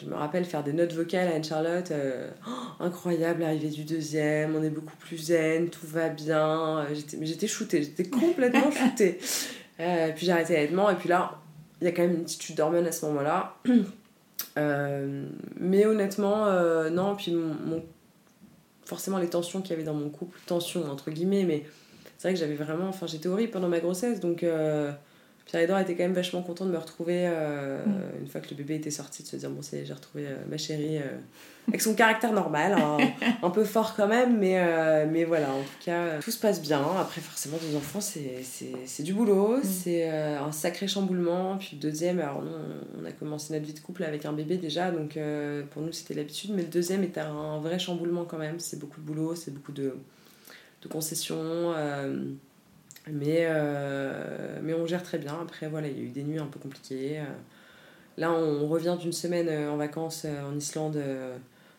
je, 0.00 0.04
me 0.08 0.14
rappelle 0.14 0.44
faire 0.44 0.64
des 0.64 0.72
notes 0.72 0.92
vocales 0.92 1.28
à 1.28 1.36
Anne-Charlotte. 1.36 1.90
euh, 1.92 2.28
Oh, 2.48 2.50
incroyable, 2.82 3.42
l'arrivée 3.42 3.68
du 3.68 3.84
deuxième, 3.84 4.56
on 4.56 4.62
est 4.64 4.70
beaucoup 4.70 4.96
plus 4.96 5.16
zen, 5.18 5.68
tout 5.70 5.86
va 5.86 6.08
bien. 6.08 6.78
Euh, 6.80 6.86
J'étais, 6.92 7.16
mais 7.16 7.26
j'étais 7.26 7.46
shootée, 7.46 7.82
j'étais 7.82 8.04
complètement 8.10 8.70
shootée. 8.72 9.18
Euh, 9.78 10.10
puis 10.16 10.26
j'ai 10.26 10.32
arrêté 10.32 10.54
l'allaitement, 10.54 10.90
et 10.90 10.96
puis 10.96 11.08
là, 11.08 11.38
il 11.80 11.84
y 11.84 11.88
a 11.88 11.92
quand 11.92 12.02
même 12.02 12.16
une 12.16 12.24
petite 12.24 12.42
chute 12.42 12.56
d'hormones 12.56 12.86
à 12.86 12.92
ce 12.92 13.06
moment-là. 13.06 13.54
Mais 15.58 15.86
honnêtement, 15.86 16.46
non, 16.90 17.14
puis 17.16 17.32
mon, 17.32 17.54
mon- 17.54 17.84
forcément 18.84 19.18
les 19.18 19.28
tensions 19.28 19.62
qu'il 19.62 19.70
y 19.70 19.74
avait 19.74 19.84
dans 19.84 19.94
mon 19.94 20.10
couple, 20.10 20.38
tensions 20.46 20.90
entre 20.90 21.10
guillemets, 21.10 21.44
mais 21.44 21.64
c'est 22.18 22.28
vrai 22.28 22.34
que 22.34 22.40
j'avais 22.40 22.56
vraiment, 22.56 22.88
enfin 22.88 23.06
j'étais 23.06 23.28
horrible 23.28 23.52
pendant 23.52 23.68
ma 23.68 23.78
grossesse, 23.78 24.20
donc 24.20 24.44
Pierre-Edouard 25.50 25.80
était 25.80 25.96
quand 25.96 26.04
même 26.04 26.12
vachement 26.12 26.42
content 26.42 26.64
de 26.64 26.70
me 26.70 26.78
retrouver 26.78 27.24
euh, 27.26 27.82
une 28.20 28.28
fois 28.28 28.40
que 28.40 28.50
le 28.50 28.56
bébé 28.56 28.76
était 28.76 28.92
sorti, 28.92 29.24
de 29.24 29.28
se 29.28 29.34
dire 29.34 29.50
bon 29.50 29.62
c'est 29.62 29.84
j'ai 29.84 29.92
retrouvé 29.92 30.26
euh, 30.28 30.36
ma 30.48 30.56
chérie 30.56 30.98
euh, 30.98 31.18
avec 31.66 31.80
son 31.80 31.94
caractère 31.94 32.32
normal, 32.32 32.74
hein, 32.74 32.98
un 33.42 33.50
peu 33.50 33.64
fort 33.64 33.96
quand 33.96 34.06
même, 34.06 34.38
mais, 34.38 34.60
mais 35.06 35.24
voilà, 35.24 35.50
en 35.50 35.60
tout 35.60 35.84
cas, 35.84 36.20
tout 36.20 36.30
se 36.30 36.38
passe 36.38 36.62
bien. 36.62 36.80
Après, 36.98 37.20
forcément, 37.20 37.56
deux 37.60 37.76
enfants, 37.76 38.00
c'est, 38.00 38.42
c'est, 38.44 38.72
c'est 38.86 39.02
du 39.02 39.12
boulot, 39.12 39.58
c'est 39.62 40.08
euh, 40.08 40.40
un 40.40 40.52
sacré 40.52 40.86
chamboulement. 40.86 41.56
Puis 41.58 41.70
le 41.74 41.80
deuxième, 41.80 42.20
alors 42.20 42.42
nous, 42.42 42.50
on 43.00 43.04
a 43.04 43.10
commencé 43.10 43.52
notre 43.52 43.66
vie 43.66 43.74
de 43.74 43.80
couple 43.80 44.04
avec 44.04 44.26
un 44.26 44.32
bébé 44.32 44.56
déjà, 44.56 44.92
donc 44.92 45.18
pour 45.70 45.82
nous, 45.82 45.92
c'était 45.92 46.14
l'habitude, 46.14 46.52
mais 46.54 46.62
le 46.62 46.68
deuxième 46.68 47.02
était 47.02 47.20
un 47.20 47.58
vrai 47.58 47.80
chamboulement 47.80 48.24
quand 48.24 48.38
même. 48.38 48.60
C'est 48.60 48.78
beaucoup 48.78 49.00
de 49.00 49.06
boulot, 49.06 49.34
c'est 49.34 49.52
beaucoup 49.52 49.72
de, 49.72 49.96
de 50.82 50.88
concessions. 50.88 51.74
Mais, 53.06 53.46
euh, 53.48 54.58
mais 54.62 54.74
on 54.74 54.86
gère 54.86 55.02
très 55.02 55.18
bien. 55.18 55.38
Après, 55.40 55.68
voilà, 55.68 55.88
il 55.88 55.98
y 55.98 56.00
a 56.00 56.04
eu 56.04 56.10
des 56.10 56.22
nuits 56.22 56.38
un 56.38 56.46
peu 56.46 56.58
compliquées. 56.58 57.20
euh. 57.20 57.24
Là, 58.18 58.32
on 58.32 58.68
revient 58.68 58.96
d'une 59.00 59.12
semaine 59.12 59.48
euh, 59.48 59.70
en 59.70 59.76
vacances 59.76 60.26
en 60.26 60.56
Islande. 60.56 60.98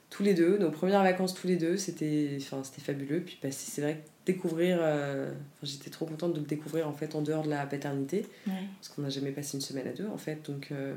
tous 0.10 0.24
les 0.24 0.34
deux, 0.34 0.58
nos 0.58 0.72
premières 0.72 1.04
vacances 1.04 1.34
tous 1.34 1.48
les 1.48 1.58
deux, 1.58 1.78
c'était 1.78 2.38
fabuleux. 2.84 3.22
Puis 3.22 3.38
bah, 3.42 3.50
c'est 3.52 3.82
vrai 3.82 3.96
que 3.96 4.12
découvrir, 4.26 4.78
euh, 4.82 5.32
j'étais 5.64 5.90
trop 5.90 6.06
contente 6.06 6.34
de 6.34 6.40
le 6.40 6.46
découvrir 6.46 6.88
en 6.88 6.94
fait 6.94 7.16
en 7.16 7.22
dehors 7.22 7.44
de 7.44 7.50
la 7.50 7.66
paternité, 7.66 8.26
parce 8.46 8.90
qu'on 8.90 9.02
n'a 9.02 9.10
jamais 9.10 9.32
passé 9.32 9.58
une 9.58 9.62
semaine 9.62 9.88
à 9.88 9.94
deux 9.94 10.08
en 10.08 10.18
fait. 10.18 10.46
Donc 10.50 10.70
euh, 10.72 10.94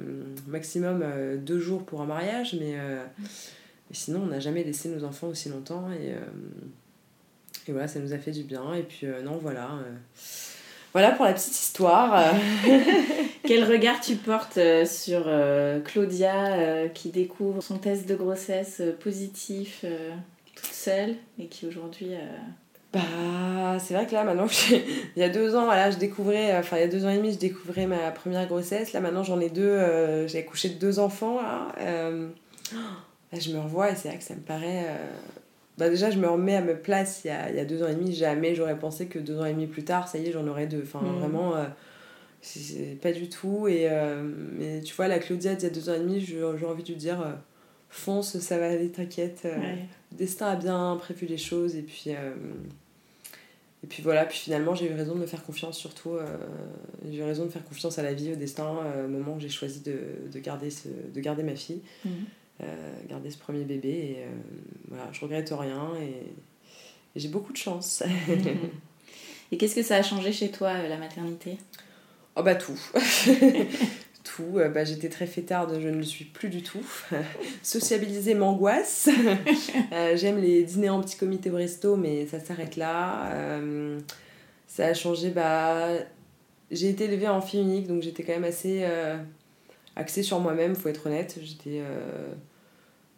maximum 0.47 1.05
deux 1.39 1.59
jours 1.59 1.85
pour 1.85 2.03
un 2.03 2.07
mariage, 2.07 2.55
mais, 2.59 2.77
mais 3.19 3.95
sinon 3.95 4.23
on 4.23 4.27
n'a 4.27 4.41
jamais 4.41 4.65
laissé 4.65 4.89
nos 4.89 5.05
enfants 5.05 5.29
aussi 5.29 5.49
longtemps. 5.49 5.91
Et, 5.93 6.15
et 7.69 7.73
voilà, 7.73 7.89
ça 7.89 8.01
nous 8.01 8.13
a 8.13 8.19
fait 8.19 8.31
du 8.31 8.43
bien. 8.43 8.75
Et 8.75 8.83
puis 8.83 9.07
non, 9.25 9.39
voilà. 9.41 9.71
Voilà 10.95 11.11
pour 11.11 11.25
la 11.25 11.33
petite 11.33 11.61
histoire. 11.61 12.33
Quel 13.45 13.65
regard 13.65 14.01
tu 14.01 14.15
portes 14.15 14.59
euh, 14.59 14.87
sur 14.87 15.25
euh, 15.27 15.81
Claudia 15.81 16.55
euh, 16.55 16.89
qui 16.89 17.11
découvre 17.11 17.61
son 17.61 17.79
test 17.79 18.09
de 18.09 18.15
grossesse 18.15 18.81
positif 19.01 19.85
toute 20.55 20.73
seule 20.73 21.17
et 21.39 21.47
qui 21.47 21.67
aujourd'hui... 21.67 22.13
Bah, 22.93 23.01
c'est 23.81 23.93
vrai 23.93 24.07
que 24.07 24.13
là, 24.13 24.23
maintenant, 24.23 24.47
il 24.71 25.21
y 25.21 25.25
a 25.25 25.29
deux 25.29 25.57
ans, 25.57 25.65
voilà, 25.65 25.91
je 25.91 25.99
découvrais, 25.99 26.57
enfin, 26.57 26.77
il 26.77 26.81
y 26.81 26.85
a 26.85 26.89
deux 26.89 27.05
ans 27.05 27.11
et 27.11 27.17
demi, 27.17 27.33
je 27.33 27.39
découvrais 27.39 27.87
ma 27.87 28.13
première 28.13 28.47
grossesse. 28.47 28.93
Là, 28.93 29.01
maintenant, 29.01 29.25
j'en 29.25 29.41
ai 29.41 29.51
deux, 29.51 30.29
j'ai 30.29 30.39
accouché 30.39 30.69
de 30.69 30.79
deux 30.79 31.01
enfants. 31.01 31.41
Là. 31.43 31.73
je 33.33 33.51
me 33.51 33.59
revois 33.59 33.91
et 33.91 33.97
c'est 33.97 34.09
vrai 34.09 34.19
que 34.19 34.25
ça 34.25 34.37
me 34.37 34.43
paraît 34.43 34.87
bah 35.77 35.91
déjà 35.91 36.11
je 36.11 36.19
me 36.19 36.29
remets 36.29 36.55
à 36.55 36.61
ma 36.61 36.75
place 36.75 37.23
il 37.25 37.29
y 37.29 37.31
a, 37.31 37.51
il 37.51 37.57
y 37.57 37.61
a 37.61 37.65
deux 37.65 37.83
ans 37.83 37.89
et 37.89 37.95
demi. 37.95 38.15
Jamais 38.15 38.55
j'aurais 38.55 38.79
pensé 38.79 39.07
que 39.07 39.19
deux 39.19 39.41
ans 39.41 39.45
et 39.45 39.53
demi 39.53 39.67
plus 39.67 39.85
tard 39.85 40.09
ça 40.09 40.19
y 40.19 40.29
est 40.29 40.33
j'en 40.33 40.47
aurais 40.47 40.67
deux. 40.67 40.83
Enfin 40.83 41.01
mm. 41.01 41.19
vraiment 41.19 41.57
euh, 41.57 41.65
c'est 42.43 42.99
pas 43.01 43.13
du 43.13 43.29
tout. 43.29 43.67
Et 43.67 43.89
euh, 43.91 44.23
mais 44.57 44.81
tu 44.83 44.95
vois 44.95 45.09
la 45.09 45.19
Claudia 45.19 45.55
d'il 45.55 45.65
y 45.65 45.71
a 45.71 45.75
deux 45.75 45.91
ans 45.91 45.95
et 45.95 45.99
demi 45.99 46.21
j'ai 46.21 46.45
envie 46.45 46.83
de 46.83 46.89
lui 46.89 46.97
dire 46.97 47.21
euh, 47.21 47.33
fonce 47.89 48.39
ça 48.39 48.59
va 48.59 48.69
aller 48.69 48.91
t'inquiète. 48.91 49.43
Le 49.45 50.17
destin 50.17 50.47
a 50.47 50.57
bien 50.57 50.97
prévu 51.01 51.27
les 51.27 51.39
choses. 51.39 51.75
Et 51.75 51.83
puis 51.83 52.11
et 52.11 53.87
puis 53.89 54.01
voilà. 54.01 54.27
Puis 54.27 54.39
finalement 54.39 54.77
j'ai 54.77 54.89
eu 54.89 54.95
raison 54.95 55.17
de 55.17 55.21
me 55.21 55.27
faire 55.27 55.43
confiance 55.43 55.77
surtout 55.77 56.19
j'ai 57.05 57.19
eu 57.19 57.25
raison 57.25 57.47
de 57.47 57.51
faire 57.51 57.65
confiance 57.65 57.99
à 57.99 58.05
la 58.05 58.15
vie 58.15 58.33
au 58.33 58.37
destin 58.37 58.77
au 59.05 59.09
moment 59.09 59.35
où 59.35 59.41
j'ai 59.41 59.49
choisi 59.49 59.81
de, 59.81 59.99
de, 60.33 60.39
garder 60.39 60.71
ce, 60.71 60.87
de 61.13 61.21
garder 61.21 61.43
ma 61.43 61.57
fille. 61.57 61.83
Mm. 62.05 62.11
Euh, 62.63 62.93
garder 63.09 63.31
ce 63.31 63.39
premier 63.39 63.65
bébé. 63.65 63.89
Et 63.89 64.17
euh, 64.19 64.29
voilà, 64.89 65.09
je 65.13 65.21
regrette 65.21 65.53
rien 65.57 65.91
et, 66.01 66.33
j'ai 67.17 67.29
beaucoup 67.29 67.53
de 67.53 67.59
chance. 67.59 68.03
et 69.53 69.57
qu'est-ce 69.57 69.75
que 69.75 69.83
ça 69.83 69.97
a 69.97 70.03
changé 70.03 70.33
chez 70.33 70.51
toi, 70.51 70.71
euh, 70.71 70.89
la 70.89 70.97
maternité? 70.97 71.59
Oh 72.37 72.43
bah 72.43 72.57
tout. 72.57 72.79
tout. 74.25 74.59
Bah, 74.73 74.85
j'étais 74.85 75.09
très 75.09 75.27
fêtarde, 75.27 75.79
je 75.81 75.89
ne 75.89 75.97
le 75.97 76.03
suis 76.03 76.25
plus 76.25 76.49
du 76.49 76.63
tout. 76.63 76.85
Sociabiliser 77.63 78.35
m'angoisse. 78.35 79.09
J'aime 80.15 80.39
les 80.39 80.65
dîners 80.65 80.91
en 80.91 81.01
petit 81.01 81.17
comité 81.17 81.51
au 81.51 81.57
resto, 81.57 81.97
mais 81.97 82.27
ça 82.27 82.41
s'arrête 82.41 82.77
là. 82.77 83.61
ça 84.67 84.87
a 84.87 84.95
changé. 84.95 85.31
Bah, 85.31 85.91
j'ai 86.73 86.89
été 86.89 87.05
élevée 87.05 87.29
en 87.29 87.41
fille 87.41 87.61
unique, 87.61 87.87
donc 87.87 88.03
j'étais 88.03 88.25
quand 88.25 88.33
même 88.33 88.43
assez 88.43 88.85
axée 89.97 90.23
sur 90.23 90.41
moi-même, 90.41 90.75
faut 90.75 90.89
être 90.89 91.07
honnête. 91.07 91.39
J'étais 91.43 91.81
euh, 91.81 92.33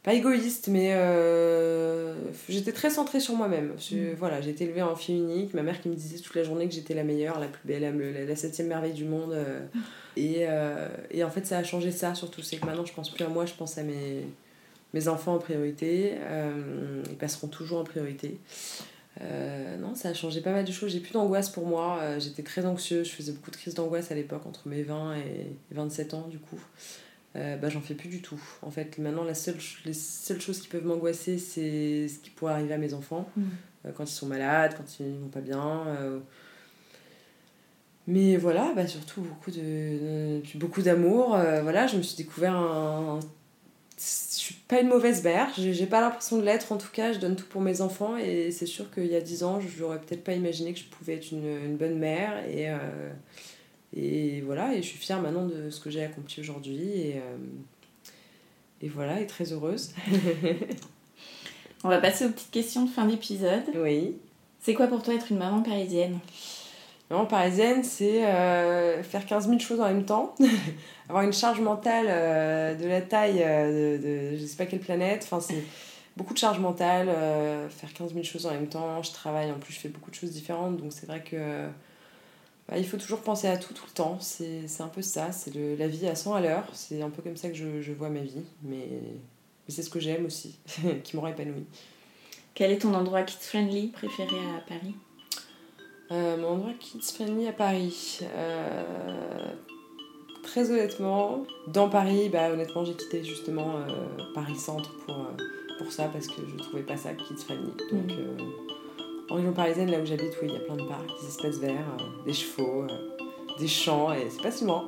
pas 0.03 0.14
égoïste, 0.14 0.68
mais 0.68 0.93
euh, 0.95 2.14
j'étais 2.49 2.72
très 2.72 2.91
centrée 2.91 3.20
sur 3.20 3.35
moi-même. 3.35 3.72
Mm. 3.91 4.12
Voilà, 4.18 4.41
j'ai 4.41 4.51
été 4.51 4.64
élevée 4.64 4.83
en 4.83 4.97
fille 4.97 5.16
unique. 5.16 5.55
Ma 5.55 5.62
mère 5.62 5.81
qui 5.81 5.89
me 5.89 5.95
disait 5.95 6.18
toute 6.18 6.35
la 6.35 6.43
journée 6.43 6.68
que 6.68 6.74
j'étais 6.74 6.95
la 6.95 7.05
meilleure, 7.05 7.41
la 7.41 7.49
plus 7.49 7.66
belle, 7.66 7.83
la, 7.83 8.24
la, 8.24 8.37
septième 8.37 8.68
merveille 8.68 8.95
du 8.95 9.05
monde. 9.05 9.33
Euh. 9.33 9.61
Et, 10.16 10.47
et, 11.11 11.24
en 11.24 11.31
fait, 11.31 11.47
ça 11.47 11.59
a 11.59 11.64
changé 11.64 11.91
ça 11.91 12.14
surtout. 12.14 12.43
C'est 12.43 12.57
que 12.57 12.66
maintenant, 12.66 12.87
je 12.87 12.95
pense 12.95 13.11
plus 13.11 13.24
à 13.24 13.29
moi, 13.29 13.45
je 13.47 13.55
pense 13.55 13.77
à 13.77 13.83
mes, 13.83 14.27
mes 14.95 15.09
enfants 15.09 15.35
en 15.35 15.39
priorité. 15.39 16.14
ils 17.11 17.16
passeront 17.16 17.49
toujours 17.49 17.81
en 17.81 17.85
priorité. 17.85 18.39
Euh, 19.23 19.77
non, 19.79 19.95
ça 19.95 20.11
a 20.11 20.14
changé 20.14 20.41
pas 20.41 20.53
mal 20.53 20.64
de 20.64 20.73
choses. 20.73 20.93
J'ai 20.93 21.01
plus 21.01 21.12
d'angoisse 21.12 21.49
pour 21.49 21.67
moi. 21.67 21.99
Euh, 22.01 22.21
j'étais 22.21 22.43
très 22.43 22.67
anxieuse. 22.67 23.09
Je 23.09 23.12
faisais 23.12 23.33
beaucoup 23.33 23.51
de 23.51 23.57
crises 23.57 23.75
d'angoisse 23.75 24.11
à 24.11 24.14
l'époque, 24.14 24.47
entre 24.47 24.69
mes 24.69 24.83
20 24.83 25.17
et 25.17 25.57
27 25.71 26.14
ans, 26.14 26.29
du 26.29 26.39
coup. 26.39 26.61
Euh, 27.37 27.57
bah, 27.57 27.69
j'en 27.69 27.81
fais 27.81 27.95
plus 27.95 28.09
du 28.09 28.23
tout. 28.23 28.41
En 28.62 28.71
fait, 28.71 28.99
maintenant, 28.99 29.25
la 29.25 29.35
seule, 29.35 29.57
les 29.85 29.93
seules 29.93 30.41
choses 30.41 30.61
qui 30.61 30.69
peuvent 30.69 30.85
m'angoisser, 30.85 31.39
c'est 31.39 32.09
ce 32.09 32.19
qui 32.19 32.31
pourrait 32.31 32.55
arriver 32.55 32.75
à 32.75 32.79
mes 32.79 32.95
enfants. 32.95 33.29
Mm. 33.37 33.91
quand 33.97 34.05
ils 34.05 34.14
sont 34.14 34.27
malades, 34.27 34.75
quand 34.77 35.01
ils 35.01 35.19
vont 35.19 35.29
pas 35.29 35.41
bien. 35.41 35.85
Mais 38.09 38.37
voilà, 38.37 38.73
bah, 38.77 38.87
surtout 38.87 39.21
beaucoup 39.23 39.51
de, 39.51 40.41
beaucoup 40.57 40.83
d'amour. 40.83 41.31
voilà, 41.62 41.87
je 41.87 41.97
me 41.97 42.03
suis 42.03 42.17
découvert 42.17 42.55
un 42.55 43.19
je 43.99 44.03
suis 44.03 44.55
pas 44.55 44.80
une 44.80 44.88
mauvaise 44.88 45.24
mère, 45.24 45.49
j'ai 45.57 45.86
pas 45.86 46.01
l'impression 46.01 46.36
de 46.38 46.42
l'être 46.42 46.70
en 46.72 46.76
tout 46.76 46.90
cas, 46.92 47.12
je 47.12 47.18
donne 47.18 47.34
tout 47.34 47.47
pour 47.47 47.62
mes 47.62 47.80
enfants 47.80 48.16
et 48.16 48.51
c'est 48.51 48.66
sûr 48.66 48.90
qu'il 48.90 49.07
y 49.07 49.16
a 49.16 49.20
10 49.20 49.42
ans, 49.42 49.61
je 49.61 49.82
n'aurais 49.82 49.99
peut-être 49.99 50.22
pas 50.22 50.34
imaginé 50.34 50.74
que 50.74 50.78
je 50.78 50.84
pouvais 50.84 51.14
être 51.14 51.32
une, 51.32 51.47
une 51.47 51.76
bonne 51.76 51.99
mère 51.99 52.44
et, 52.47 52.68
euh, 52.68 53.11
et 53.97 54.42
voilà, 54.42 54.74
et 54.74 54.82
je 54.82 54.88
suis 54.88 54.99
fière 54.99 55.22
maintenant 55.22 55.47
de 55.47 55.70
ce 55.70 55.80
que 55.80 55.88
j'ai 55.88 56.05
accompli 56.05 56.40
aujourd'hui 56.40 56.82
et, 56.82 57.14
euh, 57.16 57.36
et 58.82 58.88
voilà, 58.88 59.20
et 59.20 59.26
très 59.26 59.53
heureuse. 59.53 59.92
On 61.84 61.88
va 61.88 61.99
passer 61.99 62.26
aux 62.26 62.30
petites 62.30 62.51
questions 62.51 62.84
de 62.84 62.90
fin 62.90 63.07
d'épisode. 63.07 63.62
Oui. 63.76 64.16
C'est 64.61 64.74
quoi 64.74 64.88
pour 64.88 65.03
toi 65.03 65.14
être 65.14 65.30
une 65.30 65.38
maman 65.38 65.62
parisienne? 65.62 66.18
Maman 67.11 67.26
parisienne, 67.26 67.84
c'est 67.84 68.26
euh, 68.26 69.03
faire 69.03 69.24
15 69.24 69.47
000 69.49 69.61
choses 69.61 69.80
en 69.80 69.86
même 69.86 70.05
temps, 70.05 70.34
avoir 71.09 71.22
une 71.22 71.32
charge 71.32 71.61
mentale 71.61 72.07
euh, 72.09 72.74
de 72.74 72.86
la 72.86 73.00
taille 73.00 73.42
euh, 73.42 73.96
de, 73.96 74.02
de, 74.02 74.36
je 74.38 74.44
sais 74.44 74.57
pas 74.57 74.66
quelle 74.66 74.80
planète. 74.80 75.22
Enfin, 75.24 75.40
c'est 75.40 75.62
beaucoup 76.16 76.34
de 76.34 76.38
charge 76.38 76.59
mentale, 76.59 77.09
faire 77.70 77.92
15 77.92 78.12
000 78.12 78.24
choses 78.24 78.46
en 78.46 78.52
même 78.52 78.68
temps. 78.68 79.02
Je 79.02 79.12
travaille, 79.12 79.50
en 79.50 79.59
plus, 79.59 79.74
je 79.74 79.80
fais 79.80 79.88
beaucoup 79.88 80.11
de 80.11 80.16
choses 80.16 80.30
différentes. 80.30 80.78
Donc, 80.78 80.92
c'est 80.92 81.07
vrai 81.07 81.22
que 81.22 81.66
bah, 82.68 82.78
il 82.78 82.86
faut 82.86 82.96
toujours 82.96 83.20
penser 83.20 83.48
à 83.48 83.59
tout, 83.59 83.74
tout 83.74 83.84
le 83.86 83.92
temps. 83.92 84.18
C'est 84.20 84.64
un 84.80 84.88
peu 84.88 85.02
ça. 85.02 85.32
C'est 85.32 85.52
la 85.54 85.88
vie 85.88 86.07
à 86.07 86.14
100 86.14 86.34
à 86.34 86.40
l'heure. 86.40 86.64
C'est 86.72 87.02
un 87.02 87.11
peu 87.11 87.22
comme 87.22 87.36
ça 87.36 87.48
que 87.48 87.54
je, 87.54 87.82
je 87.82 87.92
vois 87.92 88.09
ma 88.09 88.20
vie. 88.20 88.44
Mais, 88.62 88.88
mais 89.66 89.74
c'est 89.74 89.82
ce 89.82 89.90
que 89.90 90.00
j'aime 90.00 90.24
aussi, 90.24 90.59
qui 91.04 91.16
m'aura 91.16 91.30
épanouie. 91.30 91.66
Quel 92.54 92.70
est 92.70 92.78
ton 92.78 92.94
endroit 92.94 93.22
kids-friendly 93.22 93.88
préféré 93.88 94.36
à 94.57 94.61
Paris? 94.66 94.94
Euh, 96.11 96.36
mon 96.36 96.48
endroit 96.48 96.72
kids 96.78 97.02
friendly 97.02 97.48
à 97.48 97.52
Paris. 97.52 98.20
Euh, 98.22 99.52
très 100.47 100.70
honnêtement, 100.70 101.44
dans 101.66 101.88
Paris, 101.88 102.28
bah, 102.30 102.51
honnêtement, 102.53 102.84
j'ai 102.84 102.94
quitté 102.94 103.22
justement 103.22 103.76
euh, 103.76 104.22
Paris 104.34 104.57
Centre 104.57 104.90
pour, 105.05 105.16
pour 105.78 105.92
ça 105.92 106.05
parce 106.05 106.26
que 106.28 106.40
je 106.49 106.62
trouvais 106.62 106.82
pas 106.82 106.97
ça 106.97 107.12
kids 107.12 107.36
friendly. 107.36 107.72
Donc, 107.92 108.12
mm. 108.12 109.30
en 109.30 109.34
région 109.34 109.53
parisienne, 109.53 109.90
là 109.90 109.99
où 110.01 110.07
j'habite, 110.07 110.32
oui, 110.40 110.49
il 110.49 110.55
y 110.55 110.57
a 110.57 110.61
plein 110.61 110.76
de 110.76 110.84
parcs, 110.84 111.09
des 111.20 111.26
espaces 111.26 111.59
verts, 111.59 111.97
des 112.24 112.32
chevaux, 112.32 112.86
des 113.59 113.68
champs 113.68 114.12
et 114.12 114.28
c'est 114.30 114.42
pas 114.42 114.53
souvent. 114.53 114.86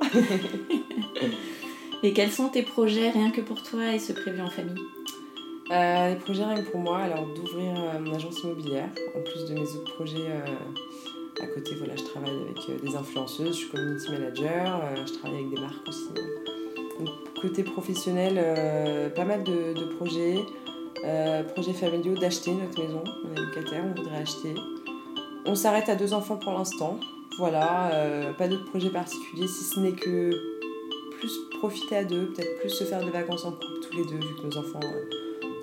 et 2.03 2.13
quels 2.13 2.31
sont 2.31 2.49
tes 2.49 2.63
projets 2.63 3.09
rien 3.11 3.31
que 3.31 3.41
pour 3.41 3.61
toi 3.61 3.93
et 3.93 3.99
ce 3.99 4.13
prévu 4.13 4.41
en 4.41 4.49
famille? 4.49 4.81
Les 5.69 6.15
projets 6.15 6.45
rien 6.45 6.63
que 6.63 6.71
pour 6.71 6.79
moi, 6.79 6.97
alors 6.97 7.27
d'ouvrir 7.27 7.73
mon 7.99 8.15
agence 8.15 8.39
immobilière, 8.39 8.89
en 9.15 9.21
plus 9.21 9.45
de 9.45 9.53
mes 9.53 9.61
autres 9.61 9.93
projets 9.93 10.25
à 11.41 11.47
côté, 11.47 11.75
voilà, 11.75 11.95
je 11.95 12.03
travaille 12.03 12.35
avec 12.41 12.57
euh, 12.69 12.79
des 12.79 12.95
influenceuses, 12.95 13.55
je 13.55 13.65
suis 13.65 13.69
community 13.69 14.11
manager, 14.11 14.81
euh, 14.83 15.05
je 15.05 15.13
travaille 15.13 15.39
avec 15.39 15.49
des 15.53 15.61
marques 15.61 15.87
aussi. 15.87 16.09
Donc, 16.99 17.09
côté 17.41 17.63
professionnel, 17.63 18.35
euh, 18.37 19.09
pas 19.09 19.25
mal 19.25 19.43
de, 19.43 19.95
projets. 19.95 20.35
projets 21.53 21.73
familiaux 21.73 22.15
d'acheter 22.15 22.51
notre 22.51 22.81
maison. 22.81 23.03
On 23.23 23.35
est 23.35 23.45
locataire, 23.45 23.83
on 23.85 23.95
voudrait 23.95 24.17
acheter. 24.17 24.53
On 25.45 25.55
s'arrête 25.55 25.87
à 25.87 25.95
deux 25.95 26.13
enfants 26.13 26.35
pour 26.35 26.51
l'instant. 26.51 26.99
Voilà, 27.37 28.33
pas 28.37 28.49
d'autres 28.49 28.65
projets 28.65 28.89
particuliers, 28.89 29.47
si 29.47 29.63
ce 29.63 29.79
n'est 29.79 29.93
que 29.93 30.29
plus 31.19 31.31
profiter 31.59 31.95
à 31.95 32.03
deux, 32.03 32.25
peut-être 32.27 32.59
plus 32.59 32.69
se 32.69 32.83
faire 32.83 33.03
des 33.03 33.11
vacances 33.11 33.45
en 33.45 33.51
couple 33.51 33.79
tous 33.81 33.95
les 33.95 34.03
deux, 34.03 34.17
vu 34.17 34.35
que 34.35 34.47
nos 34.47 34.57
enfants 34.57 34.81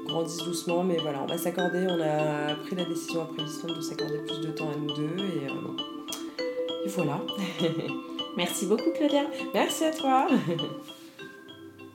grandissent 0.06 0.44
doucement, 0.44 0.82
mais 0.82 0.96
voilà, 0.98 1.22
on 1.22 1.26
va 1.26 1.38
s'accorder. 1.38 1.86
On 1.88 2.00
a 2.00 2.54
pris 2.54 2.76
la 2.76 2.84
décision 2.84 3.22
après 3.22 3.42
l'histoire 3.42 3.76
de 3.76 3.80
s'accorder 3.80 4.18
plus 4.18 4.40
de 4.40 4.52
temps 4.52 4.70
à 4.70 4.76
nous 4.76 4.94
deux 4.94 5.24
et, 5.24 5.46
euh, 5.46 6.84
et 6.84 6.88
voilà. 6.88 7.20
merci 8.36 8.66
beaucoup 8.66 8.90
Claudia. 8.96 9.24
Merci 9.54 9.84
à 9.84 9.90
toi. 9.90 10.28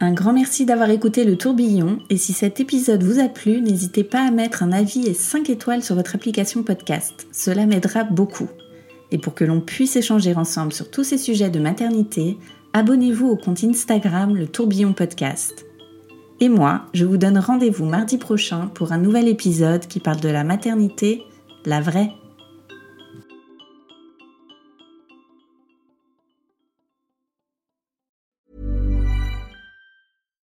Un 0.03 0.13
grand 0.13 0.33
merci 0.33 0.65
d'avoir 0.65 0.89
écouté 0.89 1.23
le 1.25 1.37
tourbillon 1.37 1.99
et 2.09 2.17
si 2.17 2.33
cet 2.33 2.59
épisode 2.59 3.03
vous 3.03 3.19
a 3.19 3.27
plu, 3.27 3.61
n'hésitez 3.61 4.03
pas 4.03 4.21
à 4.21 4.31
mettre 4.31 4.63
un 4.63 4.71
avis 4.71 5.07
et 5.07 5.13
5 5.13 5.47
étoiles 5.51 5.83
sur 5.83 5.93
votre 5.93 6.15
application 6.15 6.63
podcast. 6.63 7.27
Cela 7.31 7.67
m'aidera 7.67 8.03
beaucoup. 8.03 8.49
Et 9.11 9.19
pour 9.19 9.35
que 9.35 9.43
l'on 9.43 9.61
puisse 9.61 9.95
échanger 9.95 10.33
ensemble 10.35 10.73
sur 10.73 10.89
tous 10.89 11.03
ces 11.03 11.19
sujets 11.19 11.51
de 11.51 11.59
maternité, 11.59 12.39
abonnez-vous 12.73 13.27
au 13.27 13.35
compte 13.35 13.63
Instagram 13.63 14.35
Le 14.35 14.47
Tourbillon 14.47 14.93
Podcast. 14.93 15.67
Et 16.43 16.49
moi, 16.49 16.81
je 16.95 17.05
vous 17.05 17.17
donne 17.17 17.37
rendez-vous 17.37 17.85
mardi 17.85 18.17
prochain 18.17 18.67
pour 18.73 18.91
un 18.91 18.97
nouvel 18.97 19.27
épisode 19.27 19.85
qui 19.85 19.99
parle 19.99 20.19
de 20.19 20.27
la 20.27 20.43
maternité, 20.43 21.23
la 21.65 21.81
vraie. 21.81 22.11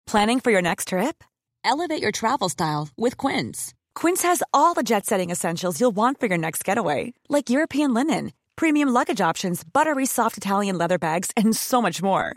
Planning 0.06 0.40
for 0.40 0.52
your 0.52 0.62
next 0.62 0.88
trip? 0.88 1.24
Elevate 1.64 2.00
your 2.00 2.12
travel 2.12 2.48
style 2.48 2.88
with 2.96 3.16
Quince. 3.16 3.74
Quince 3.96 4.22
has 4.22 4.42
all 4.52 4.74
the 4.74 4.84
jet 4.84 5.04
setting 5.04 5.30
essentials 5.30 5.80
you'll 5.80 5.90
want 5.90 6.20
for 6.20 6.26
your 6.26 6.38
next 6.38 6.64
getaway, 6.64 7.12
like 7.28 7.50
European 7.50 7.92
linen, 7.92 8.32
premium 8.54 8.90
luggage 8.90 9.20
options, 9.20 9.64
buttery 9.64 10.06
soft 10.06 10.36
Italian 10.36 10.78
leather 10.78 10.98
bags, 10.98 11.30
and 11.36 11.56
so 11.56 11.80
much 11.80 12.02
more. 12.02 12.36